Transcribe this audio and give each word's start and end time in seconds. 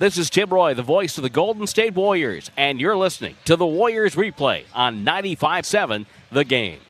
This 0.00 0.18
is 0.18 0.28
Tim 0.28 0.48
Roye, 0.50 0.74
the 0.74 0.82
voice 0.82 1.18
of 1.18 1.22
the 1.22 1.30
Golden 1.30 1.68
State 1.68 1.94
Warriors, 1.94 2.50
and 2.56 2.80
you're 2.80 2.96
listening 2.96 3.36
to 3.44 3.54
the 3.54 3.64
Warriors 3.64 4.16
replay 4.16 4.64
on 4.74 5.04
95.7 5.04 6.06
The 6.32 6.42
Game. 6.42 6.80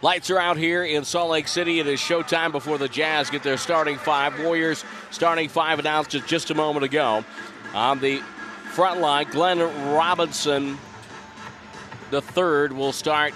Lights 0.00 0.30
are 0.30 0.38
out 0.38 0.56
here 0.56 0.84
in 0.84 1.04
Salt 1.04 1.30
Lake 1.30 1.46
City. 1.46 1.78
It 1.78 1.86
is 1.86 2.00
showtime 2.00 2.50
before 2.50 2.78
the 2.78 2.88
Jazz 2.88 3.28
get 3.28 3.42
their 3.42 3.58
starting 3.58 3.98
five. 3.98 4.42
Warriors 4.42 4.86
starting 5.10 5.50
five 5.50 5.78
announced 5.78 6.12
just 6.26 6.50
a 6.50 6.54
moment 6.54 6.86
ago. 6.86 7.22
On 7.74 8.00
the 8.00 8.22
front 8.70 9.00
line, 9.00 9.26
Glenn 9.30 9.58
Robinson, 9.92 10.78
the 12.10 12.22
third, 12.22 12.72
will 12.72 12.92
start 12.92 13.34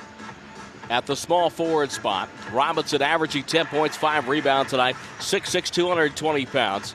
at 0.88 1.04
the 1.04 1.14
small 1.14 1.50
forward 1.50 1.92
spot. 1.92 2.30
Robinson 2.52 3.02
averaging 3.02 3.44
10 3.44 3.66
points, 3.66 3.98
5 3.98 4.28
rebounds 4.28 4.70
tonight, 4.70 4.96
6'6, 5.18 5.70
220 5.70 6.46
pounds. 6.46 6.94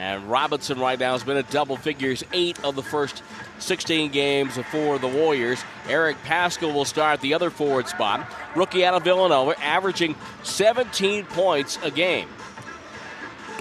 And 0.00 0.30
Robinson 0.30 0.80
right 0.80 0.98
now 0.98 1.12
has 1.12 1.24
been 1.24 1.36
at 1.36 1.50
double 1.50 1.76
figures 1.76 2.24
eight 2.32 2.58
of 2.64 2.74
the 2.74 2.82
first 2.82 3.22
16 3.58 4.10
games 4.10 4.56
for 4.70 4.98
the 4.98 5.06
Warriors. 5.06 5.62
Eric 5.90 6.16
Paschall 6.24 6.72
will 6.72 6.86
start 6.86 7.20
the 7.20 7.34
other 7.34 7.50
forward 7.50 7.86
spot. 7.86 8.26
Rookie 8.56 8.82
out 8.82 8.94
of 8.94 9.04
Villanova, 9.04 9.62
averaging 9.62 10.16
17 10.42 11.26
points 11.26 11.78
a 11.82 11.90
game. 11.90 12.30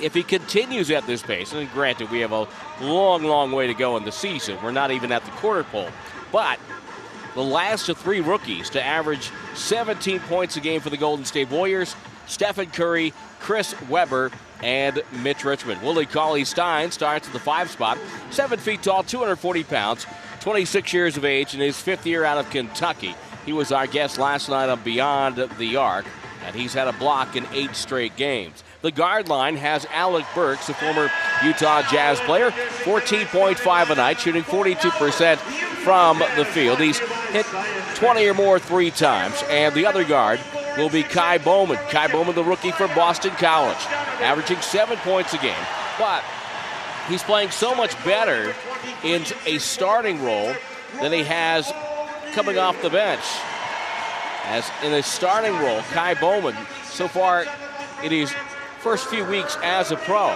If 0.01 0.13
he 0.13 0.23
continues 0.23 0.89
at 0.91 1.05
this 1.05 1.21
pace, 1.21 1.51
and 1.51 1.69
granted, 1.73 2.09
we 2.09 2.21
have 2.21 2.31
a 2.31 2.47
long, 2.79 3.25
long 3.25 3.51
way 3.51 3.67
to 3.67 3.73
go 3.73 3.97
in 3.97 4.05
the 4.05 4.11
season, 4.13 4.57
we're 4.63 4.71
not 4.71 4.91
even 4.91 5.11
at 5.11 5.25
the 5.25 5.31
quarter 5.31 5.65
pole, 5.65 5.89
but 6.31 6.57
the 7.35 7.43
last 7.43 7.89
of 7.89 7.97
three 7.97 8.21
rookies 8.21 8.69
to 8.69 8.81
average 8.81 9.29
17 9.55 10.21
points 10.21 10.55
a 10.55 10.61
game 10.61 10.79
for 10.79 10.89
the 10.89 10.95
Golden 10.95 11.25
State 11.25 11.49
Warriors 11.49 11.97
Stephen 12.27 12.67
Curry, 12.67 13.11
Chris 13.39 13.75
Webber, 13.89 14.31
and 14.61 15.01
Mitch 15.23 15.43
Richmond. 15.43 15.81
Willie 15.81 16.05
Cauley 16.05 16.45
Stein 16.45 16.91
starts 16.91 17.27
at 17.27 17.33
the 17.33 17.39
five 17.39 17.69
spot, 17.69 17.97
seven 18.31 18.59
feet 18.59 18.83
tall, 18.83 19.03
240 19.03 19.63
pounds, 19.63 20.05
26 20.41 20.93
years 20.93 21.17
of 21.17 21.25
age, 21.25 21.53
in 21.53 21.59
his 21.59 21.79
fifth 21.79 22.05
year 22.05 22.23
out 22.23 22.37
of 22.37 22.49
Kentucky. 22.49 23.15
He 23.45 23.53
was 23.53 23.71
our 23.71 23.87
guest 23.87 24.17
last 24.17 24.49
night 24.49 24.69
on 24.69 24.81
Beyond 24.83 25.49
the 25.57 25.75
Arc, 25.75 26.05
and 26.45 26.55
he's 26.55 26.73
had 26.73 26.87
a 26.87 26.93
block 26.93 27.35
in 27.35 27.45
eight 27.53 27.75
straight 27.75 28.15
games. 28.15 28.63
The 28.81 28.91
guard 28.91 29.27
line 29.27 29.57
has 29.57 29.85
Alec 29.91 30.25
Burks, 30.33 30.69
a 30.69 30.73
former 30.73 31.11
Utah 31.43 31.81
Jazz 31.89 32.19
player, 32.21 32.51
14.5 32.51 33.89
a 33.89 33.95
night, 33.95 34.19
shooting 34.19 34.43
42% 34.43 35.37
from 35.83 36.19
the 36.37 36.45
field. 36.45 36.79
He's 36.79 36.99
hit 36.99 37.45
20 37.95 38.25
or 38.27 38.33
more 38.33 38.57
three 38.57 38.91
times. 38.91 39.43
And 39.49 39.75
the 39.75 39.85
other 39.85 40.05
guard 40.05 40.39
will 40.77 40.89
be 40.89 41.03
Ky 41.03 41.37
Bowman. 41.37 41.77
Ky 41.89 42.07
Bowman, 42.11 42.35
the 42.35 42.43
rookie 42.43 42.71
from 42.71 42.93
Boston 42.95 43.31
College, 43.31 43.77
averaging 44.21 44.61
seven 44.61 44.97
points 44.97 45.33
a 45.33 45.37
game. 45.37 45.65
But 45.97 46.23
he's 47.07 47.23
playing 47.23 47.51
so 47.51 47.75
much 47.75 47.93
better 48.03 48.53
in 49.03 49.23
a 49.45 49.57
starting 49.57 50.21
role 50.23 50.53
than 51.01 51.11
he 51.11 51.23
has 51.23 51.71
coming 52.33 52.57
off 52.57 52.81
the 52.81 52.89
bench. 52.89 53.23
As 54.45 54.69
in 54.83 54.93
a 54.93 55.03
starting 55.03 55.53
role, 55.57 55.81
Ky 55.93 56.13
Bowman, 56.19 56.55
so 56.85 57.07
far 57.07 57.45
in 58.03 58.11
his 58.11 58.33
first 58.79 59.07
few 59.07 59.25
weeks 59.25 59.57
as 59.61 59.91
a 59.91 59.97
pro, 59.97 60.35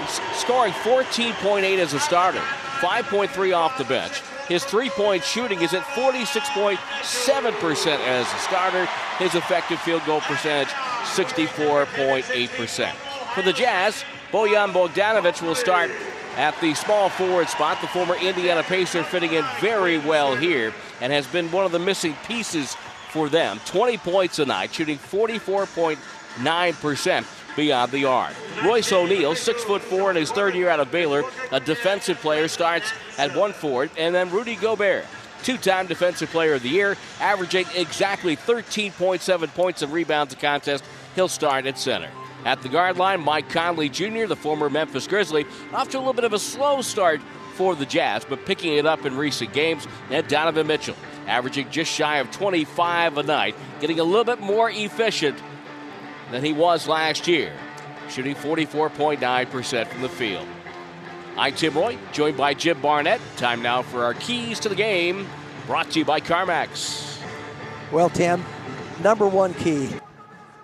he's 0.00 0.20
scoring 0.38 0.72
14.8 0.72 1.78
as 1.78 1.92
a 1.92 2.00
starter, 2.00 2.40
5.3 2.80 3.56
off 3.56 3.78
the 3.78 3.84
bench. 3.84 4.22
His 4.48 4.64
three 4.64 4.90
point 4.90 5.24
shooting 5.24 5.62
is 5.62 5.72
at 5.72 5.82
46.7% 5.82 8.06
as 8.06 8.32
a 8.32 8.38
starter. 8.38 8.86
His 9.18 9.34
effective 9.34 9.80
field 9.80 10.04
goal 10.04 10.20
percentage, 10.20 10.68
64.8%. 10.68 12.92
For 13.34 13.42
the 13.42 13.52
Jazz, 13.52 14.04
Bojan 14.30 14.72
Bogdanovic 14.72 15.42
will 15.42 15.54
start 15.54 15.90
at 16.36 16.58
the 16.60 16.74
small 16.74 17.08
forward 17.08 17.48
spot. 17.48 17.80
The 17.80 17.86
former 17.88 18.16
Indiana 18.16 18.62
Pacer 18.62 19.02
fitting 19.04 19.32
in 19.32 19.44
very 19.60 19.96
well 19.98 20.36
here 20.36 20.74
and 21.00 21.12
has 21.12 21.26
been 21.26 21.50
one 21.50 21.64
of 21.64 21.72
the 21.72 21.78
missing 21.78 22.14
pieces 22.26 22.76
for 23.10 23.28
them. 23.28 23.60
20 23.66 23.98
points 23.98 24.38
a 24.38 24.46
night, 24.46 24.72
shooting 24.74 24.98
44.9% 24.98 27.24
beyond 27.56 27.92
the 27.92 28.04
arc. 28.04 28.34
Royce 28.64 28.92
O'Neal, 28.92 29.34
six 29.34 29.64
foot 29.64 29.82
four 29.82 30.10
in 30.10 30.16
his 30.16 30.30
third 30.30 30.54
year 30.54 30.68
out 30.68 30.80
of 30.80 30.90
Baylor, 30.90 31.24
a 31.50 31.60
defensive 31.60 32.18
player, 32.18 32.48
starts 32.48 32.92
at 33.18 33.34
one 33.36 33.52
forward, 33.52 33.90
and 33.96 34.14
then 34.14 34.30
Rudy 34.30 34.56
Gobert. 34.56 35.04
Two 35.42 35.56
time 35.56 35.88
Defensive 35.88 36.30
Player 36.30 36.54
of 36.54 36.62
the 36.62 36.68
Year, 36.68 36.96
averaging 37.20 37.66
exactly 37.74 38.36
13.7 38.36 39.48
points 39.54 39.82
and 39.82 39.92
rebounds 39.92 40.32
a 40.34 40.36
contest. 40.36 40.84
He'll 41.16 41.26
start 41.26 41.66
at 41.66 41.78
center. 41.78 42.10
At 42.44 42.62
the 42.62 42.68
guard 42.68 42.96
line, 42.96 43.20
Mike 43.20 43.48
Conley 43.48 43.88
Jr., 43.88 44.26
the 44.26 44.36
former 44.36 44.70
Memphis 44.70 45.06
Grizzly, 45.06 45.44
off 45.72 45.88
to 45.90 45.96
a 45.96 46.00
little 46.00 46.12
bit 46.12 46.24
of 46.24 46.32
a 46.32 46.38
slow 46.38 46.80
start 46.80 47.20
for 47.54 47.74
the 47.74 47.86
Jazz, 47.86 48.24
but 48.24 48.46
picking 48.46 48.74
it 48.74 48.86
up 48.86 49.04
in 49.04 49.16
recent 49.16 49.52
games. 49.52 49.86
And 50.10 50.26
Donovan 50.28 50.66
Mitchell, 50.66 50.96
averaging 51.26 51.70
just 51.70 51.90
shy 51.90 52.18
of 52.18 52.30
25 52.30 53.18
a 53.18 53.22
night, 53.22 53.56
getting 53.80 54.00
a 54.00 54.04
little 54.04 54.24
bit 54.24 54.40
more 54.40 54.70
efficient 54.70 55.38
than 56.32 56.42
he 56.42 56.52
was 56.52 56.88
last 56.88 57.28
year, 57.28 57.52
shooting 58.08 58.34
44.9% 58.34 59.86
from 59.86 60.02
the 60.02 60.08
field. 60.08 60.46
I'm 61.36 61.54
Tim 61.54 61.74
Roye, 61.74 61.98
joined 62.12 62.36
by 62.36 62.54
Jim 62.54 62.80
Barnett. 62.80 63.20
Time 63.36 63.62
now 63.62 63.82
for 63.82 64.02
our 64.02 64.14
keys 64.14 64.58
to 64.60 64.68
the 64.68 64.74
game, 64.74 65.26
brought 65.66 65.90
to 65.90 65.98
you 65.98 66.04
by 66.04 66.20
CarMax. 66.20 67.20
Well, 67.90 68.10
Tim, 68.10 68.42
number 69.02 69.28
one 69.28 69.54
key 69.54 69.90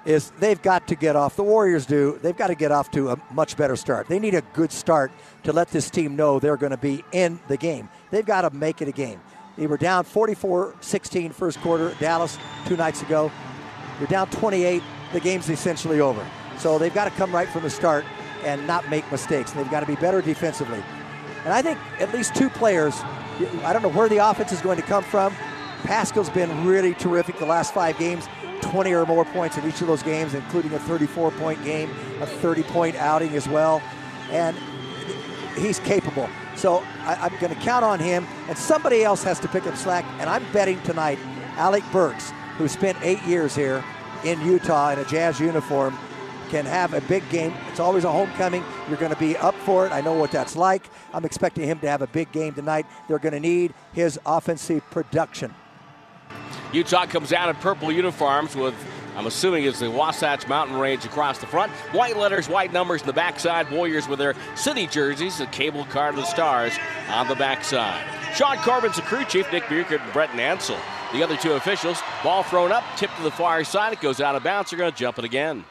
is 0.05 0.31
they've 0.39 0.61
got 0.63 0.89
to 0.89 0.95
get 0.95 1.17
off. 1.17 1.37
The 1.37 1.43
Warriors 1.43 1.85
do. 1.85 2.19
They've 2.23 2.37
got 2.37 2.47
to 2.47 2.55
get 2.55 2.73
off 2.73 2.91
to 2.93 3.11
a 3.11 3.19
much 3.31 3.57
better 3.57 3.77
start. 3.77 4.09
They 4.09 4.19
need 4.19 4.35
a 4.35 4.43
good 4.55 4.73
start 4.73 5.13
to 5.43 5.53
let 5.53 5.69
this 5.69 5.91
team 5.91 6.17
know 6.17 6.39
they're 6.39 6.57
going 6.57 6.71
to 6.71 6.79
be 6.79 7.05
in 7.13 7.39
the 7.49 7.59
game. 7.59 7.91
They've 8.11 8.25
got 8.25 8.43
to 8.43 8.51
make 8.51 8.81
it 8.81 8.89
a 8.89 8.93
game. 8.93 9.21
They 9.57 9.67
were 9.67 9.77
down 9.77 10.05
44 10.05 10.77
16 10.81 11.33
first 11.33 11.61
quarter, 11.61 11.95
Dallas, 11.99 12.39
two 12.67 12.77
nights 12.77 13.03
ago. 13.03 13.31
You're 13.99 14.09
down 14.09 14.31
28 14.31 14.83
the 15.13 15.21
game's 15.21 15.49
essentially 15.49 16.01
over. 16.01 16.27
So 16.59 16.79
they've 16.79 16.95
got 16.95 17.05
to 17.05 17.11
come 17.13 17.33
right 17.33 17.49
from 17.49 17.63
the 17.63 17.71
start 17.71 18.05
and 18.45 18.67
not 18.67 18.89
make 18.91 19.11
mistakes. 19.11 19.53
They've 19.53 19.71
got 19.71 19.81
to 19.81 19.87
be 19.87 19.97
better 19.97 20.21
defensively. 20.21 20.83
And 21.45 21.53
I 21.53 21.63
think 21.63 21.79
at 22.01 22.13
least 22.13 22.35
two 22.35 22.51
players, 22.51 22.95
I 23.65 23.73
don't 23.73 23.83
know 23.83 23.91
where 23.91 24.09
the 24.09 24.19
offense 24.19 24.53
is 24.53 24.61
going 24.61 24.77
to 24.77 24.83
come 24.83 25.05
from. 25.05 25.35
Paschall's 25.85 26.31
been 26.31 26.67
really 26.67 26.95
terrific 26.95 27.39
the 27.39 27.47
last 27.47 27.73
five 27.73 27.97
games, 27.99 28.29
20 28.63 28.93
or 28.93 29.07
more 29.07 29.25
points 29.25 29.57
in 29.57 29.67
each 29.67 29.81
of 29.81 29.87
those 29.87 30.03
games, 30.03 30.35
including 30.35 30.73
a 30.73 30.79
34 30.81 31.31
point 31.33 31.63
game, 31.65 31.91
a 32.21 32.27
30 32.27 32.65
point 32.65 32.97
outing 32.97 33.35
as 33.35 33.49
well. 33.49 33.81
And 34.31 34.57
he's 35.57 35.79
capable. 35.79 36.29
So 36.57 36.83
I, 37.03 37.27
am 37.27 37.39
going 37.41 37.55
to 37.55 37.61
count 37.61 37.85
on 37.85 38.01
him, 38.01 38.27
and 38.49 38.59
somebody 38.59 39.05
else 39.05 39.23
has 39.23 39.39
to 39.41 39.49
pick 39.49 39.67
up 39.67 39.77
slack. 39.77 40.05
And 40.19 40.29
I'm 40.29 40.45
betting 40.53 40.83
tonight, 40.83 41.19
Alec 41.57 41.85
Burks, 41.93 42.33
who 42.57 42.67
spent 42.67 42.99
eight 43.03 43.23
years 43.23 43.55
here, 43.55 43.85
in 44.25 44.41
Utah 44.47 44.91
in 44.91 44.99
a 44.99 45.05
Jazz 45.05 45.41
uniform 45.41 45.97
can 46.49 46.65
have 46.65 46.95
a 46.95 47.01
big 47.03 47.29
game. 47.31 47.53
It's 47.71 47.81
always 47.81 48.05
a 48.05 48.11
homecoming. 48.11 48.65
You're 48.89 48.97
going 48.97 49.13
to 49.13 49.19
be 49.19 49.37
up 49.37 49.55
for 49.55 49.87
it. 49.87 49.93
I 49.93 50.01
know 50.01 50.15
what 50.15 50.31
that's 50.31 50.57
like. 50.57 50.89
I'm 51.13 51.25
expecting 51.25 51.65
him 51.65 51.79
to 51.81 51.89
have 51.89 52.03
a 52.03 52.07
big 52.07 52.33
game 52.33 52.55
tonight. 52.55 52.87
They're 53.07 53.19
going 53.19 53.35
to 53.35 53.41
need 53.41 53.75
his 53.93 54.19
offensive 54.25 54.89
production. 54.91 55.55
Utah 56.73 57.07
comes 57.07 57.33
out 57.33 57.49
in 57.49 57.57
purple 57.57 57.93
uniforms 57.93 58.55
with, 58.55 58.75
I'm 59.17 59.27
assuming, 59.27 59.65
is 59.65 59.79
the 59.79 59.91
Wasatch 59.91 60.47
Mountain 60.49 60.77
Range 60.79 61.05
across 61.05 61.39
the 61.39 61.47
front. 61.47 61.73
White 61.93 62.17
letters, 62.17 62.49
white 62.49 62.73
numbers 62.73 63.03
in 63.03 63.07
the 63.07 63.13
backside. 63.13 63.71
Warriors 63.71 64.09
with 64.09 64.19
their 64.19 64.35
city 64.55 64.87
jerseys, 64.87 65.39
the 65.39 65.47
cable 65.47 65.85
car 65.87 66.11
of 66.11 66.17
the 66.17 66.25
stars 66.25 66.73
on 67.11 67.29
the 67.29 67.37
backside. 67.37 68.05
Sean 68.35 68.57
Corbin's 68.59 68.97
the 68.97 69.03
crew 69.03 69.25
chief, 69.25 69.51
Nick 69.53 69.65
Buchert 69.65 70.03
and 70.03 70.13
Brett 70.13 70.31
Nansel 70.31 70.79
the 71.13 71.23
other 71.23 71.37
two 71.37 71.53
officials. 71.53 72.01
Ball 72.23 72.43
thrown 72.43 72.73
up, 72.73 72.85
tipped 72.97 73.17
to 73.17 73.23
the 73.23 73.31
far 73.31 73.65
side. 73.65 73.93
It 73.93 74.01
goes 74.01 74.21
out 74.21 74.35
of 74.35 74.43
bounds. 74.43 74.71
They're 74.71 74.79
going 74.79 74.93
to 74.93 74.99
jump 74.99 75.19
it 75.19 75.25
again. 75.25 75.65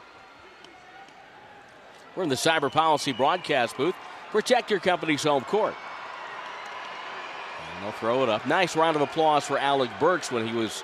We're 2.16 2.24
in 2.24 2.28
the 2.28 2.34
Cyber 2.34 2.70
Policy 2.70 3.12
broadcast 3.12 3.76
booth. 3.76 3.94
Protect 4.30 4.70
your 4.70 4.80
company's 4.80 5.22
home 5.22 5.44
court. 5.44 5.74
And 7.74 7.84
they'll 7.84 7.92
throw 7.92 8.22
it 8.22 8.28
up. 8.28 8.46
Nice 8.46 8.76
round 8.76 8.96
of 8.96 9.02
applause 9.02 9.44
for 9.44 9.58
Alec 9.58 9.90
Burks 10.00 10.32
when 10.32 10.46
he 10.46 10.54
was 10.54 10.82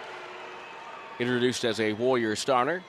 introduced 1.18 1.64
as 1.64 1.80
a 1.80 1.92
Warrior 1.92 2.36
starter. 2.36 2.82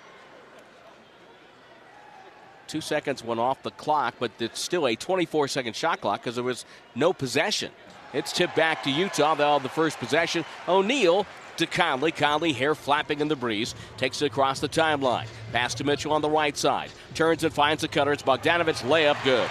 Two 2.67 2.81
seconds 2.81 3.23
went 3.23 3.39
off 3.39 3.61
the 3.63 3.71
clock, 3.71 4.15
but 4.19 4.31
it's 4.39 4.59
still 4.59 4.87
a 4.87 4.95
24 4.95 5.47
second 5.47 5.75
shot 5.75 6.01
clock 6.01 6.21
because 6.21 6.35
there 6.35 6.43
was 6.43 6.65
no 6.95 7.13
possession. 7.13 7.71
It's 8.13 8.31
tipped 8.31 8.55
back 8.55 8.83
to 8.83 8.91
Utah. 8.91 9.35
They'll 9.35 9.53
have 9.53 9.63
the 9.63 9.69
first 9.69 9.99
possession. 9.99 10.45
O'Neal 10.67 11.25
to 11.57 11.65
Conley. 11.65 12.11
Conley, 12.11 12.53
hair 12.53 12.75
flapping 12.75 13.19
in 13.19 13.27
the 13.27 13.35
breeze, 13.35 13.75
takes 13.97 14.21
it 14.21 14.25
across 14.25 14.59
the 14.59 14.69
timeline. 14.69 15.27
Pass 15.51 15.73
to 15.75 15.83
Mitchell 15.83 16.13
on 16.13 16.21
the 16.21 16.29
right 16.29 16.55
side. 16.55 16.89
Turns 17.13 17.43
and 17.43 17.53
finds 17.53 17.81
the 17.81 17.87
cutter. 17.87 18.11
It's 18.11 18.23
Bogdanovic. 18.23 18.83
Layup 18.83 19.23
good. 19.23 19.49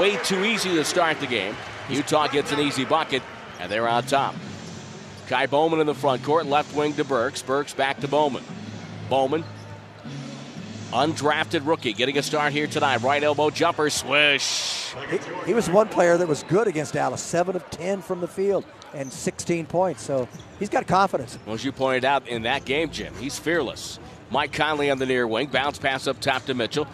Way 0.00 0.16
too 0.24 0.44
easy 0.44 0.70
to 0.70 0.84
start 0.84 1.20
the 1.20 1.26
game. 1.26 1.54
Utah 1.88 2.28
gets 2.28 2.52
an 2.52 2.60
easy 2.60 2.84
bucket, 2.84 3.22
and 3.58 3.70
they're 3.70 3.88
on 3.88 4.04
top. 4.04 4.34
Ky 5.28 5.46
Bowman 5.46 5.80
in 5.80 5.86
the 5.86 5.94
front 5.94 6.22
court, 6.22 6.46
left 6.46 6.74
wing 6.74 6.92
to 6.94 7.04
Burks. 7.04 7.42
Burks 7.42 7.74
back 7.74 8.00
to 8.00 8.08
Bowman. 8.08 8.44
Bowman 9.08 9.44
undrafted 10.92 11.66
rookie, 11.66 11.92
getting 11.92 12.18
a 12.18 12.22
start 12.22 12.52
here 12.52 12.66
tonight. 12.66 13.00
Right 13.02 13.22
elbow 13.22 13.50
jumper, 13.50 13.90
swish. 13.90 14.92
He, 15.10 15.18
he, 15.46 15.54
was 15.54 15.70
one 15.70 15.88
player 15.88 16.16
that 16.16 16.26
was 16.26 16.42
good 16.44 16.66
against 16.66 16.94
Dallas, 16.94 17.22
seven 17.22 17.56
of 17.56 17.68
ten 17.70 18.02
from 18.02 18.20
the 18.20 18.28
field 18.28 18.64
and 18.94 19.12
16 19.12 19.66
points. 19.66 20.02
So 20.02 20.28
he's 20.58 20.68
got 20.68 20.86
confidence. 20.86 21.38
Well, 21.46 21.54
as 21.54 21.64
you 21.64 21.72
pointed 21.72 22.04
out 22.04 22.28
in 22.28 22.42
that 22.42 22.64
game, 22.64 22.90
Jim, 22.90 23.14
he's 23.14 23.38
fearless. 23.38 23.98
Mike 24.30 24.52
Conley 24.52 24.90
on 24.90 24.98
the 24.98 25.06
near 25.06 25.26
wing, 25.26 25.48
bounce 25.48 25.78
pass 25.78 26.06
up 26.06 26.20
top 26.20 26.44
to 26.44 26.54
Mitchell. 26.54 26.86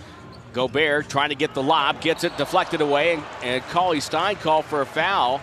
Gobert 0.52 1.10
trying 1.10 1.28
to 1.28 1.34
get 1.34 1.52
the 1.52 1.62
lob, 1.62 2.00
gets 2.00 2.24
it 2.24 2.36
deflected 2.38 2.80
away, 2.80 3.14
and, 3.14 3.22
and 3.42 3.62
Cauley 3.64 4.00
Stein 4.00 4.36
called 4.36 4.64
for 4.64 4.80
a 4.80 4.86
foul. 4.86 5.40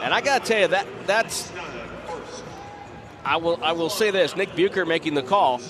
And 0.00 0.12
I 0.12 0.20
got 0.20 0.44
to 0.44 0.52
tell 0.52 0.60
you 0.62 0.68
that 0.68 0.86
that's. 1.06 1.52
I 3.24 3.36
will 3.36 3.62
I 3.62 3.70
will 3.70 3.88
say 3.88 4.10
this: 4.10 4.34
Nick 4.34 4.50
Buchert 4.50 4.88
making 4.88 5.14
the 5.14 5.22
call. 5.22 5.60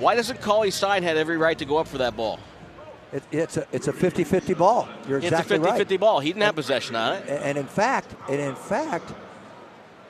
Why 0.00 0.16
doesn't 0.16 0.40
Cauley 0.40 0.72
Stein 0.72 1.04
had 1.04 1.16
every 1.16 1.36
right 1.36 1.56
to 1.58 1.64
go 1.64 1.76
up 1.76 1.86
for 1.86 1.98
that 1.98 2.16
ball? 2.16 2.40
It, 3.12 3.22
it's 3.32 3.56
a 3.56 3.66
it's 3.72 3.88
a 3.88 3.92
50-50 3.92 4.56
ball. 4.58 4.88
You're 5.08 5.18
exactly 5.18 5.56
it's 5.56 5.64
a 5.64 5.68
50-50 5.68 5.90
right. 5.90 6.00
ball. 6.00 6.20
He 6.20 6.30
didn't 6.30 6.42
have 6.42 6.54
possession 6.54 6.94
on 6.94 7.16
it. 7.16 7.28
And 7.28 7.56
in 7.56 7.66
fact, 7.66 8.14
and 8.28 8.40
in 8.40 8.54
fact, 8.54 9.12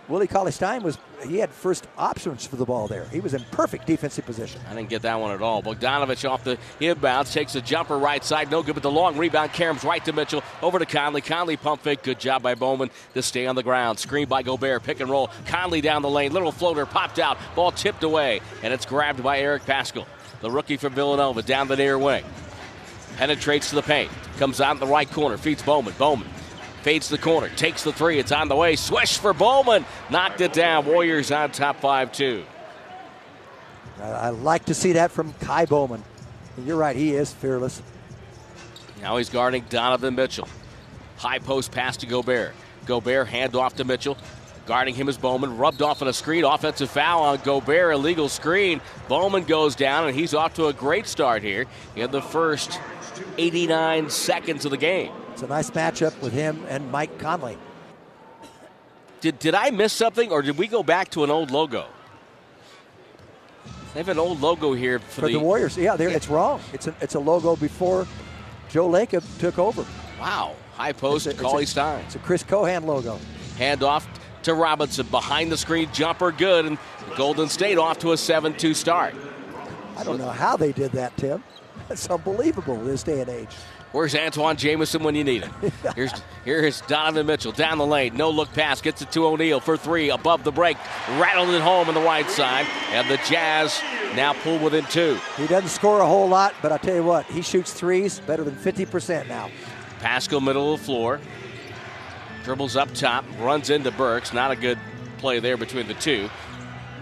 Willie 0.09 0.27
Cauley 0.27 0.53
Stein 0.53 0.83
was 0.83 0.99
he 1.27 1.39
had 1.39 1.50
first 1.50 1.87
options 1.99 2.47
for 2.47 2.56
the 2.56 2.65
ball 2.65 2.89
there. 2.89 3.05
He 3.09 3.21
was 3.21 3.35
in 3.35 3.45
perfect 3.50 3.87
defensive 3.87 4.25
position. 4.25 4.61
I 4.71 4.75
didn't 4.75 4.89
get 4.89 5.03
that 5.03 5.21
one 5.21 5.33
at 5.33 5.43
all. 5.43 5.62
Bogdanovic 5.62 6.29
off 6.29 6.45
the 6.45 6.56
inbounds 6.81 7.33
takes 7.33 7.55
a 7.56 7.61
jumper 7.61 7.99
right 7.99 8.25
side, 8.25 8.50
no 8.50 8.62
good, 8.62 8.75
but 8.75 8.83
the 8.83 8.91
long 8.91 9.19
rebound 9.19 9.50
caroms 9.50 9.85
right 9.85 10.05
to 10.05 10.12
Mitchell 10.12 10.43
over 10.62 10.79
to 10.79 10.87
Conley. 10.87 11.21
Conley 11.21 11.56
pump 11.56 11.83
fake, 11.83 12.03
good 12.03 12.19
job 12.19 12.43
by 12.43 12.55
Bowman 12.55 12.91
to 13.15 13.23
stay 13.23 13.47
on 13.47 13.56
the 13.56 13.62
ground. 13.62 13.99
Screen 13.99 14.29
by 14.29 14.43
Gobert, 14.43 14.83
pick 14.85 15.00
and 15.00 15.11
roll. 15.11 15.31
Conley 15.47 15.81
down 15.81 16.03
the 16.03 16.11
lane, 16.11 16.33
little 16.33 16.53
floater 16.53 16.87
popped 16.87 17.19
out, 17.19 17.37
ball 17.55 17.73
tipped 17.73 18.03
away, 18.03 18.41
and 18.62 18.73
it's 18.73 18.87
grabbed 18.87 19.23
by 19.23 19.41
Eric 19.41 19.65
Paschall, 19.65 20.06
the 20.41 20.50
rookie 20.50 20.77
from 20.77 20.95
Villanova, 20.95 21.43
down 21.43 21.69
the 21.69 21.77
near 21.77 21.99
wing. 21.99 22.25
Penetrates 23.19 23.69
to 23.69 23.75
the 23.75 23.82
paint, 23.82 24.11
comes 24.38 24.61
out 24.61 24.75
in 24.75 24.81
the 24.81 24.87
right 24.87 25.11
corner, 25.11 25.37
feeds 25.37 25.62
Bowman. 25.62 25.93
Bowman 25.99 26.29
Fades 26.82 27.09
the 27.09 27.19
corner, 27.19 27.49
takes 27.50 27.82
the 27.82 27.93
three. 27.93 28.19
It's 28.19 28.32
on 28.32 28.49
the 28.49 28.56
way. 28.56 28.76
Swish 28.76 29.19
for 29.19 29.35
Bowman. 29.35 29.85
Knocked 30.11 30.41
it 30.41 30.53
down. 30.53 30.87
Warriors 30.87 31.31
on 31.32 31.50
top 31.50 31.81
5 31.81 32.12
2. 32.12 32.44
I 34.00 34.29
like 34.31 34.65
to 34.67 34.75
see 34.75 34.93
that 34.93 35.11
from 35.11 35.35
Ky 35.35 35.67
Bowman. 35.67 36.05
You're 36.65 36.76
right, 36.76 36.94
he 36.94 37.15
is 37.15 37.32
fearless. 37.32 37.82
Now 39.03 39.17
he's 39.17 39.29
guarding 39.29 39.64
Donovan 39.69 40.14
Mitchell. 40.14 40.49
High 41.17 41.41
post 41.41 41.73
pass 41.73 41.97
to 41.99 42.06
Gobert. 42.06 42.55
Gobert 42.87 43.26
hand 43.26 43.56
off 43.56 43.75
to 43.76 43.85
Mitchell. 43.85 44.17
Guarding 44.67 44.94
him 44.94 45.09
is 45.09 45.19
Bowman. 45.19 45.59
Rubbed 45.59 45.82
off 45.82 46.00
on 46.00 46.09
a 46.09 46.12
screen. 46.12 46.44
Offensive 46.44 46.91
foul 46.91 47.23
on 47.23 47.38
Gobert. 47.38 47.93
Illegal 47.94 48.29
screen. 48.29 48.81
Bowman 49.09 49.44
goes 49.44 49.75
down, 49.75 50.06
and 50.06 50.17
he's 50.17 50.32
off 50.32 50.55
to 50.55 50.67
a 50.67 50.73
great 50.73 51.06
start 51.06 51.43
here 51.43 51.67
in 51.97 52.11
the 52.12 52.23
first 52.23 52.79
89 53.37 54.11
seconds 54.11 54.65
of 54.65 54.70
the 54.70 54.76
game. 54.76 55.12
It's 55.32 55.43
a 55.43 55.47
nice 55.47 55.70
matchup 55.70 56.20
with 56.20 56.32
him 56.32 56.65
and 56.69 56.91
Mike 56.91 57.19
Conley. 57.19 57.59
Did, 59.20 59.38
did 59.38 59.55
I 59.55 59.70
miss 59.70 59.93
something, 59.93 60.31
or 60.31 60.43
did 60.43 60.56
we 60.59 60.67
go 60.67 60.82
back 60.82 61.11
to 61.11 61.25
an 61.25 61.31
old 61.31 61.50
logo? 61.50 61.87
They 63.94 64.00
have 64.00 64.09
an 64.09 64.19
old 64.19 64.41
logo 64.41 64.75
here 64.75 64.99
for, 64.99 65.23
for 65.23 65.26
the, 65.26 65.35
the, 65.35 65.41
Warriors. 65.41 65.76
Yeah, 65.76 65.97
it's 65.99 66.29
wrong. 66.29 66.61
It's 66.73 66.87
a, 66.87 66.94
it's 67.00 67.15
a 67.15 67.19
logo 67.19 67.56
before 67.56 68.06
Joe 68.69 68.88
Lacob 68.88 69.25
took 69.41 69.59
over. 69.59 69.85
Wow. 70.21 70.55
High 70.75 70.93
post, 70.93 71.26
it's 71.26 71.38
a, 71.38 71.43
Cauley 71.43 71.67
Stein. 71.67 72.05
It's 72.06 72.14
a 72.14 72.21
Chris 72.21 72.43
Cohan 72.44 72.87
logo. 72.87 73.19
Hand 73.56 73.82
off 73.82 74.06
to 74.43 74.55
Robinson. 74.55 75.06
Behind 75.09 75.50
the 75.50 75.56
screen, 75.56 75.88
jumper 75.93 76.31
good, 76.31 76.67
and 76.67 76.79
Golden 77.17 77.49
State 77.49 77.79
off 77.79 77.99
to 78.00 78.12
a 78.12 78.17
7 78.17 78.55
2 78.55 78.75
start. 78.75 79.14
I 79.97 80.05
don't 80.05 80.19
know 80.19 80.31
how 80.31 80.56
they 80.56 80.71
did 80.71 80.93
that, 80.93 81.17
Tim. 81.17 81.43
That's 81.88 82.08
unbelievable 82.08 82.76
this 82.76 83.02
day 83.02 83.20
and 83.20 83.31
age. 83.31 83.55
Where's 83.93 84.14
Antoine 84.14 84.56
Jamison 84.56 85.02
when 85.02 85.14
you 85.14 85.25
need 85.25 85.44
him? 85.44 85.73
Here's 85.96 86.12
here's 86.44 86.82
Donovan 86.82 87.26
Mitchell 87.26 87.52
down 87.52 87.79
the 87.79 87.87
lane, 87.87 88.14
no 88.14 88.29
look 88.31 88.52
pass, 88.52 88.82
gets 88.82 89.00
it 89.00 89.11
to 89.12 89.25
O'Neal 89.26 89.61
for 89.61 89.79
three 89.79 90.11
above 90.11 90.44
the 90.44 90.52
break, 90.52 90.76
rattled 91.19 91.49
it 91.50 91.62
home 91.62 91.88
on 91.88 91.94
the 91.94 92.00
right 92.00 92.29
side, 92.29 92.67
and 92.90 93.08
the 93.08 93.17
Jazz 93.29 93.81
now 94.14 94.35
pull 94.35 94.58
within 94.58 94.85
two. 94.87 95.19
He 95.38 95.46
doesn't 95.46 95.70
score 95.70 96.00
a 96.00 96.06
whole 96.06 96.29
lot, 96.29 96.55
but 96.61 96.70
I'll 96.70 96.79
tell 96.79 96.94
you 96.94 97.02
what, 97.02 97.25
he 97.26 97.40
shoots 97.40 97.73
threes 97.73 98.20
better 98.20 98.44
than 98.44 98.55
50% 98.55 99.26
now. 99.26 99.50
Paschall 100.00 100.43
middle 100.43 100.75
of 100.75 100.81
the 100.81 100.85
floor, 100.87 101.20
dribbles 102.44 102.76
up 102.76 102.93
top, 102.93 103.25
runs 103.40 103.70
into 103.70 103.90
Burks. 103.90 104.32
Not 104.32 104.50
a 104.50 104.56
good 104.56 104.79
play 105.19 105.40
there 105.40 105.56
between 105.56 105.88
the 105.88 105.94
two. 105.94 106.29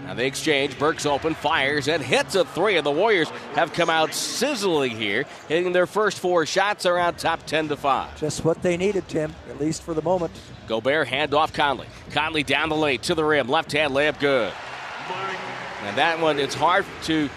Now 0.07 0.13
they 0.13 0.25
exchange. 0.25 0.79
Burks 0.79 1.05
open, 1.05 1.33
fires, 1.33 1.89
and 1.89 2.01
hits 2.01 2.33
a 2.35 2.45
three. 2.45 2.77
And 2.77 2.85
the 2.85 2.91
Warriors 2.91 3.29
have 3.55 3.73
come 3.73 3.89
out 3.89 4.13
sizzling 4.13 4.95
here, 4.95 5.25
hitting 5.49 5.73
their 5.73 5.85
first 5.85 6.19
four 6.19 6.45
shots 6.45 6.85
around 6.85 7.17
top 7.17 7.45
10 7.45 7.67
to 7.67 7.75
5. 7.75 8.17
Just 8.17 8.45
what 8.45 8.61
they 8.61 8.77
needed, 8.77 9.05
Tim, 9.09 9.35
at 9.49 9.59
least 9.59 9.83
for 9.83 9.93
the 9.93 10.01
moment. 10.01 10.31
Gobert 10.65 11.09
hand 11.09 11.33
off 11.33 11.51
Conley. 11.51 11.87
Conley 12.11 12.43
down 12.43 12.69
the 12.69 12.75
lane 12.75 12.99
to 12.99 13.15
the 13.15 13.23
rim. 13.23 13.49
Left 13.49 13.69
hand 13.73 13.93
layup 13.93 14.17
good. 14.19 14.53
And 15.83 15.97
that 15.97 16.21
one, 16.21 16.39
it's 16.39 16.55
hard 16.55 16.85
to 17.03 17.29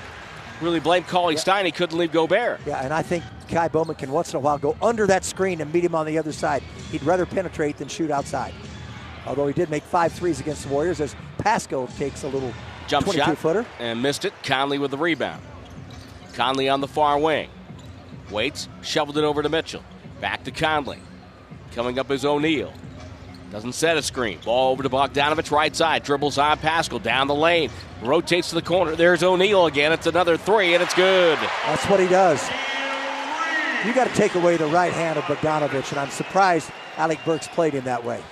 really 0.60 0.80
blame 0.80 1.02
Cauley 1.02 1.34
yeah. 1.34 1.40
Stein. 1.40 1.66
He 1.66 1.72
couldn't 1.72 1.98
leave 1.98 2.12
Gobert. 2.12 2.60
Yeah, 2.66 2.84
and 2.84 2.94
I 2.94 3.02
think 3.02 3.24
Ky 3.48 3.66
Bowman 3.66 3.96
can 3.96 4.12
once 4.12 4.32
in 4.32 4.36
a 4.36 4.40
while 4.40 4.58
go 4.58 4.76
under 4.80 5.08
that 5.08 5.24
screen 5.24 5.60
and 5.60 5.72
meet 5.72 5.84
him 5.84 5.96
on 5.96 6.06
the 6.06 6.18
other 6.18 6.32
side. 6.32 6.62
He'd 6.92 7.02
rather 7.02 7.26
penetrate 7.26 7.78
than 7.78 7.88
shoot 7.88 8.12
outside 8.12 8.54
although 9.26 9.46
he 9.46 9.52
did 9.52 9.70
make 9.70 9.82
five 9.82 10.12
threes 10.12 10.40
against 10.40 10.64
the 10.64 10.68
Warriors 10.68 11.00
as 11.00 11.14
Paschall 11.40 11.94
takes 11.96 12.22
a 12.22 12.28
little 12.28 12.52
jump 12.86 13.10
shot 13.12 13.38
footer 13.38 13.66
and 13.78 14.02
missed 14.02 14.24
it. 14.24 14.32
Conley 14.42 14.78
with 14.78 14.90
the 14.90 14.98
rebound. 14.98 15.42
Conley 16.34 16.68
on 16.68 16.80
the 16.80 16.88
far 16.88 17.18
wing. 17.18 17.48
Waits, 18.30 18.68
shoveled 18.82 19.18
it 19.18 19.24
over 19.24 19.42
to 19.42 19.48
Mitchell. 19.48 19.82
Back 20.20 20.44
to 20.44 20.50
Conley. 20.50 20.98
Coming 21.72 21.98
up 21.98 22.10
is 22.10 22.24
O'Neal. 22.24 22.72
Doesn't 23.50 23.72
set 23.72 23.96
a 23.96 24.02
screen. 24.02 24.38
Ball 24.44 24.70
over 24.70 24.82
to 24.84 24.88
Bogdanovic, 24.88 25.50
right 25.50 25.74
side. 25.74 26.04
Dribbles 26.04 26.38
on 26.38 26.58
Paschall 26.58 27.02
down 27.02 27.26
the 27.26 27.34
lane. 27.34 27.70
Rotates 28.00 28.50
to 28.50 28.54
the 28.54 28.62
corner. 28.62 28.94
There's 28.94 29.24
O'Neal 29.24 29.66
again. 29.66 29.92
It's 29.92 30.06
another 30.06 30.36
three, 30.36 30.74
and 30.74 30.82
it's 30.82 30.94
good. 30.94 31.38
That's 31.66 31.84
what 31.86 31.98
he 31.98 32.06
does. 32.06 32.48
You 33.84 33.92
got 33.92 34.06
to 34.06 34.14
take 34.14 34.36
away 34.36 34.56
the 34.56 34.66
right 34.66 34.92
hand 34.92 35.18
of 35.18 35.24
Bogdanovic, 35.24 35.90
and 35.90 35.98
I'm 35.98 36.10
surprised 36.10 36.70
Alec 36.96 37.18
Burks 37.24 37.48
played 37.48 37.72
him 37.72 37.84
that 37.84 38.04
way. 38.04 38.22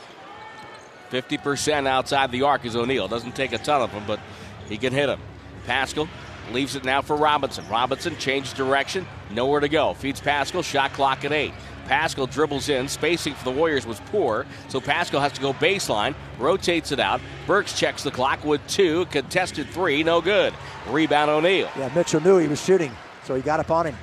50% 1.10 1.87
outside 1.87 2.31
the 2.31 2.43
arc 2.43 2.64
is 2.64 2.76
O'Neal. 2.76 3.08
Doesn't 3.08 3.34
take 3.34 3.52
a 3.52 3.58
ton 3.58 3.82
of 3.82 3.93
them, 3.93 4.05
but 4.06 4.20
he 4.69 4.76
can 4.76 4.93
hit 4.93 5.06
them. 5.06 5.20
Paschall 5.66 6.08
leaves 6.52 6.76
it 6.76 6.84
now 6.84 7.02
for 7.02 7.16
Robinson. 7.16 7.66
Robinson 7.69 8.16
changes 8.16 8.52
direction, 8.52 9.06
nowhere 9.31 9.60
to 9.60 9.69
go. 9.69 9.94
Feeds 9.94 10.20
Paschall, 10.20 10.64
shot 10.64 10.93
clock 10.93 11.25
at 11.25 11.32
eight. 11.32 11.52
Paschall 11.87 12.31
dribbles 12.31 12.69
in. 12.69 12.87
Spacing 12.88 13.34
for 13.34 13.44
the 13.44 13.50
Warriors 13.50 13.86
was 13.86 14.00
poor, 14.06 14.46
so 14.69 14.81
Paschall 14.81 15.20
has 15.20 15.32
to 15.32 15.41
go 15.41 15.55
baseline, 15.55 16.15
rotates 16.38 16.93
it 16.93 17.00
out. 17.00 17.20
Burks 17.46 17.79
checks 17.79 18.03
the 18.03 18.10
clock 18.10 18.44
with 18.44 18.67
two. 18.67 19.06
Contested 19.06 19.69
three, 19.69 20.03
no 20.03 20.20
good. 20.20 20.53
Rebound 20.88 21.31
O'Neal. 21.31 21.70
Yeah, 21.79 21.91
Mitchell 21.94 22.20
knew 22.20 22.36
he 22.38 22.48
was 22.48 22.62
shooting, 22.62 22.93
so 23.24 23.34
he 23.34 23.41
got 23.43 23.60
up 23.60 23.70
on 23.70 23.86
him. 23.86 23.96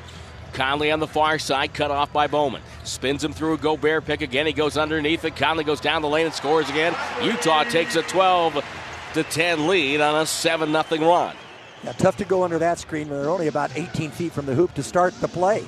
Conley 0.55 0.89
on 0.89 0.99
the 0.99 1.07
far 1.07 1.37
side, 1.37 1.73
cut 1.73 1.91
off 1.91 2.11
by 2.11 2.27
Bowman. 2.27 2.61
Spins 2.83 3.23
him 3.23 3.33
through 3.33 3.53
a 3.53 3.57
Gobert 3.57 4.05
pick 4.05 4.21
again. 4.21 4.47
He 4.47 4.53
goes 4.53 4.77
underneath 4.77 5.25
it. 5.25 5.35
Conley 5.35 5.65
goes 5.65 5.81
down 5.81 6.01
the 6.01 6.07
lane 6.07 6.25
and 6.25 6.33
scores 6.33 6.69
again. 6.69 6.95
Utah 7.21 7.65
takes 7.65 7.95
a 7.95 8.01
12 8.03 8.65
to 9.13 9.23
10 9.23 9.67
lead 9.67 10.01
on 10.01 10.21
a 10.21 10.25
7 10.25 10.71
0 10.71 11.07
run. 11.07 11.35
Yeah, 11.83 11.91
tough 11.91 12.17
to 12.17 12.25
go 12.25 12.43
under 12.43 12.57
that 12.57 12.79
screen 12.79 13.09
when 13.09 13.21
they're 13.21 13.29
only 13.29 13.47
about 13.47 13.71
18 13.75 14.09
feet 14.11 14.31
from 14.31 14.45
the 14.45 14.55
hoop 14.55 14.73
to 14.75 14.81
start 14.81 15.13
the 15.19 15.27
play. 15.27 15.65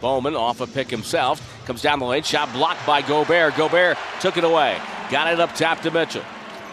Bowman 0.00 0.36
off 0.36 0.60
a 0.60 0.66
pick 0.66 0.88
himself. 0.88 1.42
Comes 1.66 1.82
down 1.82 1.98
the 1.98 2.06
lane. 2.06 2.22
Shot 2.22 2.52
blocked 2.52 2.86
by 2.86 3.02
Gobert. 3.02 3.56
Gobert 3.56 3.98
took 4.20 4.36
it 4.36 4.44
away. 4.44 4.78
Got 5.10 5.32
it 5.32 5.40
up 5.40 5.54
top 5.54 5.80
to 5.80 5.90
Mitchell. 5.90 6.22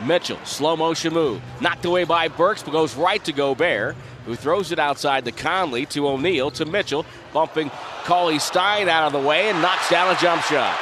Mitchell, 0.05 0.39
slow 0.43 0.75
motion 0.75 1.13
move. 1.13 1.41
Knocked 1.59 1.85
away 1.85 2.03
by 2.03 2.27
Burks, 2.27 2.63
but 2.63 2.71
goes 2.71 2.95
right 2.95 3.23
to 3.25 3.31
Gobert 3.31 3.95
who 4.25 4.35
throws 4.35 4.71
it 4.71 4.79
outside 4.79 5.25
to 5.25 5.31
Conley, 5.31 5.85
to 5.87 6.07
O'Neal, 6.07 6.51
to 6.51 6.65
Mitchell, 6.65 7.05
bumping 7.33 7.71
Cauley 8.03 8.39
Stein 8.39 8.87
out 8.87 9.07
of 9.07 9.13
the 9.13 9.27
way 9.27 9.49
and 9.49 9.61
knocks 9.61 9.89
down 9.89 10.13
a 10.15 10.19
jump 10.19 10.41
shot. 10.43 10.77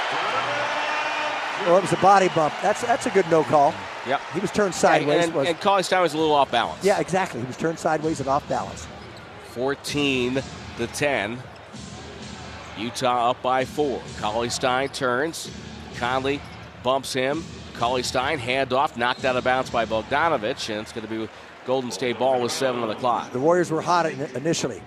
Well, 1.65 1.77
it 1.77 1.81
was 1.81 1.93
a 1.93 1.97
body 1.97 2.29
bump. 2.29 2.53
That's 2.61 2.81
that's 2.81 3.05
a 3.05 3.09
good 3.09 3.29
no 3.29 3.43
call. 3.43 3.73
Yep. 4.07 4.21
He 4.33 4.39
was 4.39 4.51
turned 4.51 4.73
sideways. 4.73 5.25
And, 5.25 5.35
and, 5.35 5.47
and 5.49 5.59
Cauley 5.59 5.83
Stein 5.83 6.01
was 6.01 6.13
a 6.13 6.17
little 6.17 6.33
off 6.33 6.51
balance. 6.51 6.83
Yeah, 6.83 6.99
exactly. 6.99 7.41
He 7.41 7.47
was 7.47 7.57
turned 7.57 7.77
sideways 7.77 8.19
and 8.19 8.29
off 8.29 8.47
balance. 8.47 8.87
14 9.49 10.41
to 10.77 10.87
10. 10.87 11.37
Utah 12.77 13.31
up 13.31 13.41
by 13.41 13.65
four. 13.65 14.01
Cauley 14.19 14.49
Stein 14.49 14.87
turns. 14.89 15.51
Conley 15.95 16.41
bumps 16.81 17.11
him. 17.11 17.43
Cauley 17.79 18.03
Stein 18.03 18.39
hand 18.39 18.73
off, 18.73 18.97
knocked 18.97 19.23
out 19.23 19.37
of 19.37 19.45
bounds 19.45 19.69
by 19.69 19.85
Bogdanovic, 19.85 20.69
and 20.69 20.81
it's 20.81 20.91
going 20.91 21.07
to 21.07 21.13
be 21.13 21.29
Golden 21.65 21.91
State 21.91 22.19
ball 22.19 22.41
with 22.41 22.51
seven 22.51 22.81
on 22.81 22.89
the 22.89 22.95
clock. 22.95 23.31
The 23.31 23.39
Warriors 23.39 23.71
were 23.71 23.81
hot 23.81 24.05
initially, 24.05 24.83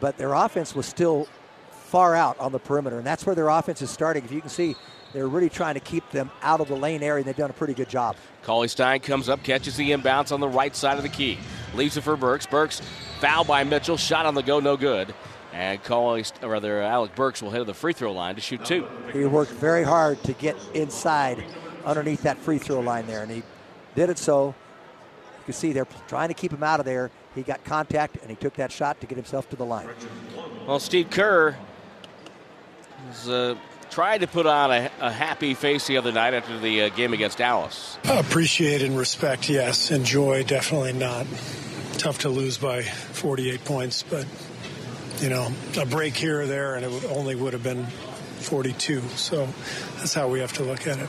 but 0.00 0.18
their 0.18 0.32
offense 0.32 0.74
was 0.74 0.84
still 0.84 1.28
far 1.70 2.16
out 2.16 2.36
on 2.40 2.50
the 2.50 2.58
perimeter, 2.58 2.98
and 2.98 3.06
that's 3.06 3.24
where 3.24 3.36
their 3.36 3.48
offense 3.48 3.82
is 3.82 3.90
starting. 3.90 4.24
If 4.24 4.32
you 4.32 4.40
can 4.40 4.50
see, 4.50 4.74
they're 5.12 5.28
really 5.28 5.48
trying 5.48 5.74
to 5.74 5.80
keep 5.80 6.10
them 6.10 6.28
out 6.42 6.60
of 6.60 6.66
the 6.66 6.74
lane 6.74 7.04
area, 7.04 7.18
and 7.18 7.24
they've 7.24 7.36
done 7.36 7.50
a 7.50 7.54
pretty 7.54 7.74
good 7.74 7.88
job. 7.88 8.16
Cauley 8.42 8.66
Stein 8.66 8.98
comes 8.98 9.28
up, 9.28 9.44
catches 9.44 9.76
the 9.76 9.92
inbounds 9.92 10.32
on 10.32 10.40
the 10.40 10.48
right 10.48 10.74
side 10.74 10.96
of 10.96 11.04
the 11.04 11.08
key. 11.08 11.38
Leaves 11.76 11.96
it 11.96 12.00
for 12.00 12.16
Burks. 12.16 12.46
Burks 12.46 12.82
foul 13.20 13.44
by 13.44 13.62
Mitchell. 13.62 13.96
Shot 13.96 14.26
on 14.26 14.34
the 14.34 14.42
go, 14.42 14.58
no 14.58 14.76
good. 14.76 15.14
And 15.52 15.80
Cauley, 15.84 16.24
or 16.42 16.48
rather, 16.48 16.82
uh, 16.82 16.88
Alec 16.88 17.14
Burks 17.14 17.40
will 17.40 17.50
head 17.50 17.58
to 17.58 17.64
the 17.64 17.74
free 17.74 17.92
throw 17.92 18.10
line 18.10 18.34
to 18.34 18.40
shoot 18.40 18.64
two. 18.64 18.88
He 19.12 19.24
worked 19.24 19.52
very 19.52 19.84
hard 19.84 20.20
to 20.24 20.32
get 20.32 20.56
inside 20.74 21.44
underneath 21.84 22.22
that 22.22 22.38
free 22.38 22.58
throw 22.58 22.80
line 22.80 23.06
there, 23.06 23.22
and 23.22 23.30
he 23.30 23.42
did 23.94 24.10
it 24.10 24.18
so. 24.18 24.54
You 25.38 25.44
can 25.46 25.54
see 25.54 25.72
they're 25.72 25.86
trying 26.08 26.28
to 26.28 26.34
keep 26.34 26.52
him 26.52 26.62
out 26.62 26.80
of 26.80 26.86
there. 26.86 27.10
He 27.34 27.42
got 27.42 27.64
contact, 27.64 28.16
and 28.22 28.30
he 28.30 28.36
took 28.36 28.54
that 28.54 28.72
shot 28.72 29.00
to 29.00 29.06
get 29.06 29.16
himself 29.16 29.48
to 29.50 29.56
the 29.56 29.64
line. 29.64 29.88
Well, 30.66 30.80
Steve 30.80 31.10
Kerr 31.10 31.56
has 33.08 33.28
uh, 33.28 33.56
tried 33.90 34.22
to 34.22 34.26
put 34.26 34.46
on 34.46 34.72
a, 34.72 34.90
a, 35.00 35.12
happy 35.12 35.54
face 35.54 35.86
the 35.86 35.98
other 35.98 36.12
night 36.12 36.34
after 36.34 36.58
the 36.58 36.82
uh, 36.82 36.88
game 36.90 37.12
against 37.12 37.38
Dallas. 37.38 37.98
Appreciate 38.04 38.82
and 38.82 38.96
respect, 38.96 39.50
yes. 39.50 39.90
Enjoy, 39.90 40.42
definitely 40.44 40.94
not. 40.94 41.26
Tough 41.98 42.20
to 42.20 42.28
lose 42.28 42.58
by 42.58 42.82
48 42.82 43.64
points, 43.64 44.02
but 44.02 44.26
you 45.20 45.28
know, 45.28 45.48
a 45.78 45.86
break 45.86 46.16
here 46.16 46.40
or 46.42 46.46
there, 46.46 46.74
and 46.74 46.84
it 46.84 46.90
would 46.90 47.04
only 47.04 47.34
would 47.34 47.52
have 47.52 47.62
been 47.62 47.84
42. 47.84 49.00
So 49.16 49.48
that's 49.96 50.14
how 50.14 50.28
we 50.28 50.40
have 50.40 50.52
to 50.54 50.64
look 50.64 50.86
at 50.86 50.98
it. 50.98 51.08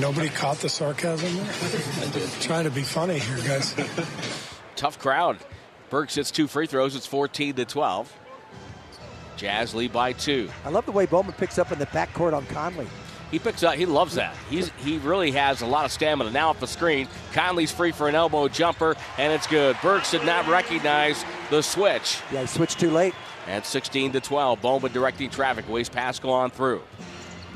Nobody 0.00 0.28
caught 0.28 0.58
the 0.58 0.68
sarcasm 0.68 1.34
there? 1.36 2.28
Trying 2.40 2.64
to 2.64 2.70
be 2.70 2.82
funny 2.82 3.18
here, 3.18 3.38
guys. 3.38 3.74
Tough 4.76 4.98
crowd. 4.98 5.38
Burks 5.90 6.14
hits 6.14 6.30
two 6.30 6.46
free 6.46 6.66
throws. 6.66 6.94
It's 6.94 7.06
14 7.06 7.54
to 7.54 7.64
12. 7.64 8.12
Jazz 9.36 9.74
lead 9.74 9.92
by 9.92 10.12
two. 10.12 10.50
I 10.64 10.70
love 10.70 10.86
the 10.86 10.92
way 10.92 11.06
Bowman 11.06 11.32
picks 11.32 11.58
up 11.58 11.72
in 11.72 11.78
the 11.78 11.86
backcourt 11.86 12.34
on 12.34 12.46
Conley. 12.46 12.86
He 13.30 13.38
picks 13.38 13.62
up. 13.62 13.74
He 13.74 13.86
loves 13.86 14.16
that. 14.16 14.34
He's 14.48 14.70
he 14.78 14.98
really 14.98 15.30
has 15.30 15.62
a 15.62 15.66
lot 15.66 15.84
of 15.84 15.92
stamina. 15.92 16.30
Now 16.30 16.50
off 16.50 16.60
the 16.60 16.66
screen, 16.66 17.08
Conley's 17.32 17.70
free 17.70 17.92
for 17.92 18.08
an 18.08 18.14
elbow 18.14 18.48
jumper, 18.48 18.96
and 19.18 19.32
it's 19.32 19.46
good. 19.46 19.76
Burks 19.82 20.10
did 20.10 20.24
not 20.26 20.46
recognize 20.48 21.24
the 21.48 21.62
switch. 21.62 22.18
Yeah, 22.32 22.42
he 22.42 22.46
switched 22.46 22.80
too 22.80 22.90
late. 22.90 23.14
And 23.46 23.64
16 23.64 24.12
to 24.12 24.20
12. 24.20 24.60
Bowman 24.60 24.92
directing 24.92 25.30
traffic. 25.30 25.68
Waits 25.68 25.88
Paschall 25.88 26.32
on 26.32 26.50
through. 26.50 26.82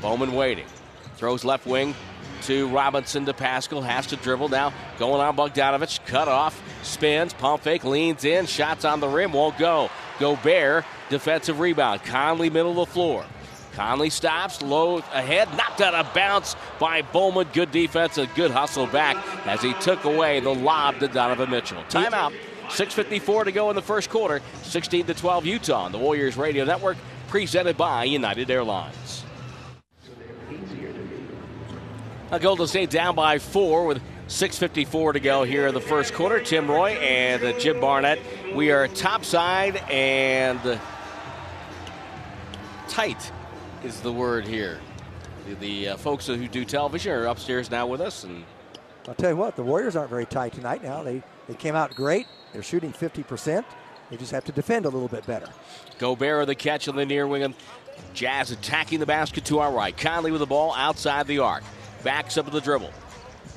Bowman 0.01 0.33
waiting. 0.33 0.65
Throws 1.17 1.43
left 1.43 1.65
wing 1.65 1.95
to 2.43 2.67
Robinson 2.69 3.25
to 3.25 3.33
Paschall. 3.33 3.83
Has 3.83 4.07
to 4.07 4.15
dribble 4.17 4.49
now. 4.49 4.73
Going 4.99 5.21
on 5.21 5.35
Bogdanovic. 5.35 6.05
Cut 6.05 6.27
off. 6.27 6.61
Spins. 6.83 7.33
Pump 7.33 7.63
fake. 7.63 7.83
Leans 7.83 8.25
in. 8.25 8.45
Shots 8.45 8.85
on 8.85 8.99
the 8.99 9.07
rim. 9.07 9.33
Won't 9.33 9.57
go. 9.57 9.89
Gobert. 10.19 10.85
Defensive 11.09 11.59
rebound. 11.59 12.03
Conley 12.03 12.49
middle 12.49 12.71
of 12.71 12.87
the 12.87 12.93
floor. 12.93 13.25
Conley 13.75 14.09
stops, 14.09 14.61
low 14.61 14.99
ahead, 15.11 15.49
knocked 15.57 15.81
out 15.81 15.93
of 15.93 16.13
bounce 16.13 16.55
by 16.79 17.01
Bowman. 17.01 17.49
Good 17.51 17.71
defense, 17.71 18.17
a 18.17 18.25
good 18.27 18.49
hustle 18.49 18.87
back 18.87 19.17
as 19.45 19.61
he 19.61 19.73
took 19.73 20.05
away 20.05 20.39
the 20.39 20.55
lob 20.55 20.99
to 20.99 21.09
Donovan 21.09 21.51
Mitchell. 21.51 21.83
Timeout. 21.89 22.33
6.54 22.67 23.43
to 23.43 23.51
go 23.51 23.69
in 23.69 23.75
the 23.75 23.81
first 23.81 24.09
quarter. 24.09 24.41
16 24.63 25.05
to 25.07 25.13
12 25.13 25.45
Utah 25.45 25.83
on 25.83 25.91
the 25.91 25.97
Warriors 25.97 26.37
Radio 26.37 26.63
Network, 26.63 26.97
presented 27.27 27.75
by 27.75 28.05
United 28.05 28.49
Airlines. 28.49 29.24
Now 32.31 32.39
Golden 32.39 32.65
State 32.65 32.89
down 32.89 33.15
by 33.15 33.37
four 33.37 33.85
with 33.85 34.01
6.54 34.27 35.13
to 35.13 35.19
go 35.19 35.43
here 35.43 35.67
in 35.67 35.75
the 35.75 35.81
first 35.81 36.13
quarter. 36.13 36.39
Tim 36.39 36.69
Roye 36.69 36.93
and 36.93 37.43
uh, 37.43 37.57
Jim 37.59 37.79
Barnett. 37.79 38.19
We 38.55 38.71
are 38.71 38.87
topside 38.87 39.77
and 39.91 40.79
tight 42.87 43.31
is 43.83 44.01
the 44.01 44.11
word 44.11 44.47
here. 44.47 44.79
The, 45.47 45.53
the 45.55 45.87
uh, 45.89 45.97
folks 45.97 46.25
who 46.25 46.47
do 46.47 46.65
television 46.65 47.11
are 47.11 47.25
upstairs 47.27 47.69
now 47.69 47.85
with 47.85 48.01
us, 48.01 48.23
and 48.23 48.43
I'll 49.07 49.13
tell 49.13 49.29
you 49.29 49.37
what, 49.37 49.55
the 49.55 49.63
Warriors 49.63 49.95
aren't 49.95 50.09
very 50.09 50.25
tight 50.25 50.53
tonight. 50.53 50.83
Now 50.83 51.03
they 51.03 51.21
they 51.47 51.53
came 51.53 51.75
out 51.75 51.93
great. 51.93 52.25
They're 52.53 52.63
shooting 52.63 52.91
50 52.91 53.21
percent. 53.21 53.65
They 54.09 54.17
just 54.17 54.31
have 54.31 54.45
to 54.45 54.51
defend 54.51 54.85
a 54.85 54.89
little 54.89 55.07
bit 55.07 55.27
better. 55.27 55.47
Gobert 55.99 56.47
the 56.47 56.55
catch 56.55 56.87
on 56.87 56.95
the 56.95 57.05
near 57.05 57.27
wing. 57.27 57.53
Jazz 58.13 58.49
attacking 58.49 58.99
the 58.99 59.05
basket 59.05 59.45
to 59.45 59.59
our 59.59 59.71
right. 59.71 59.95
Conley 59.95 60.31
with 60.31 60.39
the 60.39 60.47
ball 60.47 60.73
outside 60.75 61.27
the 61.27 61.39
arc. 61.39 61.63
Backs 62.05 62.37
up 62.37 62.45
to 62.45 62.51
the 62.51 62.61
dribble. 62.61 62.91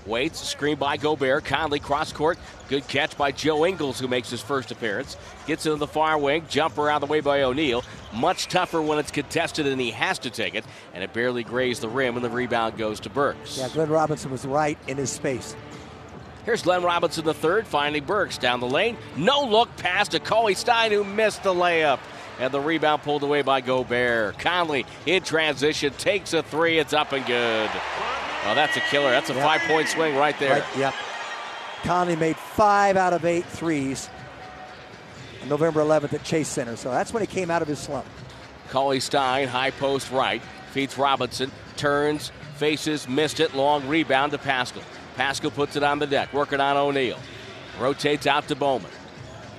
Waits, 0.06 0.40
screen 0.40 0.78
by 0.78 0.96
Gobert. 0.96 1.44
Conley 1.44 1.80
cross 1.80 2.14
court. 2.14 2.38
Good 2.70 2.88
catch 2.88 3.14
by 3.18 3.30
Joe 3.30 3.66
Ingles, 3.66 4.00
who 4.00 4.08
makes 4.08 4.30
his 4.30 4.40
first 4.40 4.70
appearance. 4.70 5.18
Gets 5.46 5.66
into 5.66 5.76
the 5.76 5.86
far 5.86 6.16
wing. 6.16 6.46
Jumper 6.48 6.88
out 6.88 7.02
of 7.02 7.08
the 7.08 7.12
way 7.12 7.20
by 7.20 7.42
O'Neal. 7.42 7.84
Much 8.14 8.48
tougher 8.48 8.80
when 8.80 8.98
it's 8.98 9.10
contested 9.10 9.66
and 9.66 9.78
he 9.78 9.90
has 9.90 10.18
to 10.20 10.30
take 10.30 10.54
it. 10.54 10.64
And 10.94 11.04
it 11.04 11.12
barely 11.12 11.44
grazed 11.44 11.82
the 11.82 11.90
rim, 11.90 12.16
and 12.16 12.24
the 12.24 12.30
rebound 12.30 12.78
goes 12.78 13.00
to 13.00 13.10
Burks. 13.10 13.58
Yeah, 13.58 13.68
Glenn 13.68 13.90
Robinson 13.90 14.30
was 14.30 14.46
right 14.46 14.78
in 14.88 14.96
his 14.96 15.10
space. 15.10 15.54
Here's 16.46 16.62
Glenn 16.62 16.82
Robinson 16.82 17.26
the 17.26 17.34
third, 17.34 17.66
finally 17.66 18.00
Burks 18.00 18.38
down 18.38 18.60
the 18.60 18.66
lane. 18.66 18.96
No 19.14 19.42
look 19.42 19.76
pass 19.76 20.08
to 20.08 20.20
Cauley 20.20 20.54
Stein, 20.54 20.90
who 20.90 21.04
missed 21.04 21.42
the 21.42 21.52
layup. 21.52 21.98
And 22.40 22.50
the 22.50 22.60
rebound 22.60 23.02
pulled 23.02 23.24
away 23.24 23.42
by 23.42 23.60
Gobert. 23.60 24.38
Conley 24.38 24.86
in 25.04 25.22
transition 25.22 25.92
takes 25.98 26.32
a 26.32 26.42
three. 26.42 26.78
It's 26.78 26.94
up 26.94 27.12
and 27.12 27.26
good. 27.26 27.68
Oh, 28.48 28.54
that's 28.54 28.76
a 28.76 28.80
killer. 28.80 29.10
That's 29.10 29.28
a 29.28 29.34
yep. 29.34 29.44
five 29.44 29.60
point 29.62 29.88
swing 29.88 30.16
right 30.16 30.38
there. 30.38 30.60
Right, 30.60 30.76
yep. 30.78 30.94
Conley 31.82 32.16
made 32.16 32.36
five 32.36 32.96
out 32.96 33.12
of 33.12 33.24
eight 33.24 33.44
threes 33.44 34.08
November 35.46 35.80
11th 35.80 36.14
at 36.14 36.24
Chase 36.24 36.48
Center. 36.48 36.76
So 36.76 36.90
that's 36.90 37.12
when 37.12 37.22
he 37.22 37.26
came 37.26 37.50
out 37.50 37.62
of 37.62 37.68
his 37.68 37.78
slump. 37.78 38.06
Cauley 38.70 39.00
Stein, 39.00 39.48
high 39.48 39.70
post 39.70 40.10
right, 40.10 40.42
feeds 40.72 40.98
Robinson, 40.98 41.50
turns, 41.76 42.32
faces, 42.56 43.08
missed 43.08 43.40
it, 43.40 43.54
long 43.54 43.86
rebound 43.86 44.32
to 44.32 44.38
Paschall. 44.38 44.82
Paschall 45.16 45.52
puts 45.54 45.76
it 45.76 45.82
on 45.82 45.98
the 45.98 46.06
deck, 46.06 46.32
working 46.32 46.60
on 46.60 46.76
O'Neal. 46.76 47.18
Rotates 47.78 48.26
out 48.26 48.48
to 48.48 48.54
Bowman. 48.54 48.90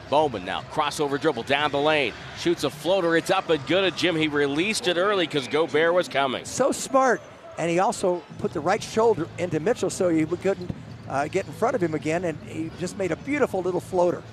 Bowman 0.10 0.46
now, 0.46 0.62
crossover 0.72 1.19
dribble 1.22 1.43
down 1.43 1.72
the 1.72 1.79
lane, 1.79 2.13
shoots 2.38 2.63
a 2.63 2.69
floater. 2.69 3.15
It's 3.15 3.29
up 3.29 3.50
and 3.50 3.65
good 3.67 3.84
at 3.84 3.96
Jim. 3.96 4.15
He 4.15 4.27
released 4.27 4.88
it 4.88 4.98
early 4.98 5.27
because 5.27 5.48
Gobert 5.48 5.93
was 5.93 6.08
coming. 6.08 6.46
So 6.46 6.72
smart. 6.72 7.22
And 7.60 7.70
he 7.70 7.80
also 7.80 8.24
put 8.38 8.54
the 8.54 8.62
right 8.62 8.82
shoulder 8.82 9.28
into 9.38 9.60
Mitchell 9.60 9.89
so 9.89 10.08
he 10.08 10.25
couldn't 10.25 10.72
uh, 11.10 11.28
get 11.28 11.46
in 11.46 11.51
front 11.51 11.75
of 11.75 11.84
him 11.84 11.94
again, 11.94 12.24
and 12.24 12.42
he 12.44 12.72
just 12.80 12.98
made 12.98 13.12
a 13.12 13.18
beautiful 13.18 13.62
little 13.62 13.82
floater. 13.82 14.24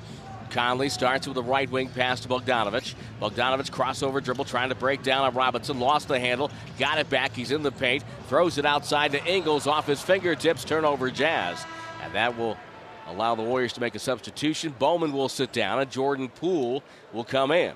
Conley 0.50 0.88
starts 0.88 1.26
with 1.26 1.36
a 1.36 1.42
right 1.42 1.68
wing 1.68 1.88
pass 1.88 2.20
to 2.20 2.28
Bogdanovic. 2.28 2.94
Bogdanovic 3.20 3.68
crossover 3.72 4.22
dribble 4.22 4.44
trying 4.44 4.68
to 4.68 4.76
break 4.76 5.02
down 5.02 5.24
on 5.24 5.34
Robinson. 5.34 5.80
Lost 5.80 6.06
the 6.06 6.20
handle. 6.20 6.52
Got 6.78 6.98
it 6.98 7.10
back. 7.10 7.34
He's 7.34 7.50
in 7.50 7.64
the 7.64 7.72
paint. 7.72 8.04
Throws 8.28 8.58
it 8.58 8.64
outside 8.64 9.10
to 9.10 9.24
Ingles 9.26 9.66
off 9.66 9.88
his 9.88 10.00
fingertips. 10.00 10.64
Turnover 10.64 11.10
Jazz. 11.10 11.66
And 12.04 12.14
that 12.14 12.38
will 12.38 12.56
allow 13.08 13.34
the 13.34 13.42
Warriors 13.42 13.72
to 13.72 13.80
make 13.80 13.96
a 13.96 13.98
substitution. 13.98 14.72
Bowman 14.78 15.12
will 15.12 15.28
sit 15.28 15.50
down 15.50 15.80
and 15.80 15.90
Jordan 15.90 16.28
Poole 16.28 16.84
will 17.12 17.24
come 17.24 17.50
in. 17.50 17.74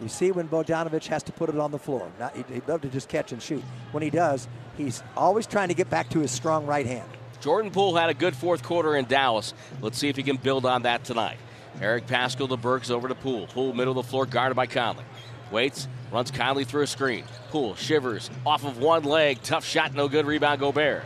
You 0.00 0.08
see 0.08 0.32
when 0.32 0.48
Bogdanovic 0.48 1.06
has 1.06 1.22
to 1.24 1.32
put 1.32 1.48
it 1.48 1.58
on 1.58 1.70
the 1.70 1.78
floor. 1.78 2.10
Now, 2.18 2.28
he'd 2.28 2.68
love 2.68 2.80
to 2.82 2.88
just 2.88 3.08
catch 3.08 3.32
and 3.32 3.42
shoot. 3.42 3.62
When 3.90 4.02
he 4.02 4.10
does, 4.10 4.48
he's 4.78 5.02
always 5.16 5.46
trying 5.46 5.68
to 5.68 5.74
get 5.74 5.90
back 5.90 6.08
to 6.10 6.20
his 6.20 6.30
strong 6.30 6.64
right 6.64 6.86
hand. 6.86 7.08
Jordan 7.40 7.70
Poole 7.70 7.94
had 7.94 8.08
a 8.08 8.14
good 8.14 8.34
fourth 8.34 8.62
quarter 8.62 8.96
in 8.96 9.04
Dallas. 9.04 9.52
Let's 9.82 9.98
see 9.98 10.08
if 10.08 10.16
he 10.16 10.22
can 10.22 10.36
build 10.36 10.64
on 10.64 10.82
that 10.82 11.04
tonight. 11.04 11.36
Eric 11.80 12.06
Paschall 12.06 12.48
to 12.48 12.56
Burks 12.56 12.90
over 12.90 13.06
to 13.06 13.14
Poole. 13.14 13.46
Poole 13.48 13.72
middle 13.74 13.98
of 13.98 14.06
the 14.06 14.10
floor, 14.10 14.26
guarded 14.26 14.56
by 14.56 14.66
Conley. 14.66 15.04
Waits, 15.52 15.86
runs 16.10 16.30
Conley 16.30 16.64
through 16.64 16.82
a 16.82 16.86
screen. 16.86 17.24
Poole 17.50 17.74
shivers 17.76 18.30
off 18.44 18.64
of 18.64 18.78
one 18.78 19.04
leg. 19.04 19.40
Tough 19.42 19.64
shot, 19.64 19.94
no 19.94 20.08
good. 20.08 20.26
Rebound, 20.26 20.60
Gobert. 20.60 21.04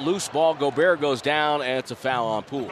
Loose 0.00 0.28
ball, 0.28 0.54
Gobert 0.54 1.00
goes 1.00 1.22
down, 1.22 1.62
and 1.62 1.78
it's 1.78 1.90
a 1.90 1.96
foul 1.96 2.26
on 2.26 2.42
Poole. 2.42 2.70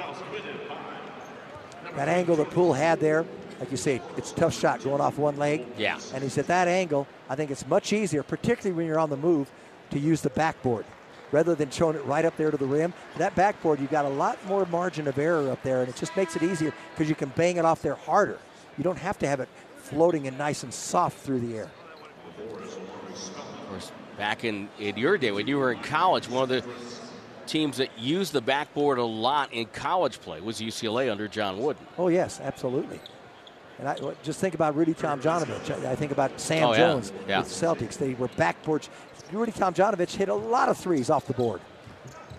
That 1.95 2.09
angle 2.09 2.37
that 2.37 2.51
Poole 2.51 2.73
had 2.73 2.99
there, 3.01 3.25
like 3.61 3.71
you 3.71 3.77
say, 3.77 4.01
it's 4.17 4.33
a 4.33 4.35
tough 4.35 4.59
shot 4.59 4.83
going 4.83 5.01
off 5.01 5.17
one 5.17 5.37
leg. 5.37 5.65
Yeah. 5.79 5.99
And 6.13 6.23
he's 6.23 6.39
at 6.39 6.49
that 6.49 6.67
angle. 6.67 7.07
I 7.29 7.37
think 7.37 7.51
it's 7.51 7.67
much 7.67 7.93
easier, 7.93 8.23
particularly 8.23 8.77
when 8.77 8.87
you're 8.87 8.99
on 8.99 9.11
the 9.11 9.17
move, 9.17 9.51
to 9.91 9.99
use 9.99 10.21
the 10.21 10.31
backboard 10.31 10.85
rather 11.33 11.55
than 11.55 11.71
showing 11.71 11.97
it 11.97 12.05
right 12.05 12.25
up 12.25 12.37
there 12.37 12.51
to 12.51 12.57
the 12.57 12.67
rim. 12.67 12.93
That 13.19 13.35
backboard, 13.35 13.81
you've 13.81 13.91
got 13.91 14.05
a 14.05 14.09
lot 14.09 14.45
more 14.47 14.67
margin 14.67 15.07
of 15.09 15.19
error 15.19 15.51
up 15.51 15.63
there, 15.63 15.81
and 15.81 15.89
it 15.89 15.97
just 15.97 16.17
makes 16.17 16.37
it 16.37 16.43
easier 16.43 16.73
because 16.91 17.09
you 17.09 17.15
can 17.15 17.31
bang 17.31 17.57
it 17.57 17.65
off 17.65 17.83
there 17.83 17.95
harder. 17.95 18.39
You 18.77 18.85
don't 18.85 18.99
have 18.99 19.19
to 19.21 19.29
have 19.29 19.41
it 19.41 19.49
floating 19.77 20.27
and 20.27 20.37
nice 20.39 20.63
and 20.63 20.73
soft 20.73 21.19
through 21.19 21.41
the 21.41 21.59
air. 21.59 21.71
Of 22.39 23.69
course, 23.69 23.93
back 24.17 24.45
in, 24.45 24.69
in 24.79 24.97
your 24.97 25.19
day 25.19 25.31
when 25.31 25.47
you 25.47 25.59
were 25.59 25.73
in 25.73 25.81
college, 25.83 26.29
one 26.29 26.45
of 26.45 26.49
the 26.49 26.65
teams 27.47 27.79
that 27.79 27.99
used 27.99 28.33
the 28.33 28.41
backboard 28.41 28.99
a 28.99 29.05
lot 29.05 29.53
in 29.53 29.67
college 29.67 30.21
play 30.21 30.41
was 30.41 30.61
UCLA 30.61 31.11
under 31.11 31.27
John 31.27 31.59
Wooden. 31.59 31.85
Oh, 31.99 32.09
yes, 32.09 32.41
absolutely. 32.41 33.01
And 33.81 33.89
I 33.89 33.97
just 34.23 34.41
think 34.41 34.55
about 34.55 34.77
Rudy 34.77 34.95
Tomjanovich. 34.95 35.85
I 35.87 35.97
think 35.97 36.13
about 36.13 36.39
Sam 36.39 36.69
oh, 36.69 36.75
Jones 36.75 37.13
yeah. 37.21 37.29
Yeah. 37.29 37.39
with 37.41 37.49
the 37.49 37.67
Celtics. 37.67 37.97
They 37.97 38.15
were 38.15 38.29
backboards 38.29 38.89
Rudy 39.33 39.53
Tomjanovich 39.53 40.17
hit 40.17 40.29
a 40.29 40.35
lot 40.35 40.69
of 40.69 40.77
threes 40.77 41.11
off 41.11 41.27
the 41.27 41.35
board. 41.35 41.61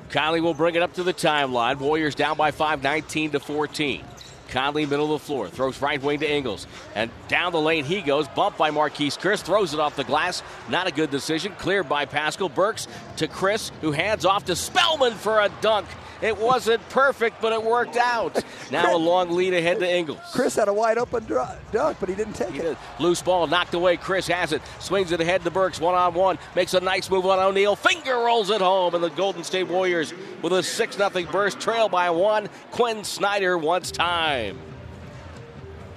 Conley 0.10 0.41
will 0.41 0.53
bring 0.53 0.75
it 0.75 0.81
up 0.81 0.93
to 0.95 1.03
the 1.03 1.13
timeline. 1.13 1.77
Warriors 1.79 2.15
down 2.15 2.36
by 2.36 2.51
five, 2.51 2.83
19 2.83 3.31
to 3.31 3.39
14. 3.39 4.03
Conley, 4.50 4.86
middle 4.86 5.13
of 5.13 5.21
the 5.21 5.25
floor, 5.25 5.48
throws 5.48 5.81
right 5.81 6.01
wing 6.01 6.19
to 6.19 6.29
Ingles. 6.29 6.67
And 6.93 7.10
down 7.29 7.53
the 7.53 7.62
lane 7.62 7.86
he 7.86 8.01
goes, 8.01 8.27
bumped 8.27 8.57
by 8.57 8.69
Marquese 8.69 9.17
Chriss, 9.17 9.41
throws 9.41 9.74
it 9.74 9.79
off 9.79 9.95
the 9.95 10.03
glass. 10.03 10.43
Not 10.67 10.88
a 10.88 10.91
good 10.91 11.10
decision. 11.10 11.53
Cleared 11.53 11.88
by 11.88 12.05
Paschall 12.05 12.53
Burks 12.53 12.89
to 13.15 13.29
Chriss, 13.29 13.71
who 13.79 13.93
hands 13.93 14.25
off 14.25 14.43
to 14.45 14.55
Spellman 14.55 15.13
for 15.13 15.39
a 15.39 15.50
dunk. 15.62 15.88
It 16.22 16.38
wasn't 16.38 16.88
perfect, 16.90 17.42
but 17.42 17.51
it 17.51 17.63
worked 17.63 17.98
out. 17.98 18.44
Now 18.72 18.96
a 18.96 18.98
long 18.98 19.32
lead 19.32 19.54
ahead 19.54 19.80
to 19.80 19.90
Ingles. 19.90 20.20
Chriss 20.34 20.56
had 20.56 20.68
a 20.68 20.74
wide 20.74 20.98
open 20.98 21.25
dunk, 21.25 21.98
but 22.00 22.08
he 22.08 22.16
didn't 22.16 22.34
take 22.34 22.51
he 22.51 22.60
it. 22.60 22.63
Did. 22.63 22.78
Loose 23.00 23.22
ball 23.22 23.48
knocked 23.48 23.74
away. 23.74 23.98
Chriss 23.98 24.32
has 24.32 24.54
it. 24.54 24.62
Swings 24.80 25.12
it 25.12 25.20
ahead 25.20 25.44
to 25.44 25.51
Burks 25.51 25.80
one 25.80 25.96
on 25.96 26.13
one. 26.13 26.38
Makes 26.56 26.74
a 26.74 26.80
nice 26.80 27.10
move 27.10 27.25
on 27.25 27.40
O'Neal. 27.40 27.75
Finger 27.75 28.16
rolls 28.16 28.50
it 28.50 28.62
home. 28.62 28.96
And 28.96 29.04
the 29.04 29.10
Golden 29.10 29.44
State 29.44 29.68
Warriors 29.68 30.13
with 30.42 30.54
a 30.54 30.63
6 30.63 30.96
0 30.96 31.10
burst 31.32 31.60
trail 31.60 31.90
by 31.90 32.10
one. 32.10 32.50
Quin 32.72 33.04
Snyder 33.04 33.58
wants 33.58 33.92
time. 33.92 34.60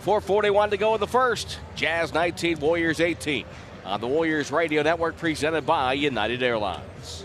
441 0.00 0.71
to 0.71 0.76
go 0.76 0.95
in 0.95 1.00
the 1.00 1.07
first. 1.07 1.59
Jazz 1.76 2.12
19, 2.12 2.61
Warriors 2.61 3.00
18. 3.00 3.47
On 3.85 4.00
the 4.00 4.07
Warriors 4.07 4.50
Radio 4.50 4.83
Network 4.83 5.16
presented 5.16 5.66
by 5.66 5.93
United 5.93 6.43
Airlines. 6.43 7.25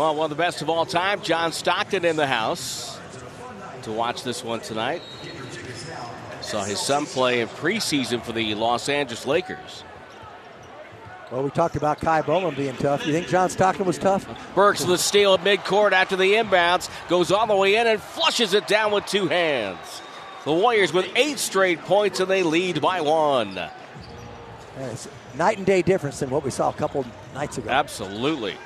Well, 0.00 0.14
one 0.14 0.24
of 0.24 0.30
the 0.30 0.42
best 0.42 0.62
of 0.62 0.70
all 0.70 0.86
time, 0.86 1.20
John 1.20 1.52
Stockton 1.52 2.06
in 2.06 2.16
the 2.16 2.26
house 2.26 2.98
to 3.82 3.92
watch 3.92 4.22
this 4.22 4.42
one 4.42 4.60
tonight. 4.60 5.02
Saw 6.40 6.64
his 6.64 6.80
son 6.80 7.04
play 7.04 7.42
in 7.42 7.48
preseason 7.48 8.22
for 8.22 8.32
the 8.32 8.54
Los 8.54 8.88
Angeles 8.88 9.26
Lakers. 9.26 9.84
Well, 11.30 11.42
we 11.42 11.50
talked 11.50 11.76
about 11.76 12.00
Ky 12.00 12.22
Bowman 12.22 12.54
being 12.54 12.78
tough. 12.78 13.06
You 13.06 13.12
think 13.12 13.28
John 13.28 13.50
Stockton 13.50 13.84
was 13.84 13.98
tough? 13.98 14.26
Burks 14.54 14.80
with 14.80 14.92
a 14.92 14.96
steal 14.96 15.34
at 15.34 15.40
midcourt 15.40 15.92
after 15.92 16.16
the 16.16 16.32
inbounds, 16.32 16.88
goes 17.10 17.30
all 17.30 17.46
the 17.46 17.54
way 17.54 17.74
in 17.74 17.86
and 17.86 18.00
flushes 18.00 18.54
it 18.54 18.66
down 18.66 18.92
with 18.92 19.04
two 19.04 19.28
hands. 19.28 20.00
The 20.46 20.52
Warriors 20.54 20.94
with 20.94 21.12
eight 21.14 21.38
straight 21.38 21.82
points 21.82 22.20
and 22.20 22.30
they 22.30 22.42
lead 22.42 22.80
by 22.80 23.02
one. 23.02 23.54
Yeah, 23.54 24.96
night 25.36 25.58
and 25.58 25.66
day 25.66 25.82
difference 25.82 26.20
than 26.20 26.30
what 26.30 26.42
we 26.42 26.50
saw 26.50 26.70
a 26.70 26.72
couple 26.72 27.04
nights 27.34 27.58
ago. 27.58 27.68
Absolutely 27.68 28.56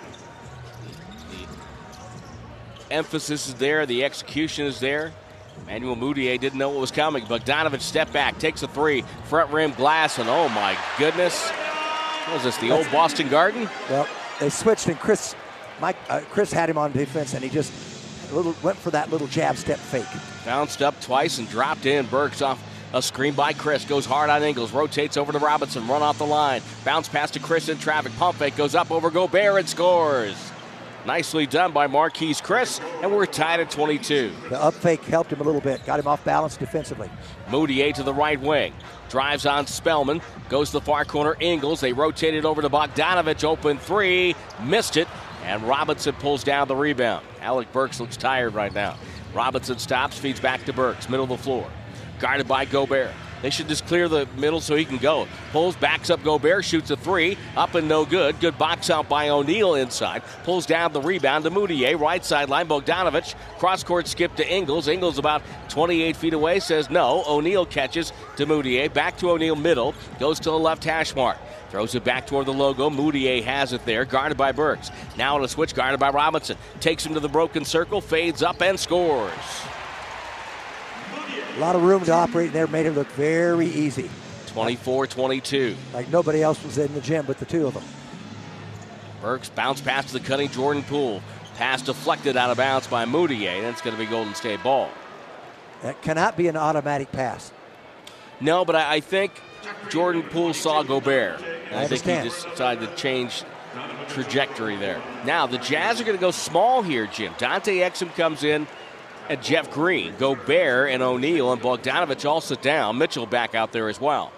emphasis 2.95 3.49
is 3.49 3.55
there, 3.55 3.85
the 3.87 4.05
execution 4.05 4.67
is 4.67 4.81
there. 4.81 5.13
Emmanuel 5.63 5.97
Mudiay 5.97 6.41
didn't 6.41 6.59
know 6.59 6.71
what 6.71 6.81
was 6.81 6.91
coming. 6.91 7.25
Bogdanovic 7.27 7.81
step 7.81 8.13
back, 8.13 8.39
takes 8.39 8.63
a 8.63 8.69
three, 8.69 9.03
front 9.25 9.51
rim 9.51 9.73
glass, 9.73 10.19
and 10.19 10.29
oh 10.29 10.49
my 10.49 10.77
goodness. 10.99 11.51
What 11.51 12.35
was 12.35 12.45
this, 12.45 12.57
the 12.57 12.71
old 12.71 12.91
Boston 12.91 13.29
Garden? 13.29 13.69
Well, 13.91 14.09
they 14.41 14.49
switched, 14.49 14.89
and 14.89 14.99
Chriss 14.99 15.35
Mike, 15.81 15.97
uh, 16.09 16.21
Chriss 16.33 16.53
had 16.53 16.71
him 16.71 16.79
on 16.79 16.93
defense, 16.93 17.35
and 17.35 17.43
he 17.43 17.51
just 17.51 17.73
little, 18.33 18.55
went 18.63 18.79
for 18.79 18.91
that 18.91 19.11
little 19.11 19.27
jab 19.27 19.57
step 19.57 19.79
fake. 19.79 20.07
Bounced 20.45 20.83
up 20.83 20.99
twice 21.01 21.39
and 21.39 21.49
dropped 21.49 21.87
in. 21.87 22.07
Burks 22.07 22.43
off 22.43 22.63
a 22.93 23.03
screen 23.03 23.35
by 23.35 23.53
Chriss, 23.53 23.89
Goes 23.89 24.07
hard 24.07 24.31
on 24.31 24.43
Ingles. 24.43 24.73
Rotates 24.73 25.17
over 25.17 25.33
to 25.33 25.39
Robinson. 25.39 25.87
Run 25.89 26.03
off 26.03 26.19
the 26.19 26.27
line. 26.27 26.63
Bounce 26.85 27.09
pass 27.09 27.31
to 27.33 27.41
Chriss 27.41 27.69
in 27.69 27.79
traffic. 27.79 28.15
Pump 28.17 28.39
fake. 28.39 28.57
Goes 28.57 28.75
up 28.75 28.91
over 28.91 29.11
Gobert 29.11 29.59
and 29.59 29.69
scores. 29.69 30.37
Nicely 31.07 31.47
done 31.47 31.73
by 31.73 31.87
Marquese 31.87 32.43
Chriss, 32.43 32.81
and 33.03 33.13
we're 33.13 33.27
tied 33.27 33.61
at 33.61 33.71
22. 33.71 34.33
The 34.49 34.61
up 34.61 34.75
fake 34.75 35.05
helped 35.05 35.33
him 35.33 35.41
a 35.41 35.45
little 35.45 35.61
bit, 35.61 35.85
got 35.85 36.01
him 36.01 36.07
off 36.07 36.25
balance 36.25 36.57
defensively. 36.57 37.11
Mudiay 37.49 37.93
to 37.95 38.03
the 38.03 38.15
right 38.15 38.41
wing. 38.41 38.73
Drives 39.11 39.45
on 39.45 39.67
Spellman, 39.67 40.23
goes 40.49 40.69
to 40.69 40.75
the 40.75 40.81
far 40.81 41.05
corner. 41.05 41.37
Ingles. 41.41 41.81
They 41.81 41.93
rotated 41.93 42.45
over 42.45 42.63
to 42.63 42.71
Bogdanovic. 42.71 43.45
Open 43.45 43.79
three. 43.79 44.35
Missed 44.65 44.97
it. 44.97 45.07
And 45.45 45.63
Robinson 45.63 46.15
pulls 46.15 46.43
down 46.43 46.69
the 46.69 46.77
rebound. 46.77 47.25
Alec 47.41 47.71
Burks 47.73 48.01
looks 48.01 48.17
tired 48.17 48.55
right 48.55 48.73
now. 48.73 48.97
Robinson 49.35 49.79
stops, 49.79 50.19
feeds 50.19 50.41
back 50.41 50.65
to 50.65 50.73
Burks, 50.73 51.09
middle 51.09 51.25
of 51.25 51.29
the 51.29 51.39
floor. 51.39 51.69
Guarded 52.19 52.49
by 52.49 52.65
Gobert. 52.65 53.11
They 53.45 53.51
should 53.51 53.69
just 53.69 53.87
clear 53.87 54.09
the 54.09 54.27
middle 54.39 54.63
so 54.63 54.75
he 54.75 54.87
can 54.87 54.97
go. 54.97 55.29
Pulls, 55.53 55.77
backs 55.77 56.09
up 56.09 56.25
Gobert, 56.25 56.65
shoots 56.65 56.91
a 56.91 56.97
three. 56.97 57.37
Up 57.59 57.75
and 57.75 57.87
no 57.87 58.07
good. 58.07 58.41
Good 58.41 58.57
box 58.57 58.89
out 58.89 59.07
by 59.07 59.29
O'Neal 59.29 59.75
inside. 59.75 60.23
Pulls 60.45 60.65
down 60.65 60.95
the 60.95 61.03
rebound 61.03 61.45
to 61.45 61.51
Mudiay. 61.51 62.01
Right 62.01 62.25
sideline, 62.25 62.67
Bogdanovic. 62.67 63.35
Cross 63.59 63.85
court 63.85 64.09
skip 64.09 64.35
to 64.37 64.51
Ingles. 64.51 64.89
Ingles 64.89 65.19
about 65.19 65.43
28 65.69 66.17
feet 66.17 66.33
away 66.33 66.59
says 66.59 66.89
no. 66.89 67.23
O'Neal 67.27 67.67
catches 67.67 68.15
to 68.39 68.47
Mudiay. 68.47 68.91
Back 68.91 69.19
to 69.19 69.33
O'Neal 69.33 69.57
middle. 69.57 69.95
Goes 70.19 70.41
to 70.41 70.51
the 70.51 70.59
left 70.59 70.83
hash 70.83 71.15
mark. 71.15 71.37
Throws 71.69 71.95
it 71.95 72.03
back 72.03 72.27
toward 72.27 72.47
the 72.47 72.53
logo. 72.55 72.89
Mudiay 72.89 73.43
has 73.43 73.75
it 73.75 73.85
there, 73.85 74.07
guarded 74.07 74.39
by 74.39 74.53
Burks. 74.53 74.91
Now 75.19 75.35
on 75.35 75.45
a 75.45 75.49
switch, 75.49 75.75
guarded 75.75 76.01
by 76.01 76.09
Robinson. 76.09 76.57
Takes 76.81 77.05
him 77.05 77.13
to 77.13 77.21
the 77.21 77.29
broken 77.29 77.67
circle, 77.67 78.01
fades 78.01 78.43
up 78.43 78.63
and 78.63 78.81
scores. 78.81 79.35
A 81.57 81.61
lot 81.61 81.77
of 81.77 81.83
room 81.83 82.05
to 82.05 82.13
operate 82.13 82.53
there 82.53 82.67
made 82.67 82.87
it 82.87 82.93
look 82.93 83.07
very 83.13 83.67
easy. 83.67 84.11
24 84.49 85.07
22. 85.07 85.77
Like 85.93 86.11
nobody 86.11 86.43
else 86.43 86.63
was 86.65 86.79
in 86.79 86.93
the 86.95 87.01
gym 87.01 87.25
but 87.27 87.39
the 87.39 87.45
two 87.45 87.67
of 87.67 87.75
them. 87.75 87.85
Burks 89.21 89.49
bounce 89.49 89.81
pass 89.81 90.07
to 90.07 90.15
the 90.15 90.21
cutting 90.21 90.49
Jordan 90.51 90.83
Poole. 90.83 91.23
Pass 91.57 91.83
deflected 91.83 92.37
out 92.37 92.51
of 92.51 92.57
bounds 92.57 92.87
by 92.89 93.05
Mudiay, 93.05 93.59
and 93.59 93.67
it's 93.67 93.81
going 93.81 93.97
to 93.97 94.03
be 94.03 94.11
Golden 94.11 94.35
State 94.35 94.63
ball. 94.63 94.91
That 95.83 96.03
cannot 96.03 96.37
be 96.37 96.49
an 96.49 96.57
automatic 96.57 97.13
pass. 97.13 97.53
No, 98.41 98.65
but 98.65 98.75
I, 98.75 98.97
I 98.97 99.01
think 99.01 99.41
Jordan 99.89 100.25
Poole 100.25 100.53
saw 100.53 100.83
Gobert. 100.83 101.41
I, 101.73 101.85
I 101.85 101.87
think 101.87 102.03
he 102.03 102.29
just 102.29 102.49
decided 102.51 102.89
to 102.89 102.95
change 102.97 103.45
trajectory 104.09 104.77
there. 104.77 105.01
Now, 105.25 105.47
the 105.47 105.59
Jazz 105.59 106.01
are 106.01 106.05
going 106.05 106.17
to 106.17 106.21
go 106.21 106.31
small 106.31 106.83
here, 106.83 107.07
Jim. 107.07 107.33
Dante 107.39 107.79
Exum 107.79 108.15
comes 108.17 108.45
in 108.45 108.67
and 109.29 109.43
Jeff 109.43 109.71
Green. 109.71 110.15
Gobert 110.19 110.91
and 110.91 111.03
O'Neal 111.03 111.53
and 111.53 111.61
Bogdanovic 111.61 112.29
all 112.29 112.41
sit 112.41 112.63
down. 112.63 112.99
Mitchell 112.99 113.27
back 113.27 113.55
out 113.55 113.73
there 113.73 113.89
as 113.89 114.01
well. 114.01 114.33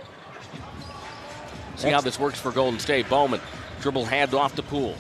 See 1.77 1.91
how 1.91 2.01
this 2.01 2.19
works 2.19 2.41
for 2.41 2.53
Golden 2.53 2.81
State. 2.81 3.09
Bowman 3.09 3.41
dribble 3.81 4.07
hand 4.07 4.35
off 4.35 4.55
to 4.57 4.63
Poole. 4.63 4.97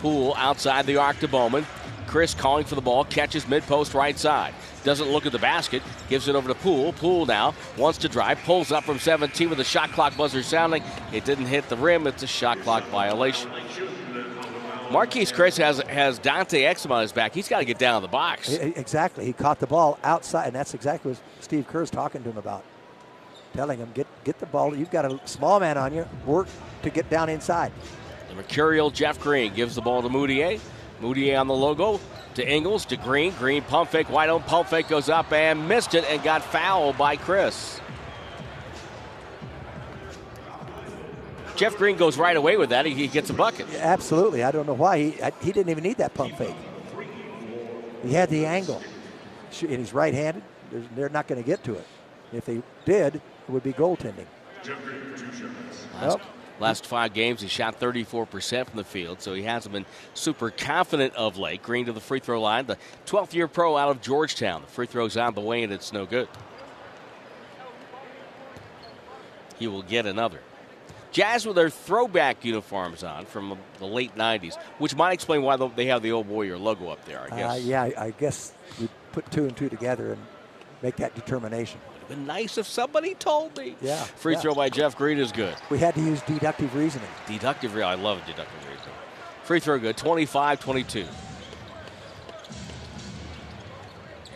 Poole 0.00 0.34
outside 0.36 0.86
the 0.86 0.96
arc 0.96 1.18
to 1.18 1.28
Bowman. 1.28 1.66
Chriss 2.06 2.36
calling 2.36 2.64
for 2.64 2.74
the 2.74 2.80
ball, 2.80 3.04
catches 3.04 3.46
mid 3.46 3.62
post 3.64 3.92
right 3.92 4.18
side. 4.18 4.54
Doesn't 4.82 5.10
look 5.10 5.26
at 5.26 5.32
the 5.32 5.38
basket, 5.38 5.82
gives 6.08 6.26
it 6.26 6.34
over 6.34 6.48
to 6.48 6.54
Poole. 6.54 6.94
Poole 6.94 7.26
now 7.26 7.54
wants 7.76 7.98
to 7.98 8.08
drive, 8.08 8.38
pulls 8.44 8.72
up 8.72 8.84
from 8.84 8.98
17 8.98 9.50
with 9.50 9.58
the 9.58 9.64
shot 9.64 9.90
clock 9.90 10.16
buzzer 10.16 10.42
sounding. 10.42 10.82
It 11.12 11.26
didn't 11.26 11.46
hit 11.46 11.68
the 11.68 11.76
rim, 11.76 12.06
it's 12.06 12.22
a 12.22 12.26
shot 12.26 12.58
clock 12.60 12.84
violation. 12.84 13.50
Marquese 14.88 15.34
Chriss 15.34 15.58
has 15.58 15.80
has 15.80 16.18
Dante 16.18 16.62
Exum 16.62 16.90
on 16.90 17.02
his 17.02 17.12
back. 17.12 17.34
He's 17.34 17.48
got 17.48 17.58
to 17.58 17.64
get 17.66 17.78
down 17.78 18.00
to 18.00 18.06
the 18.06 18.10
box. 18.10 18.52
Exactly. 18.52 19.26
He 19.26 19.32
caught 19.32 19.60
the 19.60 19.66
ball 19.66 19.98
outside, 20.02 20.46
and 20.46 20.56
that's 20.56 20.72
exactly 20.72 21.12
what 21.12 21.20
Steve 21.40 21.66
Kerr's 21.68 21.90
talking 21.90 22.22
to 22.22 22.30
him 22.30 22.38
about. 22.38 22.64
Telling 23.52 23.78
him, 23.78 23.90
get 23.94 24.06
get 24.24 24.38
the 24.38 24.46
ball. 24.46 24.74
You've 24.74 24.90
got 24.90 25.04
a 25.04 25.20
small 25.26 25.60
man 25.60 25.76
on 25.76 25.92
you. 25.92 26.06
Work 26.24 26.48
to 26.82 26.90
get 26.90 27.10
down 27.10 27.28
inside. 27.28 27.72
The 28.28 28.34
mercurial 28.34 28.90
Jeff 28.90 29.20
Green 29.20 29.52
gives 29.54 29.74
the 29.74 29.82
ball 29.82 30.02
to 30.02 30.08
Mudiay. 30.08 30.60
Mudiay 31.00 31.38
on 31.38 31.48
the 31.48 31.54
logo 31.54 32.00
to 32.34 32.48
Ingles 32.48 32.84
to 32.86 32.96
Green. 32.96 33.32
Green 33.38 33.62
pump 33.62 33.90
fake, 33.90 34.10
wide 34.10 34.30
open 34.30 34.48
pump 34.48 34.68
fake 34.68 34.88
goes 34.88 35.08
up 35.08 35.32
and 35.32 35.68
missed 35.68 35.94
it 35.94 36.04
and 36.08 36.22
got 36.22 36.42
fouled 36.42 36.96
by 36.96 37.16
Chriss. 37.16 37.80
Jeff 41.58 41.76
Green 41.76 41.96
goes 41.96 42.16
right 42.16 42.36
away 42.36 42.56
with 42.56 42.70
that. 42.70 42.86
He, 42.86 42.94
he 42.94 43.08
gets 43.08 43.30
a 43.30 43.34
bucket. 43.34 43.66
Absolutely. 43.74 44.44
I 44.44 44.52
don't 44.52 44.64
know 44.64 44.74
why. 44.74 44.98
He, 44.98 45.10
he 45.42 45.50
didn't 45.50 45.70
even 45.70 45.82
need 45.82 45.96
that 45.96 46.14
pump 46.14 46.38
fake. 46.38 46.54
He 48.04 48.12
had 48.12 48.30
the 48.30 48.46
angle. 48.46 48.80
And 49.62 49.78
he's 49.78 49.92
right 49.92 50.14
handed. 50.14 50.44
They're 50.94 51.08
not 51.08 51.26
going 51.26 51.42
to 51.42 51.46
get 51.46 51.64
to 51.64 51.74
it. 51.74 51.84
If 52.32 52.44
they 52.44 52.62
did, 52.84 53.16
it 53.16 53.22
would 53.48 53.64
be 53.64 53.72
goaltending. 53.72 54.26
Last, 56.00 56.18
last 56.60 56.86
five 56.86 57.12
games, 57.12 57.40
he 57.40 57.48
shot 57.48 57.80
34% 57.80 58.66
from 58.68 58.76
the 58.76 58.84
field, 58.84 59.20
so 59.20 59.34
he 59.34 59.42
hasn't 59.42 59.72
been 59.72 59.86
super 60.14 60.50
confident 60.50 61.12
of 61.16 61.38
late. 61.38 61.62
Green 61.62 61.86
to 61.86 61.92
the 61.92 62.00
free 62.00 62.20
throw 62.20 62.40
line. 62.40 62.66
The 62.66 62.76
12th 63.06 63.32
year 63.32 63.48
pro 63.48 63.76
out 63.76 63.90
of 63.90 64.00
Georgetown. 64.00 64.62
The 64.62 64.68
free 64.68 64.86
throw's 64.86 65.16
on 65.16 65.34
the 65.34 65.40
way, 65.40 65.64
and 65.64 65.72
it's 65.72 65.92
no 65.92 66.06
good. 66.06 66.28
He 69.58 69.66
will 69.66 69.82
get 69.82 70.06
another. 70.06 70.40
Jazz 71.12 71.46
with 71.46 71.56
their 71.56 71.70
throwback 71.70 72.44
uniforms 72.44 73.02
on 73.02 73.24
from 73.26 73.58
the 73.78 73.86
late 73.86 74.14
90s, 74.16 74.56
which 74.78 74.94
might 74.94 75.12
explain 75.12 75.42
why 75.42 75.56
they 75.56 75.86
have 75.86 76.02
the 76.02 76.12
old 76.12 76.28
Warrior 76.28 76.58
logo 76.58 76.88
up 76.88 77.04
there, 77.04 77.22
I 77.22 77.36
guess. 77.36 77.50
Uh, 77.50 77.60
yeah, 77.62 77.90
I 77.98 78.10
guess 78.18 78.52
we 78.80 78.88
put 79.12 79.30
two 79.30 79.44
and 79.44 79.56
two 79.56 79.68
together 79.68 80.12
and 80.12 80.22
make 80.82 80.96
that 80.96 81.14
determination. 81.14 81.80
Would 81.88 82.00
have 82.00 82.08
been 82.08 82.26
nice 82.26 82.58
if 82.58 82.66
somebody 82.66 83.14
told 83.14 83.56
me. 83.56 83.76
Yeah. 83.80 83.96
Free 83.96 84.34
yeah. 84.34 84.40
throw 84.40 84.54
by 84.54 84.68
Jeff 84.68 84.96
Green 84.96 85.18
is 85.18 85.32
good. 85.32 85.54
We 85.70 85.78
had 85.78 85.94
to 85.94 86.00
use 86.00 86.20
deductive 86.22 86.74
reasoning. 86.74 87.08
Deductive, 87.26 87.74
reasoning. 87.74 87.98
I 87.98 88.02
love 88.02 88.20
deductive 88.26 88.64
reasoning. 88.68 88.94
Free 89.44 89.60
throw 89.60 89.78
good, 89.78 89.96
25 89.96 90.60
22. 90.60 91.06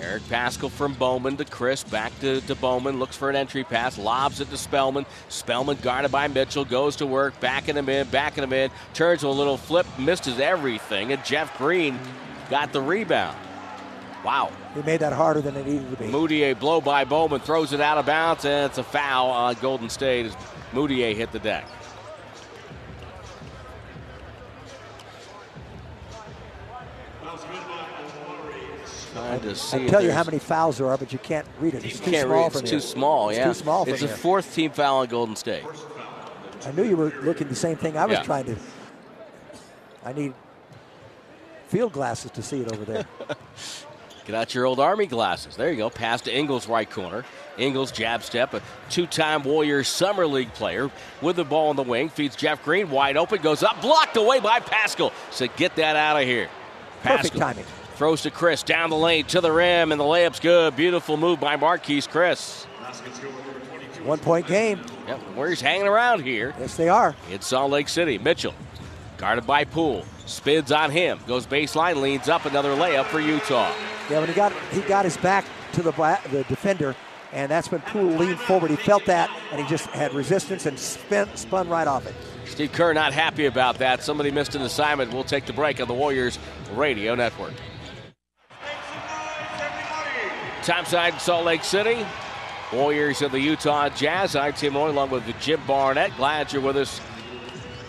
Eric 0.02 0.22
Paschall 0.24 0.70
from 0.70 0.94
Bowman 0.94 1.36
to 1.36 1.44
Chriss, 1.44 1.88
back 1.88 2.18
to, 2.20 2.40
to 2.42 2.54
Bowman, 2.56 2.98
looks 2.98 3.16
for 3.16 3.30
an 3.30 3.36
entry 3.36 3.62
pass, 3.62 3.96
lobs 3.96 4.40
it 4.40 4.50
to 4.50 4.56
Spellman. 4.56 5.06
Spellman 5.28 5.78
guarded 5.80 6.10
by 6.10 6.26
Mitchell, 6.28 6.64
goes 6.64 6.96
to 6.96 7.06
work, 7.06 7.38
backing 7.40 7.76
him 7.76 7.88
in, 7.88 8.08
backing 8.08 8.42
him 8.42 8.52
in, 8.52 8.70
turns 8.94 9.22
a 9.22 9.28
little 9.28 9.56
flip, 9.56 9.86
misses 9.98 10.40
everything, 10.40 11.12
and 11.12 11.24
Jeff 11.24 11.56
Green 11.56 11.98
got 12.50 12.72
the 12.72 12.80
rebound. 12.80 13.38
Wow. 14.24 14.50
He 14.74 14.82
made 14.82 15.00
that 15.00 15.12
harder 15.12 15.40
than 15.40 15.56
it 15.56 15.66
needed 15.66 15.90
to 15.90 15.96
be. 15.96 16.10
Mudiay 16.10 16.58
blow 16.58 16.80
by 16.80 17.04
Bowman 17.04 17.40
throws 17.40 17.72
it 17.72 17.80
out 17.80 17.98
of 17.98 18.06
bounds, 18.06 18.44
and 18.44 18.66
it's 18.66 18.78
a 18.78 18.84
foul 18.84 19.30
on 19.30 19.54
Golden 19.60 19.88
State 19.88 20.26
as 20.26 20.34
Mudiay 20.72 21.14
hit 21.14 21.32
the 21.32 21.38
deck. 21.38 21.64
Trying 29.12 29.40
to 29.40 29.54
see 29.54 29.84
I 29.84 29.88
tell 29.88 30.02
you 30.02 30.10
how 30.12 30.24
many 30.24 30.38
fouls 30.38 30.78
there 30.78 30.86
are, 30.88 30.96
but 30.96 31.12
you 31.12 31.18
can't 31.18 31.46
read 31.60 31.74
it. 31.74 31.84
It's 31.84 32.00
too 32.00 32.12
small 32.12 32.48
read. 32.48 32.62
It's 32.62 32.70
too 32.70 32.80
small. 32.80 33.28
It's 33.30 33.38
too 33.44 33.54
small 33.54 33.84
It's 33.88 34.00
here. 34.00 34.08
fourth 34.08 34.54
team 34.54 34.70
foul 34.70 34.98
on 34.98 35.06
Golden 35.08 35.36
State. 35.36 35.64
I 36.64 36.72
knew 36.72 36.84
you 36.84 36.96
were 36.96 37.12
looking 37.22 37.48
the 37.48 37.54
same 37.54 37.76
thing 37.76 37.96
I 37.98 38.06
was 38.06 38.18
Yeah. 38.18 38.22
trying 38.22 38.44
to. 38.46 38.56
I 40.04 40.12
need 40.12 40.32
field 41.68 41.92
glasses 41.92 42.30
to 42.32 42.42
see 42.42 42.60
it 42.60 42.72
over 42.72 42.84
there. 42.84 43.04
Get 44.24 44.36
out 44.36 44.54
your 44.54 44.66
old 44.66 44.78
Army 44.78 45.06
glasses. 45.06 45.56
There 45.56 45.70
you 45.70 45.76
go. 45.76 45.90
Pass 45.90 46.20
to 46.22 46.34
Ingles, 46.36 46.68
right 46.68 46.88
corner. 46.88 47.24
Ingles, 47.58 47.90
jab 47.90 48.22
step, 48.22 48.54
a 48.54 48.62
two 48.88 49.06
time 49.06 49.42
Warriors 49.42 49.88
Summer 49.88 50.26
League 50.26 50.52
player 50.54 50.90
with 51.20 51.36
the 51.36 51.44
ball 51.44 51.70
in 51.70 51.76
the 51.76 51.82
wing. 51.82 52.08
Feeds 52.08 52.36
Jeff 52.36 52.64
Green, 52.64 52.88
wide 52.88 53.16
open, 53.16 53.42
goes 53.42 53.62
up, 53.64 53.82
blocked 53.82 54.16
away 54.16 54.38
by 54.40 54.60
Paschall. 54.60 55.12
So 55.32 55.48
get 55.56 55.74
that 55.76 55.96
out 55.96 56.16
of 56.16 56.24
here. 56.26 56.48
Perfect 57.02 57.36
timing. 57.36 57.64
Throws 57.96 58.22
to 58.22 58.30
Chriss 58.30 58.64
down 58.64 58.90
the 58.90 58.96
lane 58.96 59.24
to 59.26 59.40
the 59.40 59.52
rim, 59.52 59.92
and 59.92 60.00
the 60.00 60.04
layup's 60.04 60.40
good. 60.40 60.74
Beautiful 60.76 61.16
move 61.16 61.38
by 61.40 61.56
Marquese 61.56 62.08
Chriss. 62.08 62.64
One 64.04 64.18
point 64.18 64.46
game. 64.48 64.80
Yep, 65.06 65.20
Warriors 65.36 65.60
hanging 65.60 65.86
around 65.86 66.22
here 66.24 66.54
Yes, 66.58 66.76
they 66.76 66.88
are. 66.88 67.14
in 67.30 67.40
Salt 67.40 67.70
Lake 67.70 67.88
City. 67.88 68.18
Mitchell, 68.18 68.54
guarded 69.16 69.46
by 69.46 69.64
Poole, 69.64 70.04
spins 70.26 70.72
on 70.72 70.90
him, 70.90 71.20
goes 71.26 71.46
baseline, 71.46 72.00
leans 72.00 72.28
up, 72.28 72.44
another 72.44 72.70
layup 72.70 73.04
for 73.06 73.20
Utah. 73.20 73.72
Yeah, 74.10 74.18
when 74.20 74.28
he 74.28 74.34
got 74.34 74.52
he 74.72 74.80
got 74.82 75.04
his 75.04 75.16
back 75.18 75.44
to 75.74 75.82
the 75.82 75.92
the 76.32 76.44
defender, 76.48 76.96
and 77.32 77.50
that's 77.50 77.70
when 77.70 77.80
Poole 77.82 78.02
leaned 78.16 78.40
forward. 78.40 78.70
He 78.70 78.76
felt 78.76 79.04
that, 79.06 79.30
and 79.52 79.60
he 79.60 79.66
just 79.68 79.86
had 79.90 80.12
resistance 80.14 80.66
and 80.66 80.76
spin, 80.78 81.28
spun 81.36 81.68
right 81.68 81.86
off 81.86 82.04
it. 82.06 82.14
Steve 82.46 82.72
Kerr 82.72 82.92
not 82.92 83.12
happy 83.12 83.46
about 83.46 83.78
that. 83.78 84.02
Somebody 84.02 84.30
missed 84.32 84.54
an 84.56 84.62
assignment. 84.62 85.12
We'll 85.12 85.22
take 85.24 85.46
the 85.46 85.52
break 85.52 85.80
on 85.80 85.86
the 85.88 85.94
Warriors 85.94 86.38
Radio 86.74 87.14
Network. 87.14 87.52
Topside 90.62 91.20
Salt 91.20 91.44
Lake 91.44 91.64
City. 91.64 92.06
Warriors 92.72 93.20
of 93.20 93.32
the 93.32 93.40
Utah 93.40 93.88
Jazz. 93.88 94.36
I'm 94.36 94.52
Tim 94.52 94.74
Roye 94.74 94.90
along 94.90 95.10
with 95.10 95.24
Jim 95.40 95.60
Barnett. 95.66 96.16
Glad 96.16 96.52
you're 96.52 96.62
with 96.62 96.76
us 96.76 97.00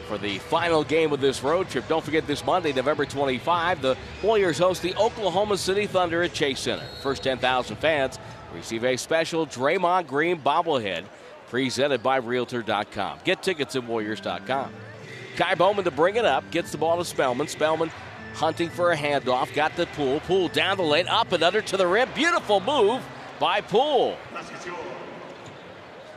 for 0.08 0.18
the 0.18 0.40
final 0.40 0.84
game 0.84 1.14
of 1.14 1.22
this 1.22 1.44
road 1.44 1.70
trip. 1.70 1.88
Don't 1.88 2.04
forget 2.04 2.26
this 2.26 2.44
Monday, 2.44 2.74
November 2.74 3.06
25, 3.06 3.82
the 3.82 3.98
Warriors 4.24 4.58
host 4.58 4.82
the 4.82 4.96
Oklahoma 4.96 5.56
City 5.56 5.86
Thunder 5.86 6.24
at 6.24 6.34
Chase 6.34 6.62
Center. 6.62 6.86
First 7.02 7.24
10,000 7.24 7.76
fans 7.76 8.18
receive 8.54 8.84
a 8.84 8.98
special 8.98 9.46
Draymond 9.46 10.08
Green 10.08 10.42
bobblehead 10.42 11.06
presented 11.50 12.02
by 12.02 12.18
Realtor.com. 12.18 13.20
Get 13.24 13.44
tickets 13.44 13.76
at 13.76 13.84
Warriors.com. 13.84 14.74
Ky 15.38 15.56
Bowman 15.56 15.86
to 15.86 15.92
bring 15.92 16.16
it 16.16 16.26
up, 16.26 16.50
gets 16.50 16.72
the 16.72 16.78
ball 16.78 16.98
to 16.98 17.06
Spellman. 17.06 17.48
Spellman 17.48 17.92
hunting 18.34 18.70
for 18.70 18.92
a 18.92 18.98
handoff, 18.98 19.54
got 19.54 19.76
the 19.76 19.86
Poole. 19.88 20.20
Poole 20.22 20.48
down 20.50 20.78
the 20.78 20.84
lane, 20.84 21.08
up 21.08 21.32
and 21.32 21.44
under 21.44 21.62
to 21.62 21.78
the 21.78 21.88
rim. 21.88 22.10
Beautiful 22.16 22.60
move 22.60 23.02
by 23.40 23.62
Poole. 23.62 24.18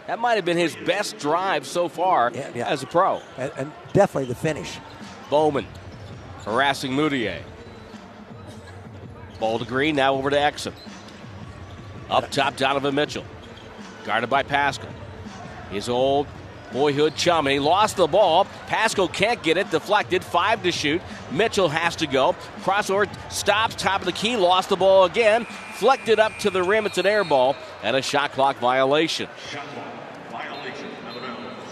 That 0.06 0.18
might 0.20 0.34
have 0.34 0.44
been 0.44 0.56
his 0.56 0.76
best 0.76 1.18
drive 1.18 1.66
so 1.66 1.88
far 1.88 2.30
Yeah, 2.32 2.50
yeah. 2.54 2.68
as 2.68 2.82
a 2.82 2.86
pro. 2.86 3.20
And, 3.36 3.52
and 3.56 3.72
definitely 3.92 4.28
the 4.28 4.36
finish. 4.36 4.78
Bowman 5.30 5.66
harassing 6.44 6.92
Mudiay. 6.92 7.40
Ball 9.40 9.58
to 9.58 9.64
Green, 9.64 9.96
now 9.96 10.14
over 10.14 10.30
to 10.30 10.36
Exum. 10.36 10.72
Up 12.08 12.30
top, 12.30 12.56
Donovan 12.56 12.94
Mitchell. 12.94 13.24
Guarded 14.04 14.30
by 14.30 14.44
Paschall. 14.44 14.88
His 15.70 15.88
old 15.88 16.28
boyhood 16.76 17.16
chum, 17.16 17.46
he 17.46 17.58
lost 17.58 17.96
the 17.96 18.06
ball. 18.06 18.46
Paschall 18.66 19.10
can't 19.10 19.42
get 19.42 19.56
it, 19.56 19.70
deflected, 19.70 20.22
five 20.22 20.62
to 20.62 20.70
shoot. 20.70 21.00
Mitchell 21.32 21.68
has 21.68 21.96
to 21.96 22.06
go. 22.06 22.34
Crossover 22.60 23.08
stops, 23.32 23.74
top 23.74 24.00
of 24.00 24.06
the 24.06 24.12
key, 24.12 24.36
lost 24.36 24.68
the 24.68 24.76
ball 24.76 25.04
again. 25.04 25.46
Flecked 25.78 26.08
it 26.08 26.18
up 26.18 26.36
to 26.40 26.50
the 26.50 26.62
rim, 26.62 26.84
it's 26.84 26.98
an 26.98 27.06
air 27.06 27.24
ball, 27.24 27.56
and 27.82 27.96
a 27.96 28.02
shot 28.02 28.32
clock 28.32 28.58
violation. 28.58 29.28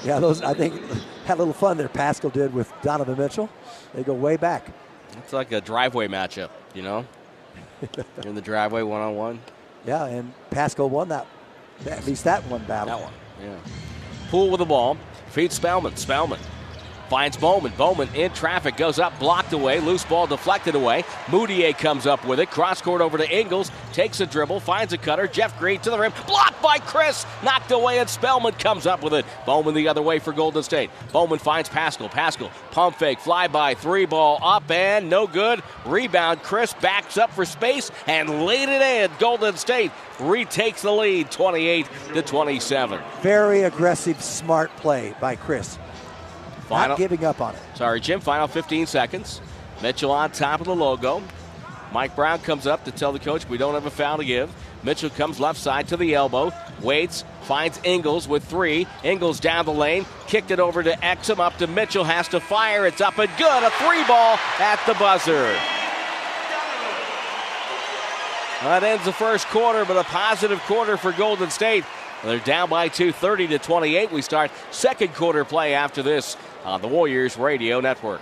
Yeah, 0.04 0.20
those 0.20 0.42
I 0.42 0.54
think 0.54 0.74
had 1.26 1.36
a 1.36 1.38
little 1.38 1.54
fun 1.54 1.76
there. 1.76 1.88
Paschall 1.88 2.32
did 2.32 2.52
with 2.54 2.72
Donovan 2.82 3.18
Mitchell. 3.18 3.48
They 3.94 4.02
go 4.02 4.14
way 4.14 4.36
back. 4.36 4.66
It's 5.18 5.32
like 5.32 5.52
a 5.52 5.60
driveway 5.60 6.08
matchup, 6.08 6.50
you 6.74 6.82
know? 6.82 7.06
In 8.24 8.34
the 8.34 8.42
driveway 8.42 8.82
one 8.82 9.00
on 9.00 9.16
one. 9.16 9.40
Yeah, 9.86 10.06
and 10.06 10.32
Paschall 10.50 10.88
won 10.88 11.08
that. 11.10 11.26
At 11.86 12.06
least 12.06 12.24
that 12.24 12.44
one 12.46 12.64
battle. 12.64 12.98
That 12.98 13.04
one, 13.04 13.12
yeah. 13.42 13.56
Poole 14.30 14.50
with 14.50 14.58
the 14.58 14.66
ball. 14.66 14.96
Feeds 15.28 15.54
Spellman. 15.54 15.96
Spellman 15.96 16.40
finds 17.14 17.37
Bowman. 17.37 17.72
Bowman 17.79 18.09
in 18.16 18.33
traffic 18.33 18.77
goes 18.77 18.98
up, 18.98 19.16
blocked 19.20 19.53
away. 19.53 19.79
Loose 19.79 20.05
ball 20.05 20.27
deflected 20.27 20.74
away. 20.74 21.05
Mudiay 21.27 21.72
comes 21.79 22.09
up 22.09 22.27
with 22.27 22.40
it. 22.40 22.50
Cross 22.50 22.83
court 22.83 23.00
over 23.00 23.16
to 23.16 23.31
Ingles. 23.31 23.70
Takes 23.92 24.18
a 24.18 24.27
dribble. 24.27 24.59
Finds 24.59 24.92
a 24.92 24.98
cutter. 24.98 25.29
Jeff 25.29 25.57
Green 25.61 25.79
to 25.83 25.90
the 25.90 25.98
rim. 25.98 26.12
Blocked 26.27 26.61
by 26.61 26.79
Chriss. 26.79 27.24
Knocked 27.44 27.70
away, 27.70 28.00
and 28.00 28.11
Spellman 28.11 28.55
comes 28.55 28.85
up 28.85 29.00
with 29.00 29.14
it. 29.14 29.24
Bowman 29.46 29.74
the 29.74 29.87
other 29.87 30.03
way 30.03 30.18
for 30.18 30.33
Golden 30.33 30.64
State. 30.64 30.90
Bowman 31.12 31.38
finds 31.38 31.68
Paschall. 31.68 32.11
Paschall 32.11 32.50
pump 32.72 32.96
fake. 32.96 33.20
Fly 33.20 33.46
by 33.46 33.74
three 33.74 34.07
ball 34.07 34.40
up 34.42 34.68
and 34.68 35.09
no 35.09 35.29
good. 35.29 35.62
Rebound. 35.87 36.42
Chriss 36.42 36.81
backs 36.81 37.16
up 37.16 37.31
for 37.31 37.44
space 37.44 37.92
and 38.09 38.44
laid 38.44 38.68
it 38.68 38.83
in. 38.83 39.09
Golden 39.20 39.57
State 39.57 39.92
retakes 40.18 40.83
the 40.83 40.90
lead 40.90 41.31
28 41.31 41.87
to 42.14 42.22
27. 42.22 43.00
Very 43.20 43.62
aggressive, 43.62 44.20
smart 44.20 44.74
play 44.79 45.14
by 45.20 45.37
Chriss. 45.37 45.79
Final. 46.64 46.90
Not 46.90 46.98
giving 46.98 47.24
up 47.24 47.40
on 47.40 47.55
it. 47.55 47.61
Sorry, 47.74 48.00
Jim. 48.00 48.20
Final 48.20 48.48
15 48.48 48.87
seconds. 48.87 49.40
Mitchell 49.83 50.11
on 50.11 50.31
top 50.31 50.61
of 50.61 50.66
the 50.66 50.74
logo. 50.74 51.22
Mike 51.92 52.16
Brown 52.16 52.40
comes 52.40 52.66
up 52.66 52.85
to 52.85 52.90
tell 52.90 53.12
the 53.12 53.18
coach 53.18 53.48
we 53.48 53.57
don't 53.57 53.74
have 53.74 53.87
a 53.87 53.90
foul 53.90 54.18
to 54.18 54.24
give. 54.24 54.53
Mitchell 54.83 55.11
comes 55.11 55.40
left 55.40 55.59
side 55.59 55.88
to 55.88 55.96
the 55.96 56.14
elbow, 56.14 56.53
waits, 56.83 57.24
finds 57.42 57.81
Ingles 57.85 58.29
with 58.29 58.44
three. 58.44 58.87
Ingles 59.03 59.40
down 59.40 59.64
the 59.64 59.72
lane, 59.72 60.05
kicked 60.27 60.50
it 60.50 60.61
over 60.61 60.83
to 60.83 60.90
Exum, 60.96 61.38
up 61.38 61.57
to 61.59 61.66
Mitchell, 61.66 62.05
has 62.05 62.29
to 62.29 62.40
fire. 62.40 62.87
It's 62.87 63.00
up 63.00 63.18
and 63.18 63.31
good. 63.38 63.62
A 63.62 63.70
three 63.70 64.05
ball 64.05 64.38
at 64.59 64.83
the 64.87 64.94
buzzer. 64.94 65.55
That 68.62 68.83
ends 68.83 69.05
the 69.05 69.12
first 69.12 69.46
quarter, 69.48 69.85
but 69.85 69.96
a 69.96 70.05
positive 70.05 70.59
quarter 70.61 70.96
for 70.96 71.12
Golden 71.12 71.50
State. 71.50 71.85
They're 72.24 72.38
down 72.38 72.70
by 72.70 72.88
two, 72.88 73.12
30 73.12 73.48
to 73.48 73.59
28. 73.59 74.11
We 74.11 74.22
start 74.22 74.50
second 74.70 75.14
quarter 75.14 75.44
play 75.44 75.74
after 75.74 76.03
this 76.03 76.37
on 76.64 76.81
the 76.81 76.88
Warriors 76.88 77.37
Radio 77.37 77.81
Network. 77.81 78.20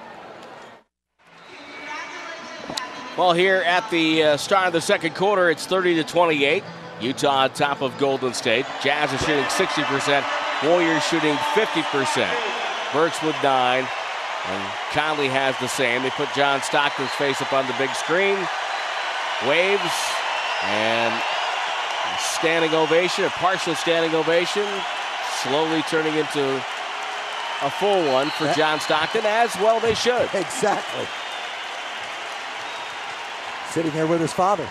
Well, 3.16 3.34
here 3.34 3.58
at 3.66 3.88
the 3.90 4.22
uh, 4.22 4.36
start 4.36 4.68
of 4.68 4.72
the 4.72 4.80
second 4.80 5.14
quarter, 5.14 5.50
it's 5.50 5.66
30 5.66 5.96
to 5.96 6.04
28. 6.04 6.64
Utah 7.00 7.42
on 7.44 7.50
top 7.50 7.82
of 7.82 7.96
Golden 7.98 8.32
State. 8.32 8.64
Jazz 8.82 9.12
are 9.12 9.18
shooting 9.18 9.44
60%. 9.44 10.24
Warriors 10.64 11.04
shooting 11.04 11.34
50%. 11.34 12.92
Burks 12.92 13.22
with 13.22 13.36
nine. 13.42 13.86
And 14.46 14.72
Conley 14.92 15.28
has 15.28 15.56
the 15.58 15.68
same. 15.68 16.02
They 16.02 16.10
put 16.10 16.32
John 16.34 16.62
Stockton's 16.62 17.10
face 17.10 17.40
up 17.42 17.52
on 17.52 17.66
the 17.66 17.74
big 17.78 17.90
screen. 17.90 18.36
Waves. 19.46 19.92
And 20.64 21.22
standing 22.18 22.72
ovation, 22.74 23.24
a 23.24 23.30
partial 23.30 23.74
standing 23.74 24.14
ovation. 24.14 24.66
Slowly 25.42 25.82
turning 25.82 26.14
into 26.14 26.64
a 27.62 27.70
full 27.70 28.12
one 28.12 28.30
for 28.30 28.44
That- 28.44 28.56
John 28.56 28.80
Stockton, 28.80 29.24
as 29.24 29.54
well 29.56 29.80
they 29.80 29.94
should. 29.94 30.28
Exactly. 30.34 31.06
Sitting 33.70 33.92
here 33.92 34.06
with 34.06 34.20
his 34.20 34.32
father. 34.32 34.68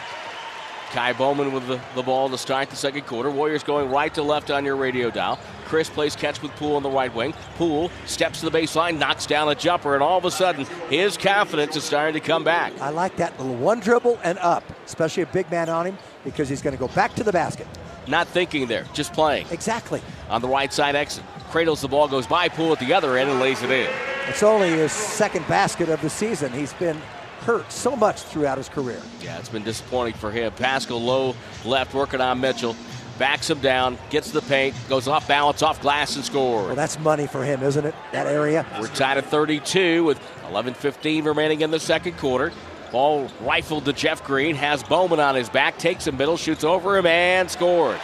Ky 0.92 1.14
Bowman 1.14 1.54
with 1.54 1.66
the, 1.68 1.80
the 1.96 2.04
ball 2.04 2.30
to 2.30 2.38
start 2.38 2.70
the 2.70 2.76
second 2.76 3.08
quarter. 3.08 3.32
Warriors 3.32 3.64
going 3.64 3.90
right 3.90 4.14
to 4.14 4.22
left 4.22 4.52
on 4.52 4.66
your 4.66 4.76
radio 4.76 5.10
dial. 5.10 5.40
Chriss 5.66 5.90
plays 5.90 6.18
catch 6.18 6.42
with 6.42 6.52
Poole 6.58 6.76
on 6.76 6.84
the 6.84 6.90
right 6.90 7.14
wing. 7.16 7.34
Poole 7.56 7.90
steps 8.06 8.42
to 8.42 8.50
the 8.50 8.56
baseline, 8.56 9.00
knocks 9.00 9.26
down 9.26 9.48
a 9.48 9.56
jumper, 9.56 9.94
and 9.94 10.04
all 10.04 10.18
of 10.18 10.26
a 10.26 10.32
sudden, 10.32 10.66
his 10.90 11.16
confidence 11.16 11.78
is 11.78 11.86
starting 11.86 12.14
to 12.14 12.20
come 12.20 12.44
back. 12.44 12.74
I 12.82 12.90
like 12.90 13.16
that 13.16 13.40
little 13.40 13.56
one 13.56 13.80
dribble 13.80 14.20
and 14.24 14.38
up, 14.40 14.66
especially 14.86 15.24
a 15.24 15.28
big 15.28 15.50
man 15.50 15.70
on 15.70 15.86
him 15.88 15.98
because 16.26 16.50
he's 16.50 16.62
going 16.62 16.76
to 16.76 16.80
go 16.80 16.90
back 16.90 17.16
to 17.16 17.24
the 17.24 17.32
basket. 17.32 17.68
Not 18.08 18.28
thinking 18.28 18.68
there, 18.68 18.86
just 18.94 19.14
playing. 19.14 19.48
Exactly. 19.50 20.02
On 20.30 20.42
the 20.42 20.48
right 20.50 20.74
side 20.74 20.96
exit. 20.98 21.24
Cradles 21.52 21.82
the 21.82 21.88
ball, 21.90 22.08
goes 22.08 22.26
by 22.26 22.48
Poole 22.48 22.72
at 22.72 22.80
the 22.80 22.94
other 22.94 23.18
end, 23.18 23.30
and 23.30 23.42
lays 23.42 23.62
it 23.62 23.70
in. 23.70 23.90
It's 24.28 24.42
only 24.42 24.70
his 24.70 24.94
second 24.94 25.46
basket 25.50 25.90
of 25.90 26.02
the 26.02 26.10
season. 26.10 26.54
He's 26.54 26.72
been 26.74 26.96
hurt 27.42 27.70
so 27.70 27.94
much 27.94 28.22
throughout 28.22 28.58
his 28.58 28.70
career. 28.70 29.02
Yeah, 29.22 29.38
it's 29.38 29.50
been 29.50 29.64
disappointing 29.64 30.14
for 30.14 30.32
him. 30.32 30.54
Paschall 30.54 31.04
low 31.04 31.36
left, 31.66 31.94
working 31.94 32.22
on 32.22 32.40
Mitchell. 32.40 32.74
Backs 33.20 33.50
him 33.50 33.60
down, 33.60 33.98
gets 34.10 34.32
the 34.32 34.42
paint, 34.42 34.74
goes 34.88 35.10
off 35.10 35.28
balance, 35.28 35.62
off 35.62 35.82
glass, 35.82 36.16
and 36.16 36.24
scores. 36.24 36.68
Well, 36.68 36.76
that's 36.76 36.98
money 37.00 37.28
for 37.28 37.44
him, 37.44 37.62
isn't 37.64 37.86
it? 37.86 37.94
That 38.14 38.28
area. 38.28 38.66
We're 38.80 38.88
tied 38.88 39.18
at 39.18 39.26
32 39.26 40.06
with 40.06 40.20
11:15 40.50 41.26
remaining 41.26 41.62
in 41.62 41.70
the 41.70 41.80
second 41.82 42.18
quarter. 42.18 42.54
Ball 42.94 43.28
rifled 43.42 43.86
to 43.86 43.94
Jeff 43.94 44.24
Green, 44.24 44.56
has 44.56 44.84
Bowman 44.84 45.20
on 45.20 45.36
his 45.36 45.50
back, 45.50 45.78
takes 45.78 46.08
a 46.08 46.12
middle, 46.12 46.38
shoots 46.38 46.64
over 46.64 46.98
him, 46.98 47.06
and 47.06 47.52
scores. 47.52 48.00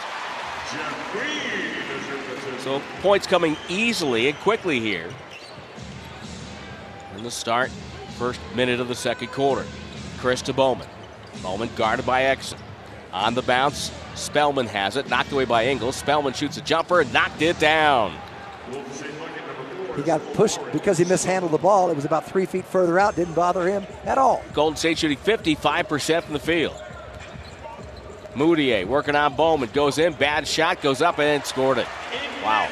So 2.58 2.82
points 3.00 3.26
coming 3.26 3.56
easily 3.68 4.28
and 4.28 4.38
quickly 4.38 4.80
here. 4.80 5.08
In 7.16 7.22
the 7.22 7.30
start, 7.30 7.70
first 8.16 8.40
minute 8.54 8.80
of 8.80 8.88
the 8.88 8.94
second 8.94 9.28
quarter. 9.28 9.64
Chriss 10.18 10.42
to 10.44 10.52
Bowman. 10.52 10.86
Bowman 11.42 11.70
guarded 11.76 12.04
by 12.04 12.22
Exum. 12.22 12.58
On 13.12 13.34
the 13.34 13.42
bounce, 13.42 13.90
Spellman 14.14 14.66
has 14.66 14.96
it, 14.96 15.08
knocked 15.08 15.32
away 15.32 15.44
by 15.44 15.66
Ingles. 15.66 15.96
Spellman 15.96 16.34
shoots 16.34 16.56
a 16.56 16.60
jumper, 16.60 17.00
and 17.00 17.12
knocked 17.12 17.40
it 17.40 17.58
down. 17.58 18.14
He 19.96 20.02
got 20.02 20.20
pushed 20.34 20.60
because 20.72 20.98
he 20.98 21.04
mishandled 21.04 21.52
the 21.52 21.58
ball. 21.58 21.90
It 21.90 21.96
was 21.96 22.04
about 22.04 22.26
three 22.26 22.46
feet 22.46 22.64
further 22.64 22.98
out, 22.98 23.16
didn't 23.16 23.34
bother 23.34 23.66
him 23.66 23.86
at 24.04 24.18
all. 24.18 24.42
Golden 24.52 24.76
State 24.76 24.98
shooting 24.98 25.18
55% 25.18 26.22
from 26.22 26.32
the 26.34 26.38
field. 26.38 26.76
Mudiay 28.34 28.86
working 28.86 29.16
on 29.16 29.34
Bowman, 29.34 29.70
goes 29.72 29.98
in, 29.98 30.12
bad 30.12 30.46
shot, 30.46 30.80
goes 30.82 31.02
up 31.02 31.18
and 31.18 31.44
scored 31.44 31.78
it. 31.78 31.86
Wow. 32.42 32.68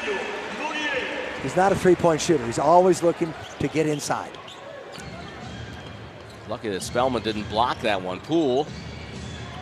He's 1.41 1.55
not 1.55 1.71
a 1.71 1.75
three 1.75 1.95
point 1.95 2.21
shooter. 2.21 2.45
He's 2.45 2.59
always 2.59 3.03
looking 3.03 3.33
to 3.59 3.67
get 3.67 3.87
inside. 3.87 4.31
Lucky 6.49 6.69
that 6.69 6.81
Spellman 6.81 7.23
didn't 7.23 7.49
block 7.49 7.79
that 7.81 8.01
one. 8.01 8.19
Poole 8.21 8.65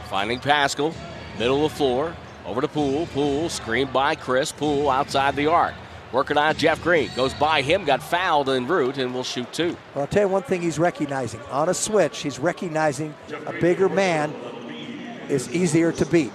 finding 0.10 0.40
Paschall, 0.40 0.94
middle 1.40 1.66
of 1.66 1.72
the 1.72 1.78
floor, 1.78 2.16
over 2.46 2.62
to 2.62 2.68
Poole. 2.68 3.08
Poole 3.08 3.50
screened 3.50 3.92
by 3.92 4.16
Chriss. 4.16 4.56
Poole 4.56 4.90
outside 4.90 5.36
the 5.36 5.48
arc. 5.48 5.74
Working 6.12 6.38
on 6.38 6.56
Jeff 6.56 6.82
Green. 6.82 7.10
Goes 7.16 7.34
by 7.34 7.62
him, 7.62 7.84
got 7.84 8.02
fouled 8.02 8.50
en 8.50 8.68
route, 8.68 9.00
and 9.00 9.14
will 9.14 9.24
shoot 9.24 9.52
two. 9.52 9.76
Well, 9.94 10.04
I'll 10.04 10.08
tell 10.08 10.24
you 10.24 10.30
one 10.30 10.44
thing 10.44 10.62
he's 10.62 10.80
recognizing. 10.80 11.42
On 11.52 11.68
a 11.68 11.74
switch, 11.74 12.20
he's 12.20 12.40
recognizing 12.40 13.14
a 13.46 13.54
bigger 13.54 13.90
man 13.90 14.34
is 15.30 15.52
easier 15.52 15.92
to 15.94 16.06
beat. 16.06 16.32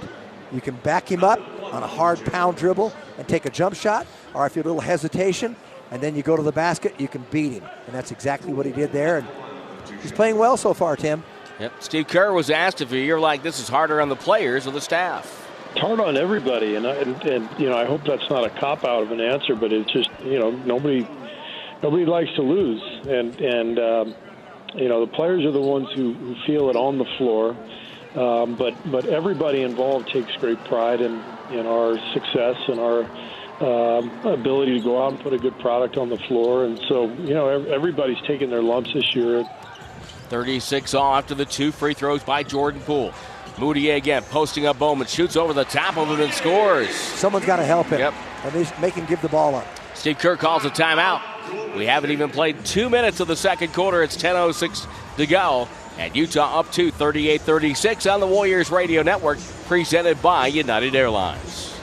You 0.52 0.60
can 0.60 0.76
back 0.76 1.10
him 1.10 1.22
up 1.22 1.40
on 1.72 1.82
a 1.82 1.86
hard 1.86 2.24
pound 2.26 2.56
dribble 2.56 2.92
and 3.18 3.28
take 3.28 3.46
a 3.46 3.50
jump 3.50 3.74
shot, 3.74 4.06
or 4.34 4.46
if 4.46 4.56
you 4.56 4.60
have 4.60 4.66
a 4.66 4.68
little 4.68 4.80
hesitation 4.80 5.56
and 5.90 6.00
then 6.02 6.14
you 6.14 6.22
go 6.22 6.36
to 6.36 6.42
the 6.42 6.52
basket, 6.52 6.94
you 7.00 7.08
can 7.08 7.24
beat 7.30 7.52
him. 7.52 7.64
And 7.86 7.94
that's 7.94 8.10
exactly 8.10 8.52
what 8.52 8.66
he 8.66 8.72
did 8.72 8.92
there. 8.92 9.18
And 9.18 9.28
he's 10.02 10.12
playing 10.12 10.38
well 10.38 10.56
so 10.56 10.74
far, 10.74 10.96
Tim. 10.96 11.22
Yep. 11.58 11.72
Steve 11.80 12.08
Kerr 12.08 12.32
was 12.32 12.48
asked 12.48 12.80
if 12.80 12.90
you're 12.90 13.20
like 13.20 13.42
this 13.42 13.60
is 13.60 13.68
harder 13.68 14.00
on 14.00 14.08
the 14.08 14.16
players 14.16 14.66
or 14.66 14.70
the 14.70 14.80
staff. 14.80 15.36
It's 15.72 15.80
hard 15.80 16.00
on 16.00 16.16
everybody, 16.16 16.74
and, 16.74 16.86
I, 16.86 16.94
and, 16.94 17.22
and 17.22 17.48
you 17.60 17.68
know 17.68 17.76
I 17.76 17.84
hope 17.84 18.02
that's 18.04 18.28
not 18.28 18.44
a 18.44 18.50
cop 18.50 18.84
out 18.84 19.02
of 19.02 19.12
an 19.12 19.20
answer, 19.20 19.54
but 19.54 19.72
it's 19.72 19.92
just 19.92 20.08
you 20.24 20.38
know 20.38 20.50
nobody 20.50 21.06
nobody 21.82 22.06
likes 22.06 22.34
to 22.36 22.42
lose, 22.42 22.82
and 23.06 23.38
and 23.40 23.78
um, 23.78 24.14
you 24.74 24.88
know 24.88 25.04
the 25.04 25.12
players 25.12 25.44
are 25.44 25.52
the 25.52 25.60
ones 25.60 25.88
who, 25.94 26.14
who 26.14 26.34
feel 26.46 26.70
it 26.70 26.76
on 26.76 26.98
the 26.98 27.04
floor. 27.18 27.54
Um, 28.14 28.56
but 28.56 28.74
but 28.90 29.06
everybody 29.06 29.62
involved 29.62 30.08
takes 30.08 30.34
great 30.36 30.62
pride 30.64 31.00
in 31.00 31.22
in 31.50 31.66
our 31.66 31.96
success 32.12 32.56
and 32.68 32.80
our 32.80 33.04
um, 33.60 34.10
ability 34.26 34.78
to 34.78 34.84
go 34.84 35.02
out 35.02 35.12
and 35.12 35.20
put 35.20 35.32
a 35.32 35.38
good 35.38 35.58
product 35.58 35.96
on 35.96 36.08
the 36.08 36.18
floor. 36.18 36.64
And 36.64 36.78
so 36.88 37.04
you 37.04 37.34
know 37.34 37.48
everybody's 37.48 38.20
taking 38.26 38.50
their 38.50 38.62
lumps 38.62 38.92
this 38.92 39.14
year. 39.14 39.44
36 40.28 40.94
all 40.94 41.16
after 41.16 41.34
the 41.34 41.44
two 41.44 41.72
free 41.72 41.94
throws 41.94 42.22
by 42.22 42.42
Jordan 42.42 42.80
Poole. 42.82 43.12
Mudiay 43.56 43.96
again 43.96 44.22
posting 44.22 44.66
up 44.66 44.78
Bowman, 44.78 45.06
shoots 45.06 45.36
over 45.36 45.52
the 45.52 45.64
top 45.64 45.96
of 45.96 46.08
him 46.08 46.20
and 46.20 46.32
scores. 46.32 46.90
Someone's 46.94 47.44
got 47.44 47.56
to 47.56 47.64
help 47.64 47.88
him. 47.88 47.98
Yep. 47.98 48.14
And 48.44 48.52
they 48.52 48.80
make 48.80 48.94
him 48.94 49.06
give 49.06 49.20
the 49.20 49.28
ball 49.28 49.54
up. 49.54 49.66
Steve 49.94 50.18
Kerr 50.18 50.36
calls 50.36 50.64
a 50.64 50.70
timeout. 50.70 51.76
We 51.76 51.84
haven't 51.84 52.10
even 52.10 52.30
played 52.30 52.64
two 52.64 52.88
minutes 52.88 53.20
of 53.20 53.28
the 53.28 53.36
second 53.36 53.72
quarter. 53.74 54.02
It's 54.02 54.16
10.06 54.16 54.86
to 55.16 55.26
go. 55.26 55.68
And 55.98 56.14
Utah 56.14 56.60
up 56.60 56.72
to 56.72 56.90
38 56.90 57.40
36 57.42 58.06
on 58.06 58.20
the 58.20 58.26
Warriors 58.26 58.70
Radio 58.70 59.02
Network, 59.02 59.38
presented 59.66 60.20
by 60.22 60.46
United 60.46 60.94
Airlines. 60.94 61.76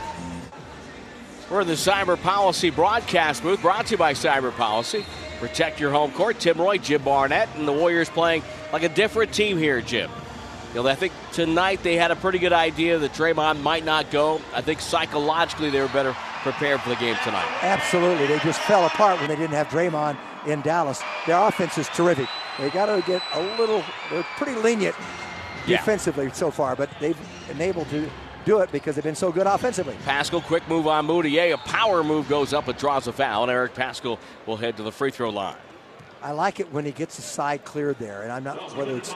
We're 1.49 1.61
in 1.61 1.67
the 1.67 1.73
Cyber 1.73 2.21
Policy 2.21 2.71
broadcast 2.71 3.41
booth, 3.41 3.61
brought 3.61 3.85
to 3.87 3.91
you 3.91 3.97
by 3.97 4.13
Cyber 4.13 4.51
Policy. 4.51 5.05
Protect 5.39 5.79
your 5.79 5.91
home 5.91 6.11
court. 6.11 6.39
Tim 6.39 6.57
Roye, 6.57 6.77
Jim 6.77 7.03
Barnett, 7.03 7.47
and 7.55 7.67
the 7.67 7.71
Warriors 7.71 8.09
playing 8.09 8.43
like 8.73 8.83
a 8.83 8.89
different 8.89 9.33
team 9.33 9.57
here, 9.57 9.79
Jim. 9.81 10.09
You 10.73 10.83
know, 10.83 10.89
I 10.89 10.95
think 10.95 11.13
tonight 11.31 11.83
they 11.83 11.95
had 11.95 12.11
a 12.11 12.15
pretty 12.15 12.39
good 12.39 12.53
idea 12.53 12.97
that 12.99 13.13
Draymond 13.13 13.61
might 13.61 13.85
not 13.85 14.11
go. 14.11 14.41
I 14.53 14.61
think 14.61 14.81
psychologically 14.81 15.69
they 15.69 15.79
were 15.79 15.87
better 15.87 16.13
prepared 16.41 16.81
for 16.81 16.89
the 16.89 16.95
game 16.95 17.15
tonight. 17.23 17.47
Absolutely. 17.61 18.27
They 18.27 18.39
just 18.39 18.59
fell 18.61 18.85
apart 18.85 19.19
when 19.19 19.29
they 19.29 19.35
didn't 19.35 19.53
have 19.53 19.67
Draymond 19.67 20.17
in 20.47 20.61
Dallas. 20.61 21.01
Their 21.25 21.37
offense 21.39 21.77
is 21.77 21.87
terrific. 21.89 22.27
They 22.59 22.69
got 22.69 22.87
to 22.87 23.03
get 23.05 23.21
a 23.33 23.41
little, 23.59 23.83
they're 24.09 24.25
pretty 24.37 24.55
lenient 24.59 24.95
Yeah. 25.67 25.77
defensively 25.77 26.29
so 26.33 26.49
far, 26.49 26.75
but 26.75 26.89
they've 26.99 27.17
been 27.47 27.61
able 27.61 27.85
to 27.85 28.09
do 28.45 28.59
it 28.59 28.71
because 28.71 28.95
they've 28.95 29.03
been 29.03 29.15
so 29.15 29.31
good 29.31 29.45
offensively. 29.45 29.95
Paschall, 30.05 30.41
quick 30.41 30.67
move 30.69 30.87
on 30.87 31.05
Mudiay. 31.05 31.53
A 31.53 31.57
power 31.57 32.03
move 32.03 32.29
goes 32.29 32.53
up, 32.53 32.65
but 32.65 32.77
draws 32.79 33.05
a 33.07 33.13
foul, 33.13 33.43
and 33.43 33.51
Eric 33.51 33.73
Paschall 33.75 34.17
will 34.45 34.55
head 34.57 34.77
to 34.77 34.83
the 34.83 34.91
free 34.91 35.11
throw 35.11 35.29
line. 35.29 35.55
I 36.23 36.31
like 36.31 36.59
it 36.59 36.71
when 36.73 36.85
he 36.85 36.91
gets 36.91 37.17
the 37.17 37.21
side 37.21 37.63
cleared 37.65 37.99
there, 37.99 38.23
and 38.23 38.31
I'm 38.31 38.43
not 38.43 38.75
whether 38.75 38.95
it's 38.95 39.13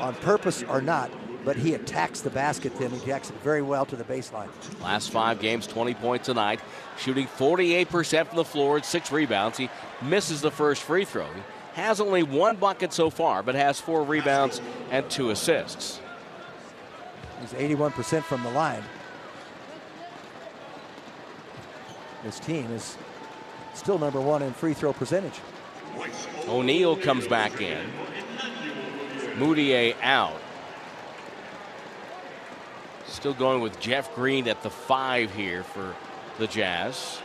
on 0.00 0.14
purpose 0.16 0.64
or 0.64 0.80
not, 0.80 1.10
but 1.44 1.56
he 1.56 1.74
attacks 1.74 2.20
the 2.20 2.30
basket 2.30 2.76
then. 2.78 2.90
He 2.90 2.96
attacks 2.98 3.30
it 3.30 3.36
very 3.42 3.62
well 3.62 3.84
to 3.86 3.96
the 3.96 4.04
baseline. 4.04 4.48
Last 4.82 5.10
five 5.10 5.40
games, 5.40 5.66
20 5.66 5.94
points 5.94 6.28
a 6.28 6.34
night, 6.34 6.60
shooting 6.98 7.26
48% 7.26 8.26
from 8.26 8.36
the 8.36 8.44
floor 8.44 8.76
and 8.76 8.84
six 8.84 9.10
rebounds. 9.10 9.58
He 9.58 9.70
misses 10.02 10.40
the 10.40 10.50
first 10.50 10.82
free 10.82 11.04
throw. 11.04 11.26
He 11.74 11.80
has 11.80 12.00
only 12.00 12.22
one 12.22 12.56
bucket 12.56 12.92
so 12.92 13.10
far, 13.10 13.42
but 13.42 13.54
has 13.54 13.80
four 13.80 14.02
rebounds 14.02 14.60
and 14.90 15.08
two 15.08 15.30
assists. 15.30 16.00
He's 17.40 17.52
81% 17.52 18.22
from 18.22 18.42
the 18.42 18.50
line. 18.50 18.82
His 22.22 22.38
team 22.38 22.70
is 22.72 22.98
still 23.74 23.98
number 23.98 24.20
one 24.20 24.42
in 24.42 24.52
free 24.52 24.74
throw 24.74 24.92
percentage. 24.92 25.40
O'Neal 26.48 26.96
comes 26.96 27.26
back 27.26 27.60
in. 27.60 27.86
Mudiay 29.36 29.94
out. 30.02 30.40
Still 33.10 33.34
going 33.34 33.60
with 33.60 33.78
Jeff 33.80 34.14
Green 34.14 34.46
at 34.48 34.62
the 34.62 34.70
five 34.70 35.34
here 35.34 35.62
for 35.64 35.94
the 36.38 36.46
Jazz. 36.46 37.18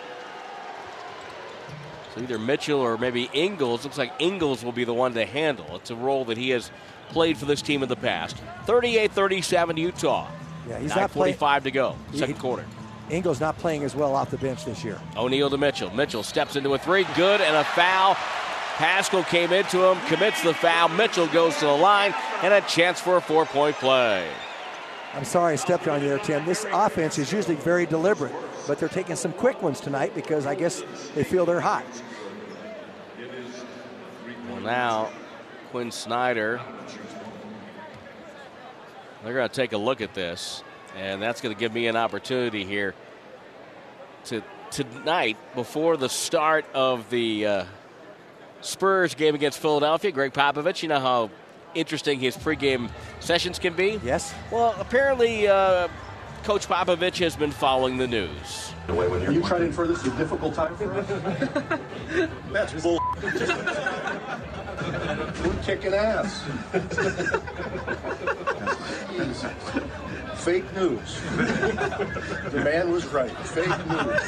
So 2.14 2.22
either 2.22 2.40
Mitchell 2.40 2.80
or 2.80 2.98
maybe 2.98 3.30
Ingles. 3.34 3.84
Looks 3.84 3.98
like 3.98 4.12
Ingles 4.20 4.64
will 4.64 4.72
be 4.72 4.84
the 4.84 4.94
one 4.94 5.14
to 5.14 5.26
handle. 5.26 5.76
It's 5.76 5.92
a 5.92 5.96
role 5.96 6.26
that 6.26 6.38
he 6.38 6.50
has 6.50 6.72
played 7.10 7.38
for 7.38 7.46
this 7.46 7.62
team 7.62 7.84
in 7.84 7.90
the 7.90 7.96
past. 7.96 8.38
38 8.66 9.12
37 9.12 9.78
Utah. 9.78 10.28
Yeah, 10.68 10.80
he's 10.80 10.96
not 10.96 11.12
playing. 11.12 11.36
45 11.36 11.64
to 11.66 11.72
go, 11.72 11.96
He- 12.12 12.18
second 12.18 12.40
quarter. 12.40 12.66
Ingles 13.12 13.40
not 13.40 13.56
playing 13.60 13.84
as 13.84 13.94
well 13.96 14.16
off 14.16 14.32
the 14.32 14.38
bench 14.40 14.66
this 14.66 14.84
year. 14.84 15.00
O'Neal 15.16 15.52
to 15.52 15.58
Mitchell. 15.60 15.92
Mitchell 15.92 16.24
steps 16.24 16.56
into 16.56 16.74
a 16.74 16.80
three. 16.80 17.06
Good 17.16 17.40
and 17.40 17.56
a 17.56 17.64
foul. 17.64 18.16
Paschall 18.78 19.26
came 19.28 19.54
into 19.54 19.84
him, 19.86 19.98
commits 20.08 20.42
the 20.42 20.56
foul. 20.56 20.90
Mitchell 20.90 21.28
goes 21.28 21.56
to 21.60 21.66
the 21.66 21.72
line 21.72 22.16
and 22.42 22.52
a 22.52 22.62
chance 22.62 23.00
for 23.00 23.18
a 23.18 23.22
four 23.22 23.46
point 23.46 23.76
play. 23.76 24.28
I'm 25.16 25.24
sorry 25.24 25.54
I 25.54 25.56
stepped 25.56 25.88
on 25.88 26.02
you 26.02 26.10
there, 26.10 26.20
Tim. 26.20 26.46
This 26.46 26.66
offense 26.74 27.18
is 27.18 27.32
usually 27.32 27.56
very 27.56 27.86
deliberate, 27.86 28.34
but 28.68 28.80
they're 28.80 28.90
taking 28.90 29.16
some 29.16 29.32
quick 29.32 29.62
ones 29.62 29.80
tonight 29.80 30.14
because 30.14 30.46
I 30.46 30.56
guess 30.56 30.84
they 31.16 31.24
feel 31.24 31.46
they're 31.46 31.62
hot. 31.62 31.86
Well, 34.50 34.60
now 34.60 35.10
Quin 35.72 35.92
Snyder. 35.92 36.60
They're 39.24 39.34
going 39.34 39.48
to 39.48 39.56
take 39.56 39.72
a 39.72 39.78
look 39.78 40.02
at 40.02 40.14
this, 40.14 40.64
and 40.98 41.22
that's 41.22 41.40
going 41.40 41.56
to 41.56 41.60
give 41.60 41.74
me 41.74 41.88
an 41.88 41.96
opportunity 41.96 42.66
here 42.66 42.94
to 44.26 44.44
tonight 44.70 45.38
before 45.56 45.96
the 45.96 46.10
start 46.10 46.66
of 46.74 47.10
the 47.10 47.46
uh, 47.46 47.66
Spurs 48.60 49.16
game 49.16 49.34
against 49.34 49.60
Philadelphia. 49.60 50.12
Gregg 50.12 50.34
Popovich, 50.34 50.84
you 50.84 50.90
know 50.90 51.00
how 51.00 51.30
interesting 51.76 52.20
his 52.20 52.36
pregame 52.36 52.90
sessions 53.20 53.60
can 53.60 53.74
be. 53.74 54.00
Yes? 54.04 54.34
Well, 54.52 54.76
apparently, 54.80 55.48
uh, 55.48 55.88
Coach 56.44 56.68
Popovich 56.68 57.18
has 57.18 57.36
been 57.36 57.52
following 57.52 57.98
the 57.98 58.08
news. 58.08 58.74
Are 58.88 59.32
you 59.32 59.42
trying 59.42 59.62
to 59.62 59.66
infer 59.66 59.88
this 59.88 60.06
is 60.06 60.14
a 60.14 60.18
difficult 60.18 60.54
time 60.54 60.76
for 60.78 60.94
us? 60.94 61.08
That's 62.52 62.84
bull. 62.84 63.00
We're 65.44 65.64
kicking 65.64 65.94
ass. 65.94 66.44
Fake 70.36 70.72
news. 70.76 71.20
The 72.52 72.62
man 72.64 72.92
was 72.92 73.06
right. 73.08 73.32
Fake 73.32 73.88
news. 73.88 74.22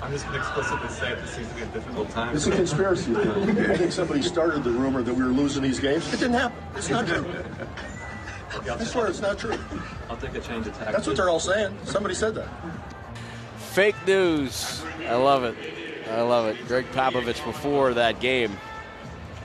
I'm 0.00 0.12
just 0.12 0.24
going 0.26 0.40
to 0.40 0.46
explicitly 0.46 0.88
say 0.90 1.12
it. 1.12 1.20
This 1.20 1.30
seems 1.30 1.48
to 1.48 1.54
be 1.56 1.62
a 1.62 1.66
difficult 1.66 2.10
time. 2.10 2.34
It's 2.36 2.46
a 2.46 2.50
conspiracy 2.52 3.12
theory. 3.14 3.66
I 3.72 3.76
think 3.76 3.92
somebody 3.92 4.22
started 4.22 4.62
the 4.64 4.70
rumor 4.70 5.02
that 5.02 5.12
we 5.12 5.22
were 5.22 5.30
losing 5.30 5.62
these 5.62 5.80
games. 5.80 6.06
It 6.12 6.20
didn't 6.20 6.34
happen. 6.34 6.56
It's 6.76 6.88
not 6.88 7.06
true. 7.06 7.26
I 8.70 8.84
swear 8.84 9.08
it's 9.08 9.20
not 9.20 9.38
true. 9.38 9.58
I'll 10.08 10.16
take 10.16 10.34
a 10.34 10.40
change 10.40 10.66
of 10.66 10.76
tack. 10.78 10.92
That's 10.92 11.06
what 11.06 11.16
they're 11.16 11.28
all 11.28 11.40
saying. 11.40 11.76
Somebody 11.84 12.14
said 12.14 12.34
that. 12.36 12.48
Fake 13.58 13.96
news. 14.06 14.82
I 15.06 15.14
love 15.16 15.44
it. 15.44 15.54
I 16.10 16.22
love 16.22 16.46
it. 16.46 16.66
Gregg 16.66 16.86
Popovich 16.92 17.44
before 17.44 17.92
that 17.94 18.18
game 18.20 18.56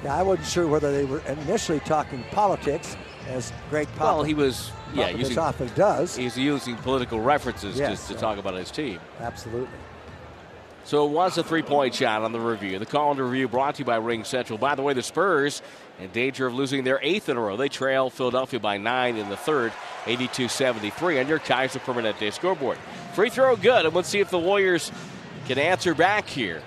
Yeah, 0.04 0.16
I 0.16 0.24
wasn't 0.24 0.48
sure 0.48 0.68
whether 0.68 0.92
they 0.94 1.04
were 1.04 1.20
initially 1.28 1.82
talking 1.82 2.24
politics, 2.32 2.96
as 3.28 3.52
Gregg 3.70 3.88
Pop- 3.96 4.02
Well, 4.18 4.24
he 4.24 4.34
was 4.34 4.72
yeah 4.94 5.12
Popovich 5.12 5.18
using 5.20 5.38
often 5.40 5.72
does. 5.76 6.16
he's 6.16 6.38
using 6.38 6.76
political 6.78 7.20
references 7.20 7.78
Yes, 7.78 7.90
just 7.92 8.08
to 8.10 8.14
so- 8.14 8.20
talk 8.22 8.38
about 8.38 8.54
his 8.54 8.72
team. 8.72 9.00
Absolutely. 9.20 9.68
So 10.86 11.06
it 11.06 11.12
was 11.12 11.38
a 11.38 11.44
three-point 11.44 11.96
shot 11.96 12.24
on 12.24 12.34
the 12.34 12.40
review. 12.40 12.78
The 12.78 12.86
call 12.86 13.12
and 13.12 13.20
review 13.20 13.48
brought 13.48 13.76
to 13.76 13.80
you 13.80 13.86
by 13.86 13.96
Ring 13.96 14.26
Central. 14.26 14.60
By 14.60 14.76
the 14.76 14.82
way, 14.82 14.94
the 14.94 15.02
Spurs 15.02 15.62
in 16.00 16.10
danger 16.12 16.46
of 16.46 16.54
losing 16.54 16.84
their 16.84 17.00
eighth 17.02 17.30
in 17.30 17.38
a 17.38 17.40
row. 17.40 17.56
They 17.56 17.70
trail 17.70 18.10
Philadelphia 18.10 18.60
by 18.60 18.78
nine 18.78 19.16
in 19.16 19.30
the 19.30 19.38
third, 19.38 19.72
82-73 20.06 21.22
on 21.22 21.28
your 21.30 21.40
Kaiser 21.40 21.80
Permanente 21.80 22.34
scoreboard. 22.34 22.78
Free 23.14 23.30
throw 23.30 23.56
good, 23.56 23.86
and 23.86 23.96
let's 23.96 24.10
see 24.10 24.20
if 24.20 24.30
the 24.30 24.40
Warriors 24.40 24.92
can 25.48 25.58
answer 25.58 25.94
back 25.94 26.28
here. 26.28 26.62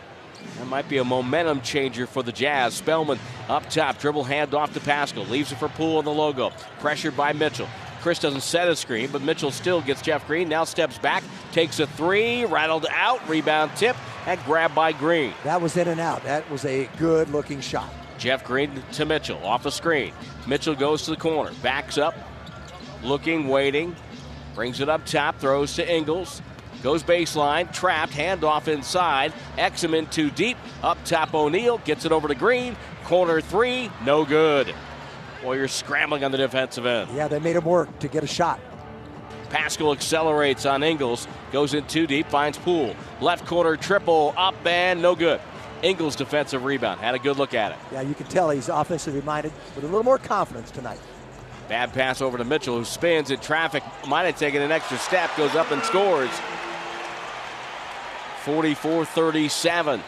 That 0.59 0.67
might 0.67 0.89
be 0.89 0.97
a 0.97 1.05
momentum 1.05 1.61
changer 1.61 2.07
for 2.07 2.23
the 2.23 2.33
Jazz. 2.33 2.75
Spellman 2.75 3.19
up 3.49 3.69
top, 3.69 3.99
dribble 3.99 4.25
hand 4.25 4.55
off 4.55 4.73
to 4.73 4.81
Paschall, 4.81 5.29
leaves 5.29 5.53
it 5.53 5.57
for 5.57 5.69
Poole 5.69 5.99
on 5.99 6.05
the 6.07 6.13
logo. 6.13 6.51
Pressured 6.79 7.17
by 7.17 7.35
Mitchell. 7.35 7.69
Chriss 8.07 8.21
doesn't 8.21 8.43
set 8.43 8.69
a 8.69 8.77
screen, 8.77 9.11
but 9.11 9.21
Mitchell 9.21 9.51
still 9.51 9.81
gets 9.81 10.01
Jeff 10.01 10.25
Green. 10.29 10.49
Now 10.49 10.63
steps 10.63 10.97
back, 10.97 11.25
takes 11.51 11.81
a 11.81 11.89
three, 11.89 12.45
rattled 12.45 12.87
out, 12.89 13.29
rebound 13.29 13.73
tip, 13.75 13.97
and 14.27 14.41
grabbed 14.45 14.77
by 14.77 14.93
Green. 14.93 15.35
That 15.43 15.61
was 15.61 15.77
in 15.77 15.89
and 15.89 15.99
out. 15.99 16.23
That 16.23 16.49
was 16.49 16.65
a 16.65 16.89
good 16.99 17.31
looking 17.31 17.61
shot. 17.61 17.93
Jeff 18.17 18.45
Green 18.45 18.81
to 18.93 19.05
Mitchell 19.05 19.45
off 19.45 19.65
the 19.65 19.73
screen. 19.73 20.13
Mitchell 20.47 20.77
goes 20.77 21.03
to 21.07 21.11
the 21.11 21.17
corner, 21.17 21.51
backs 21.65 21.99
up, 21.99 22.15
looking, 23.03 23.49
waiting, 23.49 23.97
brings 24.55 24.81
it 24.81 24.89
up 24.89 25.05
top, 25.05 25.41
throws 25.41 25.75
to 25.75 25.93
Ingles. 25.93 26.43
Goes 26.85 27.03
baseline, 27.03 27.73
trapped, 27.73 28.13
handoff 28.13 28.69
inside. 28.69 29.33
Exum 29.57 29.99
in 29.99 30.07
too 30.07 30.31
deep. 30.31 30.59
Up 30.85 30.99
top, 31.05 31.35
O'Neal 31.35 31.79
gets 31.79 32.05
it 32.05 32.13
over 32.13 32.29
to 32.29 32.37
Green. 32.37 32.77
Corner 33.03 33.41
three, 33.41 33.91
no 34.05 34.25
good. 34.25 34.73
Warriors 35.43 35.73
scrambling 35.73 36.25
on 36.25 36.33
the 36.33 36.39
defensive 36.39 36.87
end. 36.87 37.11
Yeah, 37.15 37.29
they 37.29 37.39
made 37.39 37.57
him 37.57 37.65
work 37.65 37.99
to 38.01 38.09
get 38.09 38.25
a 38.25 38.27
shot. 38.27 38.61
Paschall 39.51 39.93
accelerates 39.93 40.67
on 40.67 40.83
Ingles, 40.83 41.29
goes 41.53 41.75
in 41.75 41.87
too 41.87 42.07
deep, 42.07 42.27
finds 42.29 42.59
Poole. 42.59 42.95
Left 43.21 43.47
corner 43.47 43.77
triple, 43.77 44.35
up 44.37 44.55
and 44.67 45.01
no 45.01 45.15
good. 45.15 45.41
Ingles 45.83 46.17
defensive 46.17 46.65
rebound, 46.65 47.01
had 47.01 47.15
a 47.15 47.19
good 47.19 47.37
look 47.37 47.55
at 47.55 47.73
it. 47.73 47.79
Yeah, 47.93 48.01
you 48.01 48.15
can 48.15 48.27
tell 48.27 48.51
he's 48.51 48.69
offensively 48.69 49.23
minded 49.23 49.53
with 49.75 49.85
a 49.85 49.87
little 49.87 50.03
more 50.03 50.19
confidence 50.19 50.71
tonight. 50.71 50.99
Bad 51.69 51.93
pass 51.93 52.21
over 52.21 52.39
to 52.39 52.45
Mitchell, 52.45 52.79
who 52.79 52.85
spins 52.85 53.31
in 53.31 53.39
traffic, 53.41 53.83
might 54.07 54.25
have 54.25 54.39
taken 54.39 54.63
an 54.63 54.73
extra 54.73 54.99
step, 54.99 55.31
goes 55.37 55.55
up 55.55 55.71
and 55.71 55.83
scores. 55.83 56.31
44 58.45 59.05
37. 59.05 60.01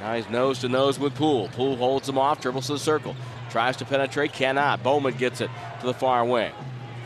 Now 0.00 0.14
he's 0.16 0.28
nose 0.28 0.58
to 0.60 0.68
nose 0.68 0.98
with 0.98 1.14
Poole. 1.14 1.48
Poole 1.52 1.76
holds 1.76 2.08
him 2.08 2.18
off, 2.18 2.40
dribbles 2.40 2.66
to 2.66 2.74
the 2.74 2.78
circle, 2.78 3.14
tries 3.54 3.76
to 3.76 3.84
penetrate, 3.84 4.32
cannot. 4.32 4.82
Bowman 4.82 5.14
gets 5.14 5.40
it 5.40 5.48
to 5.78 5.86
the 5.86 5.94
far 5.94 6.24
wing. 6.24 6.50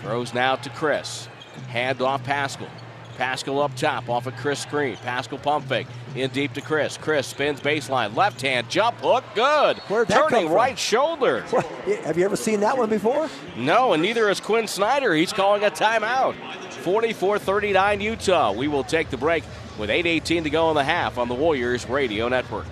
Throws 0.00 0.32
now 0.32 0.56
to 0.56 0.70
Chriss. 0.70 1.26
Hand 1.66 2.00
off 2.00 2.24
Paschall. 2.24 2.70
Paschall 3.18 3.62
up 3.62 3.76
top 3.76 4.08
off 4.08 4.26
a 4.26 4.32
Chriss 4.32 4.62
screen. 4.62 4.96
Paschall 4.96 5.42
pump 5.42 5.66
fake 5.66 5.86
in 6.14 6.30
deep 6.30 6.54
to 6.54 6.62
Chriss. 6.62 6.98
Chriss 6.98 7.24
spins 7.24 7.60
baseline. 7.60 8.16
Left 8.16 8.40
hand 8.40 8.70
jump 8.70 8.96
hook. 9.02 9.24
Good. 9.34 9.76
Where'd 9.90 10.08
that 10.08 10.20
come 10.20 10.30
Turning 10.30 10.50
right 10.50 10.78
shoulder. 10.78 11.44
What, 11.50 11.66
have 12.06 12.16
you 12.16 12.24
ever 12.24 12.36
seen 12.36 12.60
that 12.60 12.78
one 12.78 12.88
before? 12.88 13.28
No, 13.58 13.92
and 13.92 14.02
neither 14.02 14.30
is 14.30 14.40
Quin 14.40 14.68
Snyder. 14.68 15.12
He's 15.12 15.34
calling 15.34 15.64
a 15.64 15.70
timeout. 15.70 16.34
44 16.82 17.38
39 17.40 18.00
Utah. 18.00 18.52
We 18.52 18.68
will 18.68 18.84
take 18.84 19.10
the 19.10 19.18
break 19.18 19.44
with 19.78 19.90
8.18 19.90 20.44
to 20.44 20.50
go 20.50 20.70
in 20.70 20.76
the 20.76 20.84
half 20.84 21.18
on 21.18 21.28
the 21.28 21.34
Warriors 21.34 21.86
Radio 21.90 22.26
Network. 22.28 22.64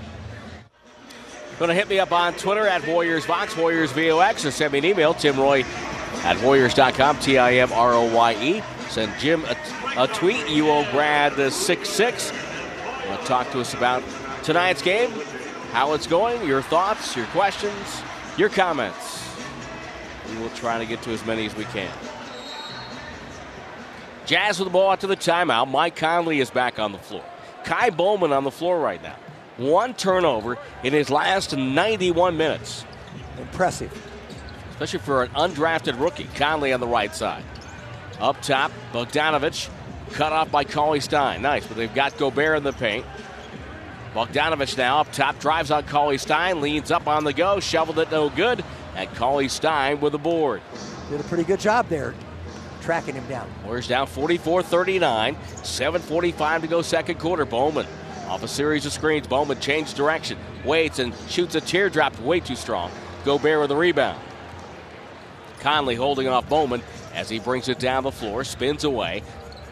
Going 1.59 1.71
to 1.71 1.75
hit 1.75 1.89
me 1.89 1.99
up 1.99 2.13
on 2.13 2.35
Twitter 2.35 2.67
at 2.67 2.87
Warriors 2.87 3.25
Vox, 3.25 3.57
Warriors 3.57 3.91
VOX, 3.93 4.45
or 4.45 4.51
send 4.51 4.73
me 4.73 4.79
an 4.79 4.85
email, 4.85 5.15
Tim 5.15 5.39
Roye 5.39 5.65
at 6.23 6.39
Warriors.com, 6.43 7.19
T 7.21 7.39
I 7.39 7.55
M 7.55 7.73
R 7.73 7.95
O 7.95 8.15
Y 8.15 8.33
E. 8.43 8.63
Send 8.91 9.13
Jim 9.19 9.43
a, 9.45 9.57
a 9.97 10.07
tweet, 10.09 10.45
UO 10.47 10.91
Grad 10.91 11.53
66. 11.53 12.33
Want 13.09 13.21
to 13.21 13.27
talk 13.27 13.51
to 13.53 13.61
us 13.61 13.73
about 13.73 14.03
tonight's 14.43 14.83
game, 14.83 15.11
how 15.73 15.95
it's 15.95 16.07
going, 16.07 16.47
your 16.47 16.61
thoughts, 16.61 17.17
your 17.17 17.27
questions, 17.27 18.03
your 18.37 18.51
comments. 18.51 19.27
We 20.31 20.39
will 20.39 20.51
try 20.51 20.79
to 20.79 20.85
get 20.85 21.01
to 21.03 21.11
as 21.11 21.25
many 21.25 21.47
as 21.47 21.57
we 21.57 21.65
can. 21.65 21.91
Jazz 24.27 24.59
with 24.59 24.67
the 24.67 24.73
ball 24.73 24.91
out 24.91 25.01
to 25.01 25.07
the 25.07 25.17
timeout. 25.17 25.71
Mike 25.71 25.97
Conley 25.97 26.41
is 26.41 26.51
back 26.51 26.79
on 26.79 26.93
the 26.93 26.99
floor. 26.99 27.25
Ky 27.65 27.91
Bowman 27.91 28.33
on 28.33 28.45
the 28.45 28.51
floor 28.51 28.79
right 28.79 29.03
now. 29.03 29.17
One 29.57 29.95
turnover 29.95 30.59
in 30.83 30.93
his 30.93 31.09
last 31.09 31.57
91 31.57 32.37
minutes, 32.37 32.85
Impressive. 33.39 33.91
especially 34.71 34.99
for 34.99 35.23
an 35.23 35.31
undrafted 35.31 35.99
rookie. 35.99 36.29
Conley 36.35 36.73
on 36.73 36.81
the 36.81 36.87
right 36.87 37.15
side. 37.15 37.43
Up 38.21 38.41
top, 38.43 38.71
Bogdanovic 38.93 39.71
cut 40.13 40.33
off 40.33 40.51
by 40.51 40.65
Cauley 40.65 41.01
Stein. 41.01 41.41
Nice, 41.43 41.67
but 41.67 41.77
they've 41.77 41.95
got 41.95 42.17
Gobert 42.19 42.59
in 42.59 42.65
the 42.65 42.73
paint. 42.73 43.07
Bogdanovic 44.15 44.77
now 44.77 45.01
up 45.01 45.11
top, 45.13 45.39
drives 45.39 45.71
on 45.71 45.85
Cauley 45.85 46.19
Stein, 46.19 46.61
leans 46.61 46.91
up 46.91 47.07
on 47.07 47.25
the 47.25 47.33
go, 47.33 47.59
shoveled 47.61 47.99
it 47.99 48.11
no 48.11 48.29
good, 48.29 48.63
and 48.95 49.09
Cauley 49.15 49.49
Stein 49.49 50.01
with 50.01 50.13
the 50.13 50.19
board. 50.19 50.61
Did 51.11 51.21
a 51.21 51.25
pretty 51.25 51.45
good 51.45 51.61
job 51.61 51.89
there 51.89 52.15
tracking 52.83 53.17
him 53.17 53.27
down. 53.27 53.49
Warriors 53.65 53.89
down 53.89 54.07
44 54.07 54.63
39. 54.63 55.35
7.45 55.35 56.61
to 56.61 56.67
go, 56.69 56.83
second 56.83 57.19
quarter. 57.19 57.45
Bowman 57.45 57.87
off 58.27 58.43
a 58.43 58.49
series 58.49 58.87
of 58.87 58.93
screens. 58.93 59.27
Bowman 59.27 59.61
changes 59.61 59.95
direction, 59.95 60.39
waits, 60.65 60.99
and 60.99 61.15
shoots 61.29 61.55
a 61.55 61.61
teardrop 61.61 62.19
way 62.21 62.41
too 62.41 62.57
strong. 62.57 62.91
Gobert 63.25 63.61
with 63.61 63.69
the 63.69 63.77
rebound. 63.77 64.21
Conley 65.61 65.95
holding 65.95 66.29
off 66.29 66.49
Bowman 66.49 66.83
as 67.15 67.29
he 67.29 67.39
brings 67.39 67.69
it 67.69 67.79
down 67.79 68.05
the 68.05 68.13
floor, 68.13 68.45
spins 68.45 68.85
away. 68.85 69.23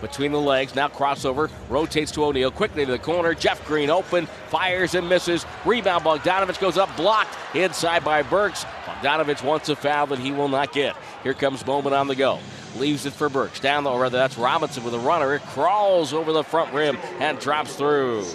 Between 0.00 0.32
the 0.32 0.40
legs, 0.40 0.74
now 0.74 0.88
crossover, 0.88 1.50
rotates 1.68 2.10
to 2.12 2.24
O'Neal, 2.24 2.50
quickly 2.50 2.84
to 2.84 2.92
the 2.92 2.98
corner. 2.98 3.32
Jeff 3.32 3.64
Green 3.66 3.90
open, 3.90 4.26
fires 4.48 4.94
and 4.94 5.08
misses. 5.08 5.46
Rebound, 5.64 6.04
Bogdanovic 6.04 6.60
goes 6.60 6.76
up, 6.76 6.94
blocked 6.96 7.34
inside 7.54 8.04
by 8.04 8.22
Burks. 8.22 8.64
Bogdanovic 8.84 9.42
wants 9.42 9.68
a 9.68 9.76
foul 9.76 10.06
that 10.08 10.18
he 10.18 10.32
will 10.32 10.48
not 10.48 10.72
get. 10.72 10.94
Here 11.24 11.34
comes 11.34 11.62
Bowman 11.62 11.94
on 11.94 12.06
the 12.06 12.14
go. 12.14 12.38
Leaves 12.76 13.06
it 13.06 13.14
for 13.14 13.28
Burks. 13.28 13.58
Down 13.58 13.82
the, 13.82 13.92
rather, 13.92 14.18
that's 14.18 14.36
Robinson 14.36 14.84
with 14.84 14.94
a 14.94 14.98
runner. 14.98 15.34
It 15.34 15.42
crawls 15.42 16.12
over 16.12 16.32
the 16.32 16.44
front 16.44 16.72
rim 16.74 16.98
and 17.18 17.38
drops 17.38 17.74
through. 17.74 18.26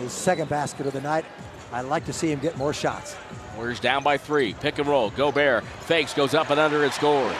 His 0.00 0.12
second 0.12 0.48
basket 0.48 0.86
of 0.86 0.92
the 0.92 1.00
night. 1.00 1.24
I'd 1.72 1.82
like 1.82 2.04
to 2.06 2.12
see 2.12 2.30
him 2.30 2.40
get 2.40 2.56
more 2.58 2.72
shots. 2.72 3.16
Warriors 3.56 3.78
down 3.78 4.02
by 4.02 4.18
three. 4.18 4.54
Pick 4.54 4.78
and 4.78 4.88
roll. 4.88 5.10
Gobert 5.10 5.64
fakes, 5.64 6.12
goes 6.14 6.34
up 6.34 6.50
and 6.50 6.58
under 6.58 6.82
and 6.82 6.92
scores. 6.92 7.36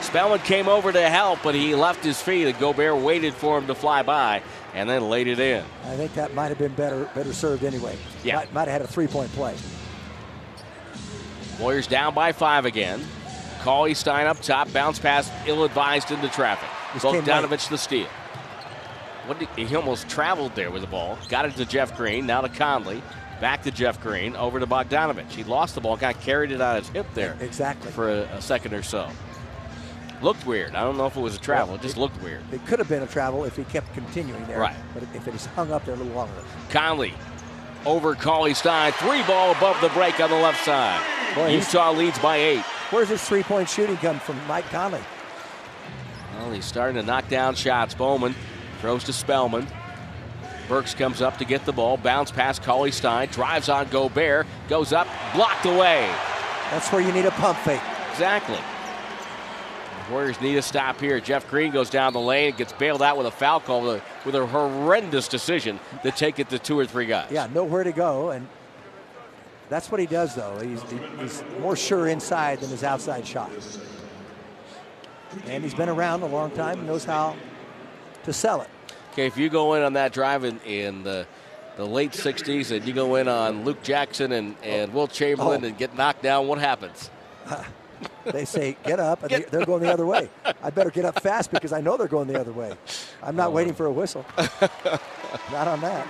Spellman 0.00 0.40
came 0.40 0.66
over 0.66 0.90
to 0.90 1.08
help, 1.08 1.40
but 1.42 1.54
he 1.54 1.74
left 1.74 2.02
his 2.02 2.20
feet, 2.20 2.46
and 2.46 2.58
Gobert 2.58 2.96
waited 2.96 3.34
for 3.34 3.58
him 3.58 3.66
to 3.66 3.74
fly 3.74 4.02
by 4.02 4.42
and 4.74 4.88
then 4.88 5.08
laid 5.08 5.26
it 5.26 5.38
in. 5.38 5.64
I 5.84 5.96
think 5.96 6.14
that 6.14 6.34
might 6.34 6.48
have 6.48 6.58
been 6.58 6.74
better 6.74 7.04
better 7.14 7.32
served 7.32 7.62
anyway. 7.62 7.96
Yeah. 8.24 8.36
Might, 8.36 8.52
might 8.54 8.68
have 8.68 8.80
had 8.80 8.82
a 8.82 8.86
three 8.86 9.06
point 9.06 9.30
play. 9.32 9.54
Warriors 11.58 11.86
down 11.86 12.14
by 12.14 12.32
five 12.32 12.64
again. 12.64 13.02
Cauley 13.60 13.94
Stein 13.94 14.26
up 14.26 14.40
top, 14.40 14.72
bounce 14.72 14.98
pass, 14.98 15.30
ill 15.46 15.64
advised 15.64 16.10
into 16.10 16.28
traffic. 16.28 16.68
Bogdanovic 17.00 17.68
the 17.68 17.78
steal. 17.78 18.08
What 19.26 19.38
did, 19.38 19.48
he 19.50 19.76
almost 19.76 20.08
traveled 20.08 20.54
there 20.56 20.70
with 20.72 20.82
the 20.82 20.88
ball. 20.88 21.16
Got 21.28 21.44
it 21.44 21.54
to 21.56 21.64
Jeff 21.64 21.96
Green, 21.96 22.26
now 22.26 22.40
to 22.40 22.48
Conley. 22.48 23.02
Back 23.40 23.62
to 23.62 23.70
Jeff 23.70 24.00
Green, 24.00 24.34
over 24.34 24.58
to 24.58 24.66
Bogdanovic. 24.66 25.30
He 25.30 25.44
lost 25.44 25.74
the 25.76 25.80
ball, 25.80 25.96
kind 25.96 26.16
of 26.16 26.22
carried 26.22 26.50
it 26.50 26.60
on 26.60 26.76
his 26.76 26.88
hip 26.88 27.06
there 27.14 27.36
Exactly. 27.40 27.90
for 27.92 28.08
a, 28.10 28.22
a 28.34 28.42
second 28.42 28.74
or 28.74 28.82
so. 28.82 29.08
Looked 30.22 30.46
weird. 30.46 30.74
I 30.74 30.82
don't 30.82 30.96
know 30.96 31.06
if 31.06 31.16
it 31.16 31.20
was 31.20 31.36
a 31.36 31.40
travel. 31.40 31.74
It 31.76 31.82
just 31.82 31.96
looked 31.96 32.20
weird. 32.22 32.42
It 32.52 32.64
could 32.66 32.78
have 32.78 32.88
been 32.88 33.02
a 33.02 33.06
travel 33.08 33.44
if 33.44 33.56
he 33.56 33.64
kept 33.64 33.92
continuing 33.94 34.44
there. 34.46 34.60
Right. 34.60 34.76
But 34.94 35.02
if 35.14 35.26
it 35.26 35.32
was 35.32 35.46
hung 35.46 35.72
up 35.72 35.84
there 35.84 35.94
a 35.94 35.98
little 35.98 36.12
longer. 36.14 36.32
Conley 36.70 37.14
over 37.84 38.14
Cauley 38.14 38.54
Stein. 38.54 38.92
Three 38.92 39.22
ball 39.24 39.52
above 39.52 39.80
the 39.80 39.88
break 39.90 40.20
on 40.20 40.30
the 40.30 40.36
left 40.36 40.64
side. 40.64 41.00
Boy, 41.34 41.54
Utah 41.54 41.92
leads 41.92 42.18
by 42.18 42.36
eight. 42.36 42.62
Where's 42.90 43.08
his 43.08 43.22
three 43.22 43.42
point 43.42 43.68
shooting 43.68 43.96
come 43.96 44.18
from 44.18 44.38
Mike 44.46 44.66
Conley? 44.66 45.00
Well, 46.36 46.52
he's 46.52 46.64
starting 46.64 46.96
to 46.96 47.02
knock 47.02 47.28
down 47.28 47.54
shots. 47.54 47.94
Bowman 47.94 48.34
throws 48.80 49.04
to 49.04 49.12
Spellman. 49.12 49.66
Burks 50.68 50.94
comes 50.94 51.20
up 51.20 51.38
to 51.38 51.44
get 51.44 51.64
the 51.64 51.72
ball. 51.72 51.96
Bounce 51.96 52.30
past 52.30 52.62
Cauley 52.62 52.90
Stein. 52.90 53.28
Drives 53.28 53.68
on 53.68 53.88
Gobert. 53.88 54.46
Goes 54.68 54.92
up. 54.92 55.06
Blocked 55.34 55.66
away. 55.66 56.08
That's 56.70 56.90
where 56.90 57.00
you 57.00 57.12
need 57.12 57.26
a 57.26 57.30
pump 57.32 57.58
fake. 57.58 57.80
Exactly. 58.10 58.58
The 60.06 60.12
Warriors 60.12 60.40
need 60.40 60.56
a 60.56 60.62
stop 60.62 61.00
here. 61.00 61.20
Jeff 61.20 61.48
Green 61.48 61.72
goes 61.72 61.90
down 61.90 62.12
the 62.12 62.20
lane, 62.20 62.54
gets 62.56 62.72
bailed 62.72 63.02
out 63.02 63.16
with 63.16 63.26
a 63.26 63.30
foul 63.30 63.60
call 63.60 63.82
with 63.82 63.96
a, 63.96 64.02
with 64.24 64.34
a 64.34 64.46
horrendous 64.46 65.28
decision 65.28 65.78
to 66.02 66.10
take 66.10 66.38
it 66.38 66.48
to 66.50 66.58
two 66.58 66.78
or 66.78 66.86
three 66.86 67.06
guys. 67.06 67.30
Yeah, 67.30 67.48
nowhere 67.52 67.84
to 67.84 67.92
go, 67.92 68.30
and 68.30 68.48
that's 69.72 69.90
what 69.90 70.00
he 70.00 70.06
does. 70.06 70.34
Though 70.34 70.58
he's, 70.60 70.82
he's 71.20 71.42
more 71.60 71.76
sure 71.76 72.08
inside 72.08 72.60
than 72.60 72.70
his 72.70 72.84
outside 72.84 73.26
shot, 73.26 73.50
and 75.46 75.64
he's 75.64 75.74
been 75.74 75.88
around 75.88 76.22
a 76.22 76.26
long 76.26 76.50
time, 76.50 76.78
and 76.78 76.86
knows 76.86 77.04
how 77.04 77.36
to 78.24 78.32
sell 78.32 78.60
it. 78.62 78.68
Okay, 79.12 79.26
if 79.26 79.36
you 79.36 79.48
go 79.48 79.74
in 79.74 79.82
on 79.82 79.94
that 79.94 80.12
drive 80.12 80.44
in, 80.44 80.60
in 80.60 81.02
the 81.02 81.26
the 81.76 81.86
late 81.86 82.12
60s 82.12 82.70
and 82.70 82.86
you 82.86 82.92
go 82.92 83.14
in 83.14 83.28
on 83.28 83.64
Luke 83.64 83.82
Jackson 83.82 84.32
and, 84.32 84.56
and 84.62 84.92
Wilt 84.92 85.10
Chamberlain 85.10 85.64
Oh. 85.64 85.68
and 85.68 85.78
get 85.78 85.96
knocked 85.96 86.22
down, 86.22 86.46
what 86.46 86.58
happens? 86.58 87.10
They 88.24 88.44
say, 88.44 88.76
get 88.84 89.00
up, 89.00 89.22
and 89.22 89.30
they, 89.30 89.40
they're 89.42 89.66
going 89.66 89.82
the 89.82 89.92
other 89.92 90.06
way. 90.06 90.28
I 90.62 90.70
better 90.70 90.90
get 90.90 91.04
up 91.04 91.20
fast 91.22 91.50
because 91.50 91.72
I 91.72 91.80
know 91.80 91.96
they're 91.96 92.06
going 92.08 92.28
the 92.28 92.40
other 92.40 92.52
way. 92.52 92.72
I'm 93.22 93.36
not 93.36 93.48
oh. 93.48 93.52
waiting 93.52 93.74
for 93.74 93.86
a 93.86 93.92
whistle. 93.92 94.24
not 95.50 95.68
on 95.68 95.80
that. 95.80 96.06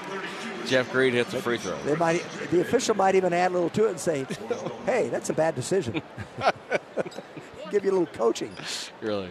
Jeff 0.66 0.90
Green 0.93 1.12
hits 1.12 1.32
a 1.34 1.40
free 1.43 1.59
throw. 1.59 1.76
They 1.84 1.97
might, 1.97 2.24
the 2.51 2.61
official 2.61 2.95
might 2.95 3.14
even 3.14 3.32
add 3.32 3.51
a 3.51 3.55
little 3.55 3.70
to 3.70 3.86
it 3.86 3.90
and 3.90 4.01
say, 4.01 4.26
hey, 4.86 5.09
that's 5.09 5.30
a 5.30 5.34
bad 5.34 5.55
decision. 5.55 6.03
Give 7.70 7.84
you 7.84 7.90
a 7.90 7.95
little 7.99 8.07
coaching. 8.07 8.53
Really. 9.01 9.30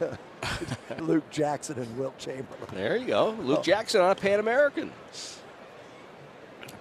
Luke 0.98 1.28
Jackson 1.30 1.78
and 1.78 1.96
Wilt 1.98 2.18
Chamberlain. 2.18 2.66
There 2.72 2.96
you 2.96 3.06
go. 3.06 3.30
Luke 3.40 3.60
Oh. 3.60 3.62
Jackson 3.62 4.00
on 4.00 4.10
a 4.10 4.14
Pan 4.14 4.40
American. 4.40 4.90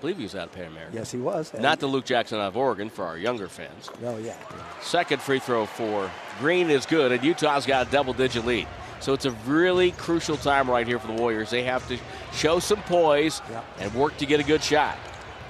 I 0.02 0.04
believe 0.04 0.18
he 0.18 0.24
was 0.24 0.34
out 0.34 0.48
of 0.48 0.52
Pan 0.54 0.66
American. 0.66 0.96
Yes, 0.96 1.12
he 1.12 1.20
was. 1.20 1.54
Not 1.54 1.80
the 1.80 1.86
Luke 1.86 2.06
Jackson 2.06 2.40
out 2.40 2.48
of 2.48 2.58
Oregon 2.58 2.90
for 2.90 3.06
our 3.06 3.20
younger 3.20 3.48
fans. 3.48 3.88
Oh, 4.04 4.18
yeah. 4.18 4.36
Second 4.82 5.22
free 5.22 5.38
throw 5.38 5.68
for 5.68 6.10
Green 6.40 6.72
is 6.72 6.88
good, 6.88 7.12
and 7.12 7.24
Utah's 7.24 7.68
got 7.68 7.88
a 7.88 7.92
double 7.92 8.14
digit 8.14 8.44
lead. 8.44 8.68
So 9.00 9.14
it's 9.14 9.26
a 9.26 9.32
really 9.46 9.92
crucial 9.92 10.38
time 10.38 10.68
right 10.68 10.88
here 10.88 10.98
for 10.98 11.06
the 11.06 11.14
Warriors. 11.14 11.52
They 11.52 11.62
have 11.66 11.88
to 11.88 12.00
show 12.34 12.58
some 12.58 12.82
poise 12.82 13.44
and 13.78 13.94
work 13.94 14.18
to 14.18 14.26
get 14.26 14.40
a 14.40 14.44
good 14.44 14.64
shot. 14.64 14.98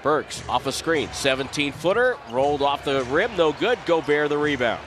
Burks 0.04 0.44
off 0.50 0.68
a 0.68 0.74
screen, 0.74 1.08
17 1.14 1.72
footer, 1.72 2.18
rolled 2.30 2.62
off 2.62 2.84
the 2.84 3.06
rim, 3.06 3.32
no 3.38 3.54
good. 3.54 3.80
Gobert 3.86 4.28
the 4.28 4.38
rebound. 4.38 4.82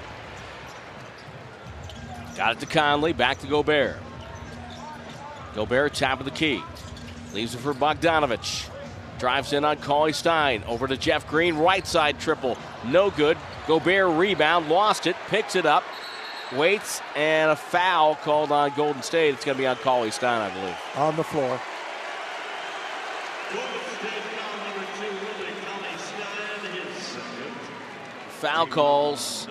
Got 2.37 2.57
it 2.57 2.61
to 2.61 2.67
Conley, 2.67 3.15
back 3.15 3.39
to 3.39 3.47
Gobert. 3.47 3.97
Gobert 5.55 5.95
top 5.95 6.19
of 6.19 6.27
the 6.27 6.33
key. 6.33 6.63
Leaves 7.33 7.55
it 7.55 7.59
for 7.61 7.73
Bogdanovic. 7.73 8.69
Drives 9.25 9.55
in 9.55 9.65
on 9.65 9.79
Cauley 9.79 10.13
Stein. 10.13 10.63
Over 10.65 10.87
to 10.87 10.99
Jeff 10.99 11.27
Green. 11.27 11.57
Right 11.57 11.87
side 11.87 12.21
triple. 12.21 12.59
No 12.85 13.11
good. 13.11 13.39
Gobert 13.67 14.19
rebound. 14.19 14.69
Lost 14.69 15.07
it. 15.07 15.17
Picks 15.29 15.57
it 15.57 15.65
up. 15.65 15.83
Waits. 16.55 17.01
And 17.17 17.51
a 17.51 17.57
foul 17.57 18.17
called 18.17 18.53
on 18.53 18.75
Golden 18.77 19.03
State. 19.03 19.33
It's 19.33 19.43
going 19.43 19.57
to 19.57 19.63
be 19.63 19.67
on 19.67 19.77
Cauley 19.77 20.11
Stein, 20.11 20.43
I 20.43 20.53
believe. 20.53 20.77
On 20.97 21.17
the 21.17 21.25
floor. 21.25 21.59
Foul 28.29 28.67
calls. 28.67 29.49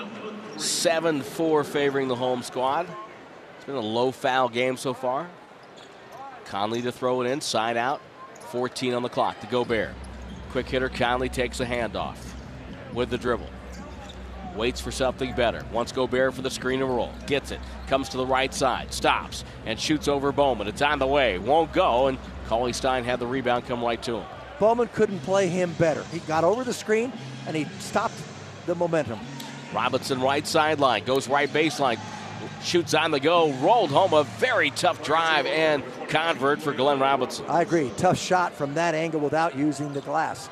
7 0.58 1.24
4 1.24 1.64
favoring 1.64 2.10
the 2.10 2.16
home 2.16 2.44
squad. 2.44 2.86
It's 3.56 3.66
been 3.66 3.74
a 3.74 3.80
low 3.80 4.12
foul 4.12 4.50
game 4.50 4.78
so 4.78 4.94
far. 4.94 5.28
Conley 6.46 6.84
to 6.84 6.92
throw 6.92 7.22
it 7.22 7.32
in. 7.32 7.42
Side 7.42 7.76
out. 7.76 8.02
14 8.54 8.94
on 8.94 9.02
the 9.02 9.10
clock 9.10 9.40
to 9.40 9.48
Gobert. 9.48 9.96
Quick 10.52 10.70
hitter 10.70 10.88
Conley 10.88 11.28
takes 11.28 11.60
a 11.60 11.66
handoff 11.66 12.18
with 12.94 13.10
the 13.10 13.18
dribble. 13.18 13.50
Waits 14.56 14.80
for 14.80 14.92
something 14.92 15.34
better. 15.34 15.66
Wants 15.72 15.92
Gobert 15.92 16.36
for 16.36 16.44
the 16.44 16.52
screen 16.52 16.80
and 16.80 16.96
roll. 16.96 17.12
Gets 17.26 17.50
it. 17.50 17.60
Comes 17.88 18.10
to 18.10 18.18
the 18.18 18.26
right 18.28 18.54
side. 18.54 18.94
Stops 18.94 19.44
and 19.66 19.80
shoots 19.80 20.08
over 20.08 20.32
Bowman. 20.32 20.68
It's 20.68 20.84
on 20.84 21.00
the 21.00 21.08
way. 21.08 21.40
Won't 21.40 21.74
go. 21.74 22.06
And 22.06 22.20
Cauley 22.46 22.74
Stein 22.74 23.04
had 23.04 23.18
the 23.18 23.26
rebound 23.26 23.66
come 23.66 23.84
right 23.84 24.04
to 24.04 24.18
him. 24.18 24.26
Bowman 24.60 24.90
couldn't 24.90 25.22
play 25.22 25.48
him 25.48 25.74
better. 25.80 26.04
He 26.12 26.20
got 26.20 26.44
over 26.44 26.64
the 26.64 26.74
screen 26.74 27.12
and 27.48 27.56
he 27.56 27.66
stopped 27.80 28.22
the 28.68 28.76
momentum. 28.76 29.20
Robinson 29.74 30.22
right 30.22 30.46
sideline. 30.46 31.06
Goes 31.06 31.28
right 31.28 31.50
baseline. 31.50 31.98
Shoots 32.62 32.94
on 32.94 33.12
the 33.12 33.20
go. 33.20 33.52
Rolled 33.54 33.92
home 33.92 34.14
a 34.14 34.24
very 34.24 34.70
tough 34.72 35.04
drive 35.04 35.46
and 35.46 35.84
convert 36.08 36.62
for 36.62 36.74
Glenn 36.74 37.00
Robinson. 37.00 37.46
I 37.48 37.62
agree. 37.62 37.92
Tough 37.98 38.18
shot 38.20 38.54
from 38.54 38.74
that 38.76 38.96
angle 38.96 39.20
without 39.20 39.56
using 39.58 39.94
the 39.94 40.02
glass. 40.02 40.50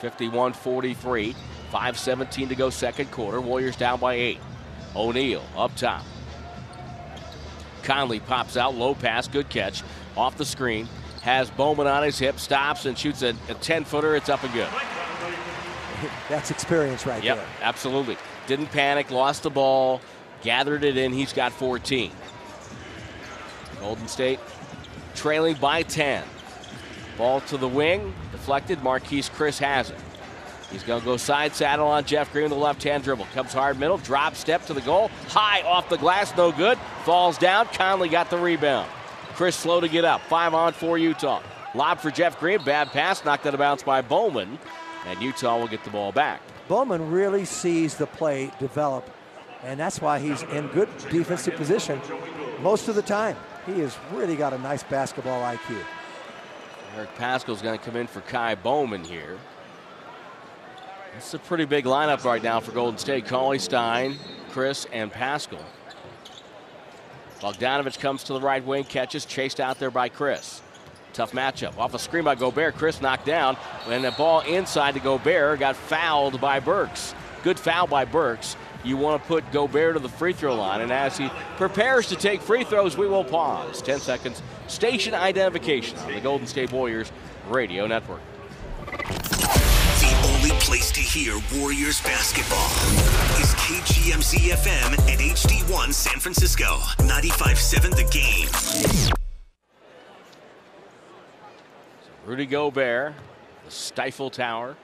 51 0.00 0.52
43. 0.54 1.34
5.17 1.72 2.48
to 2.48 2.54
go, 2.56 2.68
second 2.70 3.10
quarter. 3.12 3.40
Warriors 3.40 3.76
down 3.76 4.00
by 4.00 4.14
eight. 4.14 4.40
O'Neal 4.96 5.44
up 5.56 5.74
top. 5.76 6.04
Conley 7.82 8.20
pops 8.20 8.56
out, 8.56 8.74
low 8.74 8.94
pass, 8.94 9.28
good 9.28 9.48
catch. 9.48 9.82
Off 10.16 10.36
the 10.36 10.44
screen. 10.44 10.88
Has 11.22 11.50
Bowman 11.50 11.86
on 11.86 12.02
his 12.02 12.18
hip, 12.18 12.38
stops 12.40 12.86
and 12.86 12.98
shoots 12.98 13.22
a 13.22 13.34
10 13.60 13.84
footer. 13.84 14.16
It's 14.16 14.28
up 14.28 14.42
and 14.42 14.52
good. 14.52 14.68
That's 16.28 16.50
experience 16.50 17.06
right 17.06 17.22
Yep, 17.22 17.36
there. 17.36 17.46
absolutely. 17.62 18.16
Didn't 18.46 18.68
panic, 18.68 19.10
lost 19.10 19.42
the 19.42 19.50
ball, 19.50 20.00
gathered 20.42 20.84
it 20.84 20.96
in. 20.96 21.12
He's 21.12 21.32
got 21.32 21.52
14. 21.52 22.12
Golden 23.80 24.08
State 24.08 24.40
trailing 25.14 25.56
by 25.56 25.82
10. 25.82 26.24
Ball 27.18 27.40
to 27.42 27.56
the 27.56 27.68
wing, 27.68 28.14
deflected. 28.32 28.78
Marquese 28.78 29.30
Chriss 29.30 29.58
has 29.58 29.90
it. 29.90 29.98
He's 30.70 30.82
going 30.82 31.00
to 31.00 31.04
go 31.04 31.16
side 31.16 31.54
saddle 31.54 31.88
on 31.88 32.04
Jeff 32.04 32.32
Green 32.32 32.44
with 32.44 32.52
the 32.52 32.58
left 32.58 32.82
hand 32.82 33.02
dribble. 33.02 33.26
Comes 33.34 33.52
hard 33.52 33.78
middle, 33.78 33.98
drop 33.98 34.36
step 34.36 34.64
to 34.66 34.74
the 34.74 34.80
goal. 34.82 35.10
High 35.28 35.62
off 35.62 35.88
the 35.88 35.98
glass, 35.98 36.34
no 36.36 36.52
good. 36.52 36.78
Falls 37.04 37.36
down. 37.38 37.66
Conley 37.66 38.08
got 38.08 38.30
the 38.30 38.38
rebound. 38.38 38.88
Chriss 39.34 39.54
slow 39.54 39.80
to 39.80 39.88
get 39.88 40.04
up. 40.04 40.20
Five 40.22 40.54
on 40.54 40.72
for 40.72 40.96
Utah. 40.96 41.42
Lob 41.74 41.98
for 41.98 42.10
Jeff 42.10 42.38
Green. 42.38 42.62
Bad 42.62 42.88
pass, 42.88 43.24
knocked 43.24 43.46
out 43.46 43.54
of 43.54 43.58
bounds 43.58 43.82
by 43.82 44.00
Bowman. 44.00 44.58
And 45.06 45.20
Utah 45.20 45.58
will 45.58 45.68
get 45.68 45.82
the 45.82 45.90
ball 45.90 46.12
back. 46.12 46.40
Bowman 46.68 47.10
really 47.10 47.44
sees 47.44 47.96
the 47.96 48.06
play 48.06 48.50
develop, 48.58 49.08
and 49.64 49.78
that's 49.78 50.00
why 50.00 50.18
he's 50.18 50.42
in 50.44 50.66
good 50.68 50.88
defensive 51.10 51.54
position 51.54 52.00
most 52.60 52.88
of 52.88 52.94
the 52.94 53.02
time. 53.02 53.36
He 53.66 53.80
has 53.80 53.96
really 54.12 54.36
got 54.36 54.52
a 54.52 54.58
nice 54.58 54.82
basketball 54.82 55.42
IQ. 55.42 55.76
Eric 56.96 57.14
Paschall's 57.16 57.62
going 57.62 57.78
to 57.78 57.84
come 57.84 57.96
in 57.96 58.06
for 58.06 58.20
Ky 58.22 58.54
Bowman 58.60 59.04
here. 59.04 59.38
It's 61.16 61.34
a 61.34 61.38
pretty 61.38 61.64
big 61.64 61.84
lineup 61.84 62.24
right 62.24 62.42
now 62.42 62.60
for 62.60 62.72
Golden 62.72 62.98
State. 62.98 63.26
Cauley 63.26 63.58
Stein, 63.58 64.16
Chriss, 64.50 64.86
and 64.92 65.12
Paschall. 65.12 65.62
Bogdanovic 67.40 67.98
comes 68.00 68.24
to 68.24 68.32
the 68.32 68.40
right 68.40 68.64
wing, 68.64 68.84
catches, 68.84 69.24
chased 69.24 69.60
out 69.60 69.78
there 69.78 69.90
by 69.90 70.08
Chriss. 70.08 70.60
Tough 71.12 71.32
matchup. 71.32 71.76
Off 71.78 71.94
a 71.94 71.98
screen 71.98 72.24
by 72.24 72.34
Gobert. 72.34 72.76
Chriss 72.76 73.00
knocked 73.00 73.26
down. 73.26 73.56
And 73.88 74.04
the 74.04 74.12
ball 74.12 74.40
inside 74.40 74.94
to 74.94 75.00
Gobert 75.00 75.58
got 75.58 75.74
fouled 75.74 76.40
by 76.40 76.60
Burks. 76.60 77.14
Good 77.42 77.58
foul 77.58 77.86
by 77.86 78.04
Burks. 78.04 78.56
You 78.82 78.96
want 78.96 79.22
to 79.22 79.28
put 79.28 79.50
Gobert 79.52 79.94
to 79.94 80.00
the 80.00 80.08
free 80.08 80.32
throw 80.32 80.54
line. 80.54 80.80
And 80.80 80.90
as 80.90 81.18
he 81.18 81.28
prepares 81.56 82.06
to 82.08 82.16
take 82.16 82.40
free 82.40 82.64
throws, 82.64 82.96
we 82.96 83.06
will 83.06 83.24
pause. 83.24 83.82
10 83.82 84.00
seconds. 84.00 84.42
Station 84.68 85.14
identification 85.14 85.98
on 85.98 86.12
the 86.12 86.20
Golden 86.20 86.46
State 86.46 86.72
Warriors 86.72 87.12
Radio 87.48 87.86
Network. 87.86 88.20
The 88.86 90.32
only 90.34 90.50
place 90.60 90.90
to 90.92 91.00
hear 91.00 91.38
Warriors 91.56 92.00
basketball 92.00 92.66
is 93.40 93.54
KGMZ 93.54 94.50
FM 94.54 95.10
and 95.10 95.20
HD1 95.20 95.92
San 95.92 96.18
Francisco. 96.18 96.78
95.7 96.98 97.96
The 97.96 98.04
Game. 98.04 99.16
Rudy 102.24 102.46
Gobert, 102.46 103.14
the 103.64 103.70
Stifle 103.70 104.30
Tower. 104.30 104.76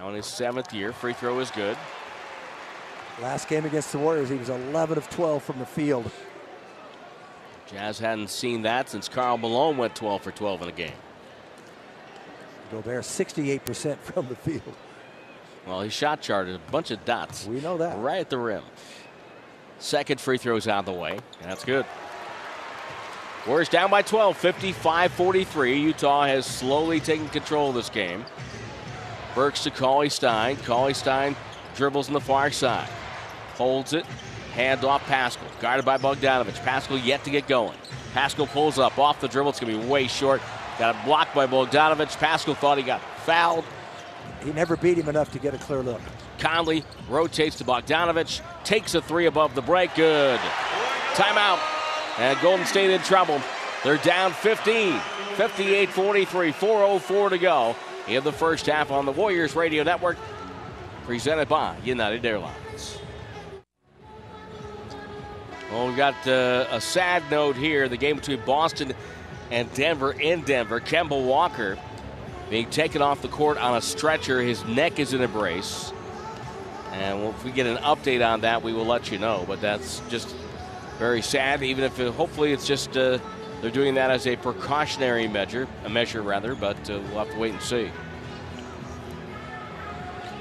Now 0.00 0.08
in 0.08 0.14
his 0.14 0.26
seventh 0.26 0.72
year. 0.72 0.92
Free 0.92 1.12
throw 1.12 1.38
is 1.40 1.50
good. 1.50 1.76
Last 3.20 3.48
game 3.48 3.66
against 3.66 3.92
the 3.92 3.98
Warriors, 3.98 4.30
he 4.30 4.36
was 4.36 4.48
11 4.48 4.96
of 4.96 5.10
12 5.10 5.42
from 5.42 5.58
the 5.58 5.66
field. 5.66 6.10
Jazz 7.66 7.98
hadn't 7.98 8.30
seen 8.30 8.62
that 8.62 8.88
since 8.88 9.10
Karl 9.10 9.36
Malone 9.36 9.76
went 9.76 9.94
12 9.94 10.22
for 10.22 10.30
12 10.30 10.62
in 10.62 10.68
a 10.68 10.72
game. 10.72 10.92
Gobert 12.72 13.04
68% 13.04 13.98
from 13.98 14.26
the 14.28 14.36
field. 14.36 14.74
Well, 15.66 15.82
he 15.82 15.90
shot 15.90 16.22
charted 16.22 16.54
a 16.54 16.70
bunch 16.70 16.90
of 16.90 17.04
dots. 17.04 17.46
We 17.46 17.60
know 17.60 17.76
that. 17.76 17.98
Right 17.98 18.20
at 18.20 18.30
the 18.30 18.38
rim. 18.38 18.62
Second 19.80 20.18
free 20.18 20.38
throw's 20.38 20.66
out 20.66 20.80
of 20.80 20.86
the 20.86 20.92
way. 20.92 21.18
That's 21.42 21.64
good. 21.64 21.84
Warriors 23.46 23.68
down 23.68 23.90
by 23.90 24.00
12, 24.00 24.36
55 24.36 25.12
43. 25.12 25.78
Utah 25.78 26.24
has 26.24 26.46
slowly 26.46 27.00
taken 27.00 27.28
control 27.28 27.68
of 27.68 27.74
this 27.74 27.90
game. 27.90 28.24
Burks 29.40 29.64
to 29.64 29.70
Cauley 29.70 30.10
Stein. 30.10 30.58
Cauley 30.58 30.92
Stein 30.92 31.34
dribbles 31.74 32.08
on 32.08 32.12
the 32.12 32.20
far 32.20 32.50
side. 32.50 32.86
Holds 33.54 33.94
it. 33.94 34.04
Hand 34.52 34.84
off 34.84 35.02
Paschall. 35.06 35.48
Guarded 35.62 35.86
by 35.86 35.96
Bogdanovic. 35.96 36.62
Paschall 36.62 37.02
yet 37.02 37.24
to 37.24 37.30
get 37.30 37.48
going. 37.48 37.78
Paschall 38.12 38.46
pulls 38.46 38.78
up 38.78 38.98
off 38.98 39.18
the 39.22 39.28
dribble. 39.28 39.48
It's 39.48 39.58
going 39.58 39.72
to 39.72 39.78
be 39.78 39.86
way 39.86 40.08
short. 40.08 40.42
Got 40.78 40.94
it 40.94 41.04
blocked 41.06 41.34
by 41.34 41.46
Bogdanovic. 41.46 42.14
Paschall 42.18 42.54
thought 42.54 42.76
he 42.76 42.84
got 42.84 43.00
fouled. 43.24 43.64
He 44.44 44.52
never 44.52 44.76
beat 44.76 44.98
him 44.98 45.08
enough 45.08 45.32
to 45.32 45.38
get 45.38 45.54
a 45.54 45.58
clear 45.58 45.80
look. 45.80 46.02
Conley 46.38 46.84
rotates 47.08 47.56
to 47.56 47.64
Bogdanovic, 47.64 48.42
takes 48.62 48.94
a 48.94 49.00
three 49.00 49.24
above 49.24 49.54
the 49.54 49.62
break. 49.62 49.94
Good. 49.94 50.38
Timeout. 51.14 51.60
And 52.18 52.38
Golden 52.42 52.66
State 52.66 52.90
in 52.90 53.00
trouble. 53.04 53.40
They're 53.84 53.96
down 53.96 54.32
15, 54.32 55.00
58 55.36 55.88
43, 55.88 56.52
4.04 56.52 57.30
to 57.30 57.38
go 57.38 57.74
in 58.10 58.24
the 58.24 58.32
first 58.32 58.66
half 58.66 58.90
on 58.90 59.06
the 59.06 59.12
Warriors 59.12 59.54
Radio 59.54 59.84
Network, 59.84 60.16
presented 61.06 61.48
by 61.48 61.76
United 61.84 62.24
Airlines. 62.26 62.98
Well, 65.70 65.86
we've 65.86 65.96
got 65.96 66.26
uh, 66.26 66.66
a 66.70 66.80
sad 66.80 67.22
note 67.30 67.56
here. 67.56 67.88
The 67.88 67.96
game 67.96 68.16
between 68.16 68.40
Boston 68.44 68.92
and 69.52 69.72
Denver 69.74 70.10
in 70.12 70.42
Denver. 70.42 70.80
Kemba 70.80 71.24
Walker 71.24 71.78
being 72.50 72.68
taken 72.70 73.00
off 73.00 73.22
the 73.22 73.28
court 73.28 73.56
on 73.58 73.76
a 73.76 73.80
stretcher. 73.80 74.42
His 74.42 74.64
neck 74.64 74.98
is 74.98 75.14
in 75.14 75.22
a 75.22 75.28
brace. 75.28 75.92
And 76.90 77.22
if 77.22 77.44
we 77.44 77.52
get 77.52 77.66
an 77.66 77.76
update 77.76 78.26
on 78.26 78.40
that, 78.40 78.64
we 78.64 78.72
will 78.72 78.86
let 78.86 79.12
you 79.12 79.18
know. 79.18 79.44
But 79.46 79.60
that's 79.60 80.02
just 80.08 80.34
very 80.98 81.22
sad, 81.22 81.62
even 81.62 81.84
if 81.84 82.00
it, 82.00 82.12
hopefully 82.12 82.52
it's 82.52 82.66
just 82.66 82.96
uh, 82.96 83.18
they're 83.60 83.70
doing 83.70 83.94
that 83.94 84.10
as 84.10 84.26
a 84.26 84.36
precautionary 84.36 85.28
measure, 85.28 85.68
a 85.84 85.88
measure 85.88 86.22
rather, 86.22 86.54
but 86.54 86.78
uh, 86.88 87.00
we'll 87.08 87.24
have 87.24 87.30
to 87.30 87.38
wait 87.38 87.52
and 87.52 87.62
see. 87.62 87.90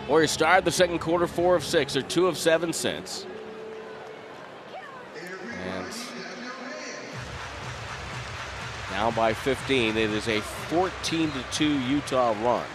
Warriors 0.07 0.31
started 0.31 0.65
the 0.65 0.71
second 0.71 0.99
quarter 0.99 1.27
four 1.27 1.55
of 1.55 1.63
six. 1.63 1.93
They're 1.93 2.01
two 2.01 2.27
of 2.27 2.37
seven 2.37 2.73
since. 2.73 3.27
And 5.55 5.85
now 8.91 9.11
by 9.11 9.33
15, 9.33 9.97
it 9.97 10.09
is 10.09 10.27
a 10.27 10.41
14 10.41 11.31
to 11.31 11.43
2 11.51 11.79
Utah 11.81 12.35
run. 12.43 12.65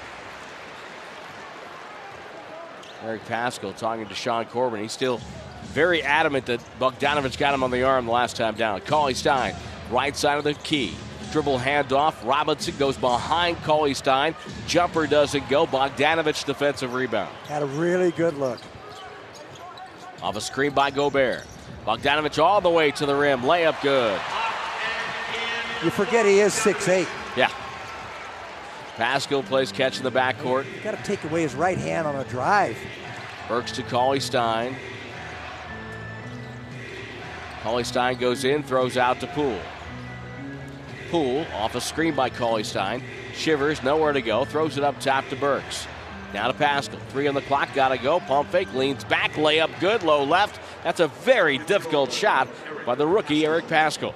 Eric 3.03 3.25
Paschall 3.27 3.77
talking 3.77 4.07
to 4.07 4.15
Sean 4.15 4.45
Corbin. 4.47 4.81
He's 4.81 4.93
still 4.93 5.21
very 5.73 6.03
adamant 6.03 6.47
that 6.47 6.61
Bogdanovic 6.79 7.37
got 7.37 7.53
him 7.53 7.63
on 7.63 7.71
the 7.71 7.83
arm 7.83 8.07
the 8.07 8.13
last 8.13 8.37
time 8.37 8.55
down. 8.55 8.81
Cauley 8.83 9.15
Stein, 9.15 9.55
right 9.91 10.16
side 10.16 10.39
of 10.39 10.45
the 10.45 10.55
key. 10.55 10.95
Dribble 11.32 11.59
handoff. 11.59 12.14
Robinson 12.24 12.76
goes 12.78 12.97
behind 12.97 13.57
Cauley 13.64 13.95
Stein. 13.95 14.35
Jumper 14.66 15.07
doesn't 15.07 15.49
go. 15.49 15.66
Bogdanovic 15.66 16.45
defensive 16.45 16.95
rebound. 16.95 17.35
Had 17.47 17.62
a 17.62 17.66
really 17.66 18.12
good 18.12 18.37
look. 18.37 18.61
Off 20.22 20.37
a 20.37 20.41
screen 20.41 20.72
by 20.72 20.91
Gobert. 20.91 21.43
Bogdanovic 21.85 22.43
all 22.43 22.61
the 22.61 22.70
way 22.70 22.91
to 22.93 23.05
the 23.05 23.14
rim. 23.14 23.41
Layup 23.41 23.80
good. 23.82 24.20
You 25.82 25.91
forget 25.91 26.24
he 26.24 26.41
is 26.41 26.55
6'8. 26.55 27.07
Yeah. 27.37 27.51
Paschall 28.97 29.45
plays 29.45 29.72
catch 29.72 29.99
in 29.99 30.05
the 30.05 30.12
backcourt. 30.12 30.66
Got 30.85 30.97
to 30.97 31.03
take 31.03 31.24
away 31.24 31.43
his 31.43 31.55
right 31.55 31.76
hand 31.76 32.07
on 32.07 32.14
a 32.14 32.24
drive. 32.24 32.78
Burks 33.49 33.72
to 33.72 33.82
Cauley 33.82 34.20
Stein. 34.20 34.76
Cauley 37.62 37.85
Stein 37.85 38.18
goes 38.18 38.45
in, 38.45 38.62
throws 38.62 38.97
out 38.97 39.20
to 39.20 39.26
Poole. 39.26 39.59
Poole 41.15 41.47
off 41.55 41.77
a 41.77 41.81
screen 41.81 42.17
by 42.17 42.29
Cauley 42.29 42.65
Stein. 42.65 43.01
Shivers, 43.35 43.85
nowhere 43.85 44.12
to 44.12 44.21
go, 44.21 44.45
throws 44.45 44.77
it 44.77 44.83
up 44.83 44.99
top 44.99 45.29
to 45.29 45.37
Burks. 45.37 45.87
Now 46.33 46.49
to 46.49 46.53
Paschall. 46.53 46.99
Three 47.11 47.29
on 47.29 47.37
the 47.37 47.43
clock, 47.43 47.73
gotta 47.73 47.99
go. 47.99 48.19
Pump 48.19 48.51
fake, 48.51 48.75
leans 48.75 49.05
back, 49.05 49.31
layup 49.35 49.71
good, 49.79 50.03
low 50.03 50.25
left. 50.25 50.59
That's 50.83 50.99
a 50.99 51.07
very 51.07 51.59
difficult 51.59 52.11
shot 52.11 52.49
by 52.85 52.97
the 52.97 53.07
rookie 53.07 53.47
Eric 53.47 53.69
Paschall. 53.69 54.12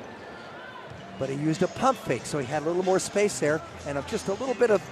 But 1.20 1.28
he 1.28 1.36
used 1.36 1.62
a 1.62 1.68
pump 1.68 1.98
fake, 1.98 2.26
so 2.26 2.40
he 2.40 2.46
had 2.46 2.64
a 2.64 2.66
little 2.66 2.84
more 2.84 2.98
space 2.98 3.38
there 3.38 3.62
and 3.86 4.04
just 4.08 4.26
a 4.26 4.32
little 4.32 4.56
bit 4.56 4.72
of 4.72 4.82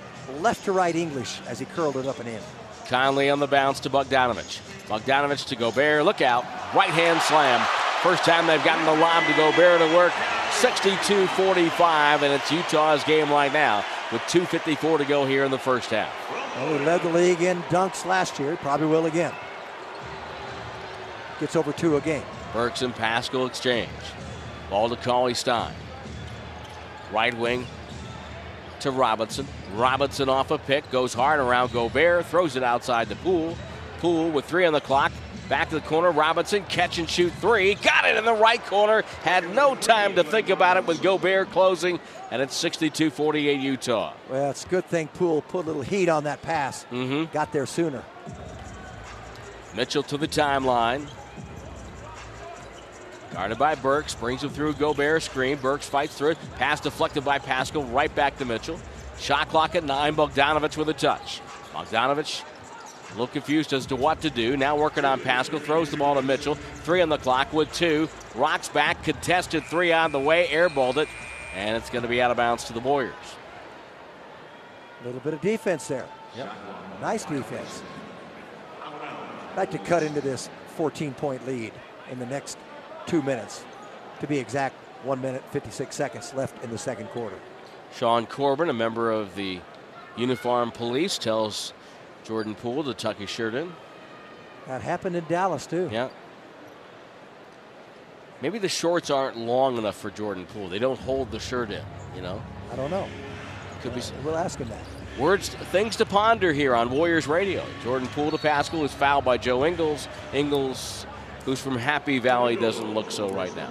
left 0.40 0.64
to 0.66 0.70
right 0.70 0.94
English 0.94 1.40
as 1.48 1.58
he 1.58 1.64
curled 1.64 1.96
it 1.96 2.06
up 2.06 2.20
and 2.20 2.28
in. 2.28 2.40
Conley 2.88 3.30
on 3.30 3.40
the 3.40 3.46
bounce 3.46 3.80
to 3.80 3.90
Bogdanovic. 3.90 4.60
Bogdanovic 4.88 5.46
to 5.48 5.56
Gobert. 5.56 6.04
Look 6.04 6.20
out. 6.20 6.44
Right 6.74 6.90
hand 6.90 7.20
slam. 7.22 7.64
First 8.02 8.24
time 8.24 8.46
they've 8.46 8.64
gotten 8.64 8.84
the 8.84 8.94
lob 9.00 9.24
to 9.24 9.32
Gobert 9.34 9.80
to 9.80 9.96
work. 9.96 10.12
62 10.52 11.26
45, 11.26 12.22
and 12.22 12.32
it's 12.32 12.50
Utah's 12.50 13.04
game 13.04 13.30
right 13.30 13.52
now 13.52 13.84
with 14.10 14.22
2.54 14.22 14.98
to 14.98 15.04
go 15.04 15.26
here 15.26 15.44
in 15.44 15.50
the 15.50 15.58
first 15.58 15.90
half. 15.90 16.12
Well, 16.56 16.78
he 16.78 16.84
led 16.84 17.02
the 17.02 17.10
league 17.10 17.42
in 17.42 17.60
dunks 17.64 18.06
last 18.06 18.38
year. 18.38 18.56
Probably 18.56 18.86
will 18.86 19.06
again. 19.06 19.34
Gets 21.40 21.56
over 21.56 21.72
two 21.72 21.96
a 21.96 22.00
game. 22.00 22.22
Burks 22.54 22.80
and 22.80 22.94
Paschall 22.94 23.46
exchange. 23.46 23.90
Ball 24.70 24.88
to 24.88 24.96
Cauley 24.96 25.34
Stein. 25.34 25.74
Right 27.12 27.36
wing 27.36 27.66
to 28.80 28.90
Robinson. 28.90 29.46
Robinson 29.74 30.28
off 30.28 30.50
a 30.50 30.58
pick, 30.58 30.90
goes 30.90 31.12
hard 31.12 31.40
around 31.40 31.72
Gobert, 31.72 32.26
throws 32.26 32.56
it 32.56 32.62
outside 32.62 33.08
the 33.08 33.16
Poole. 33.16 33.56
Poole 33.98 34.30
with 34.30 34.44
three 34.44 34.64
on 34.64 34.72
the 34.72 34.80
clock. 34.80 35.12
Back 35.48 35.68
to 35.68 35.76
the 35.76 35.80
corner. 35.80 36.10
Robinson 36.10 36.64
catch 36.64 36.98
and 36.98 37.08
shoot 37.08 37.32
three. 37.34 37.74
Got 37.76 38.04
it 38.04 38.16
in 38.16 38.24
the 38.24 38.34
right 38.34 38.64
corner. 38.66 39.02
Had 39.22 39.54
no 39.54 39.76
time 39.76 40.16
to 40.16 40.24
think 40.24 40.48
about 40.48 40.76
it 40.76 40.86
with 40.86 41.00
Gobert 41.02 41.50
closing, 41.50 42.00
and 42.30 42.42
it's 42.42 42.54
62 42.56 43.10
48 43.10 43.60
Utah. 43.60 44.12
Well, 44.28 44.50
it's 44.50 44.64
a 44.64 44.68
good 44.68 44.86
thing 44.86 45.08
Poole 45.08 45.42
put 45.42 45.64
a 45.64 45.68
little 45.68 45.82
heat 45.82 46.08
on 46.08 46.24
that 46.24 46.42
pass. 46.42 46.84
Mm-hmm. 46.90 47.32
Got 47.32 47.52
there 47.52 47.66
sooner. 47.66 48.02
Mitchell 49.76 50.02
to 50.04 50.16
the 50.16 50.26
timeline. 50.26 51.06
Guarded 53.32 53.58
by 53.58 53.74
Burks, 53.74 54.14
brings 54.14 54.42
him 54.42 54.50
through 54.50 54.72
Gobert 54.74 55.22
screen. 55.22 55.58
Burks 55.58 55.88
fights 55.88 56.16
through 56.16 56.30
it. 56.30 56.38
Pass 56.56 56.80
deflected 56.80 57.24
by 57.24 57.38
Paschall, 57.38 57.92
right 57.92 58.12
back 58.14 58.38
to 58.38 58.44
Mitchell. 58.44 58.80
Shot 59.18 59.48
clock 59.48 59.74
at 59.74 59.84
nine. 59.84 60.14
Bogdanovic 60.14 60.76
with 60.76 60.88
a 60.88 60.94
touch. 60.94 61.40
Bogdanovic 61.72 62.42
a 63.08 63.12
little 63.12 63.28
confused 63.28 63.72
as 63.72 63.86
to 63.86 63.96
what 63.96 64.20
to 64.22 64.30
do. 64.30 64.56
Now 64.56 64.76
working 64.76 65.04
on 65.04 65.20
Paschall. 65.20 65.60
Throws 65.60 65.90
the 65.90 65.96
ball 65.96 66.16
to 66.16 66.22
Mitchell. 66.22 66.54
Three 66.54 67.00
on 67.00 67.08
the 67.08 67.18
clock 67.18 67.52
with 67.52 67.72
two. 67.72 68.08
Rocks 68.34 68.68
back. 68.68 69.02
Contested 69.04 69.64
three 69.64 69.92
on 69.92 70.12
the 70.12 70.20
way. 70.20 70.48
Airballed 70.48 70.96
it. 70.98 71.08
And 71.54 71.76
it's 71.76 71.88
going 71.88 72.02
to 72.02 72.08
be 72.08 72.20
out 72.20 72.30
of 72.30 72.36
bounds 72.36 72.64
to 72.64 72.72
the 72.72 72.80
Warriors. 72.80 73.14
A 75.00 75.06
little 75.06 75.20
bit 75.20 75.34
of 75.34 75.40
defense 75.40 75.88
there. 75.88 76.06
Yep. 76.36 76.52
Nice 77.00 77.24
defense. 77.24 77.82
I'd 78.82 79.56
like 79.56 79.70
to 79.70 79.78
cut 79.78 80.02
into 80.02 80.20
this 80.20 80.50
14 80.76 81.14
point 81.14 81.46
lead 81.46 81.72
in 82.10 82.18
the 82.18 82.26
next 82.26 82.58
two 83.06 83.22
minutes. 83.22 83.64
To 84.20 84.26
be 84.26 84.38
exact, 84.38 84.74
one 85.04 85.20
minute, 85.20 85.42
56 85.52 85.94
seconds 85.94 86.34
left 86.34 86.62
in 86.62 86.70
the 86.70 86.78
second 86.78 87.06
quarter. 87.08 87.36
Sean 87.94 88.26
Corbin, 88.26 88.68
a 88.68 88.72
member 88.74 89.10
of 89.10 89.34
the 89.34 89.60
uniform 90.16 90.70
police, 90.70 91.18
tells 91.18 91.72
Jordan 92.24 92.54
Poole 92.54 92.84
to 92.84 92.94
tuck 92.94 93.16
his 93.16 93.30
shirt 93.30 93.54
in. 93.54 93.72
That 94.66 94.82
happened 94.82 95.16
in 95.16 95.24
Dallas, 95.26 95.66
too. 95.66 95.88
Yeah. 95.92 96.08
Maybe 98.42 98.58
the 98.58 98.68
shorts 98.68 99.10
aren't 99.10 99.38
long 99.38 99.78
enough 99.78 99.96
for 99.96 100.10
Jordan 100.10 100.44
Poole. 100.46 100.68
They 100.68 100.78
don't 100.78 100.98
hold 100.98 101.30
the 101.30 101.40
shirt 101.40 101.70
in, 101.70 101.84
you 102.14 102.20
know? 102.20 102.42
I 102.70 102.76
don't 102.76 102.90
know. 102.90 103.06
Could 103.80 103.94
be. 103.94 104.00
Uh, 104.00 104.04
we'll 104.24 104.36
ask 104.36 104.58
him 104.58 104.68
that. 104.68 104.84
Words, 105.18 105.48
things 105.48 105.96
to 105.96 106.04
ponder 106.04 106.52
here 106.52 106.74
on 106.74 106.90
Warriors 106.90 107.26
Radio. 107.26 107.64
Jordan 107.82 108.08
Poole 108.08 108.30
to 108.30 108.36
Paschall 108.36 108.84
is 108.84 108.92
fouled 108.92 109.24
by 109.24 109.38
Joe 109.38 109.64
Ingles. 109.64 110.08
Ingles, 110.34 111.06
who's 111.46 111.60
from 111.60 111.78
Happy 111.78 112.18
Valley, 112.18 112.56
doesn't 112.56 112.92
look 112.92 113.10
so 113.10 113.30
right 113.30 113.54
now. 113.56 113.70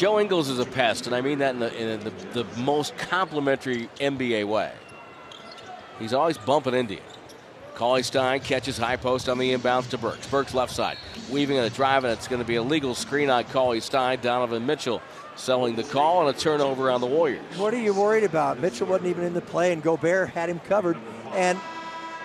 Joe 0.00 0.18
Ingles 0.18 0.48
is 0.48 0.58
a 0.58 0.64
pest, 0.64 1.06
and 1.06 1.14
I 1.14 1.20
mean 1.20 1.40
that 1.40 1.52
in 1.52 1.60
the, 1.60 1.76
in 1.76 2.00
the, 2.00 2.10
the 2.42 2.60
most 2.62 2.96
complimentary 2.96 3.90
NBA 3.96 4.46
way. 4.46 4.72
He's 5.98 6.14
always 6.14 6.38
bumping 6.38 6.72
into 6.72 6.94
you. 6.94 7.02
Cauley 7.74 8.02
Stein 8.02 8.40
catches 8.40 8.78
high 8.78 8.96
post 8.96 9.28
on 9.28 9.36
the 9.36 9.52
inbounds 9.52 9.90
to 9.90 9.98
Burks. 9.98 10.26
Burks 10.26 10.54
left 10.54 10.72
side, 10.72 10.96
weaving 11.30 11.58
and 11.58 11.66
a 11.66 11.68
drive, 11.68 12.04
and 12.04 12.14
it's 12.14 12.28
going 12.28 12.40
to 12.40 12.48
be 12.48 12.54
a 12.54 12.62
legal 12.62 12.94
screen 12.94 13.28
on 13.28 13.44
Cauley 13.44 13.80
Stein. 13.80 14.18
Donovan 14.22 14.64
Mitchell 14.64 15.02
selling 15.36 15.76
the 15.76 15.84
call 15.84 16.26
and 16.26 16.34
a 16.34 16.40
turnover 16.40 16.90
on 16.90 17.02
the 17.02 17.06
Warriors. 17.06 17.44
What 17.58 17.74
are 17.74 17.80
you 17.80 17.92
worried 17.92 18.24
about? 18.24 18.58
Mitchell 18.58 18.86
wasn't 18.86 19.10
even 19.10 19.24
in 19.24 19.34
the 19.34 19.42
play, 19.42 19.70
and 19.70 19.82
Gobert 19.82 20.30
had 20.30 20.48
him 20.48 20.60
covered. 20.60 20.96
And 21.32 21.60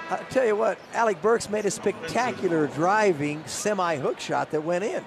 I 0.10 0.24
tell 0.30 0.46
you 0.46 0.56
what, 0.56 0.80
Alec 0.94 1.22
Burks 1.22 1.50
made 1.50 1.66
a 1.66 1.72
spectacular 1.72 2.68
driving 2.68 3.44
semi 3.46 3.98
hook 3.98 4.22
shot 4.22 4.52
that 4.52 4.64
went 4.64 4.86
in. 4.86 5.04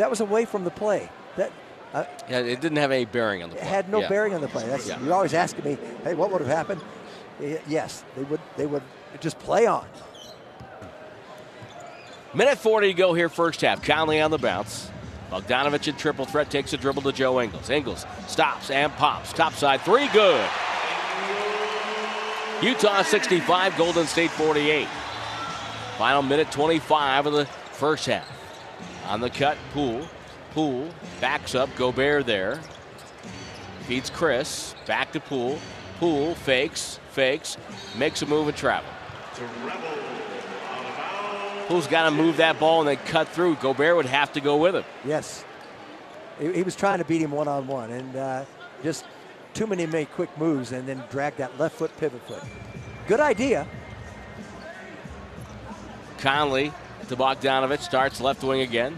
That, 0.00 0.06
that 0.06 0.10
was 0.10 0.20
away 0.20 0.46
from 0.46 0.64
the 0.64 0.70
play. 0.70 1.10
That 1.36 1.52
uh, 1.92 2.04
yeah, 2.26 2.38
it 2.38 2.62
didn't 2.62 2.78
have 2.78 2.90
any 2.90 3.04
bearing 3.04 3.42
on 3.42 3.50
the 3.50 3.56
play. 3.56 3.66
It 3.66 3.68
had 3.68 3.90
no 3.90 4.00
yeah. 4.00 4.08
bearing 4.08 4.32
on 4.32 4.40
the 4.40 4.48
play. 4.48 4.66
That's, 4.66 4.88
yeah. 4.88 4.98
You're 5.02 5.12
always 5.12 5.34
asking 5.34 5.64
me, 5.64 5.76
hey, 6.04 6.14
what 6.14 6.32
would 6.32 6.40
have 6.40 6.48
happened? 6.48 6.80
Yes, 7.68 8.02
they 8.16 8.22
would. 8.22 8.40
They 8.56 8.64
would 8.64 8.82
just 9.20 9.38
play 9.38 9.66
on. 9.66 9.86
Minute 12.32 12.56
40 12.56 12.86
to 12.88 12.94
go 12.94 13.12
here, 13.12 13.28
first 13.28 13.60
half. 13.60 13.82
Conley 13.82 14.22
on 14.22 14.30
the 14.30 14.38
bounce. 14.38 14.90
Bogdanovic 15.30 15.86
in 15.86 15.96
triple 15.96 16.24
threat 16.24 16.50
takes 16.50 16.72
a 16.72 16.78
dribble 16.78 17.02
to 17.02 17.12
Joe 17.12 17.38
Ingles. 17.40 17.68
Ingles 17.68 18.06
stops 18.26 18.70
and 18.70 18.90
pops. 18.92 19.34
Top 19.34 19.52
side 19.52 19.82
three, 19.82 20.08
good. 20.08 20.48
Utah 22.62 23.02
65, 23.02 23.76
Golden 23.76 24.06
State 24.06 24.30
48. 24.30 24.88
Final 25.98 26.22
minute 26.22 26.50
25 26.50 27.26
of 27.26 27.32
the 27.34 27.44
first 27.44 28.06
half. 28.06 28.39
On 29.08 29.20
the 29.20 29.30
cut, 29.30 29.56
Poole. 29.72 30.06
Poole 30.52 30.88
backs 31.20 31.54
up. 31.54 31.68
Gobert 31.76 32.26
there. 32.26 32.60
Feeds 33.86 34.10
Chriss. 34.10 34.74
Back 34.86 35.12
to 35.12 35.20
Poole. 35.20 35.58
Poole 35.98 36.34
fakes, 36.34 36.98
fakes, 37.10 37.58
makes 37.98 38.22
a 38.22 38.26
move 38.26 38.48
and 38.48 38.56
travel. 38.56 38.88
Poole's 41.68 41.86
got 41.86 42.04
to 42.04 42.10
move 42.10 42.38
that 42.38 42.58
ball 42.58 42.80
and 42.80 42.88
then 42.88 42.96
cut 43.06 43.28
through. 43.28 43.56
Gobert 43.56 43.94
would 43.96 44.06
have 44.06 44.32
to 44.32 44.40
go 44.40 44.56
with 44.56 44.74
him. 44.74 44.84
Yes. 45.04 45.44
He, 46.40 46.52
he 46.52 46.62
was 46.62 46.74
trying 46.74 46.98
to 46.98 47.04
beat 47.04 47.20
him 47.20 47.32
one 47.32 47.48
on 47.48 47.66
one 47.66 47.90
and 47.90 48.16
uh, 48.16 48.44
just 48.82 49.04
too 49.52 49.66
many 49.66 49.86
made 49.86 50.10
quick 50.12 50.36
moves 50.38 50.72
and 50.72 50.88
then 50.88 51.02
drag 51.10 51.36
that 51.36 51.58
left 51.58 51.76
foot 51.76 51.94
pivot 51.98 52.22
foot. 52.26 52.42
Good 53.06 53.20
idea. 53.20 53.68
Conley 56.18 56.72
to 57.10 57.16
Bogdanovic. 57.16 57.80
Starts 57.80 58.20
left 58.20 58.42
wing 58.42 58.62
again. 58.62 58.96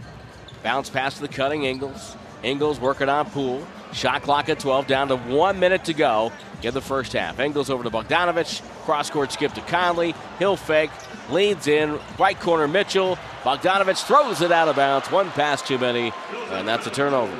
Bounce 0.63 0.89
pass 0.89 1.17
to 1.17 1.23
the 1.23 1.29
cutting 1.29 1.65
Ingles. 1.65 2.17
Ingles 2.43 2.79
working 2.79 3.09
on 3.09 3.29
Poole. 3.31 3.67
Shot 3.93 4.23
clock 4.23 4.49
at 4.49 4.59
12, 4.59 4.87
down 4.87 5.09
to 5.09 5.17
one 5.17 5.59
minute 5.59 5.85
to 5.85 5.93
go 5.93 6.33
in 6.63 6.73
the 6.73 6.81
first 6.81 7.13
half. 7.13 7.41
Ingles 7.41 7.69
over 7.69 7.83
to 7.83 7.91
Bogdanovic. 7.91 8.63
Cross 8.85 9.11
court 9.11 9.33
skip 9.33 9.53
to 9.55 9.61
Conley. 9.63 10.15
He'll 10.39 10.57
fake. 10.57 10.91
Leads 11.31 11.67
in. 11.67 11.99
Right 12.19 12.39
corner 12.39 12.69
Mitchell. 12.69 13.19
Bogdanovic 13.43 14.03
throws 14.07 14.41
it 14.41 14.53
out 14.53 14.69
of 14.69 14.77
bounds. 14.77 15.11
One 15.11 15.31
pass 15.31 15.61
too 15.63 15.79
many, 15.79 16.13
and 16.51 16.67
that's 16.67 16.87
a 16.87 16.91
turnover. 16.91 17.37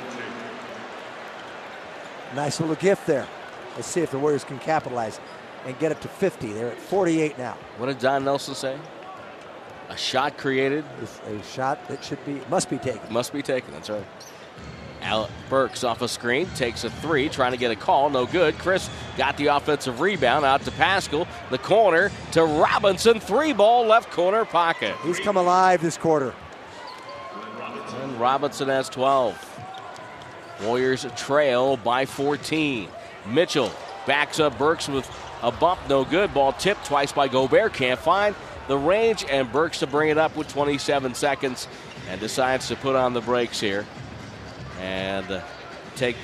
Nice 2.35 2.59
little 2.59 2.75
gift 2.75 3.07
there. 3.07 3.27
Let's 3.75 3.87
see 3.87 4.01
if 4.01 4.11
the 4.11 4.19
Warriors 4.19 4.43
can 4.43 4.59
capitalize 4.59 5.19
and 5.65 5.77
get 5.79 5.91
it 5.91 6.01
to 6.01 6.07
50. 6.07 6.53
They're 6.53 6.71
at 6.71 6.77
48 6.77 7.37
now. 7.37 7.57
What 7.77 7.87
did 7.87 7.99
Don 7.99 8.25
Nelson 8.25 8.55
say? 8.55 8.77
A 9.93 9.97
shot 9.97 10.39
created. 10.39 10.83
It's 11.03 11.19
a 11.27 11.43
shot 11.43 11.87
that 11.87 12.03
should 12.03 12.23
be 12.25 12.41
must 12.49 12.67
be 12.67 12.79
taken. 12.79 13.13
Must 13.13 13.31
be 13.31 13.43
taken. 13.43 13.71
That's 13.73 13.91
right. 13.91 14.05
Al 15.03 15.29
Burks 15.49 15.83
off 15.83 16.01
a 16.01 16.07
screen 16.07 16.47
takes 16.55 16.83
a 16.83 16.89
three, 16.89 17.29
trying 17.29 17.51
to 17.51 17.57
get 17.57 17.69
a 17.69 17.75
call. 17.75 18.09
No 18.09 18.25
good. 18.25 18.55
Chriss 18.55 18.89
got 19.17 19.37
the 19.37 19.47
offensive 19.47 19.99
rebound 19.99 20.45
out 20.45 20.63
to 20.63 20.71
Paschall, 20.71 21.27
The 21.51 21.59
corner 21.59 22.09
to 22.31 22.43
Robinson. 22.43 23.19
Three 23.19 23.53
ball 23.53 23.85
left 23.85 24.09
corner 24.11 24.45
pocket. 24.45 24.95
He's 25.03 25.19
come 25.19 25.37
alive 25.37 25.81
this 25.81 25.97
quarter. 25.97 26.33
And 28.01 28.19
Robinson 28.19 28.69
has 28.69 28.89
12. 28.89 29.59
Warriors 30.63 31.05
trail 31.15 31.77
by 31.77 32.05
14. 32.05 32.87
Mitchell 33.27 33.71
backs 34.07 34.39
up 34.39 34.57
Burks 34.57 34.87
with 34.87 35.07
a 35.43 35.51
bump, 35.51 35.81
no 35.87 36.03
good. 36.03 36.33
Ball 36.33 36.53
tipped 36.53 36.85
twice 36.85 37.11
by 37.11 37.27
Gobert. 37.27 37.73
Can't 37.73 37.99
find 37.99 38.33
the 38.67 38.77
range, 38.77 39.25
and 39.29 39.51
Burks 39.51 39.79
to 39.79 39.87
bring 39.87 40.09
it 40.09 40.17
up 40.17 40.35
with 40.35 40.47
27 40.47 41.13
seconds 41.13 41.67
and 42.09 42.19
decides 42.19 42.67
to 42.69 42.75
put 42.75 42.95
on 42.95 43.13
the 43.13 43.21
brakes 43.21 43.59
here 43.59 43.85
and 44.79 45.29
uh, 45.31 45.41
take 45.95 46.15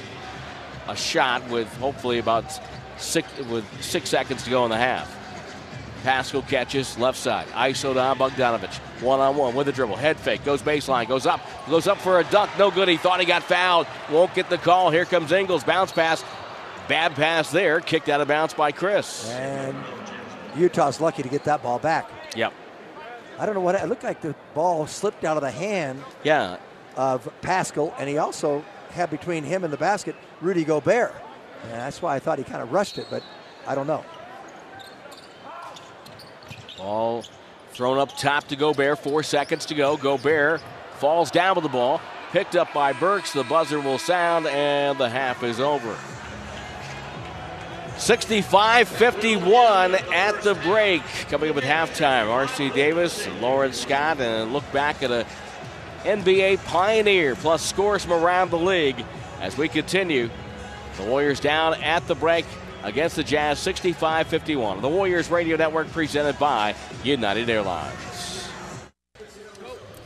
a 0.87 0.95
shot 0.95 1.47
with 1.49 1.67
hopefully 1.77 2.19
about 2.19 2.59
six 2.97 3.27
with 3.49 3.65
six 3.81 4.09
seconds 4.09 4.43
to 4.43 4.49
go 4.49 4.63
in 4.65 4.71
the 4.71 4.77
half. 4.77 5.15
Paschall 6.03 6.47
catches 6.47 6.97
left 6.97 7.17
side. 7.17 7.45
ISO 7.49 7.93
down 7.93 8.17
Bogdanovic. 8.17 8.73
One 9.01 9.19
on 9.19 9.35
one 9.35 9.53
with 9.53 9.67
a 9.67 9.71
dribble. 9.71 9.97
Head 9.97 10.17
fake. 10.17 10.45
Goes 10.45 10.61
baseline. 10.61 11.07
Goes 11.07 11.25
up. 11.25 11.41
Goes 11.69 11.87
up 11.87 11.97
for 11.97 12.19
a 12.19 12.23
dunk. 12.25 12.51
No 12.57 12.71
good. 12.71 12.87
He 12.87 12.95
thought 12.95 13.19
he 13.19 13.25
got 13.25 13.43
fouled. 13.43 13.85
Won't 14.09 14.33
get 14.33 14.49
the 14.49 14.57
call. 14.57 14.91
Here 14.91 15.03
comes 15.03 15.31
Ingles. 15.31 15.63
Bounce 15.65 15.91
pass. 15.91 16.23
Bad 16.87 17.15
pass 17.15 17.51
there. 17.51 17.81
Kicked 17.81 18.07
out 18.07 18.21
of 18.21 18.29
bounds 18.29 18.53
by 18.53 18.71
Chriss. 18.71 19.29
And 19.29 19.75
Utah's 20.55 21.01
lucky 21.01 21.21
to 21.21 21.29
get 21.29 21.43
that 21.43 21.61
ball 21.61 21.79
back. 21.79 22.09
Yep. 22.35 22.53
I 23.37 23.45
don't 23.45 23.55
know 23.55 23.61
what 23.61 23.75
it 23.75 23.87
looked 23.87 24.03
like 24.03 24.21
the 24.21 24.35
ball 24.53 24.85
slipped 24.87 25.23
out 25.23 25.37
of 25.37 25.41
the 25.43 25.51
hand 25.51 26.03
Yeah. 26.23 26.57
of 26.95 27.29
Paschall, 27.41 27.93
and 27.97 28.09
he 28.09 28.17
also 28.17 28.63
had 28.91 29.09
between 29.09 29.43
him 29.43 29.63
and 29.63 29.71
the 29.71 29.77
basket 29.77 30.15
Rudy 30.41 30.63
Gobert. 30.65 31.13
And 31.63 31.73
that's 31.73 32.01
why 32.01 32.15
I 32.15 32.19
thought 32.19 32.37
he 32.37 32.43
kind 32.43 32.61
of 32.61 32.71
rushed 32.71 32.97
it, 32.97 33.07
but 33.09 33.23
I 33.67 33.75
don't 33.75 33.87
know. 33.87 34.03
Ball 36.77 37.23
thrown 37.71 37.97
up 37.97 38.15
top 38.17 38.45
to 38.45 38.55
Gobert. 38.55 38.99
Four 38.99 39.23
seconds 39.23 39.65
to 39.67 39.75
go. 39.75 39.97
Gobert 39.97 40.61
falls 40.97 41.31
down 41.31 41.55
with 41.55 41.63
the 41.63 41.69
ball. 41.69 42.01
Picked 42.31 42.55
up 42.55 42.71
by 42.73 42.93
Burks. 42.93 43.33
The 43.33 43.43
buzzer 43.43 43.79
will 43.79 43.97
sound, 43.97 44.47
and 44.47 44.97
the 44.97 45.09
half 45.09 45.43
is 45.43 45.59
over. 45.59 45.97
65 47.99 48.87
51 48.87 49.95
at 50.13 50.41
the 50.41 50.55
break. 50.55 51.03
Coming 51.29 51.51
up 51.51 51.57
at 51.57 51.63
halftime, 51.63 52.29
R.C. 52.29 52.69
Davis 52.69 53.27
Lawrence 53.41 53.81
Scott, 53.81 54.21
and 54.21 54.53
look 54.53 54.63
back 54.71 55.03
at 55.03 55.11
a 55.11 55.27
NBA 56.03 56.63
pioneer 56.65 57.35
plus 57.35 57.61
scores 57.61 58.03
from 58.03 58.13
around 58.13 58.51
the 58.51 58.57
league 58.57 59.03
as 59.41 59.57
we 59.57 59.67
continue. 59.67 60.29
The 60.97 61.03
Warriors 61.03 61.41
down 61.41 61.75
at 61.75 62.07
the 62.07 62.15
break 62.15 62.45
against 62.83 63.17
the 63.17 63.23
Jazz 63.23 63.59
65 63.59 64.27
51. 64.27 64.81
The 64.81 64.89
Warriors 64.89 65.29
Radio 65.29 65.57
Network 65.57 65.91
presented 65.91 66.39
by 66.39 66.75
United 67.03 67.49
Airlines. 67.49 68.49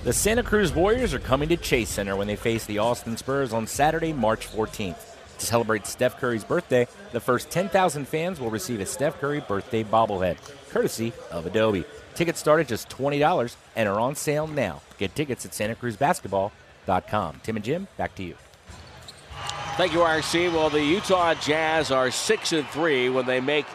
The 0.03 0.13
Santa 0.13 0.43
Cruz 0.43 0.73
Warriors 0.73 1.13
are 1.13 1.19
coming 1.19 1.47
to 1.49 1.57
Chase 1.57 1.89
Center 1.89 2.15
when 2.15 2.27
they 2.27 2.35
face 2.35 2.65
the 2.65 2.79
Austin 2.79 3.17
Spurs 3.17 3.53
on 3.53 3.67
Saturday, 3.67 4.13
March 4.13 4.47
14th. 4.51 5.12
To 5.43 5.49
celebrate 5.49 5.85
Steph 5.85 6.21
Curry's 6.21 6.45
birthday, 6.45 6.87
the 7.11 7.19
first 7.19 7.49
10,000 7.49 8.07
fans 8.07 8.39
will 8.39 8.49
receive 8.49 8.79
a 8.79 8.85
Steph 8.85 9.19
Curry 9.19 9.41
birthday 9.41 9.83
bobblehead, 9.83 10.37
courtesy 10.69 11.11
of 11.31 11.45
Adobe. 11.45 11.83
Tickets 12.15 12.39
start 12.39 12.61
at 12.61 12.69
just 12.69 12.87
$20 12.87 13.57
and 13.75 13.89
are 13.89 13.99
on 13.99 14.15
sale 14.15 14.47
now. 14.47 14.81
Get 14.97 15.13
tickets 15.15 15.45
at 15.45 15.51
santacruzbasketball.com. 15.51 17.41
Tim 17.43 17.57
and 17.57 17.65
Jim, 17.65 17.89
back 17.97 18.15
to 18.15 18.23
you. 18.23 18.35
Thank 19.75 19.91
you, 19.91 19.99
RC. 19.99 20.53
Well, 20.53 20.69
the 20.69 20.81
Utah 20.81 21.33
Jazz 21.33 21.91
are 21.91 22.09
6 22.09 22.53
and 22.53 22.65
3 22.67 23.09
when 23.09 23.25
they 23.25 23.41
make 23.41 23.65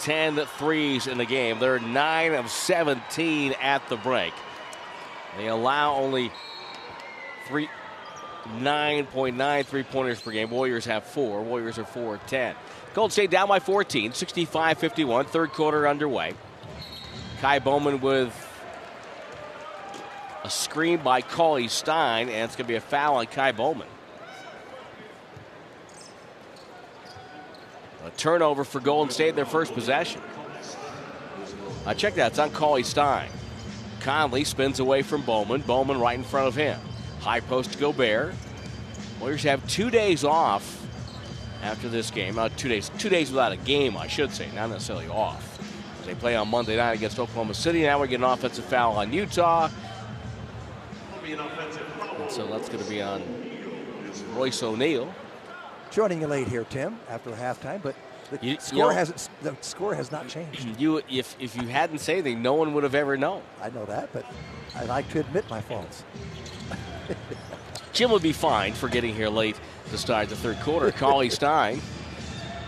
10 0.00 0.44
threes 0.58 1.06
in 1.06 1.18
the 1.18 1.26
game. 1.26 1.60
They're 1.60 1.78
9 1.78 2.34
of 2.34 2.50
17 2.50 3.54
at 3.62 3.88
the 3.88 3.96
break. 3.98 4.34
They 5.36 5.46
allow 5.46 5.94
only 5.94 6.32
three, 7.46 7.68
9.9 8.44 9.66
three 9.66 9.82
pointers 9.82 10.20
per 10.20 10.30
game. 10.30 10.50
Warriors 10.50 10.84
have 10.84 11.04
four. 11.04 11.42
Warriors 11.42 11.78
are 11.78 11.84
4 11.84 12.18
10. 12.26 12.54
Gold 12.92 13.12
State 13.12 13.30
down 13.30 13.48
by 13.48 13.58
14, 13.58 14.12
65 14.12 14.78
51. 14.78 15.26
Third 15.26 15.50
quarter 15.50 15.88
underway. 15.88 16.34
Ky 17.40 17.58
Bowman 17.58 18.00
with 18.00 18.32
a 20.44 20.50
screen 20.50 20.98
by 20.98 21.22
Cauley 21.22 21.68
Stein, 21.68 22.28
and 22.28 22.44
it's 22.44 22.54
going 22.54 22.66
to 22.66 22.68
be 22.68 22.76
a 22.76 22.80
foul 22.80 23.16
on 23.16 23.26
Ky 23.26 23.52
Bowman. 23.52 23.88
A 28.04 28.10
turnover 28.10 28.64
for 28.64 28.80
Golden 28.80 29.10
State, 29.10 29.30
in 29.30 29.36
their 29.36 29.46
first 29.46 29.72
possession. 29.72 30.20
Uh, 31.86 31.94
check 31.94 32.14
that, 32.14 32.32
it's 32.32 32.38
on 32.38 32.50
Cauley 32.50 32.82
Stein. 32.82 33.30
Conley 34.00 34.44
spins 34.44 34.80
away 34.80 35.00
from 35.00 35.22
Bowman. 35.22 35.62
Bowman 35.62 35.98
right 35.98 36.18
in 36.18 36.24
front 36.24 36.46
of 36.46 36.54
him. 36.54 36.78
High 37.24 37.40
post 37.40 37.72
to 37.72 37.78
Gobert. 37.78 38.34
Warriors 39.18 39.44
have 39.44 39.66
two 39.66 39.88
days 39.88 40.24
off 40.24 40.86
after 41.62 41.88
this 41.88 42.10
game. 42.10 42.38
Uh, 42.38 42.50
two 42.50 42.68
days, 42.68 42.90
two 42.98 43.08
days 43.08 43.30
without 43.30 43.50
a 43.50 43.56
game, 43.56 43.96
I 43.96 44.06
should 44.08 44.30
say, 44.30 44.50
not 44.54 44.68
necessarily 44.68 45.08
off. 45.08 45.58
They 46.04 46.14
play 46.14 46.36
on 46.36 46.48
Monday 46.48 46.76
night 46.76 46.92
against 46.92 47.18
Oklahoma 47.18 47.54
City. 47.54 47.84
Now 47.84 47.98
we're 47.98 48.08
getting 48.08 48.24
an 48.24 48.30
offensive 48.30 48.66
foul 48.66 48.98
on 48.98 49.10
Utah. 49.10 49.70
So 52.28 52.46
that's 52.46 52.68
going 52.68 52.84
to 52.84 52.90
be 52.90 53.00
on 53.00 53.22
Royce 54.34 54.62
O'Neal. 54.62 55.14
Joining 55.90 56.20
you 56.20 56.26
late 56.26 56.46
here, 56.46 56.64
Tim, 56.64 56.98
after 57.08 57.30
halftime, 57.30 57.82
but 57.82 57.96
the 58.40 58.46
You- 58.46 58.52
you 58.54 58.60
score 58.60 58.78
know- 58.84 58.88
hasn't 58.90 59.28
the 59.42 59.56
score 59.60 59.94
has 59.94 60.10
not 60.12 60.28
changed. 60.28 60.66
You, 60.78 61.02
if 61.10 61.36
if 61.38 61.56
you 61.56 61.68
hadn't 61.68 61.98
said 61.98 62.14
anything, 62.14 62.42
no 62.42 62.54
one 62.54 62.74
would 62.74 62.82
have 62.84 62.94
ever 62.94 63.16
known. 63.16 63.42
I 63.62 63.70
know 63.70 63.84
that, 63.86 64.10
but 64.12 64.24
I 64.76 64.84
like 64.84 65.08
to 65.10 65.20
admit 65.20 65.48
my 65.50 65.60
faults. 65.60 66.04
Jim 67.92 68.10
would 68.10 68.22
be 68.22 68.32
fine 68.32 68.72
for 68.72 68.88
getting 68.88 69.14
here 69.14 69.28
late 69.28 69.56
to 69.90 69.98
start 69.98 70.28
the 70.28 70.36
third 70.36 70.58
quarter. 70.60 70.90
Cauley 70.90 71.30
Stein 71.38 71.80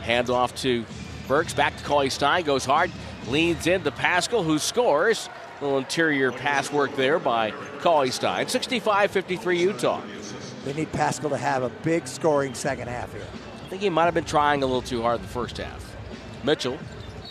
hands 0.03 0.31
off 0.31 0.55
to 0.57 0.85
Burks. 1.27 1.53
Back 1.53 1.77
to 1.77 1.85
Cauley 1.85 2.11
Stein. 2.11 2.45
Goes 2.45 2.65
hard. 2.65 2.91
Leads 3.29 3.67
into 3.67 3.91
Paschall, 3.91 4.45
who 4.45 4.59
scores. 4.59 5.29
A 5.61 5.65
little 5.65 5.79
interior 5.79 6.31
pass 6.31 6.71
work 6.71 6.95
there 6.97 7.19
by 7.19 7.51
Cauley 7.81 8.11
Stein. 8.13 8.47
65 8.47 9.11
53 9.11 9.59
Utah. 9.61 10.01
They 10.65 10.75
need 10.75 10.93
Paschall 10.93 11.31
to 11.31 11.37
have 11.37 11.63
a 11.63 11.71
big 11.71 12.07
scoring 12.07 12.55
second 12.55 12.89
half 12.89 13.13
here. 13.13 13.27
I 13.67 13.69
think 13.69 13.83
he 13.83 13.91
might 13.91 14.05
have 14.05 14.15
been 14.15 14.25
trying 14.25 14.63
a 14.63 14.67
little 14.67 14.81
too 14.83 15.03
hard 15.03 15.17
in 15.17 15.23
the 15.23 15.29
first 15.29 15.57
half. 15.59 15.97
Mitchell, 16.45 16.79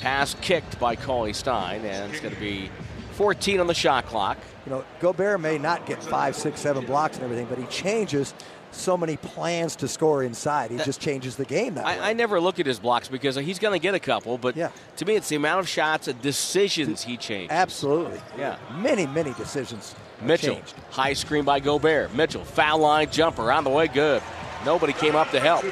pass 0.01 0.35
kicked 0.41 0.77
by 0.79 0.97
Cauley 0.97 1.31
Stein, 1.31 1.85
and 1.85 2.11
it's 2.11 2.21
going 2.21 2.33
to 2.33 2.39
be 2.41 2.69
14 3.13 3.61
on 3.61 3.67
the 3.67 3.73
shot 3.73 4.05
clock. 4.05 4.37
You 4.65 4.73
know, 4.73 4.83
Gobert 4.99 5.39
may 5.39 5.57
not 5.57 5.85
get 5.85 6.03
five, 6.03 6.35
six, 6.35 6.59
seven 6.59 6.85
blocks 6.85 7.15
and 7.15 7.23
everything, 7.23 7.45
but 7.45 7.57
he 7.57 7.65
changes 7.67 8.33
so 8.71 8.97
many 8.97 9.15
plans 9.15 9.77
to 9.77 9.87
score 9.87 10.23
inside. 10.23 10.71
He 10.71 10.77
just 10.79 10.99
changes 10.99 11.37
the 11.37 11.45
game 11.45 11.75
that 11.75 11.85
way. 11.85 11.97
I, 11.97 12.09
I 12.09 12.13
never 12.13 12.41
look 12.41 12.59
at 12.59 12.65
his 12.65 12.79
blocks 12.79 13.07
because 13.07 13.37
he's 13.37 13.57
going 13.59 13.73
to 13.73 13.81
get 13.81 13.95
a 13.95 13.99
couple, 13.99 14.37
but 14.37 14.57
Yeah. 14.57 14.71
to 14.97 15.05
me, 15.05 15.15
it's 15.15 15.29
the 15.29 15.37
amount 15.37 15.61
of 15.61 15.69
shots 15.69 16.09
and 16.09 16.21
decisions 16.21 17.01
he 17.01 17.15
changed. 17.15 17.53
Absolutely. 17.53 18.19
Yeah. 18.37 18.57
Many, 18.79 19.07
many 19.07 19.31
decisions. 19.35 19.95
Mitchell, 20.21 20.55
changed. 20.55 20.73
high 20.91 21.13
screen 21.13 21.45
by 21.45 21.61
Gobert. 21.61 22.13
Mitchell, 22.13 22.43
foul 22.43 22.79
line 22.79 23.09
jumper 23.09 23.49
on 23.49 23.63
the 23.63 23.69
way, 23.69 23.87
good. 23.87 24.21
Nobody 24.65 24.91
came 24.91 25.15
up 25.15 25.31
to 25.31 25.39
help. 25.39 25.63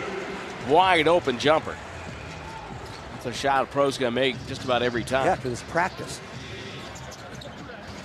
Wide 0.68 1.08
open 1.08 1.40
jumper. 1.40 1.76
That's 3.14 3.26
a 3.26 3.34
shot 3.34 3.64
a 3.64 3.66
pro's 3.68 3.98
going 3.98 4.14
to 4.14 4.20
make 4.20 4.36
just 4.48 4.64
about 4.64 4.82
every 4.82 5.04
time. 5.04 5.26
Yeah, 5.26 5.36
because 5.36 5.54
it's 5.54 5.64
practice. 5.72 6.20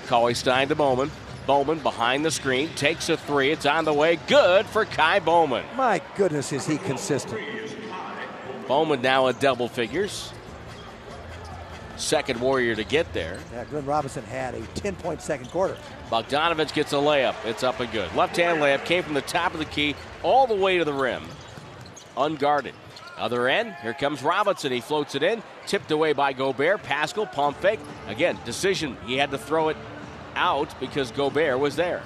Cauley 0.07 0.35
Stein 0.35 0.69
to 0.69 0.75
Bowman. 0.75 1.11
Bowman 1.47 1.79
behind 1.79 2.25
the 2.25 2.31
screen 2.31 2.69
takes 2.75 3.09
a 3.09 3.17
three. 3.17 3.51
It's 3.51 3.67
on 3.67 3.85
the 3.85 3.93
way. 3.93 4.19
Good 4.27 4.67
for 4.67 4.85
Ky 4.85 5.19
Bowman. 5.19 5.65
My 5.77 6.01
goodness, 6.17 6.53
is 6.53 6.67
he 6.67 6.79
consistent? 6.79 7.41
Bowman 8.67 9.01
now 9.01 9.29
at 9.29 9.41
double 9.41 9.67
figures. 9.69 10.33
second 11.97 12.39
Warrior 12.41 12.75
to 12.75 12.85
get 12.85 13.11
there. 13.15 13.39
Yeah, 13.53 13.65
Glenn 13.65 13.87
Robinson 13.87 14.25
had 14.25 14.55
a 14.55 14.61
10 14.75 14.95
point 14.97 15.23
second 15.23 15.51
quarter. 15.51 15.77
Bogdanovic 16.11 16.75
gets 16.75 16.93
a 16.93 16.97
layup. 16.97 17.35
It's 17.45 17.63
up 17.63 17.81
and 17.81 17.91
good. 17.93 18.15
Left 18.15 18.37
hand 18.37 18.61
layup 18.61 18.85
came 18.85 19.03
from 19.03 19.15
the 19.15 19.23
top 19.23 19.53
of 19.53 19.59
the 19.59 19.65
key 19.65 19.95
all 20.23 20.47
the 20.47 20.55
way 20.55 20.79
to 20.79 20.85
the 20.85 20.93
rim. 20.93 21.23
Unguarded. 22.19 22.75
Other 23.17 23.49
end, 23.49 23.75
here 23.83 23.95
comes 23.95 24.23
Robinson. 24.23 24.71
He 24.71 24.81
floats 24.81 25.15
it 25.15 25.23
in, 25.23 25.43
tipped 25.67 25.91
away 25.91 26.13
by 26.13 26.33
Gobert. 26.33 26.83
Paschall, 26.83 27.31
pump 27.31 27.57
fake. 27.59 27.81
Again, 28.07 28.39
decision. 28.45 28.97
He 29.07 29.17
had 29.17 29.31
to 29.33 29.39
throw 29.39 29.71
it 29.71 29.77
out 30.37 30.79
because 30.79 31.11
Gobert 31.11 31.59
was 31.59 31.75
there. 31.75 32.03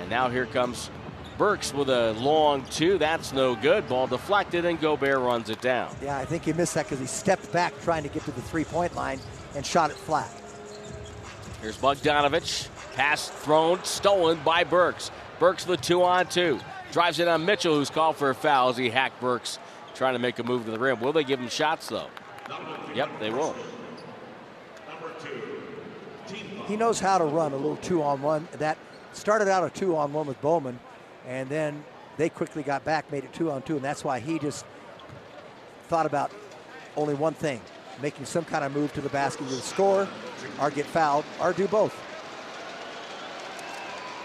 And 0.00 0.08
now 0.08 0.30
here 0.30 0.46
comes 0.46 0.90
Burks 1.36 1.74
with 1.74 1.88
a 1.88 2.12
long 2.12 2.64
two. 2.66 2.98
That's 2.98 3.32
no 3.32 3.54
good. 3.54 3.88
Ball 3.88 4.06
deflected, 4.06 4.64
and 4.64 4.80
Gobert 4.80 5.18
runs 5.18 5.50
it 5.50 5.60
down. 5.60 5.94
Yeah, 6.02 6.18
I 6.18 6.24
think 6.24 6.44
he 6.44 6.52
missed 6.52 6.74
that 6.74 6.84
because 6.84 7.00
he 7.00 7.06
stepped 7.06 7.50
back 7.52 7.72
trying 7.82 8.02
to 8.02 8.08
get 8.08 8.24
to 8.24 8.30
the 8.30 8.42
three 8.42 8.64
point 8.64 8.94
line 8.94 9.18
and 9.54 9.64
shot 9.64 9.90
it 9.90 9.96
flat. 9.96 10.30
Here's 11.60 11.76
Bogdanovic. 11.76 12.68
Pass 12.94 13.28
thrown, 13.28 13.82
stolen 13.84 14.38
by 14.44 14.64
Burks. 14.64 15.10
Burks 15.38 15.66
with 15.66 15.80
a 15.80 15.82
two 15.82 16.02
on 16.02 16.26
two. 16.26 16.58
Drives 16.92 17.20
it 17.20 17.28
on 17.28 17.44
Mitchell, 17.44 17.74
who's 17.74 17.90
called 17.90 18.16
for 18.16 18.30
a 18.30 18.34
foul 18.34 18.70
as 18.70 18.76
he 18.76 18.90
hacked 18.90 19.20
Burks 19.20 19.58
trying 19.94 20.14
to 20.14 20.18
make 20.18 20.38
a 20.38 20.42
move 20.42 20.64
to 20.64 20.70
the 20.70 20.78
rim. 20.78 21.00
Will 21.00 21.12
they 21.12 21.24
give 21.24 21.38
him 21.38 21.48
shots, 21.48 21.88
though? 21.88 22.08
Yep, 22.94 23.20
they 23.20 23.30
will. 23.30 23.54
He 26.66 26.76
knows 26.76 27.00
how 27.00 27.18
to 27.18 27.24
run 27.24 27.52
a 27.52 27.56
little 27.56 27.76
two 27.76 28.02
on 28.02 28.22
one. 28.22 28.48
That 28.52 28.78
started 29.12 29.48
out 29.48 29.64
a 29.64 29.70
two 29.70 29.96
on 29.96 30.12
one 30.12 30.26
with 30.26 30.40
Bowman, 30.40 30.78
and 31.26 31.48
then 31.48 31.84
they 32.16 32.28
quickly 32.28 32.62
got 32.62 32.84
back, 32.84 33.10
made 33.12 33.24
it 33.24 33.32
two 33.32 33.50
on 33.50 33.62
two, 33.62 33.76
and 33.76 33.84
that's 33.84 34.04
why 34.04 34.20
he 34.20 34.38
just 34.38 34.64
thought 35.88 36.06
about 36.06 36.30
only 36.96 37.14
one 37.14 37.34
thing 37.34 37.60
making 38.00 38.24
some 38.24 38.44
kind 38.44 38.64
of 38.64 38.72
move 38.72 38.92
to 38.94 39.00
the 39.00 39.08
basket 39.10 39.46
a 39.48 39.50
score, 39.56 40.08
or 40.60 40.70
get 40.70 40.86
fouled, 40.86 41.24
or 41.40 41.52
do 41.52 41.68
both. 41.68 41.94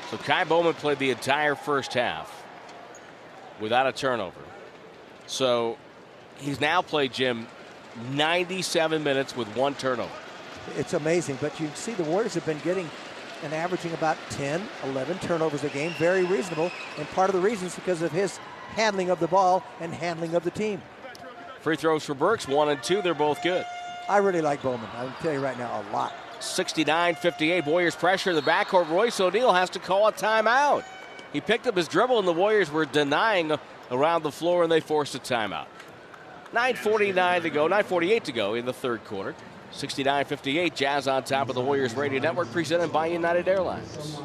So 0.10 0.18
Ky 0.18 0.44
Bowman 0.48 0.74
played 0.76 1.00
the 1.00 1.10
entire 1.10 1.56
first 1.56 1.94
half 1.94 2.35
without 3.60 3.88
a 3.88 3.92
turnover. 3.92 4.40
So 5.28 5.78
he's 6.38 6.60
now 6.60 6.82
played 6.82 7.14
Jim 7.14 7.48
97 8.12 9.04
minutes 9.04 9.36
with 9.36 9.48
one 9.56 9.76
turnover. 9.76 10.12
It's 10.78 10.94
amazing, 10.94 11.38
but 11.42 11.60
you 11.60 11.70
see 11.76 11.94
the 11.94 12.04
Warriors 12.04 12.34
have 12.34 12.46
been 12.46 12.60
getting 12.60 12.90
and 13.44 13.54
averaging 13.54 13.94
about 13.94 14.18
10, 14.32 14.62
11 14.86 15.20
turnovers 15.20 15.64
a 15.64 15.70
game. 15.70 15.92
Very 15.98 16.24
reasonable, 16.24 16.72
and 16.98 17.08
part 17.10 17.30
of 17.30 17.36
the 17.36 17.42
reason 17.42 17.68
is 17.68 17.76
because 17.76 18.02
of 18.02 18.12
his 18.12 18.38
handling 18.70 19.10
of 19.10 19.20
the 19.20 19.28
ball 19.28 19.64
and 19.80 19.94
handling 19.94 20.36
of 20.36 20.44
the 20.44 20.52
team. 20.52 20.82
Free 21.62 21.76
throws 21.76 22.06
for 22.06 22.14
Burks, 22.14 22.48
one 22.48 22.70
and 22.70 22.82
two. 22.82 23.02
They're 23.02 23.14
both 23.14 23.42
good. 23.42 23.66
I 24.08 24.18
really 24.18 24.42
like 24.42 24.62
Bowman. 24.62 24.88
I 24.96 25.06
can 25.06 25.14
tell 25.22 25.34
you 25.34 25.40
right 25.40 25.58
now, 25.58 25.84
a 25.90 25.94
lot. 25.94 26.14
69 26.40 27.16
58. 27.16 27.66
Warriors 27.66 27.96
pressure 27.96 28.32
in 28.32 28.36
the 28.36 28.42
backcourt. 28.42 28.90
Royce 28.90 29.20
O'Neale 29.20 29.54
has 29.54 29.70
to 29.72 29.80
call 29.80 30.08
a 30.08 30.12
timeout. 30.12 30.84
He 31.36 31.42
picked 31.42 31.68
up 31.68 31.76
his 31.76 31.90
dribble, 31.90 32.18
and 32.18 32.26
the 32.26 32.32
Warriors 32.32 32.72
were 32.72 32.86
denying 32.86 33.52
around 33.92 34.24
the 34.24 34.32
floor, 34.32 34.64
and 34.64 34.72
they 34.72 34.80
forced 34.80 35.16
a 35.16 35.20
timeout. 35.20 35.66
9.49 36.54 37.42
to 37.42 37.50
go, 37.50 37.68
9.48 37.68 38.24
to 38.24 38.32
go 38.32 38.54
in 38.54 38.66
the 38.66 38.72
third 38.72 39.04
quarter. 39.04 39.36
69 39.72 40.24
58. 40.24 40.74
Jazz 40.74 41.10
on 41.10 41.26
top 41.26 41.50
of 41.50 41.56
the 41.56 41.60
Warriors 41.60 41.94
Radio 41.94 42.22
Network, 42.22 42.50
presented 42.54 42.94
by 42.94 43.08
United 43.08 43.50
Airlines. 43.50 44.18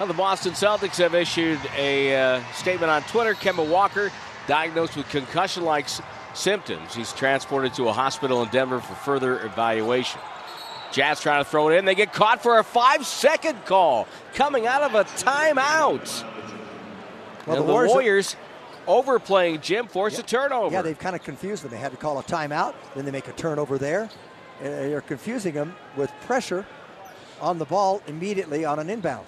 Now, 0.00 0.06
the 0.06 0.14
Boston 0.14 0.52
Celtics 0.52 0.96
have 0.96 1.14
issued 1.14 1.60
a 1.76 2.16
uh, 2.16 2.42
statement 2.54 2.90
on 2.90 3.02
Twitter. 3.02 3.34
Kemba 3.34 3.68
Walker 3.68 4.10
diagnosed 4.46 4.96
with 4.96 5.06
concussion 5.10 5.64
like 5.64 5.86
symptoms. 6.32 6.94
He's 6.94 7.12
transported 7.12 7.74
to 7.74 7.88
a 7.88 7.92
hospital 7.92 8.42
in 8.42 8.48
Denver 8.48 8.80
for 8.80 8.94
further 8.94 9.44
evaluation. 9.44 10.22
Jazz 10.92 11.20
trying 11.20 11.42
to 11.44 11.48
throw 11.48 11.68
it 11.68 11.78
in. 11.78 11.84
They 11.84 11.94
get 11.94 12.12
caught 12.12 12.42
for 12.42 12.58
a 12.58 12.64
five 12.64 13.06
second 13.06 13.64
call 13.64 14.08
coming 14.34 14.66
out 14.66 14.82
of 14.82 14.94
a 14.94 15.04
timeout. 15.04 16.24
Well, 17.46 17.58
and 17.58 17.68
the, 17.68 17.72
Warriors, 17.72 17.92
Warriors 17.92 18.36
overplaying 18.86 19.60
Jim 19.60 19.86
force 19.86 20.14
yeah, 20.14 20.20
a 20.20 20.22
turnover. 20.24 20.74
Yeah, 20.74 20.82
they've 20.82 20.98
kind 20.98 21.16
of 21.16 21.22
confused 21.22 21.62
them. 21.62 21.70
They 21.70 21.78
had 21.78 21.92
to 21.92 21.96
call 21.96 22.18
a 22.18 22.22
timeout, 22.22 22.74
then 22.94 23.04
they 23.04 23.10
make 23.10 23.28
a 23.28 23.32
turnover 23.32 23.78
there. 23.78 24.10
Uh, 24.60 24.64
they're 24.64 25.00
confusing 25.00 25.54
them 25.54 25.74
with 25.96 26.10
pressure 26.22 26.66
on 27.40 27.58
the 27.58 27.64
ball 27.64 28.02
immediately 28.06 28.64
on 28.64 28.78
an 28.78 28.90
inbound. 28.90 29.26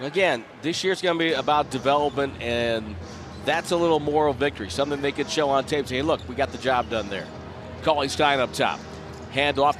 Again, 0.00 0.44
this 0.62 0.84
year's 0.84 1.02
going 1.02 1.18
to 1.18 1.24
be 1.24 1.32
about 1.32 1.70
development, 1.70 2.40
and 2.40 2.94
that's 3.44 3.72
a 3.72 3.76
little 3.76 3.98
moral 3.98 4.32
victory. 4.32 4.70
Something 4.70 5.02
they 5.02 5.10
could 5.10 5.28
show 5.28 5.48
on 5.48 5.64
tape. 5.64 5.88
Say, 5.88 5.96
hey, 5.96 6.02
look, 6.02 6.20
we 6.28 6.36
got 6.36 6.52
the 6.52 6.58
job 6.58 6.88
done 6.88 7.08
there. 7.08 7.26
Cauley 7.82 8.08
Stein 8.08 8.38
up 8.38 8.52
top. 8.52 8.78
Hand 9.32 9.58
off 9.58 9.76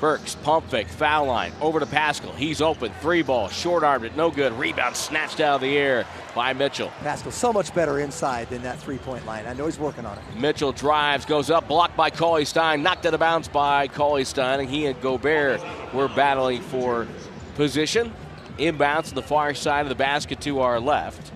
Burks, 0.00 0.34
pump 0.34 0.68
fake, 0.70 0.88
foul 0.88 1.26
line, 1.26 1.52
over 1.60 1.80
to 1.80 1.86
Paschall. 1.86 2.34
He's 2.34 2.60
open, 2.60 2.92
three 3.00 3.22
ball, 3.22 3.48
short 3.48 3.82
armed 3.82 4.04
it, 4.04 4.14
no 4.14 4.30
good. 4.30 4.52
Rebound 4.52 4.94
snatched 4.94 5.40
out 5.40 5.56
of 5.56 5.60
the 5.62 5.76
air 5.76 6.06
by 6.34 6.52
Mitchell. 6.52 6.90
Paschall 7.00 7.32
so 7.32 7.50
much 7.50 7.74
better 7.74 7.98
inside 7.98 8.50
than 8.50 8.62
that 8.62 8.78
three 8.78 8.98
point 8.98 9.24
line. 9.24 9.46
I 9.46 9.54
know 9.54 9.64
he's 9.64 9.78
working 9.78 10.04
on 10.04 10.18
it. 10.18 10.24
Mitchell 10.38 10.72
drives, 10.72 11.24
goes 11.24 11.50
up, 11.50 11.66
blocked 11.66 11.96
by 11.96 12.10
Cauley 12.10 12.44
Stein, 12.44 12.82
knocked 12.82 13.06
out 13.06 13.14
of 13.14 13.20
bounds 13.20 13.48
by 13.48 13.88
Cauley 13.88 14.24
Stein, 14.24 14.60
and 14.60 14.68
he 14.68 14.84
and 14.84 15.00
Gobert 15.00 15.62
were 15.94 16.08
battling 16.08 16.60
for 16.60 17.06
position. 17.54 18.12
Inbounds 18.58 19.08
to 19.08 19.14
the 19.14 19.22
far 19.22 19.54
side 19.54 19.82
of 19.82 19.88
the 19.88 19.94
basket 19.94 20.40
to 20.42 20.60
our 20.60 20.78
left. 20.78 21.32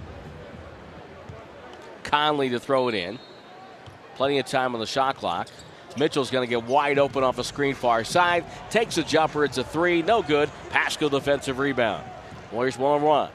Conley 2.02 2.50
to 2.50 2.60
throw 2.60 2.88
it 2.88 2.94
in. 2.94 3.18
Plenty 4.16 4.38
of 4.38 4.46
time 4.46 4.74
on 4.74 4.80
the 4.80 4.86
shot 4.86 5.16
clock. 5.16 5.48
Mitchell's 5.98 6.30
going 6.30 6.46
to 6.46 6.50
get 6.50 6.64
wide 6.64 6.98
open 6.98 7.24
off 7.24 7.38
a 7.38 7.44
screen 7.44 7.74
far 7.74 8.04
side. 8.04 8.44
Takes 8.70 8.98
a 8.98 9.02
jumper. 9.02 9.44
It's 9.44 9.58
a 9.58 9.64
three. 9.64 10.02
No 10.02 10.22
good. 10.22 10.48
Paschall 10.70 11.10
defensive 11.10 11.58
rebound. 11.58 12.04
Warriors 12.52 12.78
one 12.78 13.00
on 13.00 13.02
one. 13.02 13.30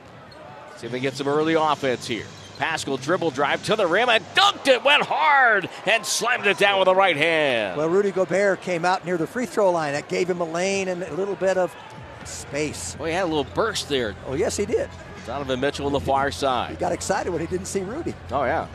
See 0.78 0.88
if 0.88 0.92
they 0.92 1.00
get 1.00 1.14
some 1.14 1.28
early 1.28 1.54
offense 1.54 2.08
here. 2.08 2.26
Paschall 2.58 3.02
dribble 3.02 3.32
drive 3.32 3.64
to 3.66 3.76
the 3.76 3.86
rim 3.86 4.08
and 4.08 4.24
dunked 4.34 4.68
it. 4.68 4.84
Went 4.84 5.04
hard 5.04 5.70
and 5.86 6.06
slammed 6.06 6.48
it 6.48 6.58
down 6.58 6.80
with 6.80 6.86
the 6.86 6.96
right 6.96 7.18
hand. 7.18 7.78
Well, 7.78 7.90
Rudy 7.90 8.12
Gobert 8.12 8.62
came 8.62 8.86
out 8.86 9.06
near 9.06 9.18
the 9.18 9.28
free 9.28 9.46
throw 9.46 9.72
line. 9.72 9.94
That 9.94 10.08
gave 10.08 10.30
him 10.30 10.40
a 10.40 10.46
lane 10.46 10.88
and 10.88 11.04
a 11.04 11.14
little 11.14 11.36
bit 11.36 11.58
of 11.58 11.76
space. 12.24 12.96
Well, 12.98 13.08
he 13.08 13.14
had 13.14 13.24
a 13.24 13.28
little 13.28 13.44
burst 13.44 13.90
there. 13.90 14.16
Oh, 14.26 14.36
yes, 14.36 14.56
he 14.56 14.66
did. 14.66 14.90
Donovan 15.26 15.60
Mitchell 15.60 15.86
on 15.86 15.92
the 15.92 16.00
far 16.00 16.32
side. 16.32 16.72
He 16.72 16.78
got 16.78 16.92
excited 16.92 17.32
when 17.32 17.42
he 17.42 17.48
didn't 17.48 17.68
see 17.68 17.82
Rudy. 17.82 18.14
Oh, 18.32 18.44
yeah. 18.44 18.68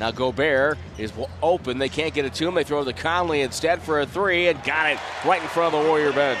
Now 0.00 0.10
Gobert 0.10 0.76
is 0.98 1.12
open. 1.42 1.78
They 1.78 1.88
can't 1.88 2.12
get 2.12 2.24
it 2.24 2.34
to 2.34 2.48
him. 2.48 2.54
They 2.54 2.64
throw 2.64 2.84
to 2.84 2.92
Conley 2.92 3.42
instead 3.42 3.82
for 3.82 4.00
a 4.00 4.06
three 4.06 4.48
and 4.48 4.62
got 4.64 4.92
it 4.92 4.98
right 5.24 5.40
in 5.40 5.48
front 5.48 5.74
of 5.74 5.82
the 5.82 5.88
Warrior 5.88 6.12
bench. 6.12 6.40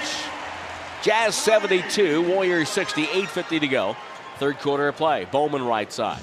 Jazz 1.02 1.34
72, 1.36 2.22
Warriors 2.22 2.68
60, 2.70 3.04
8.50 3.04 3.60
to 3.60 3.68
go. 3.68 3.96
Third 4.38 4.58
quarter 4.58 4.88
of 4.88 4.96
play. 4.96 5.26
Bowman 5.30 5.64
right 5.64 5.92
side. 5.92 6.20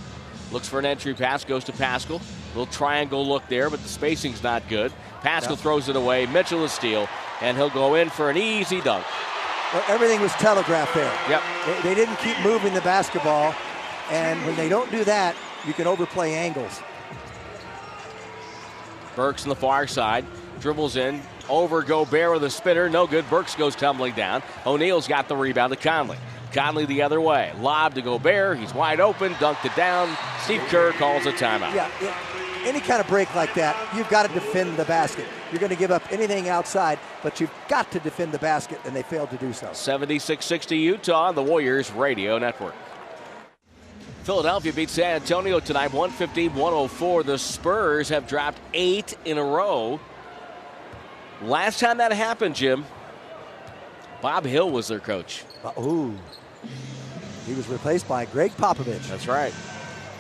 Looks 0.52 0.68
for 0.68 0.80
an 0.80 0.86
entry 0.86 1.14
pass, 1.14 1.46
goes 1.46 1.64
to 1.66 1.72
Paschall. 1.72 2.22
Little 2.50 2.66
triangle 2.66 3.26
look 3.26 3.48
there, 3.48 3.70
but 3.70 3.82
the 3.82 3.88
spacing's 3.88 4.44
not 4.44 4.68
good. 4.68 4.92
Paschall 5.22 5.58
throws 5.58 5.88
it 5.88 5.96
away. 5.96 6.26
Mitchell 6.26 6.64
is 6.66 6.74
steal, 6.74 7.08
and 7.40 7.56
he'll 7.56 7.70
go 7.70 7.96
in 7.96 8.10
for 8.10 8.30
an 8.30 8.38
easy 8.38 8.82
dunk. 8.82 9.06
Well, 9.72 9.84
everything 9.88 10.20
was 10.20 10.34
telegraphed 10.34 10.94
there. 10.94 11.14
Yep. 11.30 11.42
They, 11.66 11.90
they 11.90 11.96
didn't 11.96 12.18
keep 12.18 12.38
moving 12.42 12.74
the 12.74 12.82
basketball, 12.82 13.56
and 14.10 14.46
when 14.46 14.56
they 14.58 14.68
don't 14.68 14.92
do 14.92 15.06
that, 15.06 15.36
you 15.66 15.72
can 15.74 15.88
overplay 15.88 16.34
angles. 16.34 16.82
Burks 19.16 19.44
on 19.44 19.50
the 19.50 19.56
far 19.56 19.88
side. 19.88 20.26
Dribbles 20.60 20.96
in. 20.96 21.22
Over 21.50 21.82
Gobert 21.82 22.34
with 22.34 22.44
a 22.44 22.50
spinner. 22.50 22.90
No 22.90 23.08
good. 23.08 23.30
Burks 23.30 23.56
goes 23.56 23.76
tumbling 23.76 24.14
down. 24.14 24.44
O'Neal's 24.66 25.08
got 25.08 25.28
the 25.28 25.36
rebound 25.36 25.74
to 25.74 25.80
Conley. 25.80 26.18
Conley 26.54 26.86
the 26.86 27.02
other 27.02 27.20
way. 27.20 27.52
Lob 27.60 27.96
to 27.96 28.02
Gobert. 28.02 28.58
He's 28.58 28.74
wide 28.74 29.00
open. 29.00 29.34
Dunked 29.36 29.66
it 29.66 29.76
down. 29.76 30.16
Steve 30.44 30.62
Kerr 30.68 30.92
calls 30.94 31.26
a 31.26 31.32
timeout. 31.32 31.74
Yeah, 31.74 31.90
yeah. 32.02 32.16
Any 32.64 32.80
kind 32.80 33.02
of 33.02 33.08
break 33.08 33.34
like 33.34 33.56
that, 33.56 33.76
you've 33.96 34.10
got 34.10 34.28
to 34.28 34.34
defend 34.34 34.78
the 34.78 34.86
basket. 34.86 35.26
You're 35.52 35.60
going 35.60 35.72
to 35.72 35.76
give 35.76 35.90
up 35.90 36.04
anything 36.12 36.48
outside, 36.48 37.00
but 37.24 37.40
you've 37.40 37.52
got 37.68 37.90
to 37.92 38.00
defend 38.00 38.32
the 38.34 38.38
basket, 38.38 38.80
and 38.86 38.96
they 38.96 39.02
failed 39.02 39.32
to 39.32 39.38
do 39.38 39.52
so. 39.52 39.74
76 39.74 40.46
60 40.46 40.78
Utah, 40.78 41.32
the 41.32 41.42
Warriors 41.42 41.92
Radio 41.92 42.38
Network. 42.38 42.76
Philadelphia 44.24 44.72
beats 44.72 44.94
San 44.94 45.16
Antonio 45.16 45.60
tonight 45.60 45.92
115 45.94 46.54
104. 46.54 47.24
The 47.24 47.38
Spurs 47.40 48.10
have 48.10 48.28
dropped 48.28 48.60
eight 48.74 49.18
in 49.26 49.40
a 49.40 49.44
row. 49.44 50.00
Last 51.42 51.80
time 51.80 51.98
that 51.98 52.14
happened, 52.14 52.56
Jim, 52.56 52.86
Bob 54.22 54.46
Hill 54.46 54.70
was 54.70 54.88
their 54.90 55.00
coach. 55.00 55.44
Uh, 55.64 55.72
ooh. 55.82 56.16
He 57.48 57.56
was 57.56 57.68
replaced 57.68 58.08
by 58.08 58.26
Gregg 58.26 58.52
Popovich. 58.52 59.08
That's 59.08 59.28
right. 59.28 59.54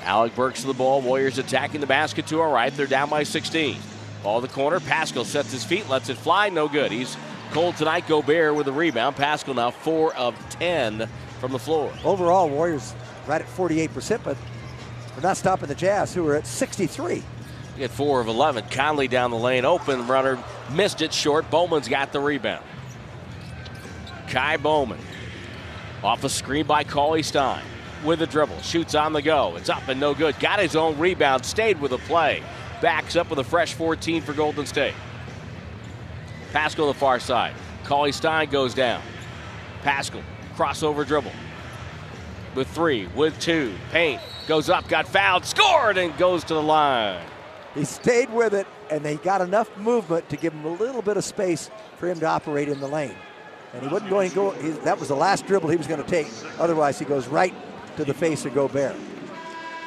Alec 0.04 0.36
Burks 0.36 0.62
to 0.62 0.68
the 0.68 0.74
ball. 0.74 1.02
Warriors 1.02 1.38
attacking 1.38 1.80
the 1.80 1.88
basket 1.88 2.26
to 2.28 2.41
our 2.41 2.52
right. 2.52 2.74
They're 2.74 2.88
down 2.88 3.10
by 3.10 3.22
16. 3.22 3.78
Ball 4.24 4.41
the 4.41 4.47
corner. 4.47 4.80
Paschall 4.80 5.26
sets 5.26 5.52
his 5.52 5.64
feet, 5.64 5.88
lets 5.89 6.10
it 6.10 6.18
fly. 6.18 6.49
No 6.49 6.68
good. 6.68 6.91
He's 6.91 7.16
cold 7.52 7.78
tonight. 7.78 8.08
Gobert 8.08 8.56
with 8.56 8.68
a 8.68 8.72
rebound. 8.72 9.16
Paschall 9.16 9.56
now 9.56 9.70
4 9.70 10.16
of 10.16 10.36
10 10.49 11.08
from 11.42 11.52
the 11.52 11.60
floor. 11.60 11.92
Overall, 12.06 12.48
Warriors 12.48 12.94
right 13.28 13.42
at 13.42 13.48
48%, 13.48 14.22
but 14.24 14.38
we're 15.16 15.24
not 15.24 15.36
stopping 15.36 15.68
the 15.68 15.76
Jazz, 15.76 16.14
who 16.14 16.26
are 16.28 16.36
at 16.36 16.48
63. 16.48 17.22
Get 17.78 17.92
four 17.92 18.22
of 18.22 18.28
11. 18.28 18.66
Conley 18.70 19.10
down 19.10 19.32
the 19.32 19.38
lane, 19.38 19.66
open 19.66 20.08
runner, 20.08 20.42
Missed 20.74 21.02
it 21.02 21.14
short. 21.14 21.50
Bowman's 21.50 21.89
got 21.89 22.14
the 22.14 22.20
rebound. 22.20 22.64
Ky 24.28 24.56
Bowman 24.56 25.00
off 26.02 26.24
a 26.24 26.30
screen 26.30 26.66
by 26.66 26.84
Cauley 26.86 27.24
Stein 27.24 27.64
with 28.06 28.22
a 28.22 28.28
dribble. 28.28 28.62
Shoots 28.62 28.96
on 28.96 29.12
the 29.12 29.22
go. 29.22 29.56
It's 29.58 29.70
up 29.70 29.86
and 29.89 30.00
no 30.00 30.14
good. 30.14 30.39
Got 30.39 30.60
his 30.60 30.76
own 30.78 30.98
rebound. 30.98 31.46
Stayed 31.46 31.82
with 31.82 31.92
a 31.92 31.98
play. 31.98 32.42
Backs 32.82 33.18
up 33.18 33.30
with 33.30 33.39
a 33.39 33.44
fresh 33.44 33.74
14 33.74 34.22
for 34.22 34.34
Golden 34.34 34.66
State. 34.66 34.94
Paschall 36.54 36.88
the 36.88 36.98
far 36.98 37.20
side. 37.20 37.54
Cauley 37.84 38.14
Stein 38.14 38.50
goes 38.50 38.74
down. 38.74 39.02
Paschall 39.84 40.24
crossover 40.52 41.06
dribble 41.06 41.32
with 42.56 42.68
three, 42.70 43.08
with 43.16 43.39
two. 43.39 43.74
Paint 43.91 44.22
goes 44.47 44.70
up, 44.70 44.88
got 44.88 45.08
fouled, 45.08 45.45
scored, 45.45 45.97
and 45.97 46.16
goes 46.18 46.43
to 46.45 46.54
the 46.54 46.62
line. 46.62 47.22
He 47.74 47.86
stayed 47.86 48.30
with 48.32 48.54
it, 48.54 48.68
and 48.89 49.04
they 49.04 49.16
got 49.16 49.41
enough 49.41 49.76
movement 49.78 50.28
to 50.30 50.36
give 50.36 50.54
him 50.54 50.66
a 50.66 50.74
little 50.74 51.02
bit 51.02 51.16
of 51.16 51.24
space 51.24 51.70
for 51.97 52.10
him 52.10 52.20
to 52.20 52.26
operate 52.26 52.68
in 52.68 52.80
the 52.80 52.88
lane. 52.88 53.16
And 53.74 53.82
he 53.84 53.88
wasn't 53.88 54.10
going 54.10 54.30
to 54.30 54.36
go, 54.36 54.52
he, 54.52 54.70
that 54.70 54.99
was 54.99 55.08
the 55.08 55.16
last 55.16 55.47
dribble 55.47 55.70
he 55.70 55.78
was 55.78 55.88
going 55.88 56.04
to 56.04 56.10
take. 56.10 56.28
Otherwise, 56.60 56.99
he 56.99 57.06
goes 57.06 57.28
right 57.28 57.54
to 57.95 58.04
the 58.04 58.14
face 58.14 58.45
of 58.45 58.54
Gobert. 58.54 58.95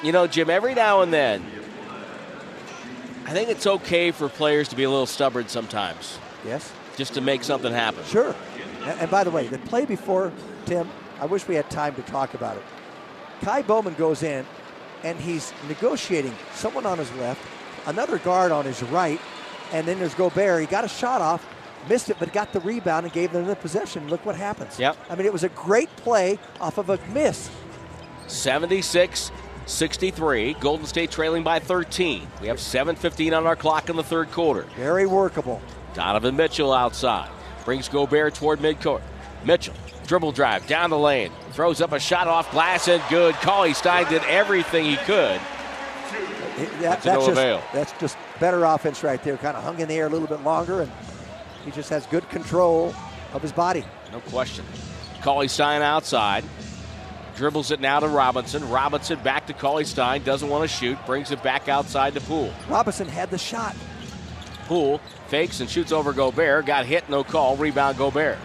You 0.03 0.13
know, 0.13 0.27
Jim, 0.27 0.49
every 0.49 0.75
now 0.75 1.03
and 1.03 1.13
then, 1.13 1.45
I 3.27 3.33
think 3.33 3.51
it's 3.51 3.67
okay 3.67 4.11
for 4.11 4.31
players 4.31 4.69
to 4.69 4.77
be 4.77 4.85
a 4.85 4.91
little 4.91 5.07
stubborn 5.07 5.49
sometimes. 5.49 6.19
Yes? 6.47 6.73
Just 6.97 7.15
to 7.15 7.21
make 7.21 7.45
something 7.45 7.73
happen. 7.73 8.05
Sure. 8.05 8.35
And, 8.85 9.01
and 9.01 9.11
by 9.11 9.25
the 9.25 9.31
way, 9.31 9.47
the 9.47 9.59
play 9.59 9.85
before, 9.85 10.33
Tim, 10.65 10.89
I 11.21 11.27
wish 11.27 11.47
we 11.47 11.55
had 11.55 11.71
time 11.71 11.95
to 11.95 12.03
talk 12.03 12.35
about 12.35 12.57
it. 12.57 12.63
Ky 13.45 13.63
Bowman 13.63 13.95
goes 13.95 14.23
in, 14.23 14.47
and 15.03 15.19
he's 15.19 15.53
negotiating 15.69 16.35
someone 16.55 16.87
on 16.87 16.99
his 16.99 17.13
left, 17.15 17.41
another 17.87 18.19
guard 18.19 18.53
on 18.53 18.65
his 18.65 18.83
right, 18.85 19.21
and 19.73 19.87
then 19.87 19.99
there's 19.99 20.15
Gobert. 20.15 20.61
He 20.61 20.67
got 20.67 20.85
a 20.85 20.89
shot 20.89 21.21
off, 21.21 21.47
missed 21.89 22.11
it, 22.11 22.17
but 22.19 22.33
got 22.33 22.53
the 22.53 22.61
rebound 22.61 23.05
and 23.05 23.13
gave 23.13 23.33
them 23.33 23.47
the 23.47 23.57
possession. 23.57 24.09
Look 24.09 24.25
what 24.25 24.37
happens. 24.37 24.79
Yep. 24.79 24.97
I 25.11 25.17
mean, 25.17 25.27
it 25.27 25.33
was 25.33 25.45
a 25.45 25.49
great 25.51 25.95
play 25.97 26.39
off 26.61 26.79
of 26.79 26.91
a 26.91 26.99
miss. 27.13 27.51
76 28.27 29.31
63. 29.67 30.55
Golden 30.55 30.87
State 30.87 31.11
trailing 31.11 31.43
by 31.43 31.59
13. 31.59 32.27
We 32.41 32.49
have 32.49 32.59
7.15 32.59 33.37
on 33.37 33.47
our 33.47 33.57
clock 33.57 33.89
in 33.89 33.97
the 33.97 34.03
third 34.03 34.31
quarter. 34.31 34.67
Very 34.77 35.07
workable. 35.07 35.61
Donovan 35.95 36.37
Mitchell 36.37 36.73
outside. 36.73 37.31
Brings 37.65 37.89
Gobert 37.89 38.35
toward 38.35 38.59
midcourt. 38.61 39.01
Mitchell, 39.45 39.75
dribble 40.07 40.33
drive 40.33 40.67
down 40.67 40.91
the 40.91 40.99
lane. 40.99 41.31
Throws 41.53 41.81
up 41.81 41.93
a 41.93 42.01
shot 42.01 42.27
off 42.27 42.51
glass 42.51 42.89
and 42.89 43.03
good. 43.11 43.35
Cauley 43.37 43.75
Stein 43.75 44.09
did 44.09 44.23
everything 44.25 44.85
he 44.85 44.97
could. 44.97 45.41
It- 46.57 46.81
that- 46.81 47.03
To 47.03 47.09
no 47.09 47.15
that's, 47.15 47.27
just, 47.27 47.29
avail. 47.31 47.63
that's 47.73 47.93
just 48.01 48.17
better 48.41 48.65
offense 48.65 49.03
right 49.03 49.23
there. 49.23 49.37
Kind 49.37 49.57
of 49.57 49.65
hung 49.65 49.81
in 49.81 49.89
the 49.89 49.95
air 49.95 50.07
a 50.07 50.09
little 50.09 50.29
bit 50.29 50.43
longer, 50.43 50.83
and 50.83 50.93
he 51.65 51.71
just 51.73 51.91
has 51.91 52.07
good 52.07 52.29
control 52.31 52.95
of 53.33 53.43
his 53.43 53.53
body. 53.53 53.85
No 54.13 54.21
question. 54.21 54.65
Cauley 55.23 55.49
Stein 55.49 55.83
outside. 55.83 56.45
Dribbles 57.37 57.73
it 57.73 57.81
now 57.81 57.99
to 57.99 58.07
Robinson. 58.07 58.69
Robinson 58.71 59.19
back 59.25 59.49
to 59.49 59.53
Cauley 59.53 59.85
Stein. 59.85 60.23
Doesn't 60.23 60.49
want 60.49 60.63
to 60.63 60.69
shoot. 60.69 60.97
Brings 61.05 61.33
it 61.33 61.43
back 61.43 61.69
outside 61.69 62.15
to 62.15 62.21
Poole. 62.21 62.53
Robinson 62.69 63.09
had 63.09 63.29
the 63.31 63.39
shot. 63.39 63.75
Poole 64.69 65.01
fakes 65.27 65.59
and 65.59 65.69
shoots 65.69 65.91
over 65.91 66.13
Gobert. 66.13 66.65
Got 66.67 66.87
hit, 66.87 67.09
no 67.11 67.25
call. 67.25 67.57
Rebound 67.57 67.99
Gobert. 67.99 68.39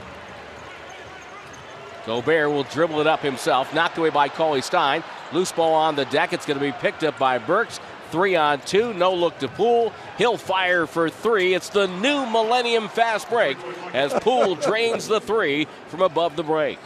Gobert 2.10 2.50
will 2.50 2.64
dribble 2.64 3.02
it 3.02 3.06
up 3.06 3.20
himself. 3.20 3.72
Knocked 3.72 4.00
away 4.00 4.10
by 4.10 4.30
Cauley 4.30 4.62
Stein. 4.62 5.04
Loose 5.32 5.52
ball 5.52 5.76
on 5.76 5.96
the 5.96 6.06
deck. 6.06 6.34
It's 6.34 6.44
going 6.44 6.58
to 6.58 6.66
be 6.66 6.72
picked 6.72 7.04
up 7.04 7.20
by 7.20 7.38
Burks. 7.38 7.80
Three 8.10 8.36
on 8.36 8.62
two. 8.62 8.96
No 8.96 9.14
look 9.14 9.38
to 9.38 9.48
Poole. 9.48 9.94
He'll 10.18 10.36
fire 10.36 10.88
for 10.88 11.12
three. 11.12 11.54
It's 11.54 11.70
the 11.70 11.86
new 11.86 12.26
Millennium 12.26 12.90
Fast 12.90 13.30
Break 13.30 13.60
as 13.94 14.12
Poole 14.12 14.56
drains 14.70 15.08
the 15.08 15.22
three 15.22 15.68
from 15.90 16.02
above 16.02 16.36
the 16.36 16.42
break. 16.42 16.80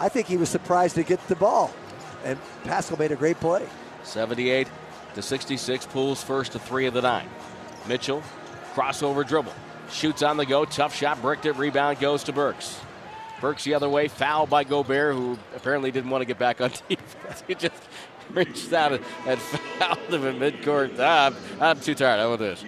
I 0.00 0.08
think 0.08 0.28
he 0.28 0.38
was 0.38 0.48
surprised 0.48 0.94
to 0.94 1.02
get 1.02 1.20
the 1.28 1.36
ball, 1.36 1.74
and 2.24 2.38
Paschall 2.64 2.98
made 2.98 3.12
a 3.12 3.16
great 3.16 3.38
play. 3.38 3.68
78 4.02 4.66
to 5.14 5.20
66. 5.20 5.84
Poole's 5.84 6.24
first 6.24 6.52
to 6.52 6.58
three 6.58 6.86
of 6.86 6.94
the 6.94 7.02
nine. 7.02 7.28
Mitchell, 7.86 8.22
crossover 8.72 9.28
dribble. 9.28 9.52
Shoots 9.90 10.22
on 10.22 10.38
the 10.38 10.46
go. 10.46 10.64
Tough 10.64 10.96
shot. 10.96 11.20
Bricked 11.20 11.44
it. 11.44 11.52
Rebound 11.56 12.00
goes 12.00 12.24
to 12.24 12.32
Burks. 12.32 12.80
Burks 13.42 13.64
the 13.64 13.74
other 13.74 13.88
way. 13.88 14.06
Foul 14.06 14.46
by 14.46 14.62
Gobert, 14.62 15.16
who 15.16 15.36
apparently 15.56 15.90
didn't 15.90 16.10
want 16.10 16.22
to 16.22 16.26
get 16.26 16.38
back 16.38 16.60
on 16.60 16.70
defense. 16.88 17.42
he 17.48 17.56
just 17.56 17.82
reached 18.30 18.72
out 18.72 18.92
and, 18.92 19.04
and 19.26 19.40
fouled 19.40 19.98
him 20.14 20.24
in 20.24 20.38
midcourt. 20.38 20.94
Ah, 20.98 21.26
I'm, 21.26 21.36
I'm 21.60 21.80
too 21.80 21.96
tired. 21.96 22.20
I 22.20 22.26
want 22.28 22.38
this. 22.38 22.64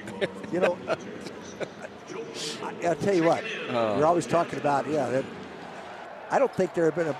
You 0.53 0.59
know, 0.61 0.77
I, 2.63 2.89
will 2.89 2.95
tell 2.97 3.15
you 3.15 3.23
what. 3.23 3.45
Oh. 3.71 3.97
You're 3.97 4.07
always 4.07 4.27
talking 4.27 4.59
about, 4.59 4.89
yeah. 4.91 5.09
That, 5.11 5.25
I 6.33 6.41
don't 6.41 6.53
think 6.53 6.75
there 6.75 6.87
had 6.87 6.97
been 6.97 7.07
a, 7.07 7.17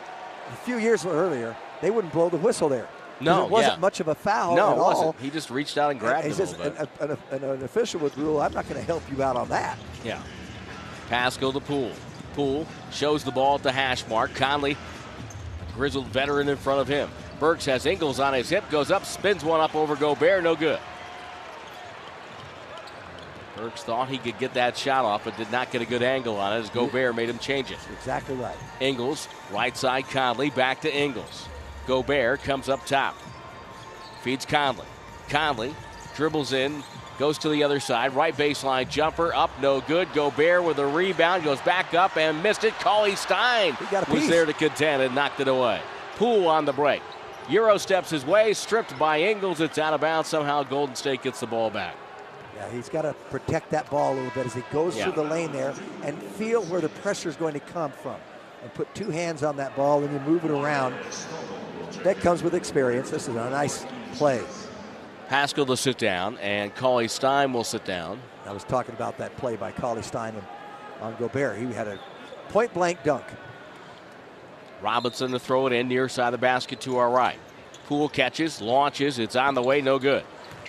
a 0.53 0.57
few 0.65 0.79
years 0.79 1.07
earlier 1.07 1.57
they 1.81 1.91
wouldn't 1.91 2.13
blow 2.13 2.29
the 2.29 2.39
whistle 2.39 2.69
there. 2.69 2.89
No, 3.21 3.45
it 3.45 3.51
wasn't 3.51 3.75
yeah. 3.75 3.81
much 3.81 4.01
of 4.01 4.09
a 4.09 4.15
foul 4.17 4.57
no, 4.57 4.71
at 4.71 4.73
it 4.73 4.79
all. 4.79 4.89
wasn't. 4.89 5.21
He 5.21 5.31
just 5.31 5.51
reached 5.51 5.79
out 5.79 5.93
and 5.93 6.01
grabbed 6.01 6.27
And 6.27 6.35
just 6.35 6.59
bit. 6.59 6.75
an, 7.01 7.63
official 7.63 8.01
would 8.01 8.17
rule, 8.19 8.41
I'm 8.41 8.53
not 8.53 8.69
going 8.69 8.81
to 8.81 8.87
help 8.87 9.03
you 9.13 9.23
out 9.23 9.37
on 9.37 9.49
that. 9.51 9.79
Yeah. 10.05 10.21
Paschall 11.09 11.53
to 11.53 11.61
Poole. 11.61 11.93
Poole 12.35 12.67
shows 12.91 13.25
the 13.25 13.31
ball 13.31 13.57
at 13.57 13.63
the 13.63 13.73
hash 13.73 14.07
mark. 14.09 14.35
Conley, 14.35 14.77
grizzled 15.75 16.07
veteran 16.09 16.49
in 16.49 16.57
front 16.57 16.81
of 16.81 16.89
him. 16.89 17.09
Burks 17.41 17.65
has 17.67 17.87
Ingles 17.87 18.21
on 18.21 18.35
his 18.35 18.49
hip, 18.49 18.69
goes 18.71 18.91
up, 18.91 19.05
spins 19.05 19.45
one 19.45 19.61
up 19.61 19.75
over 19.75 19.97
Gobert, 19.97 20.45
no 20.45 20.55
good. 20.55 20.79
Burks 23.57 23.83
thought 23.85 24.09
he 24.09 24.19
could 24.19 24.39
get 24.39 24.55
that 24.55 24.77
shot 24.77 25.05
off, 25.05 25.25
but 25.25 25.37
did 25.37 25.51
not 25.51 25.71
get 25.71 25.81
a 25.81 25.87
good 25.87 26.03
angle 26.03 26.37
on 26.37 26.55
it 26.57 26.61
as 26.61 26.71
Gobert 26.71 27.15
made 27.15 27.29
him 27.29 27.39
change 27.39 27.71
it. 27.71 27.79
Exactly 27.93 28.35
right. 28.35 28.57
Ingles, 28.81 29.29
right 29.53 29.77
side 29.77 30.05
Conley, 30.09 30.51
back 30.51 30.81
to 30.81 30.95
Ingles. 30.95 31.47
Gobert 31.87 32.43
comes 32.43 32.69
up 32.69 32.85
top. 32.87 33.15
Feeds 34.23 34.45
Conley. 34.45 34.87
Conley 35.29 35.75
dribbles 36.15 36.53
in, 36.53 36.83
goes 37.19 37.39
to 37.39 37.49
the 37.49 37.63
other 37.63 37.81
side. 37.81 38.15
Right 38.15 38.37
baseline 38.37 38.89
jumper, 38.89 39.33
up, 39.35 39.51
no 39.61 39.81
good. 39.83 40.13
Gobert 40.13 40.65
with 40.65 40.79
a 40.79 40.87
rebound, 40.87 41.45
goes 41.45 41.61
back 41.63 41.95
up 41.95 42.17
and 42.17 42.43
missed 42.43 42.65
it. 42.65 42.75
Cauley 42.75 43.17
Stein 43.17 43.77
was 44.11 44.29
there 44.29 44.47
to 44.47 44.53
contend 44.53 45.03
and 45.03 45.15
knocked 45.15 45.41
it 45.41 45.49
away. 45.49 45.81
Poole 46.17 46.47
on 46.49 46.65
the 46.65 46.73
break. 46.73 47.03
Euro 47.49 47.77
steps 47.77 48.11
his 48.11 48.25
way, 48.25 48.55
stripped 48.55 48.99
by 48.99 49.21
Ingles. 49.21 49.61
It's 49.61 49.79
out 49.79 49.93
of 49.93 50.01
bounds. 50.01 50.29
Somehow 50.29 50.63
Golden 50.63 50.95
State 50.97 51.23
gets 51.23 51.41
the 51.41 51.47
ball 51.47 51.71
back. 51.71 51.95
Yeah, 52.57 52.71
he's 52.71 52.89
got 52.89 53.03
to 53.03 53.15
protect 53.31 53.71
that 53.71 53.91
ball 53.91 54.15
a 54.15 54.15
little 54.15 54.31
bit 54.31 54.47
as 54.47 54.55
he 54.55 54.63
goes 54.73 54.97
Yeah. 54.97 55.05
through 55.05 55.25
the 55.25 55.29
lane 55.29 55.53
there 55.53 55.75
and 56.05 56.23
feel 56.23 56.63
where 56.65 56.81
the 56.81 56.89
pressure 56.89 57.29
is 57.29 57.37
going 57.37 57.55
to 57.55 57.61
come 57.61 57.91
from. 57.91 58.17
And 58.63 58.73
put 58.73 58.95
two 58.95 59.11
hands 59.11 59.43
on 59.43 59.57
that 59.59 59.77
ball 59.77 60.03
and 60.05 60.13
you 60.13 60.21
move 60.21 60.45
it 60.45 60.51
around. 60.51 60.95
That 62.03 62.19
comes 62.21 62.43
with 62.43 62.55
experience. 62.55 63.11
This 63.11 63.29
is 63.29 63.35
a 63.35 63.51
nice 63.51 63.85
play. 64.15 64.41
Paschall 65.29 65.67
to 65.67 65.77
sit 65.77 65.99
down, 65.99 66.39
and 66.39 66.75
Cauley 66.75 67.09
Stein 67.09 67.53
will 67.53 67.65
sit 67.65 67.85
down. 67.85 68.21
I 68.47 68.53
was 68.53 68.65
talking 68.65 68.95
about 68.95 69.19
that 69.19 69.37
play 69.37 69.57
by 69.57 69.73
Cauley 69.73 70.03
Stein 70.03 70.35
on 71.01 71.17
Gobert. 71.17 71.59
He 71.59 71.73
had 71.73 71.89
a 71.89 71.99
point 72.49 72.73
blank 72.75 73.03
dunk. 73.05 73.25
Robinson 74.83 75.31
to 75.31 75.39
throw 75.39 75.67
it 75.67 75.73
in 75.73 75.89
near 75.89 76.09
side 76.09 76.27
of 76.27 76.33
the 76.33 76.39
basket 76.39 76.81
to 76.83 76.99
our 76.99 77.11
right. 77.11 77.39
Poole 77.87 78.09
catches, 78.09 78.61
launches, 78.61 79.19
it's 79.19 79.37
on 79.37 79.55
the 79.55 79.63
way, 79.63 79.81
no 79.81 79.99
good. 79.99 80.25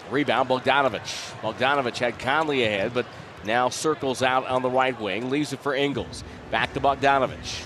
Rebound, 0.10 0.48
Bogdanovic. 0.50 1.34
Bogdanovic 1.42 1.98
had 1.98 2.18
Conley 2.20 2.64
ahead, 2.64 2.94
but 2.94 3.06
now 3.44 3.70
circles 3.70 4.22
out 4.22 4.46
on 4.48 4.62
the 4.62 4.70
right 4.70 5.00
wing, 5.00 5.30
leaves 5.30 5.52
it 5.52 5.60
for 5.60 5.74
Ingles. 5.74 6.24
Back 6.52 6.74
to 6.74 6.80
Bogdanovic. 6.80 7.66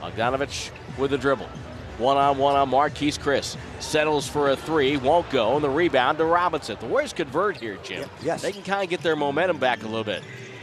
Bogdanovic 0.00 0.70
with 0.98 1.12
the 1.12 1.18
dribble. 1.18 1.48
One 2.00 2.16
on 2.16 2.38
one 2.38 2.56
on 2.56 2.70
Marquese 2.70 3.18
Chriss. 3.18 3.56
Settles 3.78 4.26
for 4.26 4.48
a 4.50 4.56
three, 4.56 4.96
won't 4.96 5.28
go, 5.28 5.54
and 5.54 5.62
the 5.62 5.68
rebound 5.68 6.16
to 6.18 6.24
Robinson. 6.24 6.78
The 6.80 6.86
Warriors 6.86 7.12
convert 7.12 7.58
here, 7.58 7.76
Jim. 7.82 8.08
yes. 8.22 8.40
They 8.40 8.52
can 8.52 8.62
kind 8.62 8.82
of 8.82 8.88
get 8.88 9.02
their 9.02 9.16
momentum 9.16 9.58
back 9.58 9.82
a 9.82 9.86
little 9.86 10.02
bit. 10.02 10.22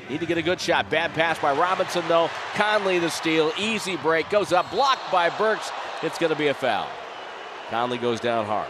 Need 0.09 0.19
to 0.21 0.25
get 0.25 0.37
a 0.39 0.41
good 0.41 0.59
shot. 0.59 0.89
Bad 0.89 1.13
pass 1.13 1.37
by 1.37 1.53
Robinson, 1.53 2.03
though. 2.07 2.29
Conley 2.55 2.97
the 2.97 3.09
steal. 3.09 3.51
Easy 3.57 3.97
break. 3.97 4.29
Goes 4.29 4.51
up. 4.51 4.71
Blocked 4.71 5.11
by 5.11 5.29
Burks. 5.29 5.69
It's 6.01 6.17
going 6.17 6.31
to 6.31 6.37
be 6.37 6.47
a 6.47 6.53
foul. 6.53 6.87
Conley 7.69 7.97
goes 7.97 8.19
down 8.19 8.45
hard. 8.45 8.69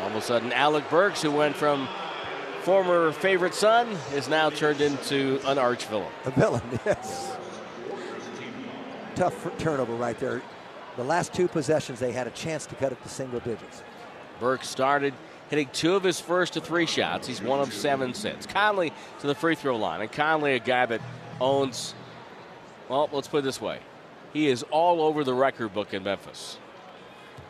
All 0.00 0.06
of 0.08 0.16
a 0.16 0.20
sudden, 0.22 0.52
Alec 0.52 0.88
Burks, 0.90 1.20
who 1.22 1.30
went 1.30 1.54
from 1.56 1.88
former 2.62 3.12
favorite 3.12 3.54
son, 3.54 3.88
is 4.14 4.28
now 4.28 4.48
turned 4.48 4.80
into 4.80 5.40
an 5.44 5.58
arch 5.58 5.84
villain. 5.86 6.12
A 6.24 6.30
villain, 6.30 6.62
yes. 6.86 7.31
Tough 9.14 9.58
turnover 9.58 9.94
right 9.94 10.18
there. 10.18 10.42
The 10.96 11.04
last 11.04 11.32
two 11.32 11.48
possessions, 11.48 12.00
they 12.00 12.12
had 12.12 12.26
a 12.26 12.30
chance 12.30 12.66
to 12.66 12.74
cut 12.74 12.92
it 12.92 13.02
to 13.02 13.08
single 13.08 13.40
digits. 13.40 13.82
Burke 14.40 14.64
started 14.64 15.14
hitting 15.48 15.68
two 15.72 15.94
of 15.94 16.02
his 16.02 16.20
first 16.20 16.54
to 16.54 16.60
three 16.60 16.86
shots. 16.86 17.26
He's 17.26 17.40
one 17.40 17.60
of 17.60 17.72
seven 17.72 18.14
since. 18.14 18.46
Conley 18.46 18.92
to 19.20 19.26
the 19.26 19.34
free 19.34 19.54
throw 19.54 19.76
line. 19.76 20.00
And 20.00 20.10
Conley, 20.10 20.54
a 20.54 20.58
guy 20.58 20.86
that 20.86 21.00
owns, 21.40 21.94
well, 22.88 23.08
let's 23.12 23.28
put 23.28 23.38
it 23.38 23.42
this 23.42 23.60
way 23.60 23.80
he 24.32 24.48
is 24.48 24.62
all 24.70 25.02
over 25.02 25.24
the 25.24 25.34
record 25.34 25.74
book 25.74 25.92
in 25.92 26.02
Memphis. 26.04 26.58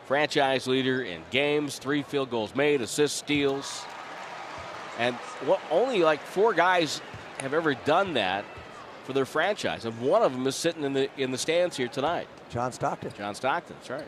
Franchise 0.06 0.66
leader 0.66 1.02
in 1.02 1.22
games, 1.30 1.78
three 1.78 2.02
field 2.02 2.28
goals 2.30 2.54
made, 2.54 2.80
assists, 2.80 3.18
steals. 3.18 3.84
And 4.98 5.16
only 5.70 6.02
like 6.02 6.20
four 6.20 6.52
guys 6.54 7.00
have 7.38 7.54
ever 7.54 7.74
done 7.74 8.14
that 8.14 8.44
for 9.04 9.12
their 9.12 9.24
franchise, 9.24 9.84
and 9.84 10.00
one 10.00 10.22
of 10.22 10.32
them 10.32 10.46
is 10.46 10.56
sitting 10.56 10.84
in 10.84 10.92
the 10.92 11.08
in 11.20 11.30
the 11.30 11.38
stands 11.38 11.76
here 11.76 11.88
tonight. 11.88 12.28
John 12.50 12.72
Stockton. 12.72 13.12
John 13.16 13.34
Stockton, 13.34 13.76
that's 13.76 13.90
right. 13.90 14.06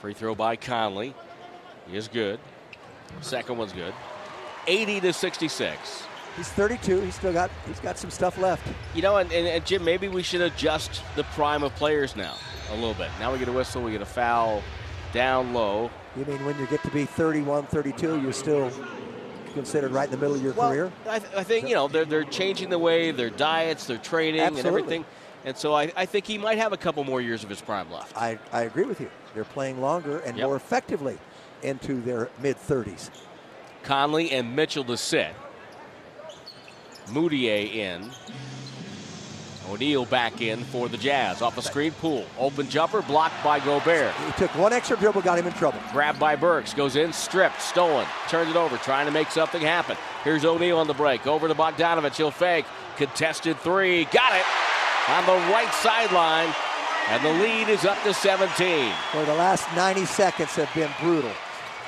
Free 0.00 0.14
throw 0.14 0.34
by 0.34 0.56
Conley. 0.56 1.14
He 1.88 1.96
is 1.96 2.08
good. 2.08 2.38
Second 3.20 3.58
one's 3.58 3.72
good. 3.72 3.94
80 4.66 5.00
to 5.00 5.12
66. 5.12 6.02
He's 6.36 6.48
32. 6.48 7.00
He's 7.00 7.14
still 7.14 7.32
got 7.32 7.50
he's 7.66 7.80
got 7.80 7.98
some 7.98 8.10
stuff 8.10 8.36
left. 8.38 8.66
You 8.94 9.02
know, 9.02 9.16
and, 9.16 9.32
and, 9.32 9.46
and 9.46 9.64
Jim, 9.64 9.84
maybe 9.84 10.08
we 10.08 10.22
should 10.22 10.42
adjust 10.42 11.02
the 11.14 11.24
prime 11.24 11.62
of 11.62 11.74
players 11.76 12.16
now 12.16 12.34
a 12.70 12.74
little 12.74 12.94
bit. 12.94 13.08
Now 13.18 13.32
we 13.32 13.38
get 13.38 13.48
a 13.48 13.52
whistle, 13.52 13.82
we 13.82 13.92
get 13.92 14.02
a 14.02 14.06
foul 14.06 14.62
down 15.12 15.54
low. 15.54 15.90
You 16.16 16.24
mean 16.24 16.44
when 16.44 16.58
you 16.58 16.66
get 16.66 16.82
to 16.82 16.90
be 16.90 17.04
31, 17.04 17.66
32, 17.66 18.20
you're 18.20 18.32
still 18.32 18.70
considered 19.56 19.90
right 19.92 20.04
in 20.04 20.10
the 20.10 20.16
middle 20.18 20.36
of 20.36 20.42
your 20.42 20.52
Well, 20.52 20.68
career? 20.70 20.92
I, 21.08 21.18
th- 21.18 21.32
I 21.34 21.42
think, 21.42 21.68
you 21.68 21.74
know, 21.74 21.88
they're, 21.88 22.04
they're 22.04 22.24
changing 22.24 22.68
the 22.70 22.78
way, 22.78 23.10
their 23.10 23.30
diets, 23.30 23.86
their 23.86 23.96
training, 23.98 24.40
and 24.40 24.58
everything. 24.58 25.04
And 25.44 25.56
so 25.56 25.74
I, 25.74 25.90
I 25.96 26.06
think 26.06 26.26
he 26.26 26.38
might 26.38 26.58
have 26.58 26.72
a 26.72 26.76
couple 26.76 27.02
more 27.04 27.20
years 27.20 27.42
of 27.42 27.48
his 27.48 27.60
prime 27.60 27.90
left. 27.90 28.16
I, 28.16 28.38
I 28.52 28.62
agree 28.62 28.84
with 28.84 29.00
you. 29.00 29.10
They're 29.34 29.44
playing 29.44 29.80
longer 29.80 30.18
and 30.20 30.36
Yep. 30.36 30.46
more 30.46 30.56
effectively 30.56 31.18
into 31.62 32.00
their 32.02 32.28
mid 32.40 32.56
30s. 32.58 33.10
Conley 33.82 34.30
and 34.32 34.54
Mitchell 34.54 34.84
to 34.84 34.96
sit. 34.96 35.34
Mudiay 37.06 37.74
in. 37.74 38.10
O'Neal 39.70 40.04
back 40.04 40.40
in 40.40 40.62
for 40.64 40.88
the 40.88 40.96
Jazz. 40.96 41.42
Off 41.42 41.58
a 41.58 41.62
screen, 41.62 41.92
Poole. 41.92 42.24
Open 42.38 42.68
jumper, 42.68 43.02
blocked 43.02 43.42
by 43.42 43.60
Gobert. 43.60 44.14
He 44.14 44.32
took 44.32 44.54
one 44.56 44.72
extra 44.72 44.96
dribble, 44.96 45.22
got 45.22 45.38
him 45.38 45.46
in 45.46 45.52
trouble. 45.54 45.78
Grabbed 45.92 46.18
by 46.18 46.36
Burks. 46.36 46.74
Goes 46.74 46.96
in, 46.96 47.12
stripped, 47.12 47.60
stolen. 47.60 48.06
Turns 48.28 48.50
it 48.50 48.56
over, 48.56 48.76
trying 48.78 49.06
to 49.06 49.12
make 49.12 49.30
something 49.30 49.60
happen. 49.60 49.96
Here's 50.24 50.44
O'Neal 50.44 50.78
on 50.78 50.86
the 50.86 50.94
break. 50.94 51.26
Over 51.26 51.48
to 51.48 51.54
Bogdanovic. 51.54 52.16
He'll 52.16 52.30
fake. 52.30 52.66
Contested 52.96 53.58
three. 53.58 54.04
Got 54.06 54.34
it 54.36 54.46
on 55.08 55.26
the 55.26 55.52
right 55.52 55.72
sideline. 55.74 56.54
And 57.08 57.24
the 57.24 57.32
lead 57.44 57.68
is 57.68 57.84
up 57.84 58.02
to 58.02 58.12
17. 58.12 58.92
For 59.12 59.24
the 59.24 59.34
last 59.34 59.68
90 59.76 60.04
seconds 60.06 60.50
have 60.56 60.72
been 60.74 60.90
brutal. 61.00 61.30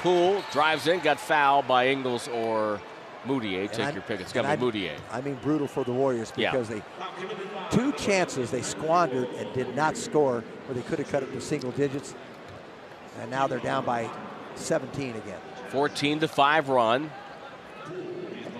Poole 0.00 0.44
drives 0.52 0.86
in, 0.86 1.00
got 1.00 1.18
fouled 1.18 1.66
by 1.66 1.88
Ingles 1.88 2.28
or 2.28 2.80
Mudiay. 3.28 3.70
Take 3.70 3.86
I- 3.86 3.90
your 3.92 4.02
pick. 4.02 4.20
It's 4.20 4.32
got 4.32 4.42
to 4.42 4.48
be 4.48 4.66
I- 4.66 4.70
Mudiay. 4.70 4.96
I 5.12 5.20
mean 5.20 5.38
brutal 5.42 5.66
for 5.68 5.84
the 5.84 5.92
Warriors 5.92 6.32
Yeah. 6.36 6.50
because 6.50 6.68
they 6.68 6.82
two 7.70 7.92
chances 7.92 8.50
they 8.50 8.62
squandered 8.62 9.28
and 9.38 9.52
did 9.52 9.76
not 9.76 9.96
score 9.96 10.42
where 10.66 10.74
they 10.74 10.82
could 10.82 10.98
have 10.98 11.10
cut 11.10 11.22
it 11.22 11.32
to 11.32 11.40
single 11.40 11.70
digits. 11.72 12.14
And 13.20 13.30
now 13.30 13.46
they're 13.46 13.58
down 13.58 13.84
by 13.84 14.08
17 14.54 15.10
again. 15.16 15.38
14 15.70 16.20
to 16.20 16.28
5 16.28 16.68
run. 16.68 17.10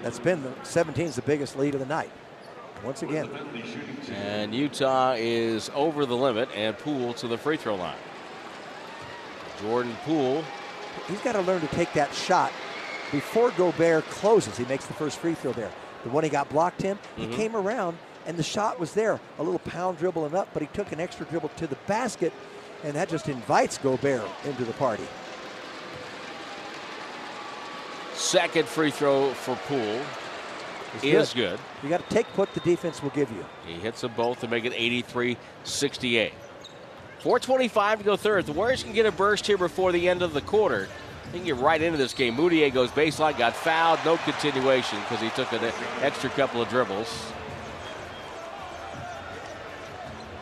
That's 0.02 0.18
been 0.18 0.42
the 0.42 0.52
17 0.62 1.06
is 1.06 1.16
the 1.16 1.22
biggest 1.22 1.56
lead 1.56 1.74
of 1.74 1.80
the 1.80 1.86
night. 1.86 2.10
Once 2.84 3.02
again, 3.02 3.28
And 4.14 4.54
Utah 4.54 5.14
is 5.18 5.68
over 5.74 6.06
the 6.06 6.16
limit 6.16 6.48
and 6.54 6.78
Poole 6.78 7.12
to 7.14 7.26
the 7.26 7.36
free 7.36 7.56
throw 7.56 7.74
line. 7.74 7.96
Jordan 9.60 9.96
Poole 10.04 10.44
he's 11.08 11.20
got 11.20 11.32
to 11.32 11.40
learn 11.42 11.60
to 11.60 11.66
take 11.68 11.92
that 11.94 12.12
shot 12.14 12.52
before 13.12 13.50
Gobert 13.52 14.04
closes. 14.10 14.56
He 14.56 14.64
makes 14.64 14.86
the 14.86 14.94
first 14.94 15.18
free 15.18 15.34
throw 15.34 15.52
there. 15.52 15.70
The 16.04 16.10
one 16.10 16.24
he 16.24 16.30
got 16.30 16.48
blocked 16.48 16.84
in, 16.84 16.98
he 17.16 17.26
Mhm. 17.26 17.34
came 17.34 17.56
around 17.56 17.98
and 18.26 18.36
the 18.36 18.42
shot 18.42 18.78
was 18.78 18.92
there. 18.92 19.18
A 19.38 19.42
little 19.42 19.58
pound 19.60 19.98
dribbling 19.98 20.34
up, 20.34 20.48
but 20.52 20.62
he 20.62 20.68
took 20.74 20.92
an 20.92 21.00
extra 21.00 21.24
dribble 21.26 21.50
to 21.56 21.66
the 21.66 21.76
basket, 21.86 22.32
and 22.84 22.94
that 22.94 23.08
just 23.08 23.28
invites 23.28 23.78
Gobert 23.78 24.28
into 24.44 24.64
the 24.64 24.74
party. 24.74 25.06
Second 28.14 28.68
free 28.68 28.90
throw 28.90 29.32
for 29.32 29.56
Poole 29.66 30.00
It's 30.96 31.04
is 31.04 31.32
good. 31.34 31.58
You 31.82 31.88
got 31.88 32.06
to 32.08 32.14
take 32.14 32.26
what 32.36 32.52
the 32.54 32.60
defense 32.60 33.02
will 33.02 33.10
give 33.10 33.30
you. 33.30 33.44
He 33.66 33.74
hits 33.74 34.00
them 34.02 34.12
both 34.16 34.40
to 34.40 34.48
make 34.48 34.64
it 34.64 34.72
83 34.74 35.36
68. 35.64 36.32
425 37.20 37.98
to 37.98 38.04
go 38.04 38.16
third. 38.16 38.46
The 38.46 38.52
Warriors 38.52 38.82
can 38.82 38.92
get 38.92 39.06
a 39.06 39.12
burst 39.12 39.46
here 39.46 39.58
before 39.58 39.92
the 39.92 40.08
end 40.08 40.22
of 40.22 40.32
the 40.32 40.40
quarter. 40.40 40.88
They 41.32 41.38
can 41.38 41.46
get 41.46 41.56
right 41.56 41.80
into 41.80 41.98
this 41.98 42.14
game. 42.14 42.36
Mudiay 42.36 42.72
goes 42.72 42.90
baseline, 42.90 43.36
got 43.36 43.54
fouled, 43.54 44.00
no 44.04 44.16
continuation 44.18 44.98
because 45.00 45.20
he 45.20 45.28
took 45.30 45.52
an 45.52 45.72
extra 46.00 46.30
couple 46.30 46.62
of 46.62 46.68
dribbles. 46.68 47.32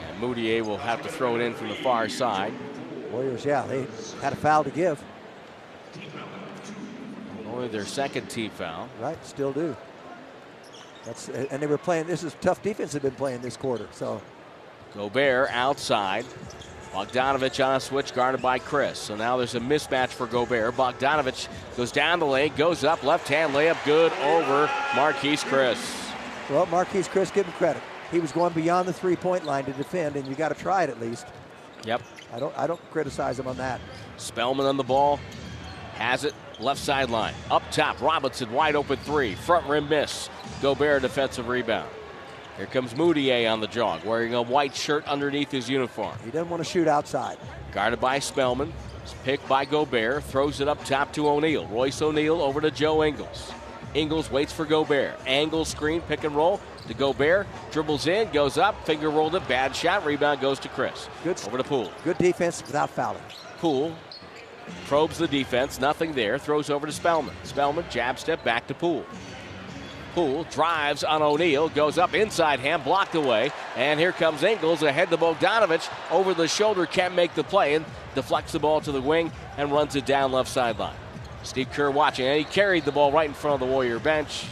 And 0.07 0.21
Mudiay 0.21 0.63
will 0.63 0.79
have 0.79 1.03
to 1.03 1.09
throw 1.09 1.35
it 1.37 1.41
in 1.41 1.55
from 1.55 1.69
the 1.69 1.75
far 1.77 2.09
side. 2.09 2.53
Warriors, 3.11 3.45
yeah, 3.45 3.67
they 3.67 3.87
had 4.21 4.33
a 4.33 4.37
foul 4.37 4.63
to 4.65 4.71
give, 4.71 5.03
Only 7.53 7.69
their 7.69 7.85
second 7.87 8.29
team 8.29 8.51
foul. 8.51 8.89
right? 9.01 9.25
Still 9.27 9.53
do. 9.53 9.77
That's 11.05 11.29
and 11.29 11.63
they 11.63 11.67
were 11.67 11.79
playing. 11.79 12.07
This 12.09 12.25
is 12.25 12.37
tough 12.41 12.63
defense. 12.63 12.93
they've 12.93 13.01
been 13.01 13.13
playing 13.13 13.41
this 13.41 13.57
quarter. 13.57 13.87
So 13.93 14.21
Gobert 14.95 15.49
outside. 15.53 16.27
Bogdanovic 16.97 17.63
on 17.63 17.77
a 17.77 17.81
switch 17.81 18.15
guarded 18.15 18.41
by 18.41 18.59
Chriss. 18.59 18.97
So 18.97 19.17
now 19.17 19.37
there's 19.37 19.55
a 19.55 19.61
mismatch 19.61 20.09
for 20.09 20.27
Gobert. 20.27 20.75
Bogdanovic 20.77 21.47
goes 21.77 21.93
down 21.93 22.21
the 22.21 22.27
lane, 22.27 22.55
goes 22.57 22.85
up, 22.85 23.03
left 23.03 23.29
hand 23.29 23.53
layup 23.53 23.77
good 23.85 24.11
over 24.15 24.67
Marquese 24.93 25.45
Chriss. 25.45 26.11
Well, 26.49 26.67
Marquese 26.69 27.11
Chriss, 27.11 27.35
give 27.35 27.45
him 27.45 27.53
credit. 27.55 27.83
He 28.11 28.19
was 28.19 28.33
going 28.33 28.55
beyond 28.55 28.89
the 28.89 28.95
three-point 28.95 29.45
line 29.45 29.67
to 29.67 29.73
defend, 29.75 30.17
and 30.17 30.27
you 30.27 30.35
got 30.35 30.49
to 30.49 30.55
try 30.55 30.85
it 30.85 30.91
at 30.91 30.99
least. 30.99 31.27
Yep. 31.85 32.01
I 32.33 32.39
don't. 32.39 32.57
I 32.57 32.67
don't 32.67 32.81
criticize 32.91 33.39
him 33.39 33.47
on 33.47 33.59
that. 33.59 33.79
Spellman 34.17 34.65
on 34.65 34.79
the 34.79 34.85
ball. 34.85 35.21
Has 35.97 36.25
it. 36.25 36.35
Left 36.61 36.81
sideline. 36.81 37.35
Up 37.51 37.63
top. 37.71 38.01
Robinson 38.01 38.51
wide 38.53 38.75
open 38.75 38.97
three. 39.01 39.35
Front 39.35 39.67
rim 39.67 39.89
miss. 39.89 40.31
Gobert 40.63 41.03
defensive 41.03 41.49
rebound. 41.49 41.91
Here 42.57 42.67
comes 42.67 42.95
Mudiay 42.95 43.51
on 43.51 43.61
the 43.61 43.67
jog, 43.67 44.05
wearing 44.05 44.35
a 44.35 44.41
white 44.41 44.75
shirt 44.75 45.07
underneath 45.07 45.51
his 45.51 45.69
uniform. 45.69 46.17
He 46.25 46.31
doesn't 46.31 46.49
want 46.49 46.63
to 46.63 46.69
shoot 46.69 46.89
outside. 46.89 47.37
Guarded 47.73 48.01
by 48.01 48.19
Spellman. 48.19 48.73
It's 49.03 49.15
picked 49.25 49.47
by 49.47 49.67
Gobert. 49.67 50.25
Throws 50.25 50.61
it 50.61 50.69
up 50.69 50.83
top 50.85 51.13
to 51.13 51.29
O'Neal. 51.29 51.67
Royce 51.67 52.01
O'Neal 52.01 52.41
over 52.41 52.61
to 52.63 52.71
Joe 52.71 53.05
Ingles. 53.05 53.53
Ingles 53.95 54.31
waits 54.31 54.53
for 54.53 54.65
Gobert. 54.65 55.19
Angle 55.27 55.65
screen, 55.65 56.01
pick 56.03 56.25
and 56.25 56.35
roll 56.35 56.61
to 56.89 56.95
Gobert. 56.95 57.47
Dribbles 57.71 58.07
in, 58.07 58.31
goes 58.31 58.59
up, 58.59 58.85
finger 58.87 59.11
rolled 59.11 59.35
it. 59.35 59.47
Bad 59.49 59.77
shot. 59.77 60.05
Rebound 60.05 60.41
goes 60.41 60.59
to 60.61 60.69
Chriss. 60.69 61.09
Good. 61.25 61.41
Over 61.47 61.59
to 61.59 61.65
Poole. 61.65 61.93
Good 62.05 62.19
defense 62.19 62.63
without 62.67 62.91
fouling. 62.91 63.23
Poole 63.59 63.95
probes 64.87 65.19
the 65.19 65.29
defense. 65.29 65.79
Nothing 65.79 66.13
there. 66.13 66.39
Throws 66.39 66.71
over 66.71 66.87
to 66.87 66.93
Spellman. 66.93 67.35
Spellman 67.45 67.85
jab 67.91 68.19
step 68.19 68.43
back 68.45 68.67
to 68.67 68.75
Poole. 68.75 69.05
Poole 70.17 70.45
drives 70.45 71.05
on 71.05 71.21
O'Neal, 71.21 71.69
goes 71.69 71.99
up 71.99 72.15
inside 72.15 72.59
hand, 72.59 72.83
blocked 72.85 73.15
away, 73.15 73.51
and 73.77 74.01
here 74.01 74.13
comes 74.13 74.43
Ingles 74.43 74.83
ahead 74.83 75.11
to 75.11 75.19
Bogdanovic 75.19 75.87
over 76.11 76.33
the 76.33 76.49
shoulder, 76.49 76.87
can't 76.87 77.15
make 77.15 77.35
the 77.35 77.45
play, 77.45 77.75
and 77.75 77.85
deflects 78.15 78.53
the 78.53 78.59
ball 78.59 78.81
to 78.81 78.93
the 78.93 79.03
wing 79.03 79.31
and 79.59 79.71
runs 79.71 79.95
it 79.95 80.07
down 80.07 80.33
left 80.33 80.49
sideline. 80.49 80.97
Steve 81.43 81.71
Kerr 81.71 81.91
watching, 81.91 82.27
and 82.27 82.39
he 82.39 82.45
carried 82.45 82.87
the 82.87 82.93
ball 82.93 83.13
right 83.13 83.29
in 83.29 83.35
front 83.35 83.61
of 83.61 83.69
the 83.69 83.71
Warrior 83.71 83.99
bench 83.99 84.47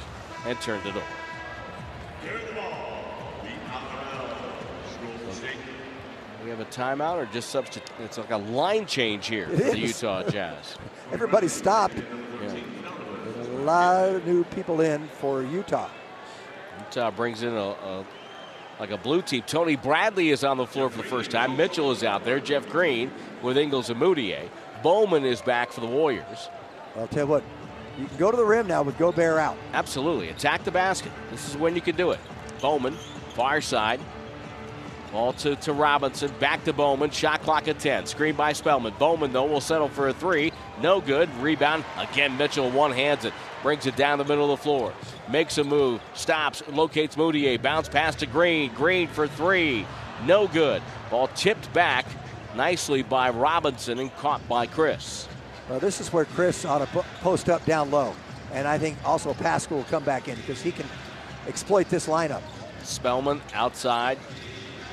and 0.44 0.60
turned 0.60 0.84
it 0.84 0.94
over. 0.94 1.02
We 6.44 6.50
have 6.50 6.60
a 6.60 6.66
timeout 6.66 7.16
or 7.16 7.24
just 7.32 7.48
substitute? 7.48 7.90
It's 8.00 8.18
like 8.18 8.32
a 8.32 8.36
line 8.36 8.84
change 8.84 9.28
here 9.28 9.48
It 9.50 9.56
for 9.56 9.70
the. 9.70 9.78
Utah 9.78 10.28
Jazz. 10.28 10.76
Everybody 11.10 11.48
stopped. 11.48 11.96
Yeah. 13.64 13.72
There's 13.72 14.10
a 14.10 14.14
lot 14.14 14.14
of 14.16 14.26
new 14.26 14.44
people 14.44 14.80
in 14.80 15.08
for 15.08 15.42
Utah. 15.42 15.90
Utah 16.78 17.10
brings 17.10 17.42
in 17.42 17.54
a, 17.54 17.70
a 17.70 18.04
like 18.80 18.90
a 18.90 18.98
blue 18.98 19.22
team. 19.22 19.42
Tony 19.46 19.76
Bradley 19.76 20.30
is 20.30 20.42
on 20.44 20.56
the 20.56 20.66
floor 20.66 20.90
for 20.90 20.98
the 20.98 21.08
first 21.08 21.30
time. 21.30 21.56
Mitchell 21.56 21.90
is 21.92 22.02
out 22.02 22.24
there. 22.24 22.40
Jeff 22.40 22.68
Green 22.68 23.10
with 23.42 23.56
Ingles 23.56 23.90
and 23.90 24.00
Mudiay. 24.00 24.48
Bowman 24.82 25.24
is 25.24 25.40
back 25.40 25.72
for 25.72 25.80
the 25.80 25.86
Warriors. 25.86 26.48
I'll 26.96 27.06
tell 27.06 27.24
you 27.24 27.30
what, 27.30 27.44
you 27.98 28.06
can 28.06 28.16
go 28.16 28.30
to 28.30 28.36
the 28.36 28.44
rim 28.44 28.66
now 28.66 28.82
with 28.82 28.98
Gobert 28.98 29.38
out. 29.38 29.56
Absolutely. 29.72 30.28
Attack 30.28 30.64
the 30.64 30.70
basket. 30.70 31.12
This 31.30 31.48
is 31.48 31.56
when 31.56 31.74
you 31.74 31.80
can 31.80 31.96
do 31.96 32.10
it. 32.10 32.20
Bowman, 32.60 32.94
far 33.34 33.60
side. 33.60 34.00
Ball 35.12 35.32
to, 35.34 35.54
to 35.56 35.72
Robinson. 35.72 36.32
Back 36.40 36.64
to 36.64 36.72
Bowman. 36.72 37.10
Shot 37.10 37.42
clock 37.42 37.68
at 37.68 37.78
10. 37.78 38.06
Screen 38.06 38.34
by 38.34 38.52
Spellman. 38.52 38.94
Bowman, 38.98 39.32
though, 39.32 39.46
will 39.46 39.60
settle 39.60 39.88
for 39.88 40.08
a 40.08 40.12
three. 40.12 40.52
No 40.82 41.00
good. 41.00 41.32
Rebound. 41.36 41.84
Again, 41.96 42.36
Mitchell 42.36 42.68
one 42.68 42.90
hands 42.90 43.24
it. 43.24 43.32
Brings 43.64 43.86
it 43.86 43.96
down 43.96 44.18
the 44.18 44.24
middle 44.26 44.52
of 44.52 44.60
the 44.60 44.62
floor. 44.62 44.92
Makes 45.30 45.56
a 45.56 45.64
move. 45.64 46.02
Stops. 46.12 46.62
Locates 46.68 47.16
Mudiay. 47.16 47.60
Bounce 47.60 47.88
pass 47.88 48.14
to 48.16 48.26
Green. 48.26 48.70
Green 48.74 49.08
for 49.08 49.26
three. 49.26 49.86
No 50.26 50.46
good. 50.46 50.82
Ball 51.10 51.28
tipped 51.28 51.72
back 51.72 52.04
nicely 52.54 53.02
by 53.02 53.30
Robinson 53.30 53.98
and 54.00 54.14
caught 54.16 54.46
by 54.50 54.66
Chriss. 54.66 55.26
Well, 55.70 55.80
this 55.80 55.98
is 55.98 56.12
where 56.12 56.26
Chriss 56.26 56.68
ought 56.68 56.86
to 56.86 57.04
post 57.22 57.48
up 57.48 57.64
down 57.64 57.90
low. 57.90 58.14
And 58.52 58.68
I 58.68 58.76
think 58.76 58.98
also 59.02 59.32
Paschall 59.32 59.76
will 59.76 59.84
come 59.84 60.04
back 60.04 60.28
in 60.28 60.36
because 60.36 60.60
he 60.60 60.70
can 60.70 60.86
exploit 61.48 61.88
this 61.88 62.06
lineup. 62.06 62.42
Spellman 62.82 63.40
outside. 63.54 64.18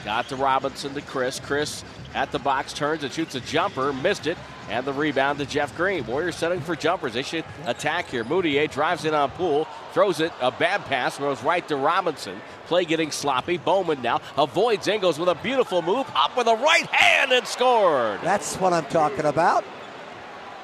Got 0.05 0.29
to 0.29 0.37
Robinson 0.37 0.93
to 0.93 1.01
Chriss. 1.01 1.41
Chriss 1.41 1.83
at 2.13 2.31
the 2.31 2.39
box, 2.39 2.73
turns 2.73 3.03
and 3.03 3.11
shoots 3.11 3.35
a 3.35 3.41
jumper, 3.41 3.93
missed 3.93 4.27
it, 4.27 4.37
and 4.69 4.85
the 4.85 4.93
rebound 4.93 5.39
to 5.39 5.45
Jeff 5.45 5.75
Green. 5.75 6.05
Warriors 6.05 6.35
setting 6.35 6.61
for 6.61 6.75
jumpers. 6.75 7.13
They 7.13 7.23
should 7.23 7.45
attack 7.65 8.09
here. 8.09 8.23
Mudiay 8.23 8.71
drives 8.71 9.05
in 9.05 9.13
on 9.13 9.29
Poole, 9.31 9.67
throws 9.93 10.19
it, 10.19 10.31
a 10.41 10.51
bad 10.51 10.85
pass, 10.85 11.17
goes 11.17 11.43
right 11.43 11.67
to 11.67 11.75
Robinson. 11.75 12.39
Play 12.67 12.85
getting 12.85 13.11
sloppy. 13.11 13.57
Bowman 13.57 14.01
now 14.01 14.21
avoids 14.37 14.87
Ingles 14.87 15.19
with 15.19 15.29
a 15.29 15.35
beautiful 15.35 15.81
move, 15.81 16.07
up 16.15 16.37
with 16.37 16.47
a 16.47 16.55
right 16.55 16.87
hand 16.87 17.31
and 17.31 17.45
scored. 17.45 18.19
That's 18.21 18.55
what 18.55 18.73
I'm 18.73 18.85
talking 18.85 19.25
about. 19.25 19.63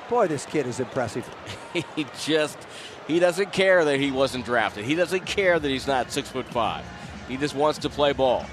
Boy, 0.10 0.28
this 0.28 0.45
kid 0.45 0.68
is 0.68 0.80
impressive. 0.80 1.30
he 1.74 2.06
just 2.22 2.58
he 3.08 3.20
doesn't 3.20 3.52
care 3.52 3.84
that 3.86 4.00
he 4.00 4.12
wasn't 4.12 4.45
drafted. 4.45 4.86
He 4.86 4.95
doesn't 4.95 5.26
care 5.26 5.60
that 5.60 5.68
he's 5.68 5.88
not 5.88 6.12
six 6.12 6.30
foot 6.30 6.45
five. 6.48 6.86
He 7.28 7.36
just 7.36 7.56
wants 7.56 7.80
to 7.80 7.89
play 7.89 8.14
ball. 8.14 8.45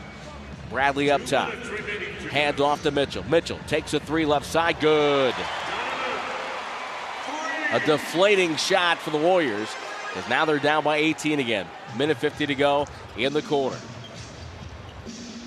Bradley 0.71 1.11
up 1.11 1.25
top. 1.25 1.53
Hand 2.31 2.61
off 2.61 2.83
to 2.83 2.91
Mitchell. 2.91 3.25
Mitchell 3.25 3.59
takes 3.67 3.95
a 3.95 4.01
three 4.01 4.27
left 4.27 4.47
side. 4.47 4.81
Good. 4.81 5.35
A 7.73 7.81
deflating 7.81 8.57
shot 8.57 8.99
for 8.99 9.11
the 9.11 9.19
Warriors. 9.19 9.69
Because 10.09 10.29
now 10.29 10.45
they're 10.45 10.59
down 10.59 10.85
by 10.85 10.97
18 10.97 11.41
again. 11.41 11.67
Minute 11.99 12.17
50 12.19 12.47
to 12.47 12.55
go 12.55 12.87
in 13.17 13.33
the 13.33 13.43
quarter. 13.43 13.77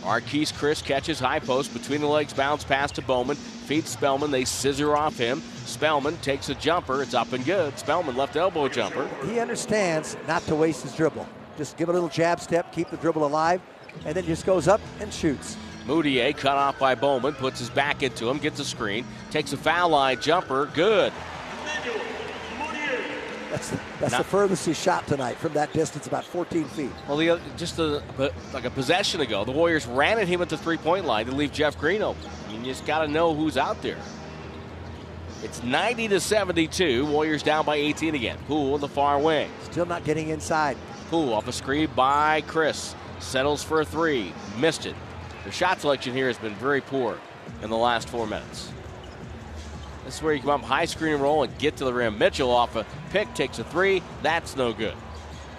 Marquese 0.02 0.54
Chriss 0.54 0.84
catches 0.84 1.20
high 1.20 1.40
post 1.40 1.74
between 1.74 2.00
the 2.00 2.08
legs, 2.08 2.34
bounce 2.34 2.64
pass 2.64 2.92
to 2.94 3.02
Bowman, 3.02 3.36
feeds 3.36 3.90
Spellman. 3.90 4.32
They 4.32 4.46
scissor 4.46 4.96
off 4.96 5.18
him. 5.18 5.42
Spellman 5.66 6.16
takes 6.18 6.48
a 6.48 6.56
jumper. 6.56 7.02
It's 7.02 7.14
up 7.14 7.34
and 7.34 7.44
good. 7.46 7.78
Spellman 7.78 8.16
left 8.16 8.38
elbow 8.38 8.70
jumper. 8.70 9.10
He 9.26 9.40
understands 9.40 10.16
not 10.26 10.44
to 10.44 10.56
waste 10.56 10.84
his 10.84 10.96
dribble. 10.96 11.28
Just 11.58 11.76
give 11.76 11.90
a 11.90 11.92
little 11.92 12.08
jab 12.08 12.40
step, 12.40 12.72
keep 12.72 12.90
the 12.90 12.98
dribble 12.98 13.26
alive, 13.26 13.62
and 14.06 14.16
then 14.16 14.26
just 14.26 14.46
goes 14.46 14.68
up 14.68 14.82
and 15.00 15.14
shoots. 15.14 15.58
Mudiay 15.86 16.36
cut 16.36 16.58
off 16.58 16.78
by 16.80 16.96
Bowman, 16.96 17.34
puts 17.34 17.60
his 17.60 17.70
back 17.70 18.04
into 18.04 18.30
him, 18.30 18.38
gets 18.40 18.60
a 18.60 18.66
screen, 18.66 19.06
takes 19.32 19.54
a 19.54 19.58
foul 19.58 19.90
line 19.90 20.20
jumper. 20.20 20.70
Good. 20.74 21.14
That's, 23.50 23.70
the, 23.70 23.80
that's 24.02 24.18
the 24.18 24.24
furthest 24.26 24.66
he 24.66 24.74
shot 24.74 25.08
tonight 25.08 25.38
from 25.38 25.54
that 25.54 25.72
distance, 25.72 26.06
about 26.06 26.26
14 26.26 26.66
feet. 26.66 26.92
Well, 27.08 27.18
the, 27.18 27.40
just 27.56 27.80
a, 27.80 28.04
like 28.54 28.66
a 28.66 28.70
possession 28.70 29.22
ago, 29.22 29.46
the 29.46 29.54
Warriors 29.54 29.88
ran 29.88 30.20
at 30.20 30.28
him 30.28 30.42
at 30.42 30.50
the 30.50 30.58
three 30.58 30.78
point 30.78 31.06
line 31.06 31.26
to 31.28 31.32
leave 31.32 31.54
Jeff 31.54 31.78
Green 31.80 32.02
open. 32.02 32.22
I 32.48 32.52
mean, 32.52 32.66
you 32.66 32.72
just 32.72 32.86
got 32.86 33.06
to 33.06 33.08
know 33.08 33.34
who's 33.34 33.58
out 33.58 33.82
there. 33.82 33.98
It's 35.44 35.64
90 35.64 36.10
to 36.10 36.20
72. 36.20 37.06
Warriors 37.06 37.42
down 37.42 37.66
by 37.66 37.76
18 37.76 38.16
again. 38.16 38.38
Poole 38.48 38.76
in 38.76 38.82
the 38.82 38.88
far 38.88 39.20
wing. 39.20 39.50
Still 39.64 39.86
not 39.86 40.04
getting 40.04 40.30
inside. 40.30 40.78
Poole 41.10 41.34
off 41.34 41.48
a 41.48 41.52
screen 41.54 41.90
by 41.96 42.42
Chriss. 42.42 42.96
Settles 43.20 43.64
for 43.64 43.82
a 43.82 43.86
three. 43.86 44.34
Missed 44.58 44.86
it. 44.86 44.96
The 45.46 45.52
shot 45.52 45.80
selection 45.82 46.14
here 46.14 46.28
has 46.28 46.38
been 46.38 46.56
very 46.56 46.82
poor 46.82 47.18
in 47.62 47.70
the 47.70 47.78
last 47.78 48.10
four 48.10 48.28
minutes. 48.28 48.72
This 50.06 50.16
is 50.16 50.22
where 50.22 50.34
you 50.34 50.42
come 50.42 50.62
up 50.62 50.64
high 50.64 50.86
screen 50.86 51.14
and 51.14 51.22
roll 51.22 51.44
and 51.44 51.58
get 51.58 51.76
to 51.78 51.86
the 51.86 51.94
rim. 51.94 52.18
Mitchell 52.18 52.52
off 52.52 52.76
a 52.76 52.86
pick 53.12 53.34
takes 53.34 53.60
a 53.60 53.64
three. 53.64 54.02
That's 54.22 54.56
no 54.56 54.74
good. 54.74 54.96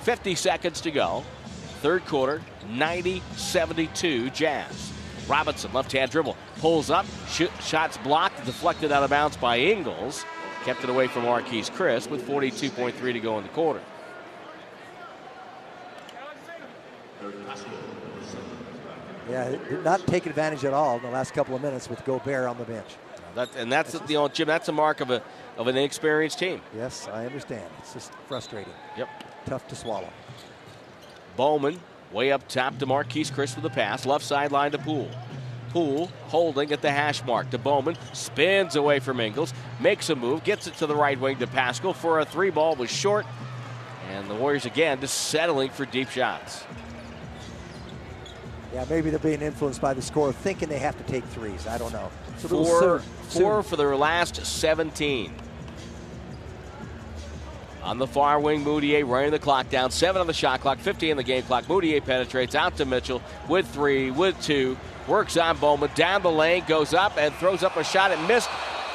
50 0.00 0.34
seconds 0.34 0.80
to 0.82 0.90
go. 0.90 1.24
Third 1.82 2.04
quarter, 2.06 2.42
90 2.70 3.22
72 3.36 4.30
Jazz. 4.30 4.92
Robinson, 5.28 5.72
left 5.72 5.92
hand 5.92 6.10
dribble, 6.10 6.36
pulls 6.58 6.90
up, 6.90 7.04
shots 7.60 7.98
blocked, 7.98 8.44
deflected 8.46 8.90
out 8.90 9.02
of 9.02 9.10
bounds 9.10 9.36
by 9.36 9.58
Ingles. 9.58 10.24
Kept 10.64 10.82
it 10.82 10.90
away 10.90 11.06
from 11.06 11.24
Marquese 11.24 11.70
Chriss 11.70 12.10
with 12.10 12.26
42.3 12.26 13.12
to 13.12 13.20
go 13.20 13.36
in 13.38 13.44
the 13.44 13.50
quarter. 13.50 13.80
Yeah, 19.30 19.56
not 19.84 20.06
take 20.06 20.26
advantage 20.26 20.64
at 20.64 20.72
all 20.72 20.96
in 20.96 21.02
the 21.02 21.10
last 21.10 21.34
couple 21.34 21.54
of 21.54 21.62
minutes 21.62 21.90
with 21.90 22.04
Gobert 22.04 22.48
on 22.48 22.56
the 22.56 22.64
bench. 22.64 22.96
That, 23.34 23.54
and 23.56 23.70
that's, 23.70 23.92
that's 23.92 24.06
the 24.06 24.12
you 24.14 24.18
know, 24.18 24.28
Jim. 24.28 24.46
That's 24.46 24.68
a 24.68 24.72
mark 24.72 25.00
of 25.00 25.10
a 25.10 25.22
of 25.58 25.66
an 25.66 25.76
inexperienced 25.76 26.38
team. 26.38 26.62
Yes, 26.74 27.08
I 27.12 27.26
understand. 27.26 27.68
It's 27.80 27.92
just 27.92 28.12
frustrating. 28.26 28.72
Yep. 28.96 29.08
Tough 29.44 29.68
to 29.68 29.76
swallow. 29.76 30.08
Bowman 31.36 31.78
way 32.12 32.32
up 32.32 32.48
top 32.48 32.78
to 32.78 32.86
Marquese 32.86 33.30
Chriss 33.30 33.54
with 33.54 33.62
the 33.62 33.70
pass, 33.70 34.06
left 34.06 34.24
sideline 34.24 34.72
to 34.72 34.78
Poole. 34.78 35.10
Poole 35.70 36.10
holding 36.28 36.72
at 36.72 36.80
the 36.80 36.90
hash 36.90 37.22
mark 37.24 37.50
to 37.50 37.58
Bowman, 37.58 37.96
spins 38.14 38.76
away 38.76 38.98
from 38.98 39.20
Ingles, 39.20 39.52
makes 39.80 40.08
a 40.08 40.16
move, 40.16 40.42
gets 40.42 40.66
it 40.66 40.74
to 40.76 40.86
the 40.86 40.96
right 40.96 41.20
wing 41.20 41.38
to 41.38 41.46
Paschall 41.46 41.94
for 41.94 42.20
a 42.20 42.24
three 42.24 42.50
ball 42.50 42.74
was 42.74 42.90
short, 42.90 43.26
and 44.10 44.30
the 44.30 44.34
Warriors 44.34 44.64
again 44.64 45.00
just 45.00 45.28
settling 45.28 45.70
for 45.70 45.84
deep 45.84 46.08
shots. 46.08 46.64
Yeah, 48.72 48.84
maybe 48.90 49.10
they're 49.10 49.18
being 49.18 49.40
influenced 49.40 49.80
by 49.80 49.94
the 49.94 50.02
score, 50.02 50.32
thinking 50.32 50.68
they 50.68 50.78
have 50.78 50.96
to 50.98 51.04
take 51.10 51.24
threes. 51.24 51.66
I 51.66 51.78
don't 51.78 51.92
know. 51.92 52.10
Four, 52.36 52.98
four 53.00 53.62
for 53.62 53.76
their 53.76 53.96
last 53.96 54.44
17. 54.44 55.34
On 57.82 57.98
the 57.98 58.06
far 58.06 58.38
wing, 58.38 58.64
Mudiay 58.64 59.08
running 59.08 59.30
the 59.30 59.38
clock 59.38 59.70
down. 59.70 59.90
Seven 59.90 60.20
on 60.20 60.26
the 60.26 60.34
shot 60.34 60.60
clock, 60.60 60.78
50 60.78 61.10
on 61.10 61.16
the 61.16 61.22
game 61.22 61.42
clock. 61.44 61.64
Mudiay 61.64 62.04
penetrates 62.04 62.54
out 62.54 62.76
to 62.76 62.84
Mitchell 62.84 63.22
with 63.48 63.66
three, 63.68 64.10
with 64.10 64.38
two. 64.42 64.76
Works 65.06 65.38
on 65.38 65.56
Bowman 65.56 65.90
down 65.94 66.22
the 66.22 66.30
lane, 66.30 66.64
goes 66.66 66.92
up 66.92 67.16
and 67.16 67.32
throws 67.36 67.62
up 67.62 67.76
a 67.78 67.84
shot. 67.84 68.10
It 68.10 68.20
missed. 68.28 68.50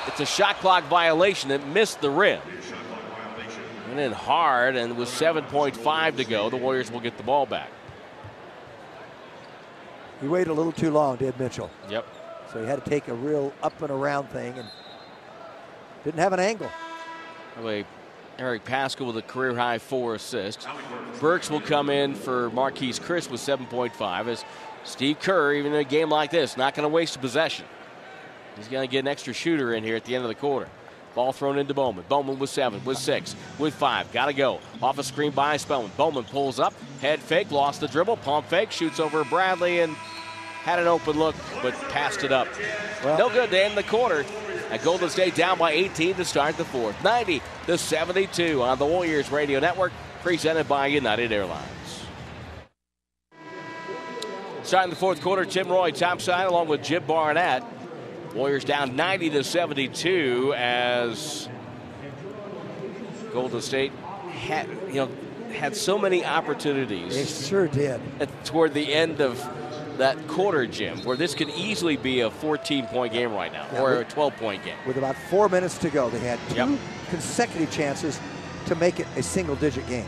It's 0.05 0.19
a 0.19 0.26
shot 0.26 0.57
clock 0.57 0.84
violation. 0.84 1.49
It 1.49 1.65
missed 1.65 2.01
the 2.01 2.11
rim. 2.11 2.39
Went 3.88 3.99
in 3.99 4.11
hard, 4.11 4.76
and 4.76 4.95
with 4.97 5.09
7.5 5.09 6.17
to 6.17 6.26
go, 6.26 6.51
the 6.51 6.57
Warriors 6.57 6.91
will 6.91 6.99
get 6.99 7.17
the 7.17 7.24
ball 7.24 7.47
back. 7.47 7.69
He 10.24 10.30
waited 10.30 10.51
a 10.51 10.53
little 10.53 10.71
too 10.71 10.89
long, 10.89 11.17
did 11.17 11.38
Mitchell? 11.38 11.69
Yep. 11.89 12.07
So 12.53 12.61
he 12.61 12.65
had 12.65 12.82
to 12.82 12.89
take 12.89 13.09
a 13.09 13.13
real 13.13 13.51
up 13.61 13.82
and 13.82 13.91
around 13.91 14.30
thing 14.30 14.57
and 14.57 14.69
didn't 16.05 16.21
have 16.21 16.32
an 16.32 16.39
angle. 16.39 16.71
Eric 18.39 18.63
Paschall 18.63 19.07
with 19.07 19.17
a 19.17 19.21
career 19.21 19.53
high 19.53 19.80
four 19.80 20.15
assists. 20.15 20.65
Burks 21.19 21.49
will 21.49 21.59
come 21.59 21.89
in 21.89 22.15
for 22.15 22.49
Marquese 22.51 23.01
Chriss 23.01 23.30
with 23.30 23.41
7.5 23.41 24.28
as 24.28 24.45
Steve 24.86 25.19
Kerr, 25.19 25.55
even 25.55 25.74
in 25.74 25.80
a 25.80 25.84
game 25.84 26.09
like 26.09 26.32
this, 26.32 26.55
not 26.55 26.74
going 26.74 26.84
to 26.84 26.89
waste 26.89 27.17
a 27.17 27.19
possession. 27.19 27.65
He's 28.55 28.69
going 28.69 28.88
to 28.88 28.91
get 28.91 28.99
an 28.99 29.09
extra 29.09 29.34
shooter 29.34 29.74
in 29.74 29.84
here 29.84 29.97
at 29.97 30.05
the 30.05 30.15
end 30.15 30.24
of 30.24 30.30
the 30.30 30.36
quarter. 30.36 30.69
Ball 31.16 31.32
thrown 31.32 31.57
into 31.57 31.74
Bowman. 31.74 32.05
Bowman 32.09 32.39
with 32.39 32.49
seven, 32.49 32.84
with 32.86 32.97
six, 32.97 33.36
with 33.59 33.74
five. 33.74 34.11
Got 34.11 34.28
to 34.28 34.34
go. 34.34 34.59
Off 34.82 34.97
a 34.97 35.03
screen 35.03 35.32
by 35.32 35.57
Spellman. 35.57 35.91
Bowman 35.95 36.24
pulls 36.24 36.59
up, 36.59 36.74
head 37.01 37.20
fake, 37.20 37.51
lost 37.51 37.82
the 37.82 37.88
dribble, 37.88 38.18
pump 38.18 38.47
fake, 38.47 38.72
shoots 38.72 38.99
over 38.99 39.24
Bradley 39.26 39.80
and 39.80 39.95
had 40.64 40.80
an 40.80 40.88
open 40.88 41.20
look, 41.20 41.36
but 41.61 41.74
passed 41.89 42.24
it 42.24 42.32
up. 42.32 42.47
Well, 43.03 43.18
no 43.18 43.30
good 43.30 43.49
to 43.51 43.61
end 43.61 43.78
the 43.78 43.84
quarter. 43.84 44.26
At 44.70 44.82
Golden 44.82 45.09
State 45.09 45.36
down 45.36 45.59
by 45.59 45.72
18 45.72 46.16
to 46.16 46.26
start 46.26 46.57
the 46.57 46.66
fourth. 46.66 47.01
90 47.03 47.41
to 47.68 47.78
72 47.78 48.61
on 48.61 48.80
the 48.80 48.86
Warriors 48.86 49.30
Radio 49.30 49.59
Network, 49.59 49.91
presented 50.24 50.68
by 50.68 50.88
United 50.88 51.32
Airlines. 51.32 51.68
Starting 54.64 54.89
the 54.89 54.95
fourth 54.95 55.22
quarter, 55.22 55.43
Tim 55.43 55.68
Roye 55.68 55.91
topside 55.91 56.47
along 56.47 56.70
with 56.70 56.82
Jim 56.82 57.03
Barnett. 57.05 57.64
Warriors 58.34 58.64
down 58.64 58.96
90 58.96 59.32
to 59.32 59.44
72 59.44 60.54
as 60.58 61.48
Golden 63.32 63.62
State 63.62 63.92
had 64.32 64.68
you 64.88 64.96
know 64.96 65.10
had 65.54 65.76
so 65.76 65.98
many 65.98 66.26
opportunities. 66.26 67.14
They 67.14 67.48
sure 67.48 67.68
did. 67.68 68.02
At, 68.20 68.46
toward 68.46 68.74
the 68.74 68.92
end 68.94 69.22
of 69.22 69.38
that 69.98 70.28
quarter, 70.28 70.66
Jim, 70.66 71.00
where 71.04 71.16
this 71.16 71.36
could 71.36 71.50
easily 71.50 71.98
be 71.98 72.22
a 72.22 72.32
14 72.32 72.88
point 72.88 73.14
game 73.14 73.32
right 73.32 73.54
now 73.54 73.68
yeah, 73.72 73.82
or 73.82 73.97
with, 73.97 74.08
a 74.08 74.12
12 74.12 74.36
point 74.38 74.64
game. 74.64 74.78
With 74.88 74.97
about 74.97 75.16
four 75.16 75.50
minutes 75.50 75.78
to 75.80 75.89
go, 75.89 76.10
they 76.10 76.20
had 76.20 76.39
two 76.50 76.55
yep. 76.55 76.80
consecutive 77.10 77.72
chances 77.72 78.20
to 78.66 78.76
make 78.76 79.00
it 79.00 79.08
a 79.16 79.24
single 79.24 79.55
digit 79.55 79.86
game. 79.88 80.08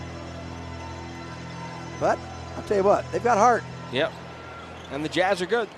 But 2.00 2.18
I'll 2.58 2.64
tell 2.64 2.78
you 2.78 2.84
what, 2.84 3.10
they've 3.12 3.24
got 3.24 3.38
heart. 3.38 3.64
Yep. 3.92 4.12
And 4.92 5.04
the 5.04 5.10
Jazz 5.10 5.42
are 5.42 5.46
good. 5.46 5.70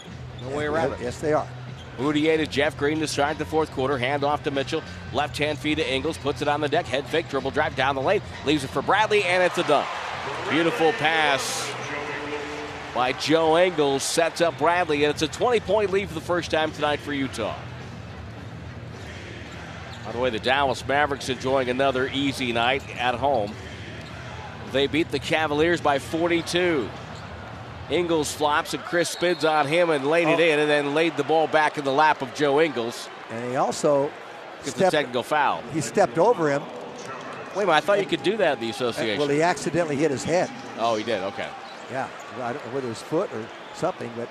No 0.42 0.56
way 0.56 0.66
around 0.66 0.94
it. 0.94 1.00
Yes, 1.02 1.20
they 1.20 1.34
are. 1.34 1.48
Mudiay 1.98 2.38
to 2.38 2.46
Jeff 2.46 2.78
Green 2.78 3.00
to 3.00 3.08
start 3.08 3.38
the 3.38 3.46
fourth 3.46 3.72
quarter. 3.72 3.98
Hand 3.98 4.24
off 4.24 4.44
to 4.44 4.52
Mitchell. 4.52 4.84
Left 5.14 5.38
hand 5.38 5.58
feed 5.58 5.76
to 5.76 5.92
Ingles. 5.94 6.18
Puts 6.18 6.42
it 6.42 6.48
on 6.48 6.62
the 6.62 6.70
deck. 6.70 6.86
Head 6.86 7.06
fake. 7.06 7.30
Dribble 7.30 7.52
drive 7.52 7.76
down 7.76 7.96
the 7.96 8.02
lane. 8.02 8.22
Leaves 8.46 8.64
it 8.64 8.70
for 8.70 8.82
Bradley, 8.82 9.24
and 9.24 9.44
it's 9.44 9.58
a 9.58 9.64
dunk. 9.64 9.88
Beautiful 10.50 10.92
pass 10.94 11.72
by 12.94 13.14
Joe 13.14 13.58
Ingles. 13.58 14.04
Sets 14.04 14.42
up 14.42 14.58
Bradley, 14.58 15.04
and 15.04 15.12
it's 15.12 15.24
a 15.24 15.28
20 15.28 15.60
point 15.62 15.92
lead 15.92 16.08
for 16.08 16.14
the 16.14 16.22
first 16.22 16.52
time 16.52 16.72
tonight 16.72 17.00
for 17.00 17.14
Utah. 17.14 17.56
By 20.06 20.12
the 20.12 20.20
way, 20.20 20.30
the 20.30 20.40
Dallas 20.40 20.88
Mavericks 20.88 21.28
enjoying 21.30 21.70
another 21.70 22.08
easy 22.14 22.54
night 22.54 22.82
at 22.98 23.16
home. 23.16 23.54
They 24.72 24.88
beat 24.88 25.10
the 25.12 25.20
Cavaliers 25.20 25.82
by 25.82 26.00
42. 26.00 26.88
Ingles 27.90 28.32
flops 28.34 28.74
and 28.74 28.84
Chriss 28.84 29.08
spins 29.08 29.46
on 29.46 29.68
him 29.68 29.90
and 29.90 30.06
laid 30.06 30.28
oh. 30.28 30.34
it 30.34 30.40
in 30.40 30.60
and 30.60 30.70
then 30.70 30.94
laid 30.94 31.16
the 31.18 31.24
ball 31.24 31.48
back 31.48 31.78
in 31.78 31.86
the 31.86 31.92
lap 31.92 32.22
of 32.22 32.34
Joe 32.36 32.60
Ingles. 32.60 33.10
And 33.32 33.50
he 33.52 33.56
also 33.56 34.12
gets 34.64 34.72
stepped, 34.72 34.94
a 34.94 34.98
technical 34.98 35.24
foul. 35.24 35.62
He 35.74 35.82
stepped 35.82 36.18
over 36.18 36.50
him. 36.50 36.64
Wait 37.56 37.64
a 37.64 37.66
minute, 37.66 37.72
I 37.72 37.80
thought 37.80 38.00
you 38.00 38.06
could 38.06 38.24
do 38.24 38.38
that 38.38 38.58
in 38.58 38.64
the 38.66 38.70
association. 38.70 39.20
Well, 39.20 39.30
he 39.30 39.42
accidentally 39.42 39.96
hit 39.96 40.12
his 40.12 40.24
head. 40.24 40.50
Oh, 40.78 40.96
he 40.96 41.04
did, 41.04 41.24
okay. 41.24 41.50
Yeah, 41.92 42.08
I 42.42 42.54
don't 42.54 42.66
know 42.66 42.74
whether 42.74 42.88
his 42.88 43.02
foot 43.02 43.32
or 43.34 43.48
something, 43.74 44.12
but. 44.16 44.30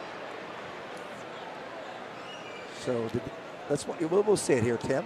So 2.81 3.09
did, 3.09 3.23
let's 3.69 3.87
we'll, 3.89 4.23
we'll 4.23 4.37
see 4.37 4.53
it 4.53 4.63
here, 4.63 4.77
Tim, 4.77 5.05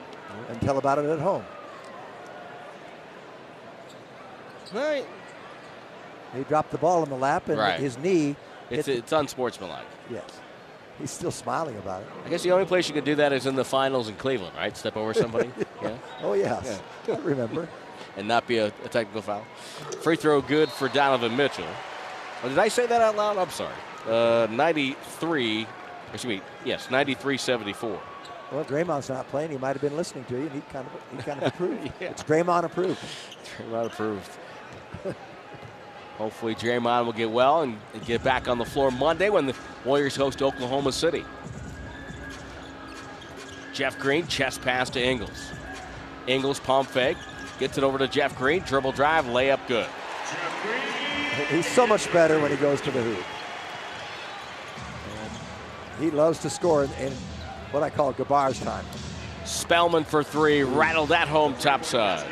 and 0.49 0.61
tell 0.61 0.77
about 0.77 0.99
it 0.99 1.07
at 1.07 1.21
home. 1.21 1.45
Right. 4.75 5.07
He 6.35 6.43
dropped 6.45 6.71
the 6.71 6.79
ball 6.79 7.03
in 7.03 7.09
the 7.11 7.17
lap, 7.17 7.49
and 7.49 7.59
Right. 7.59 7.81
his 7.81 7.99
knee. 7.99 8.37
It's, 8.71 8.87
it's 8.89 9.13
unsportsmanlike. 9.13 9.87
yes. 10.11 10.25
He's 10.99 11.11
still 11.11 11.31
smiling 11.31 11.77
about 11.79 12.03
it. 12.03 12.09
I 12.27 12.29
guess 12.29 12.43
the 12.43 12.53
only 12.53 12.67
place 12.67 12.87
you 12.87 12.93
could 12.95 13.05
do 13.07 13.15
that 13.15 13.33
is 13.33 13.47
in 13.47 13.55
the 13.57 13.65
finals 13.65 14.09
in 14.11 14.17
Cleveland, 14.17 14.55
right? 14.55 14.77
Step 14.77 14.99
over 14.99 15.15
somebody. 15.15 15.51
yeah. 15.83 15.97
Oh 16.23 16.35
yes, 16.35 16.83
I 17.09 17.13
remember. 17.17 17.67
and 18.19 18.29
not 18.29 18.47
be 18.47 18.59
a, 18.59 18.67
a 18.67 18.89
technical 18.91 19.23
foul. 19.23 19.43
Free 20.03 20.17
throw 20.17 20.43
good 20.43 20.69
for 20.69 20.89
Donovan 20.89 21.35
Mitchell. 21.39 21.65
Oh, 22.45 22.51
did 22.51 22.59
I 22.59 22.69
say 22.69 22.85
that 22.87 23.01
out 23.01 23.17
loud? 23.17 23.39
I'm 23.39 23.49
sorry. 23.49 23.73
Uh, 24.07 24.47
93, 24.51 25.67
excuse 26.13 26.39
me, 26.39 26.43
yes, 26.67 26.91
93 26.91 27.39
74. 27.39 27.99
Well, 28.53 28.65
Draymond's 28.65 29.09
not 29.09 29.27
playing. 29.29 29.53
He 29.53 29.59
might 29.59 29.73
have 29.73 29.81
been 29.81 29.97
listening 29.97 30.25
to 30.25 30.35
you, 30.35 30.43
and 30.43 30.51
he 30.53 30.61
kind 30.73 30.87
of 30.87 31.17
he 31.17 31.23
kind 31.23 31.43
of 31.43 31.49
approved. 31.55 31.93
Yeah. 32.01 32.09
It's 32.11 32.23
Draymond 32.23 32.65
approved. 32.65 33.01
Draymond 33.59 33.87
approved. 33.87 34.31
Hopefully, 36.21 36.55
Draymond 36.55 37.07
will 37.07 37.15
get 37.15 37.31
well 37.31 37.63
and, 37.63 37.79
get 38.05 38.23
back 38.23 38.47
on 38.47 38.59
the 38.59 38.65
floor 38.65 38.91
Monday 38.91 39.31
when 39.31 39.47
the 39.47 39.57
Warriors 39.87 40.15
host 40.15 40.43
Oklahoma 40.43 40.93
City. 40.93 41.25
Jeff 43.73 43.99
Green, 43.99 44.27
chest 44.27 44.61
pass 44.61 44.91
to 44.91 45.03
Ingles. 45.03 45.51
Ingles 46.27 46.61
pump 46.61 46.91
fake, 46.91 47.17
gets 47.59 47.79
it 47.79 47.85
over 47.85 47.97
to 47.97 48.07
Jeff 48.07 48.37
Green, 48.37 48.61
dribble 48.65 48.93
drive, 48.93 49.25
layup 49.25 49.67
good. 49.67 49.87
He's 51.49 51.67
so 51.67 51.87
much 51.87 52.13
better 52.13 52.39
when 52.39 52.51
he 52.51 52.59
goes 52.59 52.83
to 52.83 52.91
the 52.91 53.03
hoop. 53.03 53.25
And 55.95 56.05
he 56.05 56.11
loves 56.11 56.39
to 56.41 56.51
score 56.51 56.85
in, 56.85 57.13
what 57.71 57.83
I 57.83 57.89
call 57.89 58.13
Gabar's 58.13 58.61
time. 58.61 58.85
Spellman 59.47 60.05
for 60.05 60.23
three, 60.23 60.65
rattled 60.65 61.09
that 61.09 61.29
home 61.29 61.55
top 61.55 61.83
side. 61.83 62.27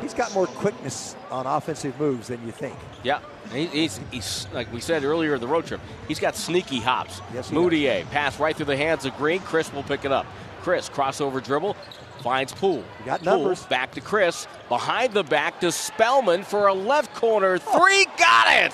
He's 0.00 0.14
got 0.14 0.32
more 0.34 0.46
quickness 0.46 1.16
on 1.30 1.46
offensive 1.46 1.98
moves 1.98 2.28
than 2.28 2.44
you 2.44 2.52
think. 2.52 2.76
Yeah, 3.02 3.20
he, 3.52 3.66
he's, 3.66 4.00
he's 4.10 4.46
like 4.52 4.70
we 4.72 4.80
said 4.80 5.04
earlier 5.04 5.34
in 5.34 5.40
the 5.40 5.46
road 5.46 5.66
trip. 5.66 5.80
He's 6.08 6.20
got 6.20 6.36
sneaky 6.36 6.78
hops. 6.80 7.20
Yes, 7.32 7.50
he 7.50 7.56
Mudiay 7.56 8.04
pass 8.10 8.38
right 8.38 8.54
through 8.56 8.66
the 8.66 8.76
hands 8.76 9.04
of 9.04 9.16
Green. 9.16 9.40
Chriss 9.40 9.72
will 9.72 9.82
pick 9.82 10.04
it 10.04 10.12
up. 10.12 10.26
Chriss 10.62 10.90
crossover 10.90 11.42
dribble 11.42 11.74
finds 12.20 12.52
Poole. 12.52 12.84
You 13.00 13.04
got 13.06 13.22
Poole 13.22 13.38
numbers. 13.38 13.64
back 13.66 13.92
to 13.92 14.00
Chriss 14.00 14.46
behind 14.68 15.12
the 15.12 15.22
back 15.24 15.60
to 15.60 15.70
Spellman 15.72 16.42
for 16.42 16.66
a 16.68 16.74
left 16.74 17.14
corner 17.14 17.58
oh. 17.66 17.78
three. 17.78 18.06
Got 18.18 18.66
it. 18.66 18.72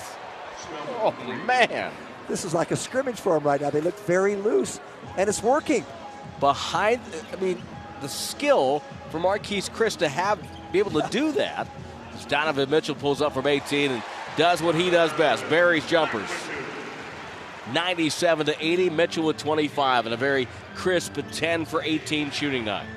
Oh 1.03 1.13
man, 1.45 1.91
This 2.27 2.45
is 2.45 2.53
like 2.53 2.71
a 2.71 2.75
scrimmage 2.75 3.19
for 3.19 3.35
him 3.37 3.43
right 3.43 3.59
now. 3.59 3.69
They 3.69 3.81
look 3.81 3.97
very 4.05 4.35
loose, 4.35 4.79
and 5.17 5.27
it's 5.29 5.43
working. 5.43 5.85
behind. 6.39 7.01
I 7.31 7.35
mean, 7.41 7.61
the 8.01 8.09
skill 8.09 8.81
for 9.09 9.19
Marquese 9.19 9.69
Chriss 9.69 9.97
to 9.97 10.07
have 10.09 10.39
be 10.71 10.79
able 10.79 11.01
to 11.01 11.07
do 11.09 11.31
that. 11.33 11.67
As 12.13 12.25
Donovan 12.25 12.69
Mitchell 12.69 12.95
pulls 12.95 13.21
up 13.21 13.33
from 13.33 13.47
18 13.47 13.91
and 13.91 14.03
does 14.37 14.61
what 14.61 14.75
he 14.75 14.89
does 14.89 15.11
best: 15.13 15.47
buries 15.49 15.85
jumpers. 15.87 16.29
97 17.73 18.47
to 18.47 18.65
80. 18.65 18.89
Mitchell 18.89 19.25
with 19.25 19.37
25 19.37 20.05
and 20.05 20.13
a 20.13 20.17
very 20.17 20.47
crisp 20.75 21.17
10 21.31 21.65
for 21.65 21.81
18 21.83 22.31
shooting 22.31 22.65
night. 22.65 22.87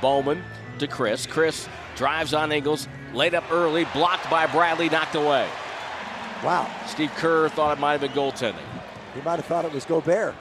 Bowman 0.00 0.42
to 0.78 0.86
Chriss. 0.86 1.26
Chriss 1.26 1.68
drives 1.96 2.34
on 2.34 2.52
Ingles, 2.52 2.88
laid 3.12 3.34
up 3.34 3.44
early, 3.50 3.86
blocked 3.94 4.28
by 4.30 4.46
Bradley, 4.46 4.88
knocked 4.88 5.14
away. 5.14 5.48
Wow. 6.44 6.70
Steve 6.86 7.10
Kerr 7.12 7.48
thought 7.48 7.78
it 7.78 7.80
might 7.80 7.92
have 7.92 8.00
been 8.02 8.12
goaltending. 8.12 8.56
He 9.14 9.22
might 9.22 9.36
have 9.36 9.46
thought 9.46 9.64
it 9.64 9.72
was 9.72 9.84
Gobert. 9.84 10.34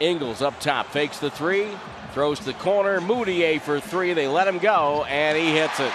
Ingles 0.00 0.42
up 0.42 0.58
top, 0.58 0.86
fakes 0.86 1.18
the 1.20 1.30
three, 1.30 1.68
throws 2.14 2.38
to 2.38 2.44
the 2.46 2.54
corner. 2.54 3.00
Mudiay 3.00 3.60
for 3.60 3.80
three. 3.80 4.14
They 4.14 4.28
let 4.28 4.46
him 4.46 4.58
go, 4.58 5.04
and 5.04 5.36
he 5.36 5.50
hits 5.50 5.80
it. 5.80 5.90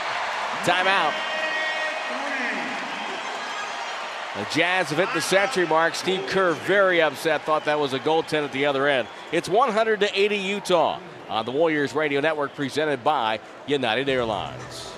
Timeout. 0.64 1.14
The 4.36 4.46
Jazz 4.54 4.90
have 4.90 5.00
hit 5.00 5.10
the 5.14 5.22
century 5.22 5.66
mark. 5.66 5.96
Steve 5.96 6.26
Kerr 6.28 6.54
very 6.54 7.02
upset. 7.02 7.42
Thought 7.44 7.66
that 7.66 7.80
was 7.80 7.94
a 7.94 8.00
goaltend 8.00 8.44
at 8.46 8.52
the 8.52 8.66
other 8.66 8.88
end. 8.88 9.08
It's 9.32 9.50
100 9.50 10.02
to 10.02 10.20
80 10.20 10.36
Utah 10.38 11.00
on 11.30 11.46
the 11.46 11.52
Warriors 11.52 11.96
Radio 11.96 12.22
Network, 12.22 12.54
presented 12.54 13.04
by 13.04 13.40
United 13.66 14.08
Airlines. 14.10 14.94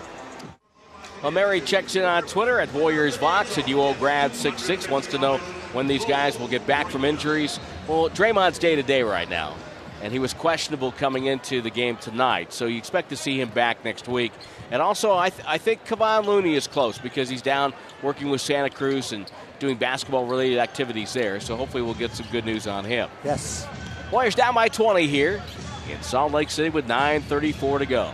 Well, 1.21 1.31
Mary 1.31 1.61
checks 1.61 1.95
in 1.95 2.03
on 2.03 2.23
Twitter 2.23 2.59
at 2.59 2.73
Warriors 2.73 3.15
Vox 3.15 3.57
and 3.57 3.67
UOGrad66 3.67 4.89
wants 4.89 5.07
to 5.07 5.19
know 5.19 5.37
when 5.71 5.85
these 5.85 6.03
guys 6.03 6.39
will 6.39 6.47
get 6.47 6.65
back 6.65 6.87
from 6.89 7.05
injuries. 7.05 7.59
Well, 7.87 8.09
Draymond's 8.09 8.57
day 8.57 8.75
to 8.75 8.81
day 8.83 9.03
right 9.03 9.29
now, 9.29 9.55
and 10.01 10.11
he 10.11 10.19
was 10.19 10.33
questionable 10.33 10.91
coming 10.91 11.25
into 11.25 11.61
the 11.61 11.69
game 11.69 11.97
tonight, 11.97 12.53
so 12.53 12.65
you 12.65 12.77
expect 12.77 13.09
to 13.09 13.15
see 13.15 13.39
him 13.39 13.49
back 13.49 13.83
next 13.85 14.07
week. 14.07 14.31
And 14.71 14.81
also, 14.81 15.15
I, 15.15 15.29
th- 15.29 15.43
I 15.47 15.57
think 15.57 15.85
Kevon 15.85 16.25
Looney 16.25 16.55
is 16.55 16.67
close 16.67 16.97
because 16.97 17.29
he's 17.29 17.41
down 17.41 17.73
working 18.01 18.29
with 18.29 18.41
Santa 18.41 18.69
Cruz 18.69 19.11
and 19.11 19.31
doing 19.59 19.77
basketball 19.77 20.25
related 20.25 20.57
activities 20.57 21.13
there, 21.13 21.39
so 21.39 21.55
hopefully 21.55 21.83
we'll 21.83 21.93
get 21.93 22.11
some 22.11 22.25
good 22.31 22.45
news 22.45 22.65
on 22.67 22.83
him. 22.83 23.09
Yes. 23.23 23.67
Warriors 24.11 24.35
down 24.35 24.55
by 24.55 24.67
20 24.67 25.07
here 25.07 25.41
in 25.89 26.01
Salt 26.01 26.31
Lake 26.31 26.49
City 26.49 26.69
with 26.69 26.87
9.34 26.87 27.79
to 27.79 27.85
go. 27.85 28.11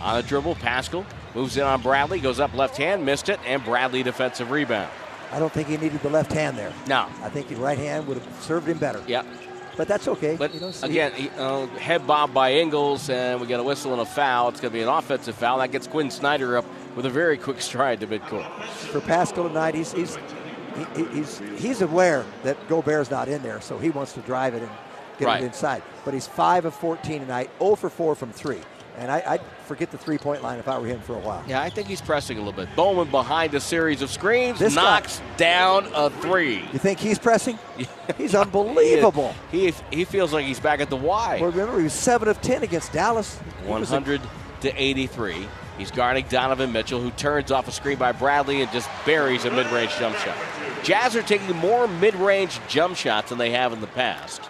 On 0.00 0.16
the 0.16 0.22
dribble, 0.22 0.56
Paschall 0.56 1.06
moves 1.34 1.56
in 1.56 1.62
on 1.64 1.80
Bradley, 1.80 2.20
goes 2.20 2.38
up 2.38 2.54
left 2.54 2.76
hand, 2.76 3.04
missed 3.04 3.28
it, 3.28 3.40
and 3.46 3.64
Bradley 3.64 4.02
defensive 4.02 4.50
rebound. 4.50 4.90
I 5.32 5.38
don't 5.38 5.52
think 5.52 5.68
he 5.68 5.76
needed 5.76 6.00
the 6.02 6.10
left 6.10 6.32
hand 6.32 6.56
there. 6.56 6.72
No. 6.86 7.08
I 7.22 7.28
think 7.28 7.48
the 7.48 7.56
right 7.56 7.78
hand 7.78 8.06
would 8.06 8.18
have 8.18 8.42
served 8.42 8.68
him 8.68 8.78
better. 8.78 9.02
Yeah. 9.06 9.22
But 9.76 9.88
that's 9.88 10.08
okay. 10.08 10.36
But 10.36 10.54
You 10.54 10.60
know, 10.60 10.72
again, 10.82 11.12
he, 11.12 11.28
uh, 11.36 11.66
head 11.66 12.06
bob 12.06 12.32
by 12.32 12.52
Ingles, 12.54 13.10
and 13.10 13.40
we 13.40 13.46
got 13.46 13.60
a 13.60 13.62
whistle 13.62 13.92
and 13.92 14.00
a 14.00 14.06
foul. 14.06 14.48
It's 14.48 14.60
going 14.60 14.72
to 14.72 14.78
be 14.78 14.82
an 14.82 14.88
offensive 14.88 15.34
foul. 15.34 15.58
That 15.58 15.70
gets 15.72 15.86
Quin 15.86 16.10
Snyder 16.10 16.56
up 16.56 16.64
with 16.96 17.04
a 17.06 17.10
very 17.10 17.36
quick 17.36 17.60
stride 17.60 18.00
to 18.00 18.06
midcourt. 18.06 18.48
for 18.64 19.00
Paschall 19.00 19.48
tonight, 19.48 19.74
he's 19.74 19.92
he's 19.92 20.16
he, 20.96 21.04
he's 21.06 21.38
he's 21.58 21.82
aware 21.82 22.24
that 22.42 22.56
Gobert's 22.68 23.10
not 23.10 23.28
in 23.28 23.42
there, 23.42 23.60
so 23.60 23.78
he 23.78 23.90
wants 23.90 24.12
to 24.14 24.20
drive 24.20 24.54
it 24.54 24.62
and 24.62 24.70
get 25.18 25.26
Right. 25.26 25.42
it 25.42 25.46
inside. 25.46 25.82
But 26.04 26.14
he's 26.14 26.26
five 26.26 26.64
of 26.64 26.74
14 26.74 27.20
tonight, 27.20 27.50
0 27.58 27.74
for 27.76 27.90
4 27.90 28.14
from 28.14 28.32
three, 28.32 28.60
and 28.98 29.10
I, 29.10 29.22
I'd 29.26 29.40
forget 29.66 29.90
the 29.90 29.98
three-point 29.98 30.42
line 30.42 30.58
if 30.58 30.68
I 30.68 30.78
were 30.78 30.86
him 30.86 31.00
for 31.00 31.14
a 31.14 31.18
while. 31.18 31.44
Yeah, 31.46 31.60
I 31.60 31.68
think 31.70 31.86
he's 31.88 32.00
pressing 32.00 32.36
a 32.38 32.40
little 32.40 32.52
bit. 32.52 32.74
Bowman 32.76 33.10
behind 33.10 33.54
a 33.54 33.60
series 33.60 34.00
of 34.02 34.10
screens 34.10 34.58
This 34.58 34.74
guy- 34.74 34.82
knocks 34.82 35.20
down 35.36 35.88
a 35.94 36.10
three. 36.10 36.60
You 36.72 36.78
think 36.78 36.98
he's 36.98 37.18
pressing? 37.18 37.58
He's 38.16 38.34
unbelievable. 38.36 39.34
He, 39.50 39.74
he 39.90 40.04
feels 40.04 40.32
like 40.32 40.44
he's 40.46 40.60
back 40.60 40.80
at 40.80 40.88
the 40.90 40.96
Y. 40.96 41.38
Well, 41.40 41.50
remember 41.50 41.76
he 41.78 41.82
was 41.84 41.92
seven 41.92 42.28
of 42.28 42.40
10 42.40 42.62
against 42.62 42.92
Dallas. 42.92 43.36
He 43.64 43.68
was 43.68 43.90
a- 43.90 43.94
100 43.94 44.20
to 44.60 44.72
83. 44.82 45.46
He's 45.76 45.90
guarding 45.90 46.24
Donovan 46.28 46.72
Mitchell, 46.72 47.00
who 47.00 47.10
turns 47.10 47.50
off 47.50 47.66
a 47.68 47.72
screen 47.72 47.98
by 47.98 48.12
Bradley 48.12 48.62
and 48.62 48.70
just 48.72 48.88
buries 49.04 49.44
a 49.44 49.50
mid 49.50 49.66
range 49.72 49.94
jump 49.98 50.16
shot. 50.18 50.36
Jazz 50.84 51.14
are 51.16 51.22
taking 51.22 51.54
more 51.56 51.86
mid 51.88 52.14
range 52.14 52.60
jump 52.68 52.96
shots 52.96 53.28
than 53.30 53.38
they 53.38 53.50
have 53.50 53.72
in 53.72 53.80
the 53.82 53.86
past. 53.88 54.40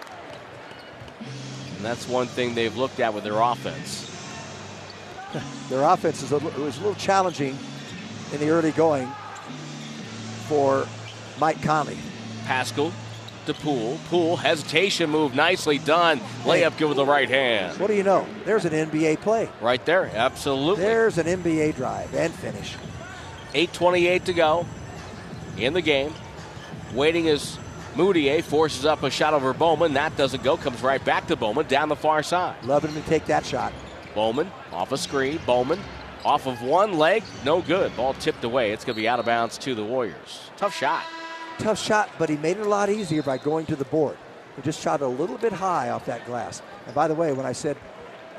And 1.76 1.84
that's 1.84 2.06
one 2.06 2.26
thing 2.26 2.54
they've 2.54 2.76
looked 2.76 3.00
at 3.00 3.12
with 3.14 3.24
their 3.24 3.40
offense. 3.40 4.05
Their 5.68 5.82
offense 5.82 6.22
is 6.22 6.32
a, 6.32 6.36
it 6.36 6.58
was 6.58 6.76
a 6.76 6.80
little 6.80 6.94
challenging 6.94 7.56
in 8.32 8.40
the 8.40 8.48
early 8.50 8.72
going 8.72 9.08
for 10.48 10.86
Mike 11.38 11.62
Conley. 11.62 11.98
Paschall 12.44 12.92
to 13.46 13.54
Poole. 13.54 13.98
Poole, 14.08 14.36
hesitation 14.36 15.10
move, 15.10 15.34
nicely 15.34 15.78
done. 15.78 16.20
Layup 16.42 16.76
good 16.78 16.88
with 16.88 16.96
the 16.96 17.06
right 17.06 17.28
hand. 17.28 17.78
What 17.80 17.88
do 17.88 17.94
you 17.94 18.02
know? 18.02 18.26
There's 18.44 18.64
an 18.64 18.72
NBA 18.72 19.20
play. 19.20 19.48
Right 19.60 19.84
there, 19.86 20.10
absolutely. 20.14 20.84
There's 20.84 21.18
an 21.18 21.26
NBA 21.26 21.76
drive 21.76 22.14
and 22.14 22.32
finish. 22.34 22.76
8.28 23.54 24.24
to 24.24 24.32
go 24.32 24.66
in 25.56 25.72
the 25.72 25.82
game. 25.82 26.12
Waiting 26.94 27.28
as 27.28 27.58
Mudiay 27.94 28.42
forces 28.42 28.84
up 28.84 29.02
a 29.02 29.10
shot 29.10 29.32
over 29.34 29.52
Bowman. 29.52 29.94
That 29.94 30.16
doesn't 30.16 30.42
go. 30.42 30.56
Comes 30.56 30.82
right 30.82 31.02
back 31.04 31.26
to 31.28 31.36
Bowman 31.36 31.66
down 31.66 31.88
the 31.88 31.96
far 31.96 32.22
side. 32.22 32.62
Loving 32.64 32.92
him 32.92 33.02
to 33.02 33.08
take 33.08 33.26
that 33.26 33.46
shot. 33.46 33.72
Bowman 34.14 34.50
off 34.76 34.92
a 34.92 34.98
screen. 34.98 35.40
Bowman 35.46 35.80
off 36.24 36.46
of 36.46 36.60
one 36.62 36.98
leg. 36.98 37.22
No 37.44 37.62
good. 37.62 37.96
Ball 37.96 38.14
tipped 38.14 38.44
away. 38.44 38.72
It's 38.72 38.84
going 38.84 38.94
to 38.94 39.00
be 39.00 39.08
out 39.08 39.18
of 39.18 39.26
bounds 39.26 39.56
to 39.58 39.74
the 39.74 39.84
Warriors. 39.84 40.50
Tough 40.56 40.76
shot. 40.76 41.04
Tough 41.58 41.80
shot, 41.80 42.10
but 42.18 42.28
he 42.28 42.36
made 42.36 42.58
it 42.58 42.66
a 42.66 42.68
lot 42.68 42.90
easier 42.90 43.22
by 43.22 43.38
going 43.38 43.64
to 43.66 43.76
the 43.76 43.86
board. 43.86 44.18
He 44.56 44.62
just 44.62 44.80
shot 44.80 45.00
a 45.00 45.06
little 45.06 45.38
bit 45.38 45.52
high 45.52 45.90
off 45.90 46.04
that 46.06 46.26
glass. 46.26 46.60
And 46.84 46.94
by 46.94 47.08
the 47.08 47.14
way, 47.14 47.32
when 47.32 47.46
I 47.46 47.52
said 47.52 47.76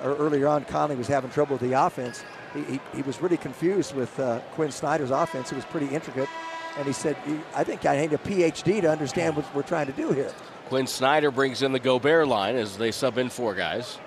uh, 0.03 0.15
earlier 0.15 0.47
on 0.47 0.65
Conley 0.65 0.95
was 0.95 1.07
having 1.07 1.31
trouble 1.31 1.57
with 1.57 1.67
the 1.67 1.73
offense, 1.73 2.23
he, 2.53 2.63
he, 2.63 2.79
he 2.95 3.01
was 3.01 3.21
really 3.21 3.37
confused 3.37 3.95
with 3.95 4.19
uh, 4.19 4.39
Quin 4.53 4.71
Snyder's 4.71 5.11
offense. 5.11 5.51
It 5.51 5.55
was 5.55 5.65
pretty 5.65 5.87
intricate. 5.87 6.29
And 6.77 6.85
he 6.85 6.93
said, 6.93 7.17
I 7.55 7.63
think 7.63 7.85
I 7.87 7.97
need 7.97 8.13
a 8.13 8.19
PhD 8.19 8.81
to 8.81 8.91
understand 8.91 9.35
what 9.35 9.45
we're 9.55 9.63
trying 9.63 9.87
to 9.87 9.93
do 9.93 10.11
here. 10.11 10.31
Quin 10.69 10.85
Snyder 10.85 11.31
brings 11.31 11.63
in 11.63 11.71
the 11.71 11.79
Gobert 11.79 12.27
line 12.27 12.55
as 12.55 12.77
they 12.77 12.91
sub 12.91 13.17
in 13.17 13.29
four 13.29 13.55
guys. 13.55 13.97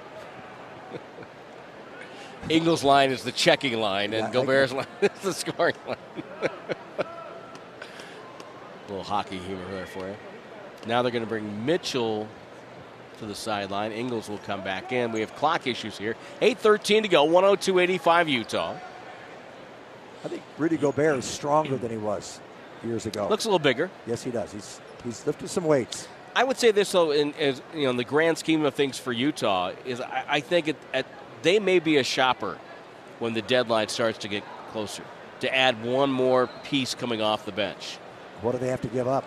Ingles 2.48 2.82
line 2.82 3.10
is 3.10 3.22
the 3.22 3.32
checking 3.32 3.78
line, 3.78 4.12
Yeah, 4.12 4.24
and 4.24 4.32
Gobert's 4.32 4.72
line 4.72 4.86
is 5.02 5.10
the 5.22 5.32
scoring 5.32 5.74
line. 5.86 5.96
A 6.42 7.04
little 8.88 9.04
hockey 9.04 9.38
humor 9.38 9.64
there 9.70 9.86
for 9.86 10.08
you. 10.08 10.16
Now 10.86 11.02
they're 11.02 11.12
going 11.12 11.24
to 11.24 11.28
bring 11.28 11.64
Mitchell 11.66 12.26
to 13.18 13.26
the 13.26 13.34
sideline. 13.34 13.92
Ingles 13.92 14.28
will 14.28 14.38
come 14.38 14.64
back 14.64 14.92
in. 14.92 15.12
We 15.12 15.20
have 15.20 15.34
clock 15.36 15.66
issues 15.66 15.98
here. 15.98 16.16
8.13 16.40 17.02
to 17.02 17.08
go, 17.08 17.24
102 17.24 17.78
85 17.78 18.28
Utah. 18.28 18.76
I 20.24 20.28
think 20.28 20.42
Rudy 20.58 20.76
Gobert 20.76 21.18
is 21.18 21.24
stronger 21.24 21.76
than 21.76 21.90
he 21.90 21.96
was 21.96 22.40
years 22.84 23.06
ago. 23.06 23.28
Looks 23.28 23.44
a 23.44 23.48
little 23.48 23.58
bigger. 23.58 23.90
Yes, 24.06 24.22
he 24.22 24.30
does. 24.30 24.52
He's 24.52 24.80
he's 25.04 25.26
lifted 25.26 25.48
some 25.48 25.64
weights. 25.64 26.08
I 26.34 26.44
would 26.44 26.58
say 26.58 26.70
this 26.70 26.92
though, 26.92 27.10
in 27.10 27.34
as 27.34 27.62
you 27.74 27.84
know, 27.84 27.90
in 27.90 27.96
the 27.96 28.04
grand 28.04 28.38
scheme 28.38 28.64
of 28.64 28.74
things 28.74 28.98
for 28.98 29.12
Utah, 29.12 29.72
is 29.84 30.00
I, 30.00 30.24
I 30.28 30.40
think 30.40 30.68
it, 30.68 30.76
at, 30.92 31.06
they 31.42 31.58
may 31.58 31.78
be 31.78 31.96
a 31.98 32.04
shopper 32.04 32.58
when 33.18 33.34
the 33.34 33.42
deadline 33.42 33.88
starts 33.88 34.18
to 34.18 34.28
get 34.28 34.42
closer 34.72 35.02
to 35.40 35.54
add 35.54 35.82
one 35.84 36.10
more 36.10 36.48
piece 36.64 36.94
coming 36.94 37.20
off 37.22 37.44
the 37.44 37.52
bench. 37.52 37.96
What 38.42 38.52
do 38.52 38.58
they 38.58 38.68
have 38.68 38.80
to 38.82 38.88
give 38.88 39.08
up? 39.08 39.24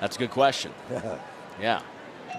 That's 0.00 0.16
a 0.16 0.18
good 0.18 0.30
question. 0.30 0.72
yeah. 1.60 1.80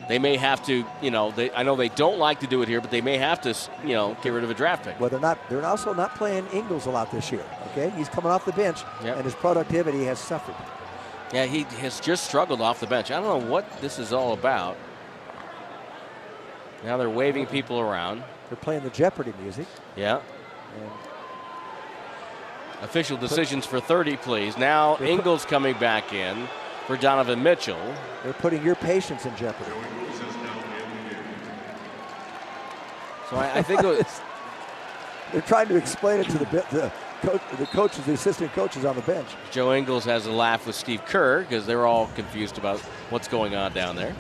They 0.07 0.19
may 0.19 0.38
have 0.38 0.64
to, 0.68 0.86
you 1.02 1.10
know, 1.11 1.32
they, 1.32 1.49
I 1.52 1.64
know 1.64 1.76
they 1.76 1.90
don't 1.90 2.19
like 2.19 2.41
to 2.41 2.48
do 2.48 2.61
it 2.61 2.68
here, 2.68 2.82
but 2.82 2.91
they 2.91 3.02
may 3.02 3.18
have 3.18 3.41
to, 3.41 3.56
you 3.84 3.94
know, 3.94 4.15
get 4.22 4.32
rid 4.32 4.44
of 4.44 4.49
a 4.52 4.53
draft 4.53 4.86
pick. 4.86 4.99
Well, 4.99 5.10
they're 5.10 5.19
not. 5.19 5.40
They're 5.49 5.65
also 5.65 5.94
not 5.94 6.15
playing 6.15 6.45
Ingles 6.53 6.86
a 6.86 6.91
lot 6.91 7.11
this 7.11 7.32
year. 7.32 7.44
Okay, 7.72 7.90
he's 7.98 8.07
coming 8.07 8.32
off 8.32 8.45
the 8.45 8.52
bench, 8.52 8.84
Yep. 9.03 9.15
and 9.15 9.26
his 9.26 9.34
productivity 9.34 10.03
has 10.06 10.19
suffered. 10.19 10.56
Yeah, 11.34 11.45
he 11.45 11.64
has 11.82 11.99
just 11.99 12.26
struggled 12.26 12.61
off 12.61 12.80
the 12.80 12.88
bench. 12.88 13.10
I 13.11 13.19
don't 13.19 13.44
know 13.44 13.49
what 13.52 13.65
this 13.82 13.98
is 13.99 14.14
all 14.14 14.34
about. 14.34 14.78
Now 16.84 16.98
they're 16.98 17.10
waving 17.10 17.48
people 17.48 17.80
around. 17.80 18.24
They're 18.49 18.57
playing 18.57 18.84
the 18.84 18.90
Jeopardy 18.90 19.34
music. 19.41 19.68
Yeah. 19.95 20.22
And 20.80 20.91
Official 22.82 23.18
decisions 23.18 23.65
for 23.65 23.80
30, 23.80 24.18
please. 24.18 24.57
Now 24.57 24.98
Ingles 24.99 25.45
coming 25.45 25.78
back 25.80 26.14
in 26.14 26.48
for 26.86 26.95
Donovan 26.95 27.41
Mitchell. 27.41 27.95
they're 28.24 28.34
putting 28.34 28.64
your 28.64 28.76
patience 28.76 29.26
in 29.26 29.36
jeopardy. 29.36 29.72
So 33.30 33.36
I, 33.36 33.57
I 33.57 33.61
think 33.64 33.84
it 33.84 33.86
was, 33.86 34.22
They're 35.32 35.41
trying 35.41 35.68
to 35.68 35.76
explain 35.76 36.22
it 36.22 36.30
to 36.30 36.38
the 36.38 36.45
the 36.45 36.91
coach, 37.22 37.41
the 37.57 37.65
coaches, 37.65 38.06
the 38.06 38.14
assistant 38.14 38.53
coaches 38.53 38.86
on 38.86 38.95
the 38.95 39.02
bench. 39.02 39.28
Joe 39.52 39.74
Ingles 39.74 40.06
has 40.06 40.26
a 40.28 40.32
laugh 40.32 40.65
with 40.65 40.76
Steve 40.76 41.03
Kerr 41.06 41.41
because 41.41 41.65
they're 41.65 41.86
all 41.86 42.07
confused 42.15 42.57
about 42.57 42.80
what's 43.10 43.28
going 43.28 43.56
on 43.56 43.74
down 43.74 43.95
there. 43.95 44.15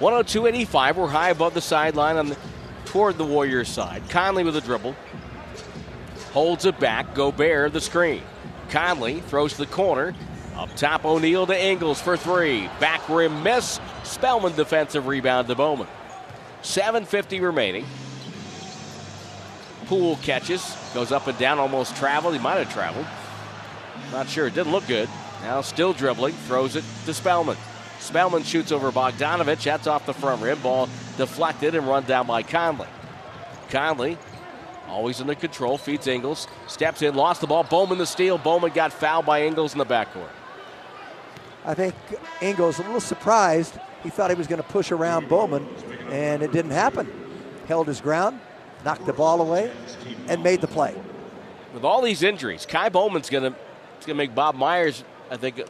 102.85. 0.00 0.96
We're 0.96 1.06
high 1.06 1.30
above 1.30 1.54
the 1.54 1.60
sideline 1.60 2.16
on 2.16 2.30
the, 2.30 2.36
toward 2.92 3.16
the 3.16 3.24
Warriors 3.24 3.70
side. 3.70 4.02
Conley 4.10 4.44
with 4.44 4.54
a 4.54 4.60
dribble. 4.60 4.94
Holds 6.32 6.66
it 6.66 6.78
back. 6.78 7.14
Gobert 7.14 7.72
the 7.72 7.80
screen. 7.80 8.20
Conley 8.68 9.20
throws 9.20 9.52
to 9.52 9.58
the 9.60 9.66
corner. 9.66 10.14
Up 10.56 10.74
top, 10.76 11.06
O'Neal 11.06 11.46
to 11.46 11.58
Ingles 11.58 12.02
for 12.02 12.18
three. 12.18 12.68
Back 12.80 13.08
rim 13.08 13.42
miss. 13.42 13.80
Spellman 14.04 14.54
defensive 14.54 15.06
rebound 15.06 15.48
to 15.48 15.54
Bowman. 15.54 15.86
7.50 16.62 17.40
remaining. 17.40 17.86
Poole 19.86 20.16
catches, 20.16 20.76
goes 20.92 21.12
up 21.12 21.26
and 21.26 21.38
down, 21.38 21.58
almost 21.58 21.96
traveled. 21.96 22.34
He 22.34 22.40
might 22.40 22.58
have 22.58 22.72
traveled. 22.72 23.06
Not 24.12 24.28
sure. 24.28 24.48
It 24.48 24.54
didn't 24.54 24.72
look 24.72 24.86
good. 24.86 25.08
Now 25.42 25.62
still 25.62 25.94
dribbling, 25.94 26.34
throws 26.46 26.76
it 26.76 26.84
to 27.06 27.14
Spellman. 27.14 27.56
Spellman 28.02 28.42
shoots 28.42 28.72
over 28.72 28.90
Bogdanovic. 28.90 29.62
That's 29.62 29.86
off 29.86 30.06
the 30.06 30.12
front 30.12 30.42
rim. 30.42 30.60
Ball 30.60 30.88
deflected 31.16 31.74
and 31.74 31.86
run 31.86 32.04
down 32.04 32.26
by 32.26 32.42
Conley. 32.42 32.88
Conley, 33.70 34.18
always 34.88 35.20
under 35.20 35.34
control, 35.34 35.78
feeds 35.78 36.06
Ingles. 36.06 36.48
Steps 36.66 37.02
in, 37.02 37.14
lost 37.14 37.40
the 37.40 37.46
ball. 37.46 37.62
Bowman 37.62 37.98
the 37.98 38.06
steal. 38.06 38.38
Bowman 38.38 38.72
got 38.72 38.92
fouled 38.92 39.24
by 39.24 39.44
Ingles 39.44 39.72
in 39.72 39.78
the 39.78 39.86
backcourt. 39.86 40.28
I 41.64 41.74
think 41.74 41.94
Ingles 42.40 42.80
a 42.80 42.82
little 42.82 43.00
surprised. 43.00 43.78
He 44.02 44.10
thought 44.10 44.30
he 44.30 44.36
was 44.36 44.48
going 44.48 44.60
to 44.60 44.68
push 44.68 44.90
around 44.90 45.28
Bowman, 45.28 45.68
and 46.10 46.42
it 46.42 46.50
didn't 46.50 46.72
happen. 46.72 47.10
Held 47.68 47.86
his 47.86 48.00
ground, 48.00 48.40
knocked 48.84 49.06
the 49.06 49.12
ball 49.12 49.40
away, 49.40 49.70
and 50.26 50.42
made 50.42 50.60
the 50.60 50.66
play. 50.66 50.94
With 51.72 51.84
all 51.84 52.02
these 52.02 52.24
injuries, 52.24 52.66
Ky 52.66 52.88
Bowman's 52.88 53.30
going 53.30 53.54
to 54.00 54.14
make 54.14 54.34
Bob 54.34 54.56
Myers, 54.56 55.04
I 55.30 55.36
think, 55.36 55.62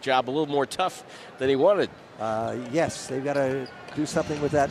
job 0.00 0.28
a 0.28 0.32
little 0.32 0.46
more 0.46 0.66
tough 0.66 1.04
than 1.38 1.48
he 1.48 1.56
wanted. 1.56 1.90
Uh, 2.18 2.56
yes, 2.72 3.06
they've 3.06 3.24
got 3.24 3.34
to 3.34 3.68
do 3.94 4.06
something 4.06 4.40
with 4.40 4.52
that 4.52 4.70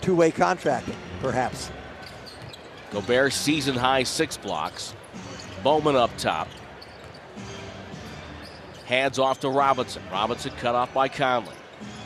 two-way 0.00 0.30
contract, 0.30 0.88
perhaps. 1.20 1.70
Gobert 2.90 3.32
season 3.32 3.74
high 3.74 4.02
six 4.02 4.36
blocks. 4.36 4.94
Bowman 5.62 5.96
up 5.96 6.10
top. 6.18 6.48
Hands 8.84 9.18
off 9.18 9.40
to 9.40 9.48
Robinson. 9.48 10.02
Robinson 10.12 10.52
cut 10.58 10.74
off 10.74 10.92
by 10.92 11.08
Conley. 11.08 11.54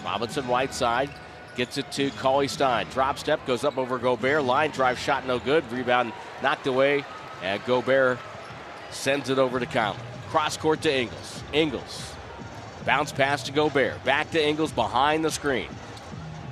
Robinson 0.05 0.47
right 0.47 0.73
side. 0.73 1.11
Gets 1.57 1.79
it 1.79 1.91
to 1.93 2.11
Cauley 2.11 2.49
Stein. 2.49 2.87
Drop 2.91 3.19
step 3.19 3.45
goes 3.47 3.65
up 3.65 3.79
over 3.79 3.99
Gobert. 3.99 4.45
Line 4.45 4.71
drive 4.71 4.99
shot 4.99 5.27
no 5.27 5.39
good. 5.39 5.71
Rebound 5.73 6.13
knocked 6.43 6.67
away. 6.67 7.05
And 7.43 7.65
Gobert 7.65 8.19
sends 8.91 9.31
it 9.31 9.39
over 9.39 9.59
to 9.59 9.67
Conley. 9.67 10.01
Cross 10.29 10.59
court 10.59 10.83
to 10.83 10.95
Ingles. 10.95 11.43
Ingles. 11.53 12.13
Bounce 12.87 13.11
pass 13.11 13.43
to 13.43 13.53
Gobert. 13.53 14.03
Back 14.05 14.31
to 14.31 14.43
Ingles 14.43 14.71
behind 14.71 15.25
the 15.25 15.31
screen. 15.31 15.69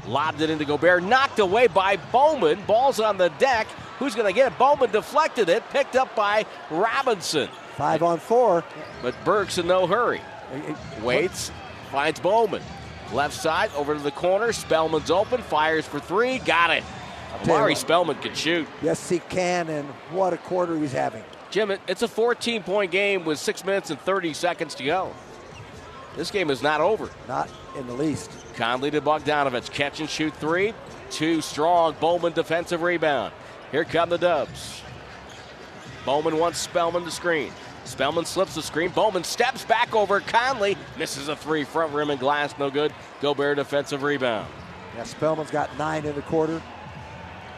Lobbed 0.06 0.40
it 0.40 0.50
into 0.50 0.64
Gobert. 0.64 1.04
Knocked 1.04 1.38
away 1.38 1.68
by 1.68 1.96
Bowman. 1.96 2.60
Ball's 2.66 2.98
on 2.98 3.16
the 3.16 3.28
deck. 3.38 3.68
Who's 3.98 4.16
going 4.16 4.26
to 4.26 4.32
get 4.34 4.52
it? 4.52 4.58
Bowman 4.58 4.90
deflected 4.90 5.48
it. 5.48 5.62
Picked 5.70 5.94
up 5.94 6.14
by 6.16 6.44
Robinson. 6.70 7.48
Five 7.76 8.02
on 8.02 8.18
four. 8.18 8.64
But 9.00 9.14
Burks 9.24 9.58
in 9.58 9.68
no 9.68 9.86
hurry. 9.86 10.20
Waits. 11.02 11.52
Finds 11.90 12.18
Bowman. 12.18 12.62
Left 13.12 13.34
side 13.34 13.70
over 13.76 13.94
to 13.94 14.00
the 14.00 14.10
corner. 14.10 14.52
Spellman's 14.52 15.10
open. 15.10 15.40
Fires 15.40 15.86
for 15.86 16.00
three. 16.00 16.38
Got 16.40 16.70
it. 16.70 16.82
Omari. 17.42 17.76
Spellman 17.76 18.16
can 18.16 18.34
shoot. 18.34 18.66
Yes, 18.82 19.08
he 19.08 19.20
can, 19.20 19.68
and 19.68 19.88
what 20.10 20.32
a 20.32 20.36
quarter 20.38 20.76
he's 20.78 20.92
having. 20.92 21.22
Jim, 21.50 21.70
it's 21.86 22.02
a 22.02 22.08
14 22.08 22.62
point 22.64 22.90
game 22.90 23.24
with 23.24 23.38
six 23.38 23.64
minutes 23.64 23.90
and 23.90 24.00
30 24.00 24.34
seconds 24.34 24.74
to 24.76 24.84
go. 24.84 25.12
This 26.16 26.30
game 26.30 26.50
is 26.50 26.62
not 26.62 26.80
over. 26.80 27.10
Not 27.26 27.50
in 27.76 27.86
the 27.86 27.92
least. 27.92 28.30
Conley 28.54 28.90
to 28.92 29.00
Bogdanovic. 29.00 29.70
Catch 29.70 30.00
and 30.00 30.08
shoot 30.08 30.34
three. 30.36 30.74
Too 31.10 31.40
strong. 31.40 31.96
Bowman 32.00 32.32
defensive 32.32 32.82
rebound. 32.82 33.32
Here 33.72 33.84
come 33.84 34.10
the 34.10 34.18
Dubs. 34.18 34.82
Bowman 36.04 36.38
wants 36.38 36.58
Spellman 36.58 37.04
to 37.04 37.10
screen. 37.10 37.52
Spellman 37.84 38.24
slips 38.24 38.54
the 38.54 38.62
screen. 38.62 38.90
Bowman 38.90 39.24
steps 39.24 39.64
back 39.64 39.94
over 39.94 40.20
Conley. 40.20 40.76
Misses 40.98 41.28
a 41.28 41.36
three. 41.36 41.64
Front 41.64 41.92
rim 41.92 42.10
and 42.10 42.20
glass. 42.20 42.54
No 42.58 42.70
good. 42.70 42.92
Gobert 43.20 43.56
defensive 43.56 44.02
rebound. 44.02 44.48
Yeah, 44.96 45.02
Spellman's 45.02 45.50
got 45.50 45.76
nine 45.76 46.04
in 46.04 46.14
the 46.14 46.22
quarter. 46.22 46.62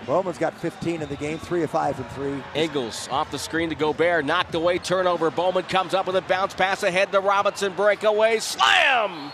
Bowman's 0.06 0.39
got 0.39 0.55
15 0.59 1.02
in 1.02 1.09
the 1.09 1.16
game, 1.16 1.39
three 1.39 1.62
of 1.62 1.70
five 1.70 1.98
and 1.98 2.09
three. 2.10 2.43
Ingles 2.55 3.09
off 3.10 3.31
the 3.31 3.39
screen 3.39 3.68
to 3.70 3.74
Gobert. 3.74 4.24
Knocked 4.24 4.55
away. 4.55 4.78
Turnover. 4.78 5.31
Bowman 5.31 5.64
comes 5.64 5.94
up 5.94 6.06
with 6.06 6.16
a 6.16 6.23
bounce 6.23 6.55
pass 6.55 6.82
ahead 6.82 7.10
to 7.12 7.20
Robinson. 7.20 7.73
Breakaway. 7.74 8.39
Slam! 8.39 9.32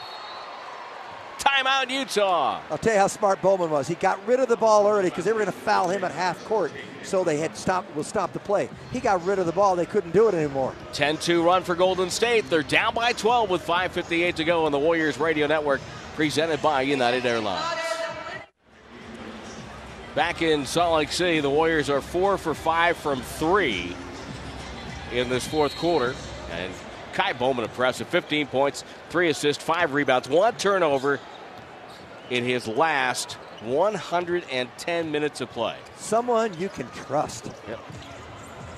Timeout, 1.39 1.90
Utah. 1.90 2.60
I'll 2.70 2.78
tell 2.78 2.93
you 2.93 3.01
how 3.01 3.09
smart 3.09 3.43
Bowman 3.43 3.68
was. 3.68 3.89
He 3.89 3.97
got 3.97 4.24
rid 4.28 4.39
of 4.39 4.48
the 4.48 4.56
ball 4.56 4.86
early 4.86 5.10
because 5.10 5.24
they 5.24 5.32
were 5.32 5.40
going 5.40 5.51
to 5.51 5.59
foul 5.59 5.90
him 5.90 6.05
at 6.05 6.12
half 6.12 6.43
court, 6.44 6.70
so 7.02 7.24
they 7.24 7.39
had 7.39 7.56
stopped. 7.56 7.94
Will 7.97 8.05
stop 8.05 8.32
the 8.32 8.39
play. 8.39 8.68
He 8.93 9.01
got 9.01 9.24
rid 9.24 9.40
of 9.40 9.47
the 9.47 9.52
ball. 9.52 9.74
They 9.74 9.86
couldn't 9.86 10.12
do 10.12 10.28
it 10.28 10.34
anymore. 10.34 10.72
10 10.93 11.16
2 11.16 11.43
run 11.43 11.64
for 11.64 11.74
Golden 11.74 12.10
State. 12.10 12.48
They're 12.48 12.62
down 12.62 12.94
by 12.94 13.12
12 13.12 13.51
with 13.51 13.66
5.58 13.66 14.36
to 14.36 14.44
go 14.44 14.66
on 14.66 14.72
the 14.72 14.78
Warriors 14.78 15.18
Radio 15.18 15.48
Network, 15.48 15.80
presented 16.14 16.62
by 16.62 16.82
United 16.82 17.26
Airlines. 17.26 17.80
Back 20.14 20.43
in 20.43 20.66
Salt 20.66 20.97
Lake 20.97 21.10
City, 21.10 21.40
the 21.40 21.48
Warriors 21.48 21.89
are 21.89 22.02
four 22.02 22.36
for 22.36 22.55
five 22.55 22.98
from 22.98 23.22
three 23.22 23.97
in 25.10 25.30
this 25.30 25.47
fourth 25.47 25.74
quarter. 25.76 26.14
And 26.51 26.70
Ky 27.14 27.32
Bowman 27.32 27.64
impressive 27.64 28.09
15 28.09 28.47
points, 28.48 28.84
three 29.09 29.30
assists, 29.30 29.62
five 29.64 29.94
rebounds, 29.94 30.28
one 30.28 30.55
turnover 30.56 31.18
in 32.28 32.44
his 32.44 32.68
last 32.68 33.34
110 33.62 35.10
minutes 35.10 35.40
of 35.40 35.51
play. 35.51 35.76
Someone 35.97 36.59
you 36.59 36.68
can 36.68 36.89
trust. 36.90 37.51
Yep. 37.66 37.80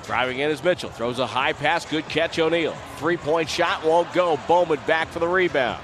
Driving 0.04 0.38
in 0.38 0.50
is 0.50 0.62
Mitchell. 0.62 0.90
Throws 0.90 1.18
a 1.18 1.26
high 1.26 1.52
pass. 1.52 1.84
Good 1.84 2.08
catch, 2.08 2.38
O'Neal. 2.38 2.76
Three 2.98 3.16
point 3.16 3.48
shot 3.48 3.84
won't 3.84 4.12
go. 4.12 4.38
Bowman 4.46 4.78
back 4.86 5.08
for 5.08 5.18
the 5.18 5.26
rebound. 5.28 5.82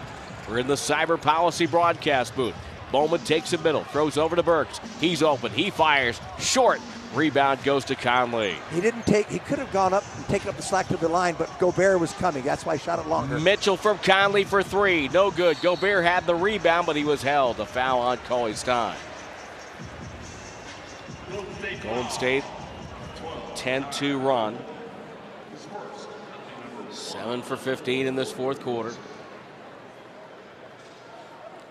We're 0.48 0.58
in 0.58 0.66
the 0.66 0.74
Cyber 0.74 1.20
Policy 1.20 1.66
broadcast 1.66 2.36
booth. 2.36 2.54
Bowman 2.92 3.20
takes 3.20 3.52
it 3.52 3.62
middle. 3.62 3.84
Throws 3.84 4.16
over 4.16 4.36
to 4.36 4.42
Burks. 4.42 4.80
He's 5.00 5.22
open. 5.22 5.52
He 5.52 5.70
fires. 5.70 6.20
Short. 6.38 6.80
Rebound 7.14 7.64
goes 7.64 7.84
to 7.86 7.96
Conley. 7.96 8.54
He 8.72 8.80
didn't 8.80 9.04
take. 9.04 9.28
He 9.28 9.40
could 9.40 9.58
have 9.58 9.72
gone 9.72 9.92
up 9.92 10.04
and 10.16 10.24
taken 10.26 10.48
up 10.48 10.56
the 10.56 10.62
slack 10.62 10.86
to 10.88 10.96
the 10.96 11.08
line, 11.08 11.34
but 11.36 11.50
Gobert 11.58 11.98
was 11.98 12.12
coming. 12.12 12.44
That's 12.44 12.64
why 12.64 12.76
he 12.76 12.82
shot 12.84 13.00
it 13.00 13.08
longer. 13.08 13.40
Mitchell 13.40 13.76
from 13.76 13.98
Conley 13.98 14.44
for 14.44 14.62
three. 14.62 15.08
No 15.08 15.32
good. 15.32 15.60
Gobert 15.60 16.04
had 16.04 16.24
the 16.24 16.36
rebound, 16.36 16.86
but 16.86 16.94
he 16.94 17.02
was 17.02 17.20
held. 17.20 17.58
A 17.58 17.66
foul 17.66 17.98
on 17.98 18.18
Cauley 18.28 18.54
Stein. 18.54 18.96
Golden 21.82 22.10
State 22.10 22.44
10-2 23.54 24.24
run. 24.24 24.56
7 26.90 27.42
for 27.42 27.56
15 27.56 28.06
in 28.06 28.14
this 28.14 28.30
fourth 28.30 28.60
quarter. 28.60 28.92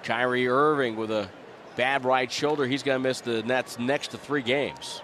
Kyrie 0.04 0.48
Irving 0.48 0.96
with 0.96 1.12
a 1.12 1.30
bad 1.76 2.06
right 2.06 2.32
shoulder. 2.32 2.66
He's 2.66 2.84
going 2.84 3.02
to 3.02 3.08
miss 3.08 3.22
the 3.22 3.44
Nets 3.44 3.80
next 3.80 4.10
to 4.10 4.18
three 4.18 4.42
games. 4.42 5.02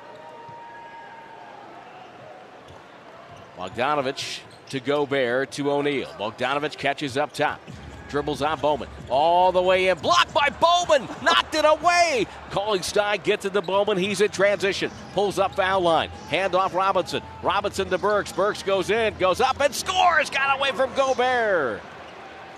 Bogdanovic 3.57 4.41
to 4.69 4.79
Gobert 4.79 5.51
to 5.51 5.71
O'Neal. 5.71 6.07
Bogdanovic 6.19 6.77
catches 6.77 7.17
up 7.17 7.31
top. 7.33 7.61
Dribbles 8.09 8.41
on 8.41 8.59
Bowman. 8.59 8.87
All 9.09 9.51
the 9.51 9.61
way 9.61 9.87
in. 9.87 9.97
Blocked 9.97 10.33
by 10.33 10.49
Bowman. 10.49 11.07
Knocked 11.23 11.55
it 11.55 11.65
away. 11.65 12.27
Cauley 12.51 12.81
Stein 12.81 13.19
gets 13.23 13.45
it 13.45 13.53
to 13.53 13.61
Bowman. 13.61 13.97
He's 13.97 14.21
in 14.21 14.29
transition. 14.29 14.91
Pulls 15.13 15.39
up 15.39 15.55
foul 15.55 15.81
line. 15.81 16.09
Hand 16.29 16.55
off 16.55 16.73
Robinson. 16.75 17.23
Robinson 17.41 17.89
to 17.89 17.97
Burks. 17.97 18.31
Burks 18.31 18.61
goes 18.61 18.89
in. 18.89 19.17
Goes 19.17 19.41
up 19.41 19.59
and 19.59 19.73
scores. 19.73 20.29
Got 20.29 20.57
away 20.57 20.71
from 20.71 20.93
Gobert. 20.95 21.81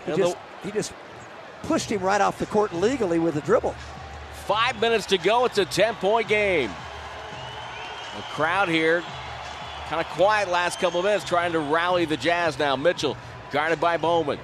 He 0.05 0.15
just, 0.15 0.37
he 0.63 0.71
just 0.71 0.93
pushed 1.63 1.91
him 1.91 2.01
right 2.01 2.21
off 2.21 2.39
the 2.39 2.45
court 2.45 2.73
legally 2.73 3.19
with 3.19 3.35
a 3.35 3.41
dribble. 3.41 3.75
Five 4.45 4.79
minutes 4.79 5.05
to 5.07 5.17
go. 5.17 5.45
It's 5.45 5.57
a 5.57 5.65
10 5.65 5.95
point 5.95 6.27
game. 6.27 6.69
The 8.15 8.23
crowd 8.23 8.69
here 8.69 9.03
kind 9.87 10.01
of 10.01 10.07
quiet 10.07 10.49
last 10.49 10.79
couple 10.79 10.99
of 10.99 11.05
minutes 11.05 11.23
trying 11.23 11.53
to 11.53 11.59
rally 11.59 12.05
the 12.05 12.17
Jazz 12.17 12.59
now. 12.59 12.75
Mitchell 12.75 13.15
guarded 13.51 13.79
by 13.79 13.97
Bowman. 13.97 14.39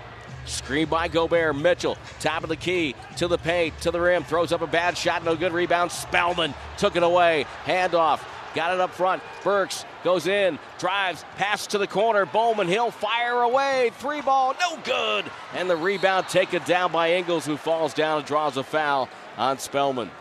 Screen 0.46 0.88
by 0.88 1.08
Gobert. 1.08 1.56
Mitchell, 1.56 1.98
top 2.20 2.44
of 2.44 2.50
the 2.50 2.56
key, 2.56 2.96
to 3.18 3.28
the 3.28 3.38
paint, 3.38 3.78
to 3.82 3.92
the 3.92 4.00
rim, 4.00 4.24
throws 4.24 4.52
up 4.52 4.62
a 4.62 4.68
bad 4.68 4.98
shot, 4.98 5.24
no 5.24 5.36
good 5.36 5.54
rebound. 5.54 5.92
Spellman 5.92 6.54
took 6.78 6.96
it 6.96 7.04
away. 7.04 7.46
Handoff, 7.66 8.22
got 8.56 8.74
it 8.74 8.80
up 8.80 8.92
front. 8.92 9.22
Burks 9.44 9.86
goes 10.04 10.28
in, 10.28 10.60
drives, 10.80 11.24
passes 11.38 11.68
to 11.68 11.78
the 11.78 11.88
corner. 11.88 12.26
Bowman, 12.26 12.68
he'll 12.68 12.92
fire 12.92 13.42
away. 13.42 13.92
Three 14.00 14.22
ball, 14.22 14.56
no 14.60 14.78
good. 14.84 15.26
And 15.54 15.70
the 15.70 15.76
rebound 15.78 16.28
taken 16.28 16.62
down 16.64 16.92
by 16.92 17.14
Ingles, 17.14 17.46
who 17.46 17.58
falls 17.58 17.94
down 17.94 18.18
and 18.20 18.26
draws 18.28 18.58
a 18.58 18.64
foul 18.64 19.10
on 19.38 19.58
Spellman. 19.60 20.12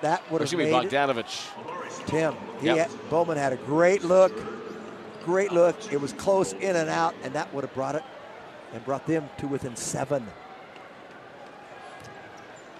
That 0.00 0.28
would 0.30 0.40
have 0.40 0.52
made 0.54 0.72
Bogdanovic. 0.72 1.18
it. 1.20 2.06
Tim, 2.06 2.34
he 2.60 2.66
Yep. 2.66 2.90
had, 2.90 3.10
Bowman 3.10 3.36
had 3.38 3.52
a 3.52 3.56
great 3.56 4.02
look, 4.02 4.32
great 5.24 5.52
look. 5.52 5.76
It 5.92 6.00
was 6.00 6.12
close 6.12 6.52
in 6.54 6.74
and 6.76 6.90
out, 6.90 7.14
and 7.22 7.34
that 7.34 7.52
would 7.54 7.62
have 7.62 7.74
brought 7.74 7.94
it 7.94 8.02
and 8.74 8.84
brought 8.84 9.06
them 9.06 9.28
to 9.38 9.46
within 9.46 9.76
seven. 9.76 10.26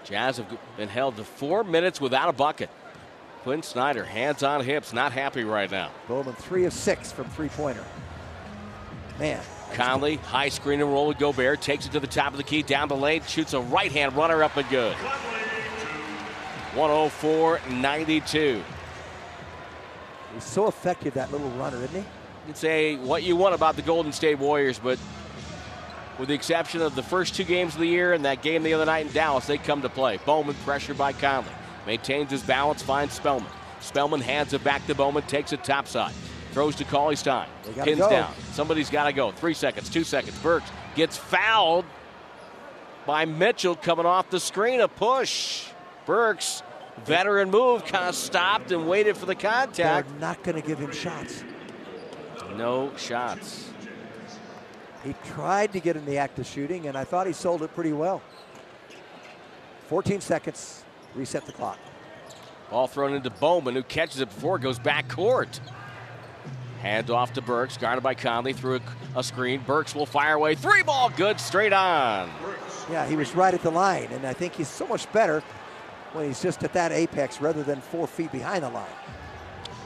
Jazz 0.03 0.37
have 0.37 0.47
been 0.75 0.89
held 0.89 1.15
to 1.15 1.23
four 1.23 1.63
minutes 1.63 2.01
without 2.01 2.27
a 2.27 2.33
bucket. 2.33 2.69
Quin 3.43 3.61
Snyder, 3.61 4.05
hands 4.05 4.41
on 4.41 4.63
hips, 4.63 4.93
not 4.93 5.11
happy 5.11 5.43
right 5.43 5.69
now. 5.69 5.91
Bowman 6.07 6.33
three 6.33 6.63
of 6.63 6.71
six 6.71 7.11
from 7.11 7.25
three 7.25 7.49
pointer. 7.49 7.83
Man, 9.19 9.41
Conley, 9.73 10.15
high 10.15 10.47
screen 10.47 10.79
and 10.79 10.89
roll 10.89 11.07
with 11.07 11.17
Gobert, 11.17 11.61
takes 11.61 11.85
it 11.85 11.91
to 11.91 11.99
the 11.99 12.07
top 12.07 12.31
of 12.31 12.37
the 12.37 12.43
key, 12.43 12.61
down 12.61 12.87
the 12.87 12.95
lane, 12.95 13.21
shoots 13.27 13.53
a 13.53 13.59
right 13.59 13.91
hand 13.91 14.15
runner 14.15 14.43
up 14.43 14.55
and 14.55 14.67
good. 14.69 14.95
104 16.73 17.59
92. 17.69 18.63
he's 20.33 20.43
so 20.43 20.67
effective 20.67 21.13
that 21.15 21.29
little 21.31 21.49
runner, 21.51 21.77
isn't 21.77 21.89
he? 21.89 21.97
You 21.97 22.05
can 22.45 22.55
say 22.55 22.95
what 22.95 23.23
you 23.23 23.35
want 23.35 23.55
about 23.55 23.75
the 23.75 23.81
Golden 23.81 24.13
State 24.13 24.39
Warriors, 24.39 24.79
but 24.79 24.97
with 26.17 26.29
the 26.29 26.33
exception 26.33 26.81
of 26.81 26.95
the 26.95 27.03
first 27.03 27.35
two 27.35 27.43
games 27.43 27.73
of 27.73 27.81
the 27.81 27.87
year 27.87 28.13
and 28.13 28.23
that 28.23 28.41
game 28.41 28.63
the 28.63 28.73
other 28.73 28.85
night 28.85 29.05
in 29.05 29.11
Dallas, 29.11 29.47
they 29.47 29.57
come 29.57 29.81
to 29.81 29.89
play. 29.89 30.17
Bowman 30.25 30.55
pressured 30.63 30.97
by 30.97 31.11
Conley. 31.11 31.51
Maintains 31.85 32.31
his 32.31 32.43
balance, 32.43 32.81
finds 32.81 33.13
Spellman. 33.13 33.49
Spellman 33.79 34.21
hands 34.21 34.53
it 34.53 34.63
back 34.63 34.85
to 34.87 34.95
Bowman, 34.95 35.23
takes 35.23 35.51
it 35.53 35.63
topside. 35.63 36.13
Throws 36.51 36.75
to 36.75 36.83
Cauley 36.85 37.15
Stein. 37.15 37.47
Pins 37.83 37.99
go. 37.99 38.09
down. 38.09 38.33
Somebody's 38.51 38.89
got 38.89 39.05
to 39.05 39.13
go. 39.13 39.31
Three 39.31 39.53
seconds, 39.55 39.89
two 39.89 40.03
seconds. 40.03 40.37
Burks 40.39 40.69
gets 40.95 41.17
fouled 41.17 41.85
by 43.05 43.25
Mitchell 43.25 43.75
coming 43.75 44.05
off 44.05 44.29
the 44.29 44.39
screen. 44.39 44.79
A 44.79 44.87
push. 44.87 45.65
Burks, 46.05 46.61
veteran 47.05 47.49
move, 47.49 47.85
kind 47.85 48.07
of 48.07 48.15
stopped 48.15 48.71
and 48.71 48.87
waited 48.87 49.17
for 49.17 49.25
the 49.25 49.33
They're 49.35 49.51
contact. 49.51 50.19
not 50.19 50.43
going 50.43 50.61
to 50.61 50.65
give 50.67 50.77
him 50.79 50.91
shots. 50.91 51.43
No 52.55 52.91
shots. 52.97 53.69
He 55.03 55.15
tried 55.25 55.73
to 55.73 55.79
get 55.79 55.97
in 55.97 56.05
the 56.05 56.17
act 56.17 56.39
of 56.39 56.45
shooting, 56.45 56.87
and 56.87 56.97
I 56.97 57.03
thought 57.03 57.25
he 57.27 57.33
sold 57.33 57.63
it 57.63 57.73
pretty 57.73 57.93
well. 57.93 58.21
14 59.87 60.21
seconds, 60.21 60.83
reset 61.15 61.45
the 61.45 61.51
clock. 61.51 61.77
Ball 62.69 62.87
thrown 62.87 63.13
into 63.13 63.29
Bowman, 63.29 63.75
who 63.75 63.83
catches 63.83 64.19
it 64.19 64.29
before 64.29 64.55
it 64.55 64.61
goes 64.61 64.79
back 64.79 65.07
court. 65.07 65.59
Hand 66.81 67.09
off 67.09 67.33
to 67.33 67.41
Burks, 67.41 67.77
guarded 67.77 68.03
by 68.03 68.13
Conley 68.13 68.53
through 68.53 68.75
a, 69.15 69.19
a 69.19 69.23
screen. 69.23 69.61
Burks 69.61 69.95
will 69.95 70.05
fire 70.05 70.33
away. 70.33 70.55
Three 70.55 70.83
ball, 70.83 71.09
good, 71.09 71.39
straight 71.39 71.71
on. 71.71 72.29
Yeah, 72.91 73.07
he 73.07 73.15
was 73.15 73.33
right 73.35 73.53
at 73.53 73.61
the 73.61 73.71
line, 73.71 74.09
and 74.11 74.25
I 74.25 74.33
think 74.33 74.55
he's 74.55 74.67
so 74.67 74.85
much 74.87 75.11
better 75.13 75.41
when 76.13 76.25
he's 76.25 76.41
just 76.41 76.63
at 76.63 76.73
that 76.73 76.91
apex 76.91 77.39
rather 77.39 77.63
than 77.63 77.79
four 77.79 78.07
feet 78.07 78.31
behind 78.31 78.63
the 78.63 78.69
line. 78.69 78.85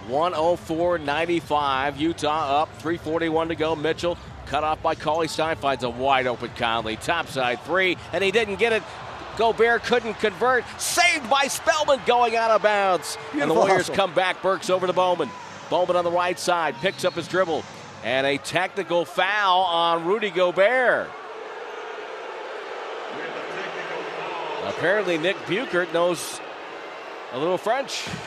104 0.07 0.99
95. 0.99 1.97
Utah 1.97 2.61
up. 2.61 2.69
341 2.79 3.49
to 3.49 3.55
go. 3.55 3.75
Mitchell 3.75 4.17
cut 4.45 4.63
off 4.63 4.81
by 4.81 4.95
Cauley 4.95 5.27
Stein. 5.27 5.57
Finds 5.57 5.83
a 5.83 5.89
wide 5.89 6.27
open 6.27 6.49
Conley. 6.55 6.95
Topside 6.95 7.61
three, 7.63 7.97
and 8.13 8.23
he 8.23 8.31
didn't 8.31 8.55
get 8.55 8.73
it. 8.73 8.83
Gobert 9.37 9.83
couldn't 9.83 10.15
convert. 10.15 10.65
Saved 10.79 11.29
by 11.29 11.47
Spellman 11.47 11.99
going 12.05 12.35
out 12.35 12.51
of 12.51 12.61
bounds. 12.61 13.17
and 13.33 13.49
the 13.49 13.53
Warriors 13.53 13.87
hustle. 13.87 13.95
come 13.95 14.13
back. 14.13 14.41
Burks 14.41 14.69
over 14.69 14.87
to 14.87 14.93
Bowman. 14.93 15.29
Bowman 15.69 15.95
on 15.95 16.03
the 16.03 16.11
right 16.11 16.39
side 16.39 16.75
picks 16.75 17.05
up 17.05 17.13
his 17.13 17.27
dribble. 17.27 17.63
And 18.03 18.25
a 18.25 18.37
technical 18.37 19.05
foul 19.05 19.61
on 19.63 20.05
Rudy 20.05 20.29
Gobert. 20.29 21.09
Apparently, 24.65 25.17
Nick 25.17 25.37
Buchert 25.45 25.93
knows 25.93 26.39
a 27.33 27.39
little 27.39 27.57
French. 27.57 28.05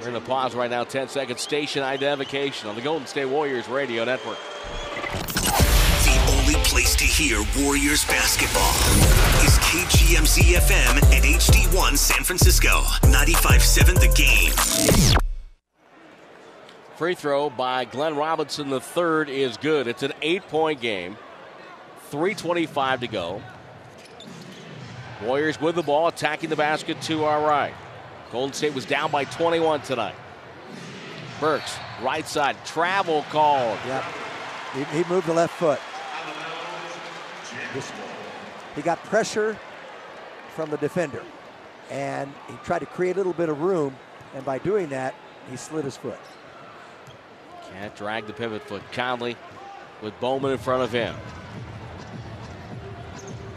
We're 0.00 0.08
in 0.08 0.14
to 0.14 0.20
pause 0.20 0.54
right 0.54 0.70
now, 0.70 0.84
10 0.84 1.08
seconds. 1.08 1.40
Station 1.40 1.82
identification 1.82 2.68
on 2.68 2.76
the 2.76 2.82
Golden 2.82 3.06
State 3.06 3.26
Warriors 3.26 3.68
Radio 3.68 4.04
Network. 4.04 4.38
The 5.08 6.36
only 6.38 6.54
place 6.64 6.94
to 6.96 7.04
hear 7.04 7.42
Warriors 7.58 8.04
basketball 8.04 8.74
is 9.42 9.58
KGMZ 9.60 10.58
FM 10.58 11.14
and 11.14 11.24
HD1 11.24 11.96
San 11.96 12.24
Francisco. 12.24 12.82
95.7 13.02 14.00
The 14.00 14.08
Game. 14.14 15.18
Free 16.96 17.14
throw 17.14 17.48
by 17.48 17.86
Glenn 17.86 18.16
Robinson 18.16 18.68
the 18.68 18.80
third 18.80 19.30
is 19.30 19.56
good. 19.56 19.86
It's 19.86 20.02
an 20.02 20.12
eight-point 20.20 20.82
game. 20.82 21.16
325 22.10 23.00
to 23.00 23.08
go. 23.08 23.42
Warriors 25.22 25.58
with 25.58 25.74
the 25.74 25.82
ball, 25.82 26.08
attacking 26.08 26.50
the 26.50 26.56
basket 26.56 27.00
to 27.02 27.24
our 27.24 27.40
right. 27.40 27.74
Golden 28.30 28.52
State 28.52 28.74
was 28.74 28.84
down 28.84 29.10
by 29.10 29.24
21 29.24 29.80
tonight. 29.80 30.14
Burks, 31.40 31.76
right 32.02 32.28
side, 32.28 32.56
travel 32.66 33.22
called. 33.30 33.78
Yep. 33.86 34.04
He, 34.74 34.84
he 34.84 35.04
moved 35.08 35.26
the 35.26 35.34
left 35.34 35.54
foot. 35.54 35.80
Just- 37.74 37.92
he 38.74 38.82
got 38.82 39.02
pressure 39.04 39.56
from 40.54 40.70
the 40.70 40.76
defender, 40.76 41.22
and 41.90 42.32
he 42.48 42.54
tried 42.64 42.80
to 42.80 42.86
create 42.86 43.16
a 43.16 43.18
little 43.18 43.32
bit 43.32 43.48
of 43.48 43.60
room, 43.60 43.96
and 44.34 44.44
by 44.44 44.58
doing 44.58 44.88
that, 44.90 45.14
he 45.50 45.56
slid 45.56 45.84
his 45.84 45.96
foot. 45.96 46.18
Can't 47.72 47.94
drag 47.96 48.26
the 48.26 48.32
pivot 48.32 48.62
foot. 48.62 48.82
Conley 48.92 49.36
with 50.02 50.18
Bowman 50.20 50.52
in 50.52 50.58
front 50.58 50.82
of 50.82 50.92
him. 50.92 51.14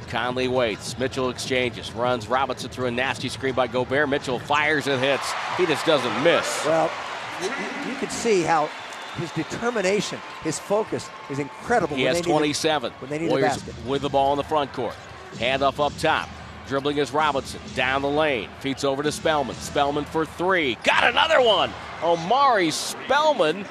Conley 0.09 0.47
waits. 0.47 0.97
Mitchell 0.99 1.29
exchanges. 1.29 1.91
Runs 1.93 2.27
Robinson 2.27 2.69
through 2.69 2.87
a 2.87 2.91
nasty 2.91 3.29
screen 3.29 3.53
by 3.53 3.67
Gobert. 3.67 4.09
Mitchell 4.09 4.39
fires 4.39 4.87
and 4.87 5.01
hits. 5.01 5.31
He 5.57 5.65
just 5.65 5.85
doesn't 5.85 6.23
miss. 6.23 6.65
Well, 6.65 6.91
you, 7.41 7.47
you- 7.47 7.91
you 7.91 7.97
can 7.97 8.09
see 8.09 8.41
how 8.41 8.69
his 9.17 9.31
determination, 9.31 10.19
his 10.43 10.57
focus 10.59 11.09
is 11.29 11.39
incredible. 11.39 11.95
He 11.95 12.03
when 12.03 12.15
has 12.15 12.21
they 12.23 12.29
need 12.29 12.35
a- 12.35 12.39
27. 12.39 12.91
when 12.99 13.09
they 13.09 13.19
need 13.19 13.29
Warriors 13.29 13.57
basket. 13.57 13.75
with 13.85 14.01
the 14.01 14.09
ball 14.09 14.33
in 14.33 14.37
the 14.37 14.43
front 14.43 14.71
court. 14.73 14.95
Handoff 15.35 15.85
up 15.85 15.97
top. 15.97 16.29
Dribbling 16.67 16.97
is 16.97 17.11
Robinson. 17.11 17.59
Down 17.75 18.01
the 18.01 18.07
lane. 18.09 18.49
Feeds 18.59 18.83
over 18.83 19.03
to 19.03 19.11
Spellman. 19.11 19.55
Spellman 19.55 20.05
for 20.05 20.25
three. 20.25 20.75
Got 20.83 21.03
another 21.05 21.41
one. 21.41 21.71
Omari 22.03 22.71
Spellman 22.71 23.65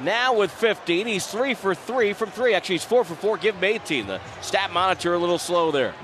now 0.00 0.34
with 0.34 0.50
15. 0.50 1.06
He's 1.06 1.26
three 1.26 1.54
for 1.54 1.74
three 1.74 2.12
from 2.12 2.30
three. 2.30 2.54
Actually, 2.54 2.76
he's 2.76 2.84
four 2.84 3.04
for 3.04 3.14
four. 3.14 3.36
Give 3.36 3.54
him 3.54 3.64
18. 3.64 4.06
The 4.06 4.20
stat 4.40 4.72
monitor 4.72 5.14
a 5.14 5.18
little 5.18 5.38
slow 5.38 5.70
there. 5.70 5.94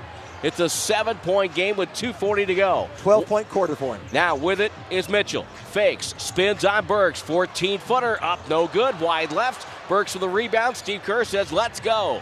It's 0.43 0.59
a 0.59 0.69
seven 0.69 1.17
point 1.17 1.55
game 1.55 1.77
with 1.77 1.89
2.40 1.89 2.47
to 2.47 2.55
go. 2.55 2.89
12 2.99 3.25
point 3.25 3.49
quarter 3.49 3.75
for 3.75 3.95
him. 3.95 4.01
Now 4.13 4.35
with 4.35 4.59
it 4.61 4.71
is 4.89 5.09
Mitchell. 5.09 5.45
Fakes, 5.71 6.13
spins 6.17 6.63
on 6.63 6.85
Burks. 6.85 7.19
14 7.21 7.79
footer 7.79 8.23
up, 8.23 8.47
no 8.49 8.67
good. 8.67 8.99
Wide 8.99 9.31
left. 9.31 9.67
Burks 9.89 10.13
with 10.13 10.23
a 10.23 10.29
rebound. 10.29 10.77
Steve 10.77 11.01
Kerr 11.03 11.23
says, 11.23 11.51
let's 11.51 11.79
go. 11.79 12.21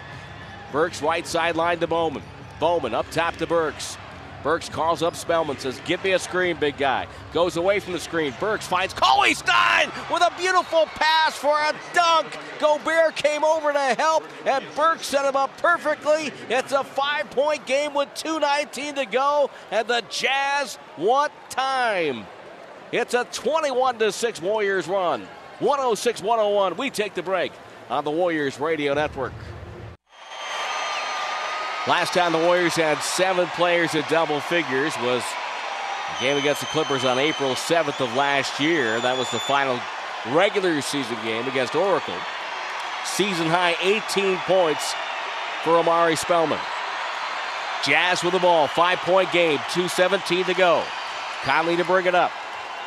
Burks 0.72 1.02
right 1.02 1.26
sideline 1.26 1.80
to 1.80 1.88
Bowman. 1.88 2.24
Bowman 2.60 2.94
up 2.94 3.10
top 3.12 3.36
to 3.38 3.48
Burks. 3.48 3.98
Burks 4.46 4.70
calls 4.70 5.02
up 5.02 5.16
Spellman, 5.16 5.58
says, 5.58 5.82
Give 5.86 6.04
me 6.04 6.12
a 6.12 6.20
screen, 6.20 6.56
big 6.58 6.78
guy. 6.78 7.08
Goes 7.34 7.58
away 7.58 7.80
from 7.80 7.94
the 7.94 8.00
screen. 8.00 8.32
Burks 8.40 8.68
finds 8.68 8.94
Cauley 8.94 9.34
Stein 9.34 9.90
with 10.12 10.22
a 10.22 10.32
beautiful 10.38 10.86
pass 10.86 11.36
for 11.36 11.60
a 11.60 11.74
dunk. 11.96 12.38
Gobert 12.60 13.16
came 13.16 13.44
over 13.44 13.74
to 13.74 13.80
help, 13.80 14.24
and 14.46 14.64
Burks 14.76 15.08
set 15.08 15.26
him 15.26 15.36
up 15.36 15.58
perfectly. 15.58 16.32
It's 16.48 16.74
a 16.74 16.84
five 16.84 17.32
point 17.32 17.66
game 17.66 17.96
with 17.96 18.10
2.19 18.10 18.98
to 18.98 19.06
go, 19.08 19.50
and 19.72 19.88
the 19.88 20.04
Jazz 20.12 20.78
want 20.96 21.32
time. 21.50 22.28
It's 22.92 23.16
a 23.16 23.24
21 23.24 23.98
to 23.98 24.12
6 24.12 24.42
Warriors 24.44 24.88
run. 24.88 25.28
106 25.58 26.22
101. 26.22 26.78
We 26.78 26.92
take 26.92 27.16
the 27.16 27.24
break 27.24 27.52
on 27.90 28.04
the 28.04 28.12
Warriors 28.12 28.60
Radio 28.60 28.94
Network. 28.94 29.34
Last 31.88 32.14
time 32.14 32.32
the 32.32 32.40
Warriors 32.40 32.76
had 32.76 32.98
seven 33.04 33.46
players 33.50 33.94
at 33.94 34.10
double 34.10 34.40
figures 34.40 34.94
was 35.04 35.22
a 36.18 36.20
game 36.20 36.36
against 36.36 36.62
the 36.62 36.68
Clippers 36.68 37.06
on 37.06 37.20
April 37.20 37.52
7th 37.52 38.02
of 38.02 38.16
last 38.16 38.60
year. 38.60 39.00
That 39.00 39.20
was 39.20 39.30
the 39.30 39.38
final 39.38 39.80
regular 40.32 40.82
season 40.82 41.16
game 41.24 41.48
against 41.48 41.76
Oracle. 41.76 42.18
Season 43.06 43.46
high 43.46 43.76
18 43.84 44.38
points 44.40 44.96
for 45.64 45.78
Omari 45.78 46.16
Spellman. 46.16 46.60
Jazz 47.86 48.24
with 48.24 48.34
the 48.34 48.40
ball, 48.40 48.68
five 48.68 48.98
point 49.00 49.32
game, 49.32 49.60
2.17 49.60 50.48
to 50.48 50.56
go. 50.56 50.84
Conley 51.44 51.76
to 51.76 51.86
bring 51.86 52.08
it 52.08 52.16
up. 52.16 52.32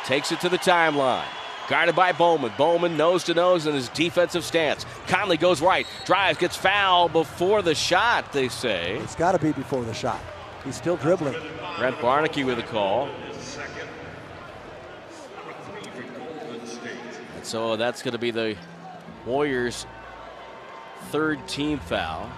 Takes 0.03 0.33
it 0.33 0.41
to 0.41 0.49
the 0.49 0.57
timeline. 0.57 1.38
Guarded 1.69 1.95
by 1.95 2.11
Bowman. 2.11 2.51
Bowman 2.57 2.97
nose 2.97 3.23
to 3.25 3.35
nose 3.35 3.67
in 3.67 3.75
his 3.75 3.89
defensive 3.89 4.43
stance. 4.43 4.87
Conley 5.05 5.37
goes 5.37 5.61
right, 5.61 5.85
drives, 6.03 6.39
gets 6.39 6.55
fouled 6.55 7.13
before 7.13 7.61
the 7.61 7.75
shot, 7.75 8.33
they 8.33 8.49
say. 8.49 8.97
It's 8.97 9.15
got 9.15 9.33
to 9.33 9.39
be 9.39 9.51
before 9.51 9.83
the 9.83 9.93
shot. 9.93 10.19
He's 10.65 10.75
still 10.75 10.97
dribbling. 10.97 11.35
Brent 11.77 11.95
Barnaky 11.97 12.43
with 12.43 12.57
a 12.57 12.63
call. 12.63 13.07
And 17.35 17.45
so 17.45 17.75
that's 17.75 18.01
going 18.01 18.13
to 18.13 18.17
be 18.17 18.31
the 18.31 18.57
Warriors' 19.27 19.85
third 21.11 21.47
team 21.47 21.77
foul. 21.77 22.31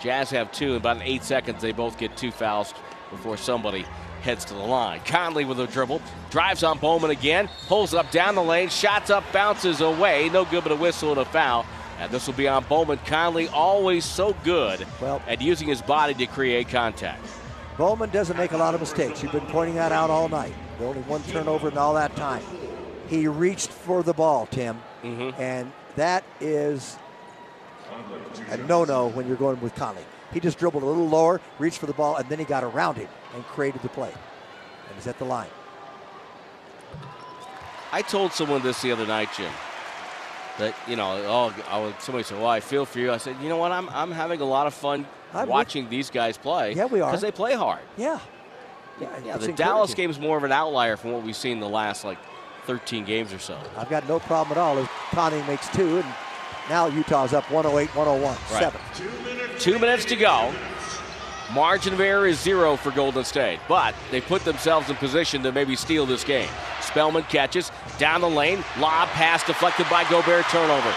Jazz 0.00 0.30
have 0.30 0.52
two. 0.52 0.70
In 0.70 0.76
about 0.76 1.00
eight 1.02 1.24
seconds, 1.24 1.60
they 1.60 1.72
both 1.72 1.98
get 1.98 2.16
two 2.16 2.30
fouls 2.30 2.72
before 3.10 3.36
somebody 3.36 3.84
heads 4.20 4.44
to 4.46 4.54
the 4.54 4.60
line. 4.60 5.00
Conley 5.04 5.44
with 5.44 5.60
a 5.60 5.66
dribble, 5.66 6.00
drives 6.30 6.62
on 6.62 6.78
Bowman 6.78 7.10
again, 7.10 7.48
pulls 7.66 7.94
up 7.94 8.10
down 8.10 8.34
the 8.34 8.42
lane, 8.42 8.68
shots 8.68 9.10
up, 9.10 9.24
bounces 9.32 9.80
away. 9.80 10.28
No 10.28 10.44
good 10.44 10.62
but 10.62 10.72
a 10.72 10.76
whistle 10.76 11.10
and 11.10 11.20
a 11.20 11.24
foul. 11.24 11.66
And 11.98 12.10
this 12.10 12.26
will 12.26 12.34
be 12.34 12.48
on 12.48 12.64
Bowman. 12.64 12.98
Conley 13.04 13.48
always 13.48 14.04
so 14.04 14.34
good 14.44 14.86
well, 15.00 15.20
at 15.26 15.42
using 15.42 15.68
his 15.68 15.82
body 15.82 16.14
to 16.14 16.26
create 16.26 16.68
contact. 16.68 17.26
Bowman 17.76 18.10
doesn't 18.10 18.36
make 18.36 18.52
a 18.52 18.56
lot 18.56 18.74
of 18.74 18.80
mistakes. 18.80 19.22
You've 19.22 19.32
been 19.32 19.46
pointing 19.46 19.74
that 19.76 19.92
out 19.92 20.10
all 20.10 20.28
night. 20.28 20.54
The 20.78 20.86
only 20.86 21.02
one 21.02 21.22
turnover 21.24 21.68
in 21.68 21.78
all 21.78 21.94
that 21.94 22.14
time. 22.16 22.42
He 23.08 23.26
reached 23.26 23.70
for 23.70 24.02
the 24.02 24.14
ball, 24.14 24.46
Tim, 24.46 24.80
mm-hmm. 25.02 25.40
and 25.40 25.72
that 25.96 26.24
is 26.40 26.96
a 28.50 28.56
no-no 28.56 29.08
when 29.08 29.26
you're 29.26 29.36
going 29.36 29.60
with 29.60 29.74
Conley. 29.74 30.04
He 30.32 30.40
just 30.40 30.58
dribbled 30.58 30.82
a 30.82 30.86
little 30.86 31.08
lower, 31.08 31.40
reached 31.58 31.78
for 31.78 31.86
the 31.86 31.92
ball, 31.92 32.16
and 32.16 32.28
then 32.28 32.38
he 32.38 32.44
got 32.44 32.62
around 32.62 32.96
him 32.96 33.08
and 33.34 33.44
created 33.44 33.82
the 33.82 33.88
play. 33.88 34.10
And 34.10 34.94
he's 34.94 35.06
at 35.06 35.18
the 35.18 35.24
line. 35.24 35.48
I 37.92 38.02
told 38.02 38.32
someone 38.32 38.62
this 38.62 38.80
the 38.82 38.92
other 38.92 39.06
night, 39.06 39.28
Jim. 39.36 39.50
That 40.58 40.74
you 40.86 40.94
know, 40.96 41.10
oh, 41.26 41.54
I 41.68 41.94
somebody 42.00 42.24
said, 42.24 42.38
"Well, 42.38 42.48
I 42.48 42.60
feel 42.60 42.84
for 42.84 42.98
you." 42.98 43.10
I 43.12 43.16
said, 43.16 43.36
"You 43.40 43.48
know 43.48 43.56
what? 43.56 43.72
I'm 43.72 43.88
I'm 43.88 44.10
having 44.10 44.40
a 44.40 44.44
lot 44.44 44.66
of 44.66 44.74
fun 44.74 45.06
I'm 45.32 45.48
watching 45.48 45.84
with, 45.84 45.90
these 45.90 46.10
guys 46.10 46.36
play. 46.36 46.74
Yeah, 46.74 46.86
we 46.86 47.00
are 47.00 47.10
because 47.10 47.22
they 47.22 47.32
play 47.32 47.54
hard. 47.54 47.80
Yeah, 47.96 48.18
yeah. 49.00 49.08
yeah 49.24 49.36
the 49.36 49.52
Dallas 49.52 49.94
game 49.94 50.10
is 50.10 50.18
more 50.18 50.36
of 50.36 50.44
an 50.44 50.52
outlier 50.52 50.96
from 50.96 51.12
what 51.12 51.22
we've 51.22 51.36
seen 51.36 51.60
the 51.60 51.68
last 51.68 52.04
like 52.04 52.18
13 52.66 53.04
games 53.04 53.32
or 53.32 53.38
so. 53.38 53.58
I've 53.76 53.88
got 53.88 54.06
no 54.08 54.18
problem 54.18 54.56
at 54.56 54.60
all. 54.60 54.78
If 54.78 54.88
Conley 55.10 55.42
makes 55.44 55.68
two, 55.68 55.98
and 55.98 56.14
now 56.70 56.86
Utah's 56.86 57.34
up 57.34 57.50
108, 57.50 57.94
101, 57.96 58.22
right. 58.22 58.38
seven. 58.48 58.80
Two 59.58 59.78
minutes 59.78 60.04
to 60.06 60.16
go. 60.16 60.54
Margin 61.52 61.92
of 61.92 62.00
error 62.00 62.28
is 62.28 62.38
zero 62.38 62.76
for 62.76 62.92
Golden 62.92 63.24
State, 63.24 63.58
but 63.68 63.92
they 64.12 64.20
put 64.20 64.44
themselves 64.44 64.88
in 64.88 64.94
position 64.94 65.42
to 65.42 65.50
maybe 65.50 65.74
steal 65.74 66.06
this 66.06 66.22
game. 66.22 66.48
Spellman 66.80 67.24
catches 67.24 67.72
down 67.98 68.20
the 68.20 68.30
lane, 68.30 68.64
lob 68.78 69.08
pass 69.08 69.44
deflected 69.44 69.86
by 69.90 70.08
Gobert, 70.08 70.44
turnover. 70.46 70.94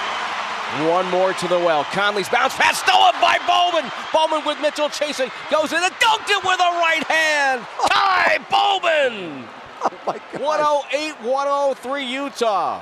One 0.88 1.10
more 1.10 1.34
to 1.34 1.48
the 1.48 1.58
well. 1.58 1.84
Conley's 1.86 2.30
bounce 2.30 2.56
pass 2.56 2.80
stolen 2.80 3.14
by 3.20 3.38
Bowman. 3.48 3.91
Bowman 4.14 4.45
with 4.45 4.62
Mitchell 4.62 4.90
chasing 4.90 5.30
goes 5.50 5.74
in 5.74 5.84
and 5.84 5.94
dunked 5.94 6.30
it 6.30 6.44
with 6.44 6.60
a 6.60 6.72
right 6.82 7.04
hand. 7.10 7.66
Ky 7.90 8.44
Bowman. 8.50 9.48
Oh 9.86 9.90
my 10.08 10.18
God. 10.32 10.41
108 10.41 11.30
103 11.30 12.06
Utah. 12.06 12.82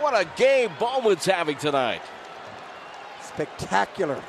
What 0.00 0.14
a 0.14 0.28
game 0.36 0.70
Bowman's 0.78 1.24
having 1.24 1.56
tonight. 1.56 2.02
Spectacular. 3.22 4.22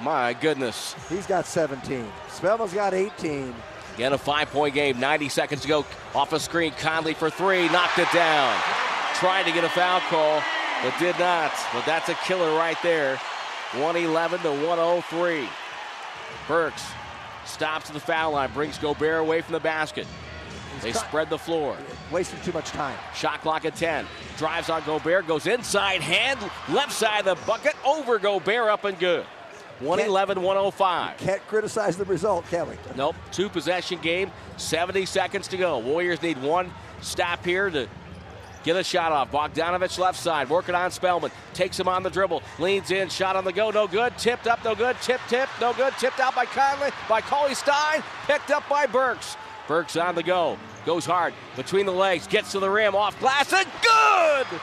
My 0.00 0.34
goodness. 0.34 0.94
He's 1.08 1.26
got 1.26 1.46
17. 1.46 2.06
Spellman's 2.28 2.72
got 2.72 2.94
18. 2.94 3.54
Again, 3.94 4.12
a 4.12 4.18
five 4.18 4.50
point 4.50 4.74
game. 4.74 5.00
90 5.00 5.28
seconds 5.28 5.62
to 5.62 5.68
go. 5.68 5.84
Off 6.14 6.32
a 6.32 6.38
screen. 6.38 6.72
Conley 6.78 7.14
for 7.14 7.30
three. 7.30 7.68
Knocked 7.68 7.98
it 7.98 8.08
down. 8.12 8.56
Trying 9.14 9.44
to 9.46 9.52
get 9.52 9.64
a 9.64 9.68
foul 9.68 10.00
call, 10.02 10.40
but 10.82 10.96
did 11.00 11.18
not. 11.18 11.52
But 11.72 11.84
that's 11.84 12.08
a 12.08 12.14
killer 12.14 12.56
right 12.56 12.76
there. 12.82 13.16
111 13.72 14.40
to 14.40 14.50
103. 14.50 15.48
Burks 16.46 16.84
stops 17.44 17.88
at 17.90 17.94
the 17.94 18.00
foul 18.00 18.32
line. 18.32 18.52
Brings 18.52 18.78
Gobert 18.78 19.20
away 19.20 19.40
from 19.40 19.54
the 19.54 19.60
basket. 19.60 20.06
They 20.80 20.92
spread 20.92 21.28
the 21.28 21.38
floor. 21.38 21.76
Wasting 22.10 22.40
too 22.40 22.52
much 22.52 22.70
time. 22.70 22.96
Shot 23.14 23.40
clock 23.42 23.64
at 23.64 23.76
10. 23.76 24.06
Drives 24.36 24.70
on 24.70 24.82
Gobert. 24.84 25.26
Goes 25.26 25.46
inside 25.46 26.00
hand. 26.00 26.38
Left 26.70 26.92
side 26.92 27.26
of 27.26 27.38
the 27.38 27.46
bucket. 27.46 27.74
Over 27.84 28.18
Gobert. 28.18 28.68
Up 28.70 28.84
and 28.84 28.98
good. 28.98 29.26
111 29.80 30.42
105. 30.42 31.18
Can't 31.18 31.46
criticize 31.46 31.96
the 31.96 32.04
result, 32.04 32.44
can 32.50 32.68
we? 32.68 32.74
Nope. 32.96 33.14
Two 33.30 33.48
possession 33.48 34.00
game, 34.00 34.32
70 34.56 35.06
seconds 35.06 35.46
to 35.48 35.56
go. 35.56 35.78
Warriors 35.78 36.20
need 36.20 36.40
one 36.42 36.72
stop 37.00 37.44
here 37.44 37.70
to 37.70 37.88
get 38.64 38.76
a 38.76 38.82
shot 38.82 39.12
off. 39.12 39.30
Bogdanovic 39.30 39.96
left 39.98 40.18
side, 40.18 40.50
working 40.50 40.74
on 40.74 40.90
Spellman. 40.90 41.30
Takes 41.54 41.78
him 41.78 41.86
on 41.86 42.02
the 42.02 42.10
dribble, 42.10 42.42
leans 42.58 42.90
in, 42.90 43.08
shot 43.08 43.36
on 43.36 43.44
the 43.44 43.52
go, 43.52 43.70
no 43.70 43.86
good. 43.86 44.18
Tipped 44.18 44.48
up, 44.48 44.64
no 44.64 44.74
good. 44.74 44.96
Tip, 45.00 45.20
tip, 45.28 45.48
no 45.60 45.72
good. 45.72 45.92
Tipped 45.98 46.18
out 46.18 46.34
by 46.34 46.44
Conley, 46.44 46.90
by 47.08 47.20
Cauley 47.20 47.54
Stein. 47.54 48.02
Picked 48.26 48.50
up 48.50 48.68
by 48.68 48.84
Burks. 48.86 49.36
Burks 49.68 49.96
on 49.96 50.14
the 50.14 50.22
go. 50.22 50.58
Goes 50.86 51.04
hard 51.04 51.34
between 51.54 51.86
the 51.86 51.92
legs, 51.92 52.26
gets 52.26 52.52
to 52.52 52.60
the 52.60 52.70
rim, 52.70 52.94
off 52.94 53.18
glass, 53.20 53.52
and 53.52 53.68
good! 53.82 54.60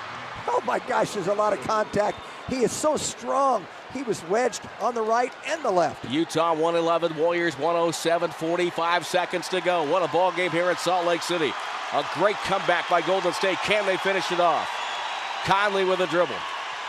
Oh 0.48 0.62
my 0.66 0.80
gosh, 0.80 1.14
there's 1.14 1.28
a 1.28 1.34
lot 1.34 1.54
of 1.54 1.62
contact. 1.62 2.18
He 2.50 2.64
is 2.64 2.72
so 2.72 2.98
strong. 2.98 3.66
He 3.94 4.04
was 4.04 4.24
wedged 4.28 4.62
on 4.82 4.94
the 4.94 5.02
right 5.02 5.32
and 5.48 5.64
the 5.64 5.72
left. 5.72 6.10
Utah 6.10 6.54
111, 6.54 7.18
Warriors 7.18 7.58
107, 7.58 8.32
45 8.32 9.06
seconds 9.06 9.48
to 9.50 9.62
go. 9.62 9.90
What 9.90 10.04
a 10.04 10.12
ball 10.12 10.32
game 10.32 10.52
here 10.52 10.70
in 10.70 10.78
Salt 10.78 11.06
Lake 11.06 11.22
City. 11.22 11.54
A 11.94 12.04
great 12.16 12.36
comeback 12.38 12.90
by 12.90 13.02
Golden 13.02 13.32
State. 13.34 13.58
Can 13.60 13.86
they 13.86 13.98
finish 13.98 14.32
it 14.32 14.40
off? 14.40 14.70
Conley 15.46 15.86
with 15.86 16.00
a 16.00 16.08
dribble. 16.08 16.36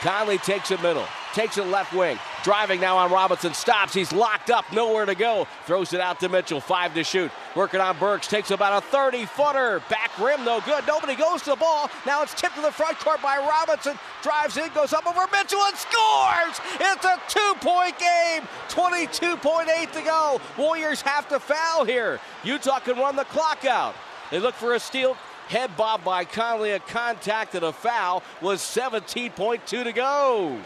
Conley 0.00 0.38
takes 0.38 0.70
it 0.70 0.82
middle, 0.82 1.06
takes 1.36 1.58
it 1.58 1.66
left 1.66 1.92
wing, 1.92 2.18
driving 2.42 2.80
now 2.80 2.96
on 2.96 3.12
Robinson, 3.12 3.52
stops. 3.52 3.92
He's 3.92 4.10
locked 4.10 4.48
up, 4.48 4.64
nowhere 4.72 5.04
to 5.04 5.14
go. 5.14 5.46
Throws 5.66 5.92
it 5.92 6.00
out 6.00 6.18
to 6.20 6.30
Mitchell, 6.30 6.60
five 6.62 6.94
to 6.94 7.04
shoot. 7.04 7.30
Working 7.54 7.78
on 7.78 7.98
Burks, 7.98 8.26
takes 8.26 8.50
about 8.50 8.82
a 8.82 8.86
30 8.86 9.26
footer. 9.26 9.82
Back 9.90 10.18
rim, 10.18 10.46
no 10.46 10.62
good. 10.62 10.86
Nobody 10.86 11.14
goes 11.14 11.42
to 11.42 11.50
the 11.50 11.56
ball. 11.56 11.90
Now 12.06 12.22
it's 12.22 12.32
tipped 12.32 12.54
to 12.54 12.62
the 12.62 12.72
front 12.72 12.98
court 13.00 13.20
by 13.20 13.36
Robinson. 13.36 13.98
Drives 14.22 14.56
in, 14.56 14.72
goes 14.72 14.94
up 14.94 15.06
over 15.06 15.26
Mitchell 15.30 15.60
and 15.60 15.76
scores! 15.76 16.58
It's 16.80 17.04
a 17.04 17.20
two 17.28 17.54
point 17.60 17.98
game. 17.98 18.48
22.8 18.70 19.92
to 19.92 20.02
go. 20.02 20.40
Warriors 20.56 21.02
have 21.02 21.28
to 21.28 21.38
foul 21.38 21.84
here. 21.84 22.18
Utah 22.44 22.78
can 22.78 22.96
run 22.96 23.14
the 23.14 23.26
clock 23.26 23.66
out. 23.66 23.94
They 24.30 24.38
look 24.38 24.54
for 24.54 24.74
a 24.74 24.80
steal. 24.80 25.18
Head 25.48 25.76
bob 25.76 26.02
by 26.02 26.24
Conley, 26.24 26.70
a 26.70 26.80
contact 26.80 27.54
and 27.54 27.64
a 27.64 27.72
foul 27.72 28.22
was 28.40 28.60
17.2 28.62 29.66
to 29.66 29.92
go. 29.92 30.58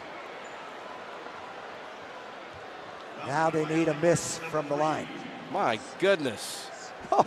Now 3.27 3.51
they 3.51 3.65
need 3.67 3.89
a 3.89 3.95
miss 4.01 4.39
from 4.39 4.69
the 4.69 4.77
line. 4.77 5.09
My 5.53 5.79
goodness. 5.99 6.67
Oh, 7.13 7.27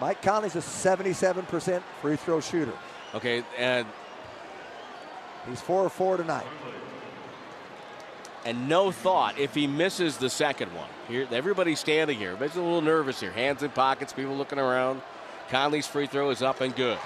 Mike 0.00 0.22
Conley's 0.22 0.54
a 0.54 0.60
77% 0.60 1.82
free 2.00 2.16
throw 2.16 2.40
shooter. 2.40 2.74
Okay, 3.14 3.42
and 3.56 3.86
he's 5.48 5.60
4 5.60 5.82
or 5.82 5.88
4 5.88 6.18
tonight. 6.18 6.46
And 8.44 8.68
no 8.68 8.92
thought 8.92 9.38
if 9.38 9.54
he 9.54 9.66
misses 9.66 10.16
the 10.16 10.30
second 10.30 10.72
one. 10.74 10.88
Here, 11.08 11.26
everybody's 11.32 11.80
standing 11.80 12.16
here. 12.16 12.30
Everybody's 12.30 12.56
a 12.56 12.62
little 12.62 12.80
nervous 12.80 13.18
here. 13.18 13.32
Hands 13.32 13.62
in 13.62 13.70
pockets, 13.70 14.12
people 14.12 14.36
looking 14.36 14.58
around. 14.58 15.02
Conley's 15.50 15.86
free 15.86 16.06
throw 16.06 16.30
is 16.30 16.42
up 16.42 16.60
and 16.60 16.74
good. 16.76 16.98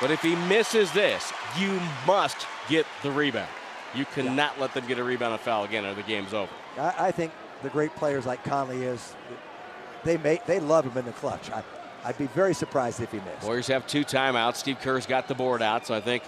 But 0.00 0.10
if 0.10 0.22
he 0.22 0.34
misses 0.34 0.90
this, 0.92 1.32
you 1.58 1.80
must 2.06 2.46
get 2.68 2.86
the 3.02 3.10
rebound. 3.10 3.48
You 3.94 4.04
cannot 4.06 4.58
let 4.60 4.74
them 4.74 4.86
get 4.86 4.98
a 4.98 5.04
rebound 5.04 5.32
and 5.32 5.40
foul 5.40 5.64
again, 5.64 5.84
or 5.84 5.94
the 5.94 6.02
game's 6.02 6.34
over. 6.34 6.50
I, 6.78 6.94
I 6.98 7.10
think 7.12 7.32
the 7.62 7.70
great 7.70 7.94
players 7.94 8.26
like 8.26 8.42
Conley 8.44 8.82
is, 8.82 9.14
they 10.02 10.16
may, 10.16 10.40
they 10.46 10.60
love 10.60 10.84
him 10.84 10.96
in 10.98 11.04
the 11.04 11.12
clutch. 11.12 11.50
I, 11.50 11.62
I'd 12.04 12.18
be 12.18 12.26
very 12.26 12.54
surprised 12.54 13.00
if 13.00 13.12
he 13.12 13.18
missed. 13.18 13.44
Warriors 13.44 13.68
have 13.68 13.86
two 13.86 14.04
timeouts. 14.04 14.56
Steve 14.56 14.78
Kerr's 14.80 15.06
got 15.06 15.28
the 15.28 15.34
board 15.34 15.62
out, 15.62 15.86
so 15.86 15.94
I 15.94 16.00
think 16.00 16.22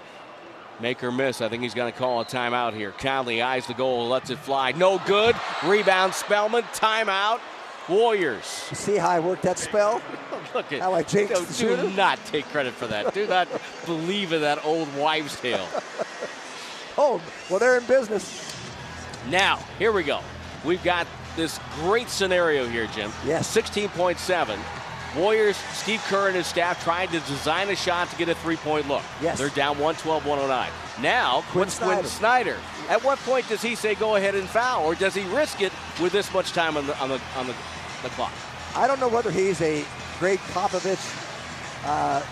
make 0.80 1.02
or 1.02 1.10
miss. 1.12 1.40
I 1.40 1.48
think 1.48 1.62
he's 1.62 1.74
going 1.74 1.92
to 1.92 1.98
call 1.98 2.20
a 2.20 2.24
timeout 2.24 2.74
here. 2.74 2.92
Conley 2.92 3.42
eyes 3.42 3.66
the 3.66 3.74
goal, 3.74 4.08
lets 4.08 4.30
it 4.30 4.38
fly. 4.38 4.72
No 4.72 5.00
good. 5.06 5.34
Rebound, 5.64 6.14
Spellman. 6.14 6.62
Timeout. 6.74 7.40
Warriors. 7.88 8.66
You 8.70 8.76
see 8.76 8.96
how 8.96 9.08
I 9.10 9.20
worked 9.20 9.42
that 9.42 9.58
spell? 9.58 10.02
Look 10.54 10.72
at 10.72 10.80
How 10.80 10.94
I 10.94 11.02
jinxed 11.02 11.34
do, 11.34 11.40
the 11.40 11.46
do 11.46 11.82
shooter? 11.82 11.96
not 11.96 12.18
take 12.26 12.44
credit 12.46 12.72
for 12.74 12.86
that. 12.86 13.12
Do 13.14 13.26
not 13.26 13.48
believe 13.86 14.32
in 14.32 14.40
that 14.40 14.64
old 14.64 14.94
wives' 14.96 15.38
tale. 15.40 15.66
Oh, 16.98 17.20
well, 17.50 17.58
they're 17.58 17.76
in 17.76 17.84
business. 17.84 18.56
Now, 19.28 19.58
here 19.78 19.92
we 19.92 20.02
go. 20.02 20.20
We've 20.64 20.82
got 20.82 21.06
this 21.36 21.60
great 21.80 22.08
scenario 22.08 22.66
here, 22.66 22.86
Jim. 22.94 23.12
Yes. 23.26 23.54
16.7. 23.54 24.58
Warriors, 25.14 25.58
Steve 25.74 26.00
Kerr 26.08 26.28
and 26.28 26.36
his 26.36 26.46
staff 26.46 26.82
trying 26.82 27.08
to 27.08 27.20
design 27.20 27.68
a 27.68 27.76
shot 27.76 28.08
to 28.08 28.16
get 28.16 28.30
a 28.30 28.34
three 28.36 28.56
point 28.56 28.88
look. 28.88 29.02
Yes. 29.20 29.36
They're 29.38 29.50
down 29.50 29.78
112 29.78 30.24
109. 30.24 30.70
Now, 31.02 31.42
Quin 31.50 31.68
Quin, 31.68 31.68
Quin 31.68 31.70
Snyder. 31.70 32.08
Snyder. 32.08 32.56
At 32.88 33.04
what 33.04 33.18
point 33.20 33.46
does 33.50 33.60
he 33.60 33.74
say 33.74 33.94
go 33.94 34.16
ahead 34.16 34.34
and 34.34 34.48
foul, 34.48 34.86
or 34.86 34.94
does 34.94 35.14
he 35.14 35.24
risk 35.34 35.60
it 35.60 35.72
with 36.00 36.12
this 36.12 36.32
much 36.32 36.52
time 36.52 36.78
on 36.78 36.86
the, 36.86 36.98
on 36.98 37.10
the, 37.10 37.20
on 37.36 37.46
the, 37.46 37.54
the 38.02 38.08
clock? 38.10 38.32
I 38.74 38.86
don't 38.86 39.00
know 39.00 39.08
whether 39.08 39.30
he's 39.30 39.60
a 39.62 39.84
great 40.18 40.38
Popovich 40.52 41.00
uh, 41.84 42.22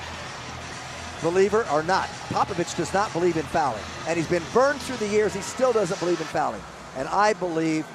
believer 1.23 1.67
or 1.73 1.83
not. 1.83 2.09
Popovich 2.29 2.77
does 2.77 2.93
not 2.93 3.13
believe 3.13 3.37
in 3.37 3.45
fouling, 3.45 3.83
and 4.07 4.17
he's 4.17 4.29
been 4.29 4.43
burned 4.53 4.81
through 4.81 4.97
the 4.97 5.09
years. 5.09 5.33
He 5.35 5.41
still 5.41 5.73
doesn't 5.73 5.99
believe 6.01 6.21
in 6.21 6.27
fouling, 6.27 6.61
and 6.97 7.09
I 7.09 7.33
believe 7.35 7.87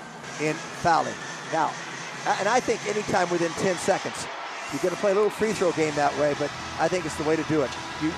in 0.42 0.54
fouling. 0.54 1.14
Now, 1.54 1.72
and 2.40 2.48
I 2.48 2.60
think 2.60 2.86
anytime 2.88 3.30
within 3.30 3.52
10 3.52 3.76
seconds, 3.76 4.28
you're 4.72 4.82
going 4.82 4.94
to 4.94 5.02
play 5.02 5.12
a 5.12 5.16
little 5.16 5.30
free 5.30 5.54
throw 5.54 5.72
game 5.72 5.94
that 5.96 6.16
way, 6.20 6.36
but 6.38 6.52
I 6.80 6.88
think 6.88 7.06
it's 7.06 7.16
the 7.16 7.24
way 7.24 7.36
to 7.36 7.44
do 7.44 7.62
it. 7.62 7.72
You, 8.02 8.12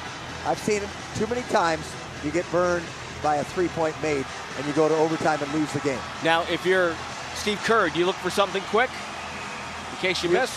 I've 0.46 0.60
seen 0.60 0.82
it 0.82 0.90
too 1.16 1.28
many 1.28 1.42
times. 1.44 1.90
You 2.24 2.32
get 2.32 2.50
burned 2.52 2.86
by 3.24 3.38
a 3.38 3.44
three-point 3.44 3.96
made, 4.02 4.26
and 4.58 4.66
you 4.66 4.74
go 4.74 4.88
to 4.88 4.96
overtime 4.96 5.42
and 5.42 5.54
lose 5.54 5.72
the 5.74 5.80
game. 5.80 6.00
Now, 6.24 6.44
if 6.50 6.66
you're 6.66 6.96
Steve 7.36 7.60
Kerr, 7.64 7.90
do 7.90 8.00
you 8.00 8.06
look 8.06 8.16
for 8.18 8.30
something 8.30 8.62
quick 8.64 8.90
in 9.92 9.98
case 9.98 10.24
you 10.24 10.30
You- 10.30 10.36
miss? 10.40 10.52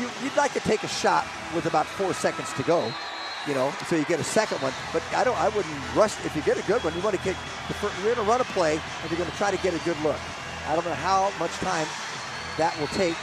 you, 0.00 0.08
you'd 0.22 0.36
like 0.36 0.52
to 0.54 0.60
take 0.60 0.82
a 0.82 0.88
shot 0.88 1.26
with 1.54 1.66
about 1.66 1.86
four 1.86 2.12
seconds 2.14 2.52
to 2.54 2.62
go, 2.62 2.92
you 3.46 3.54
know, 3.54 3.72
so 3.88 3.96
you 3.96 4.04
get 4.04 4.20
a 4.20 4.24
second 4.24 4.60
one. 4.62 4.72
But 4.92 5.02
I 5.14 5.24
don't. 5.24 5.36
I 5.38 5.48
wouldn't 5.48 5.74
rush. 5.94 6.14
If 6.24 6.34
you 6.36 6.42
get 6.42 6.58
a 6.58 6.62
good 6.66 6.82
one, 6.84 6.94
you 6.94 7.00
want 7.02 7.16
to 7.16 7.22
get. 7.24 7.36
The 7.68 7.74
first, 7.74 7.94
you're 8.02 8.14
going 8.14 8.24
to 8.26 8.30
run 8.30 8.40
a 8.40 8.44
play, 8.44 8.74
and 8.74 9.10
you're 9.10 9.18
going 9.18 9.30
to 9.30 9.36
try 9.36 9.50
to 9.50 9.56
get 9.58 9.74
a 9.74 9.78
good 9.84 9.98
look. 10.02 10.18
I 10.68 10.74
don't 10.74 10.84
know 10.84 10.94
how 10.94 11.32
much 11.38 11.50
time 11.52 11.86
that 12.58 12.78
will 12.78 12.86
take 12.88 13.16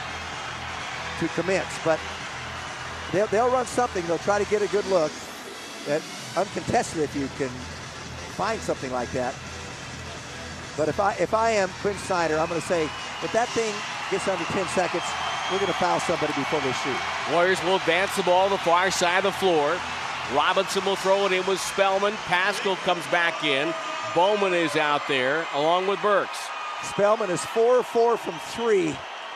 to 1.19 1.27
commence, 1.39 1.67
but 1.85 1.99
they'll, 3.11 3.27
they'll 3.27 3.49
run 3.49 3.65
something. 3.65 4.05
They'll 4.07 4.17
try 4.19 4.37
to 4.43 4.49
get 4.49 4.61
a 4.61 4.67
good 4.67 4.85
look, 4.87 5.11
and 5.87 6.01
uncontested 6.35 7.01
if 7.03 7.15
you 7.15 7.27
can 7.37 7.49
find 8.37 8.59
something 8.61 8.91
like 8.91 9.11
that. 9.11 9.33
But 10.77 10.89
if 10.89 10.99
I 10.99 11.13
if 11.13 11.33
I 11.33 11.51
am 11.51 11.69
Quin 11.81 11.95
Snyder, 11.97 12.37
I'm 12.37 12.47
going 12.49 12.61
to 12.61 12.67
say 12.67 12.83
if 13.23 13.31
that 13.33 13.47
thing 13.49 13.73
gets 14.11 14.27
under 14.27 14.43
10 14.45 14.67
seconds, 14.69 15.03
we're 15.51 15.59
going 15.59 15.71
to 15.71 15.77
foul 15.79 15.99
somebody 16.01 16.33
before 16.33 16.59
they 16.61 16.71
shoot. 16.73 16.97
Warriors 17.31 17.61
will 17.63 17.75
advance 17.77 18.15
the 18.15 18.23
ball 18.23 18.45
to 18.49 18.51
the 18.51 18.57
far 18.59 18.91
side 18.91 19.19
of 19.19 19.23
the 19.23 19.31
floor. 19.33 19.77
Robinson 20.33 20.83
will 20.85 20.95
throw 20.97 21.25
it 21.25 21.31
in 21.31 21.45
with 21.45 21.59
Spellman. 21.59 22.13
Paschall 22.25 22.75
comes 22.83 23.05
back 23.07 23.43
in. 23.43 23.73
Bowman 24.13 24.53
is 24.53 24.75
out 24.75 25.07
there 25.07 25.45
along 25.53 25.87
with 25.87 26.01
Burks. 26.01 26.37
Spellman 26.83 27.29
is 27.29 27.43
4 27.45 27.81
4 27.83 28.17
from 28.17 28.33
three, 28.49 28.95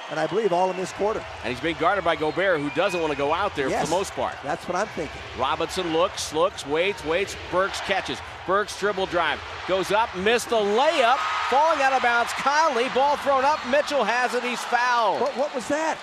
and 0.10 0.19
I 0.19 0.27
believe 0.27 0.52
all 0.53 0.69
in 0.69 0.77
this 0.77 0.91
quarter. 0.93 1.23
And 1.43 1.53
he's 1.53 1.61
being 1.61 1.77
guarded 1.80 2.03
by 2.03 2.15
Gobert, 2.15 2.60
who 2.60 2.69
doesn't 2.72 2.99
want 2.99 3.11
to 3.11 3.18
go 3.18 3.34
out 3.34 3.56
there 3.56 3.69
Yes. 3.69 3.81
for 3.81 3.88
the 3.89 3.95
most 3.95 4.11
part. 4.14 4.35
That's 4.43 4.68
what 4.68 4.76
I'm 4.76 4.88
thinking. 4.88 5.19
Robinson 5.39 5.93
looks, 5.93 6.34
looks, 6.34 6.65
waits, 6.68 7.03
waits. 7.06 7.35
Burks 7.52 7.80
catches. 7.81 8.19
Burks 8.47 8.80
dribble 8.80 9.05
drive. 9.07 9.39
Goes 9.68 9.91
up, 9.91 10.15
missed 10.18 10.49
the 10.49 10.55
layup. 10.55 11.18
Falling 11.49 11.81
out 11.81 11.93
of 11.93 12.01
bounds. 12.01 12.31
Conley, 12.34 12.88
ball 12.89 13.18
thrown 13.18 13.43
up. 13.45 13.59
Mitchell 13.69 14.03
has 14.03 14.34
it. 14.34 14.43
He's 14.43 14.61
fouled. 14.61 15.22
What, 15.22 15.38
what 15.38 15.53
was 15.55 15.68
that? 15.68 15.97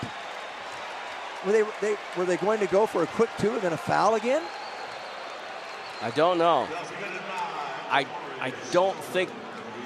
Were 1.46 1.52
they, 1.52 1.62
they 1.80 1.96
were 2.16 2.24
they 2.24 2.36
going 2.36 2.60
to 2.60 2.66
go 2.66 2.84
for 2.86 3.02
a 3.02 3.06
quick 3.06 3.30
two 3.38 3.52
and 3.52 3.62
then 3.62 3.72
a 3.72 3.76
foul 3.76 4.14
again? 4.16 4.42
I 6.02 6.10
don't 6.10 6.38
know. 6.38 6.66
I 7.90 8.06
I 8.40 8.52
don't 8.72 8.96
think 8.96 9.30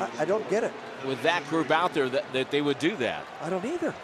I, 0.01 0.09
I 0.21 0.25
don't 0.25 0.49
get 0.51 0.65
it. 0.65 0.73
with 1.07 1.23
that 1.23 1.47
group 1.49 1.71
out 1.71 1.95
there 1.95 2.09
that, 2.09 2.31
that 2.33 2.51
they 2.51 2.61
would 2.61 2.79
do 2.79 2.97
that. 2.97 3.25
I 3.41 3.49
don't 3.51 3.65
either. 3.65 3.95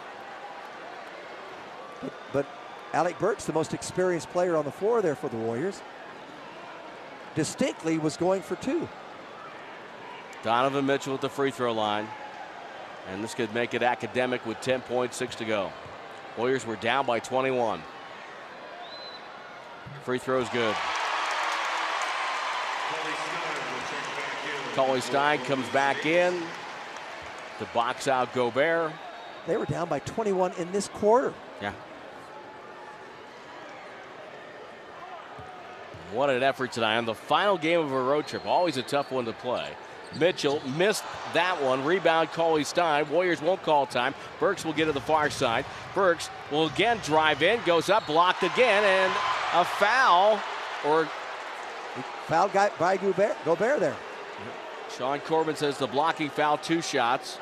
But, 2.01 2.13
but 2.31 2.45
Alec 2.93 3.19
Burks, 3.19 3.45
the 3.45 3.53
most 3.53 3.73
experienced 3.73 4.29
player 4.29 4.55
on 4.55 4.65
the 4.65 4.71
floor 4.71 5.01
there 5.01 5.15
for 5.15 5.29
the 5.29 5.37
Warriors, 5.37 5.81
distinctly 7.35 7.97
was 7.97 8.17
going 8.17 8.41
for 8.41 8.55
two. 8.55 8.87
Donovan 10.43 10.85
Mitchell 10.85 11.13
at 11.13 11.21
the 11.21 11.29
free 11.29 11.51
throw 11.51 11.73
line. 11.73 12.07
And 13.11 13.23
this 13.23 13.33
could 13.33 13.53
make 13.53 13.73
it 13.73 13.81
academic 13.81 14.45
with 14.45 14.57
10.6 14.61 15.35
to 15.35 15.45
go. 15.45 15.71
Warriors 16.37 16.65
were 16.65 16.75
down 16.75 17.05
by 17.05 17.19
21. 17.19 17.81
Free 20.03 20.19
throw's 20.19 20.49
good. 20.49 20.75
Cauley 24.75 25.01
Stein 25.01 25.39
comes 25.39 25.67
back 25.69 26.05
in 26.05 26.41
to 27.57 27.65
box 27.73 28.07
out 28.07 28.33
Gobert. 28.33 28.93
They 29.47 29.57
were 29.57 29.65
down 29.65 29.89
by 29.89 29.99
21 29.99 30.53
in 30.53 30.71
this 30.71 30.87
quarter. 30.87 31.33
Yeah. 31.61 31.73
What 36.11 36.29
an 36.29 36.43
effort 36.43 36.71
tonight 36.71 36.97
on 36.97 37.05
the 37.05 37.13
final 37.13 37.57
game 37.57 37.79
of 37.79 37.91
a 37.91 38.01
road 38.01 38.27
trip. 38.27 38.45
Always 38.45 38.77
a 38.77 38.83
tough 38.83 39.11
one 39.11 39.25
to 39.25 39.33
play. 39.33 39.69
Mitchell 40.19 40.61
missed 40.75 41.03
that 41.33 41.61
one. 41.61 41.85
Rebound, 41.85 42.31
Cauley 42.31 42.63
Stein. 42.63 43.07
Warriors 43.09 43.41
won't 43.41 43.61
call 43.61 43.85
time. 43.85 44.15
Burks 44.39 44.65
will 44.65 44.73
get 44.73 44.85
to 44.85 44.91
the 44.91 45.01
far 45.01 45.29
side. 45.29 45.65
Burks 45.93 46.31
will 46.51 46.65
again 46.67 46.97
drive 47.03 47.43
in, 47.43 47.59
goes 47.63 47.89
up, 47.89 48.07
blocked 48.07 48.41
again, 48.41 48.83
and 48.83 49.13
a 49.53 49.65
foul. 49.65 50.39
Or 50.85 51.07
Foul 52.29 52.47
guy 52.49 52.69
by 52.77 52.95
Gobert, 52.97 53.35
Gobert 53.43 53.79
there. 53.79 53.95
Sean 54.95 55.19
Corbin 55.19 55.55
says 55.55 55.77
the 55.77 55.87
blocking 55.87 56.29
foul, 56.29 56.57
two 56.57 56.81
shots. 56.81 57.39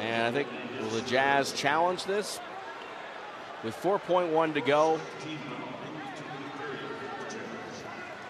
And 0.00 0.26
I 0.26 0.32
think 0.32 0.48
will 0.80 0.90
the 0.90 1.02
Jazz 1.02 1.52
challenge 1.52 2.04
this 2.04 2.40
with 3.62 3.76
4.1 3.80 4.54
to 4.54 4.60
go. 4.60 5.00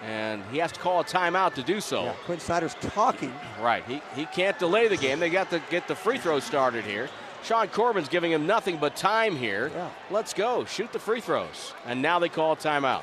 And 0.07 0.43
he 0.53 0.59
has 0.59 0.70
to 0.73 0.78
call 0.78 1.01
a 1.01 1.05
timeout 1.05 1.55
to 1.55 1.62
do 1.65 1.81
so. 1.81 2.05
Yeah, 2.05 2.12
Quin 2.27 2.39
Snyder's 2.39 2.74
talking. 2.81 3.33
Right. 3.61 3.83
He, 3.87 4.01
he 4.15 4.24
can't 4.27 4.57
delay 4.59 4.87
the 4.87 4.97
game. 4.97 5.19
They 5.19 5.31
got 5.31 5.51
to 5.51 5.61
get 5.69 5.89
the 5.89 5.97
free 5.97 6.16
throw 6.19 6.39
started 6.39 6.85
here. 6.85 7.09
Sean 7.43 7.66
Corbin's 7.69 8.09
giving 8.09 8.31
him 8.31 8.47
nothing 8.47 8.77
but 8.78 8.95
time 8.97 9.35
here. 9.37 9.70
Yeah. 9.74 9.91
Let's 10.11 10.33
go. 10.33 10.65
Shoot 10.65 10.93
the 10.93 10.99
free 11.01 11.20
throws. 11.20 11.74
And 11.87 12.01
now 12.03 12.19
they 12.20 12.28
call 12.28 12.53
a 12.53 12.57
timeout. 12.57 13.03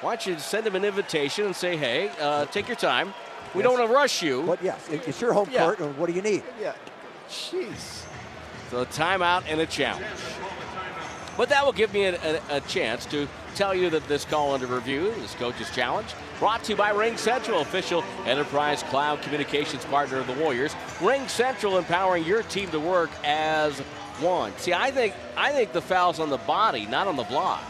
Why 0.00 0.16
don't 0.16 0.26
you 0.26 0.38
send 0.38 0.66
him 0.66 0.74
an 0.74 0.84
invitation 0.84 1.46
and 1.46 1.54
say, 1.56 1.76
hey, 1.76 2.10
uh, 2.20 2.46
take 2.46 2.66
your 2.68 2.76
time. 2.76 3.14
We 3.54 3.60
Yes. 3.62 3.70
don't 3.70 3.78
want 3.78 3.88
to 3.90 3.94
rush 3.94 4.22
you. 4.22 4.42
But 4.42 4.62
Yes, 4.62 4.88
it's 4.90 5.20
your 5.20 5.32
home 5.32 5.48
Yeah. 5.52 5.60
court. 5.74 5.80
What 5.96 6.06
do 6.08 6.12
you 6.12 6.22
need? 6.22 6.42
Yeah. 6.60 6.74
Jeez. 7.28 8.02
So 8.70 8.82
a 8.82 8.86
timeout 8.86 9.44
and 9.48 9.60
a 9.60 9.66
challenge. 9.66 10.04
But 11.36 11.48
that 11.50 11.64
will 11.64 11.72
give 11.72 11.92
me 11.92 12.04
a, 12.06 12.16
a, 12.50 12.56
a 12.56 12.60
chance 12.62 13.06
to 13.06 13.28
tell 13.56 13.74
you 13.74 13.90
that 13.90 14.06
this 14.06 14.24
call 14.24 14.52
under 14.52 14.66
review, 14.66 15.12
this 15.20 15.34
coach's 15.34 15.70
challenge, 15.70 16.14
brought 16.38 16.62
to 16.64 16.72
you 16.72 16.76
by 16.76 16.92
RingCentral, 16.92 17.62
official 17.62 18.04
enterprise 18.26 18.82
cloud 18.84 19.22
communications 19.22 19.84
partner 19.86 20.18
of 20.18 20.26
the 20.26 20.34
Warriors. 20.34 20.74
RingCentral 20.98 21.78
empowering 21.78 22.24
your 22.24 22.42
team 22.42 22.70
to 22.70 22.78
work 22.78 23.10
as 23.24 23.78
one. 24.20 24.52
See, 24.58 24.72
I 24.72 24.90
think 24.90 25.14
I 25.36 25.52
think 25.52 25.72
the 25.72 25.82
foul's 25.82 26.20
on 26.20 26.30
the 26.30 26.38
body, 26.38 26.86
not 26.86 27.06
on 27.06 27.16
the 27.16 27.24
block. 27.24 27.62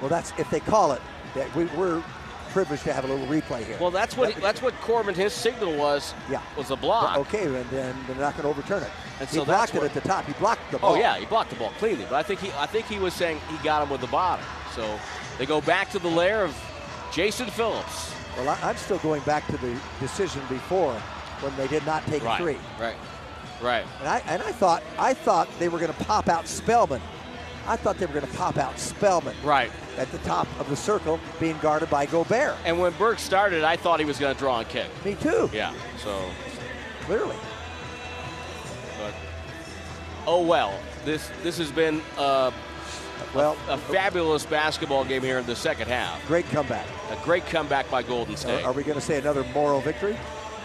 Well, 0.00 0.08
that's 0.08 0.32
if 0.38 0.50
they 0.50 0.60
call 0.60 0.92
it. 0.92 1.02
That 1.34 1.54
we, 1.56 1.64
we're 1.64 2.02
privileged 2.50 2.84
to 2.84 2.92
have 2.92 3.04
a 3.04 3.08
little 3.08 3.26
replay 3.26 3.64
here. 3.64 3.78
Well, 3.80 3.90
that's 3.90 4.16
what 4.16 4.36
that's 4.36 4.60
what 4.60 4.74
Corbin 4.82 5.14
his 5.14 5.32
signal 5.32 5.74
was. 5.76 6.14
Yeah. 6.30 6.42
was 6.56 6.70
a 6.70 6.76
block. 6.76 7.16
Okay, 7.18 7.44
and 7.44 7.70
then 7.70 7.96
they're 8.06 8.16
not 8.16 8.36
going 8.36 8.42
to 8.42 8.48
overturn 8.48 8.82
it. 8.82 8.90
And 9.18 9.28
he 9.28 9.36
so 9.36 9.44
blocked 9.44 9.74
it 9.74 9.82
at 9.82 9.94
the 9.94 10.00
top. 10.02 10.26
He 10.26 10.34
blocked 10.34 10.70
the 10.70 10.76
oh, 10.78 10.80
ball. 10.80 10.92
Oh 10.92 10.98
yeah, 10.98 11.16
he 11.16 11.24
blocked 11.24 11.50
the 11.50 11.56
ball 11.56 11.72
cleanly, 11.78 12.04
but 12.04 12.16
I 12.16 12.22
think 12.22 12.40
he 12.40 12.50
I 12.52 12.66
think 12.66 12.86
he 12.86 12.98
was 12.98 13.14
saying 13.14 13.40
he 13.48 13.56
got 13.64 13.82
him 13.82 13.88
with 13.88 14.02
the 14.02 14.06
bottom. 14.08 14.44
So 14.74 14.98
they 15.42 15.46
go 15.46 15.60
back 15.60 15.90
to 15.90 15.98
the 15.98 16.06
lair 16.06 16.44
of 16.44 16.56
Jason 17.12 17.48
Phillips. 17.48 18.14
Well, 18.36 18.48
I, 18.48 18.56
I'm 18.62 18.76
still 18.76 18.98
going 18.98 19.22
back 19.22 19.44
to 19.48 19.56
the 19.56 19.76
decision 19.98 20.40
before 20.48 20.94
when 21.40 21.56
they 21.56 21.66
did 21.66 21.84
not 21.84 22.06
take 22.06 22.22
Right. 22.22 22.40
a 22.40 22.44
three. 22.44 22.58
Right. 22.80 22.94
Right. 23.60 23.84
And 23.98 24.06
I 24.08 24.18
and 24.28 24.40
I 24.40 24.52
thought 24.52 24.84
I 25.00 25.14
thought 25.14 25.48
they 25.58 25.68
were 25.68 25.80
going 25.80 25.92
to 25.92 26.04
pop 26.04 26.28
out 26.28 26.46
Spellman 26.46 27.00
I 27.66 27.74
thought 27.74 27.98
they 27.98 28.06
were 28.06 28.12
going 28.14 28.24
to 28.26 28.36
pop 28.36 28.56
out 28.56 28.78
Spellman 28.78 29.34
Right. 29.42 29.72
at 29.98 30.12
the 30.12 30.18
top 30.18 30.46
of 30.60 30.68
the 30.70 30.76
circle, 30.76 31.18
being 31.40 31.58
guarded 31.58 31.90
by 31.90 32.06
Gobert. 32.06 32.54
And 32.64 32.78
when 32.78 32.92
Burke 32.92 33.18
started, 33.18 33.64
I 33.64 33.74
thought 33.76 33.98
he 33.98 34.06
was 34.06 34.20
going 34.20 34.32
to 34.32 34.38
draw 34.38 34.60
and 34.60 34.68
kick. 34.68 34.86
Me 35.04 35.16
too, 35.16 35.50
Yeah. 35.52 35.74
So, 35.98 36.22
clearly. 37.00 37.36
but 38.96 39.12
oh 40.24 40.40
well. 40.46 40.78
This 41.04 41.28
this 41.42 41.58
has 41.58 41.72
been 41.72 42.00
uh, 42.16 42.52
Well, 43.34 43.56
a 43.68 43.76
fabulous 43.78 44.44
basketball 44.46 45.04
game 45.04 45.22
here 45.22 45.38
in 45.38 45.46
the 45.46 45.56
second 45.56 45.88
half. 45.88 46.24
great 46.26 46.46
comeback. 46.50 46.86
A 47.10 47.16
great 47.24 47.46
comeback 47.46 47.90
by 47.90 48.02
Golden 48.02 48.36
State. 48.36 48.64
are 48.64 48.72
we 48.72 48.82
going 48.82 48.94
to 48.98 49.04
say 49.04 49.18
another 49.18 49.44
moral 49.54 49.80
victory? 49.80 50.16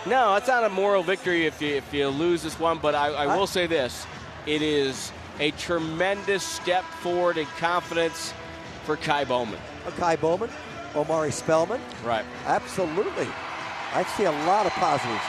No, 0.06 0.36
it's 0.36 0.48
not 0.48 0.64
a 0.64 0.70
moral 0.70 1.04
victory 1.04 1.46
if 1.46 1.62
you, 1.62 1.76
if 1.76 1.94
you 1.94 2.08
lose 2.08 2.42
this 2.44 2.60
one, 2.60 2.78
but 2.80 2.96
I, 2.96 3.08
I 3.10 3.26
I- 3.26 3.38
will 3.38 3.48
say 3.48 3.68
this. 3.68 4.06
It 4.46 4.62
is 4.62 5.12
a 5.40 5.52
tremendous 5.52 6.44
step 6.44 6.84
forward 6.86 7.38
in 7.38 7.46
confidence 7.60 8.34
for 8.86 8.96
Ky 8.96 9.26
Bowman. 9.26 9.60
Uh, 9.86 9.92
Ky 9.92 10.16
Bowman, 10.16 10.50
Omari 10.96 11.32
Spellman, 11.32 11.82
Right. 12.06 12.24
absolutely. 12.46 13.28
I 13.94 14.04
see 14.16 14.24
a 14.24 14.32
lot 14.32 14.66
of 14.66 14.72
positives. 14.74 15.22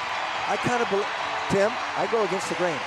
I 0.47 0.57
kind 0.57 0.81
of, 0.83 0.89
believe, 0.91 1.07
Tim, 1.51 1.71
I 1.97 2.07
go 2.11 2.25
against 2.25 2.49
the 2.49 2.55
grain. 2.55 2.79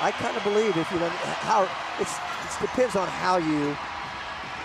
I 0.00 0.10
kind 0.12 0.36
of 0.36 0.44
believe 0.44 0.76
if 0.76 0.90
you 0.92 0.98
know 1.00 1.08
how 1.08 1.68
it's 1.98 2.14
it 2.16 2.60
depends 2.62 2.96
on 2.96 3.06
how 3.08 3.36
you 3.36 3.76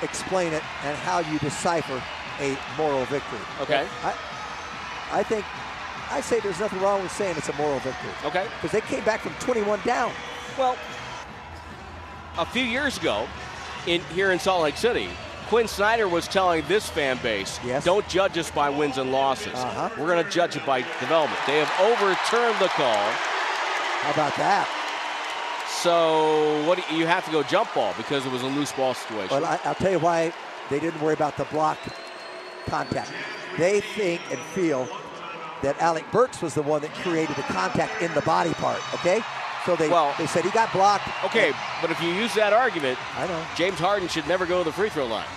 explain 0.01 0.53
it 0.53 0.63
and 0.83 0.95
how 0.97 1.19
you 1.19 1.39
decipher 1.39 2.01
a 2.39 2.57
moral 2.77 3.05
victory. 3.05 3.39
Okay. 3.61 3.87
I, 4.03 4.13
I 5.11 5.23
think 5.23 5.45
I 6.11 6.21
say 6.21 6.39
there's 6.39 6.59
nothing 6.59 6.81
wrong 6.81 7.01
with 7.01 7.11
saying 7.11 7.35
it's 7.37 7.49
a 7.49 7.53
moral 7.53 7.79
victory 7.79 8.11
Okay. 8.25 8.45
because 8.55 8.71
they 8.71 8.81
came 8.81 9.03
back 9.05 9.21
from 9.21 9.33
21 9.39 9.79
down. 9.85 10.11
Well, 10.57 10.77
a 12.37 12.45
few 12.45 12.63
years 12.63 12.97
ago, 12.97 13.27
in 13.87 14.01
here 14.13 14.31
in 14.31 14.39
Salt 14.39 14.63
Lake 14.63 14.77
City, 14.77 15.09
Quin 15.47 15.67
Snyder 15.67 16.07
was 16.07 16.27
telling 16.27 16.63
this 16.67 16.89
fan 16.89 17.17
base, 17.21 17.59
Yes. 17.63 17.83
"Don't 17.85 18.07
judge 18.07 18.37
us 18.37 18.49
by 18.51 18.69
wins 18.69 18.97
and 18.97 19.11
losses. 19.11 19.53
Uh-huh. 19.53 19.89
We're 19.97 20.07
going 20.07 20.23
to 20.23 20.29
judge 20.29 20.55
it 20.55 20.65
by 20.65 20.81
development." 20.99 21.39
They 21.45 21.59
have 21.59 21.71
overturned 21.79 22.57
the 22.59 22.67
call, 22.69 23.11
How 24.01 24.11
about 24.11 24.35
that? 24.37 24.67
So 25.67 26.63
what? 26.67 26.77
you 26.91 26.97
you 26.97 27.05
have 27.07 27.25
to 27.25 27.31
go 27.31 27.43
jump 27.43 27.73
ball 27.73 27.93
because 27.97 28.25
it 28.25 28.31
was 28.31 28.41
a 28.41 28.47
loose 28.47 28.71
ball 28.71 28.93
situation. 28.93 29.29
Well, 29.29 29.45
I, 29.45 29.59
I'll 29.63 29.75
tell 29.75 29.91
you 29.91 29.99
why 29.99 30.33
they 30.69 30.79
didn't 30.79 31.01
worry 31.01 31.13
about 31.13 31.37
the 31.37 31.45
block 31.45 31.77
contact. 32.65 33.11
They 33.57 33.81
think 33.81 34.21
and 34.31 34.39
feel 34.39 34.87
that 35.61 35.79
Alec 35.81 36.05
Burks 36.11 36.41
was 36.41 36.53
the 36.53 36.61
one 36.61 36.81
that 36.81 36.93
created 36.95 37.35
the 37.35 37.43
contact 37.43 38.01
in 38.01 38.13
the 38.13 38.21
body 38.21 38.53
part. 38.55 38.81
Okay, 38.95 39.21
so 39.65 39.75
they 39.75 39.89
Well- 39.89 40.13
they 40.17 40.27
said 40.27 40.43
he 40.43 40.51
got 40.51 40.71
blocked. 40.73 41.07
okay, 41.23 41.53
but 41.81 41.89
if 41.91 42.01
you 42.01 42.09
use 42.09 42.33
that 42.35 42.53
argument, 42.53 42.97
I 43.17 43.27
know. 43.27 43.41
James 43.55 43.79
Harden 43.79 44.07
should 44.07 44.27
never 44.27 44.45
go 44.45 44.59
to 44.59 44.63
the 44.63 44.73
free 44.73 44.89
throw 44.89 45.05
line. 45.05 45.27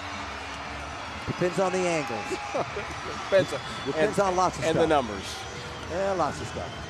Depends 1.26 1.58
on 1.58 1.72
the 1.72 1.78
angles. 1.78 2.24
Depends, 2.30 3.54
Depends 3.84 4.18
and, 4.18 4.28
on 4.28 4.36
lots 4.36 4.58
of 4.58 4.64
and 4.64 4.72
stuff. 4.72 4.82
And 4.82 4.90
the 4.90 4.94
numbers. 4.94 5.36
Yeah, 5.90 6.12
lots 6.12 6.40
of 6.40 6.46
stuff. 6.48 6.84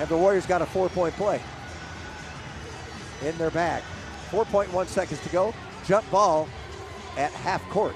And 0.00 0.08
the 0.08 0.16
Warriors 0.16 0.44
got 0.44 0.60
a 0.60 0.66
four-point 0.66 1.14
play 1.14 1.40
in 3.22 3.36
their 3.38 3.50
bag. 3.50 3.82
4.1 4.30 4.86
seconds 4.86 5.20
to 5.22 5.28
go. 5.30 5.54
Jump 5.86 6.08
ball 6.10 6.48
at 7.16 7.30
half 7.32 7.62
court. 7.70 7.94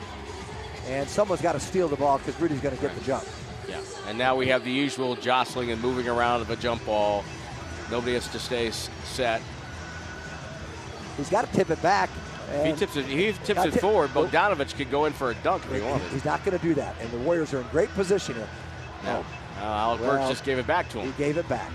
And 0.86 1.08
someone's 1.08 1.42
got 1.42 1.52
to 1.52 1.60
steal 1.60 1.88
the 1.88 1.96
ball 1.96 2.18
because 2.18 2.40
Rudy's 2.40 2.60
going 2.60 2.74
to 2.74 2.80
get 2.80 2.94
the 2.94 3.04
jump. 3.04 3.24
Yeah, 3.68 3.80
and 4.08 4.18
now 4.18 4.34
we 4.34 4.48
have 4.48 4.64
the 4.64 4.70
usual 4.70 5.14
jostling 5.14 5.70
and 5.70 5.80
moving 5.80 6.08
around 6.08 6.40
of 6.40 6.50
a 6.50 6.56
jump 6.56 6.84
ball. 6.84 7.24
Nobody 7.90 8.14
has 8.14 8.26
to 8.28 8.38
stay 8.38 8.70
set. 8.70 9.42
He's 11.16 11.28
got 11.28 11.46
to 11.46 11.52
tip 11.52 11.70
it 11.70 11.80
back. 11.82 12.10
He 12.64 12.72
tips 12.72 12.96
it, 12.96 13.04
he 13.04 13.32
tips 13.44 13.64
it 13.64 13.80
forward. 13.80 14.10
Bogdanovic 14.10 14.74
could 14.74 14.90
go 14.90 15.04
in 15.04 15.12
for 15.12 15.30
a 15.30 15.34
dunk 15.36 15.64
if 15.66 15.72
he 15.72 15.80
wanted. 15.80 16.10
He's 16.10 16.24
not 16.24 16.44
going 16.44 16.58
to 16.58 16.64
do 16.64 16.74
that. 16.74 16.96
And 17.00 17.10
the 17.12 17.18
Warriors 17.18 17.54
are 17.54 17.60
in 17.60 17.66
great 17.68 17.88
position 17.90 18.34
here. 18.34 18.48
No, 19.04 19.24
uh, 19.58 19.62
Alec 19.62 20.00
Well, 20.00 20.16
Burks 20.16 20.28
just 20.30 20.44
gave 20.44 20.58
it 20.58 20.66
back 20.66 20.88
to 20.90 20.98
him. 20.98 21.12
He 21.12 21.18
gave 21.18 21.36
it 21.36 21.48
back. 21.48 21.70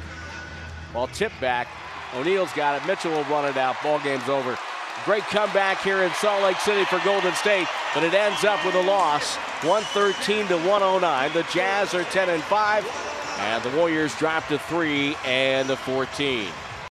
Ball 0.93 1.07
tipped 1.07 1.39
back. 1.39 1.67
O'Neal's 2.15 2.53
got 2.53 2.81
it. 2.81 2.87
Mitchell 2.87 3.11
will 3.11 3.23
run 3.25 3.45
it 3.45 3.57
out. 3.57 3.75
Ball 3.83 3.99
game's 3.99 4.29
over. 4.29 4.57
Great 5.03 5.23
comeback 5.23 5.81
here 5.81 6.03
in 6.03 6.11
Salt 6.13 6.41
Lake 6.41 6.57
City 6.57 6.85
for 6.85 6.99
Golden 7.03 7.33
State, 7.35 7.67
but 7.93 8.03
it 8.03 8.13
ends 8.13 8.43
up 8.43 8.63
with 8.65 8.75
a 8.75 8.81
loss, 8.81 9.35
113 9.63 10.47
to 10.47 10.57
109. 10.67 11.33
The 11.33 11.43
Jazz 11.51 11.93
are 11.93 12.05
10 12.05 12.29
and 12.29 12.41
5, 12.41 13.37
and 13.39 13.63
the 13.63 13.77
Warriors 13.77 14.17
drop 14.17 14.47
to 14.47 14.57
3 14.57 15.15
and 15.25 15.69
14. 15.69 16.47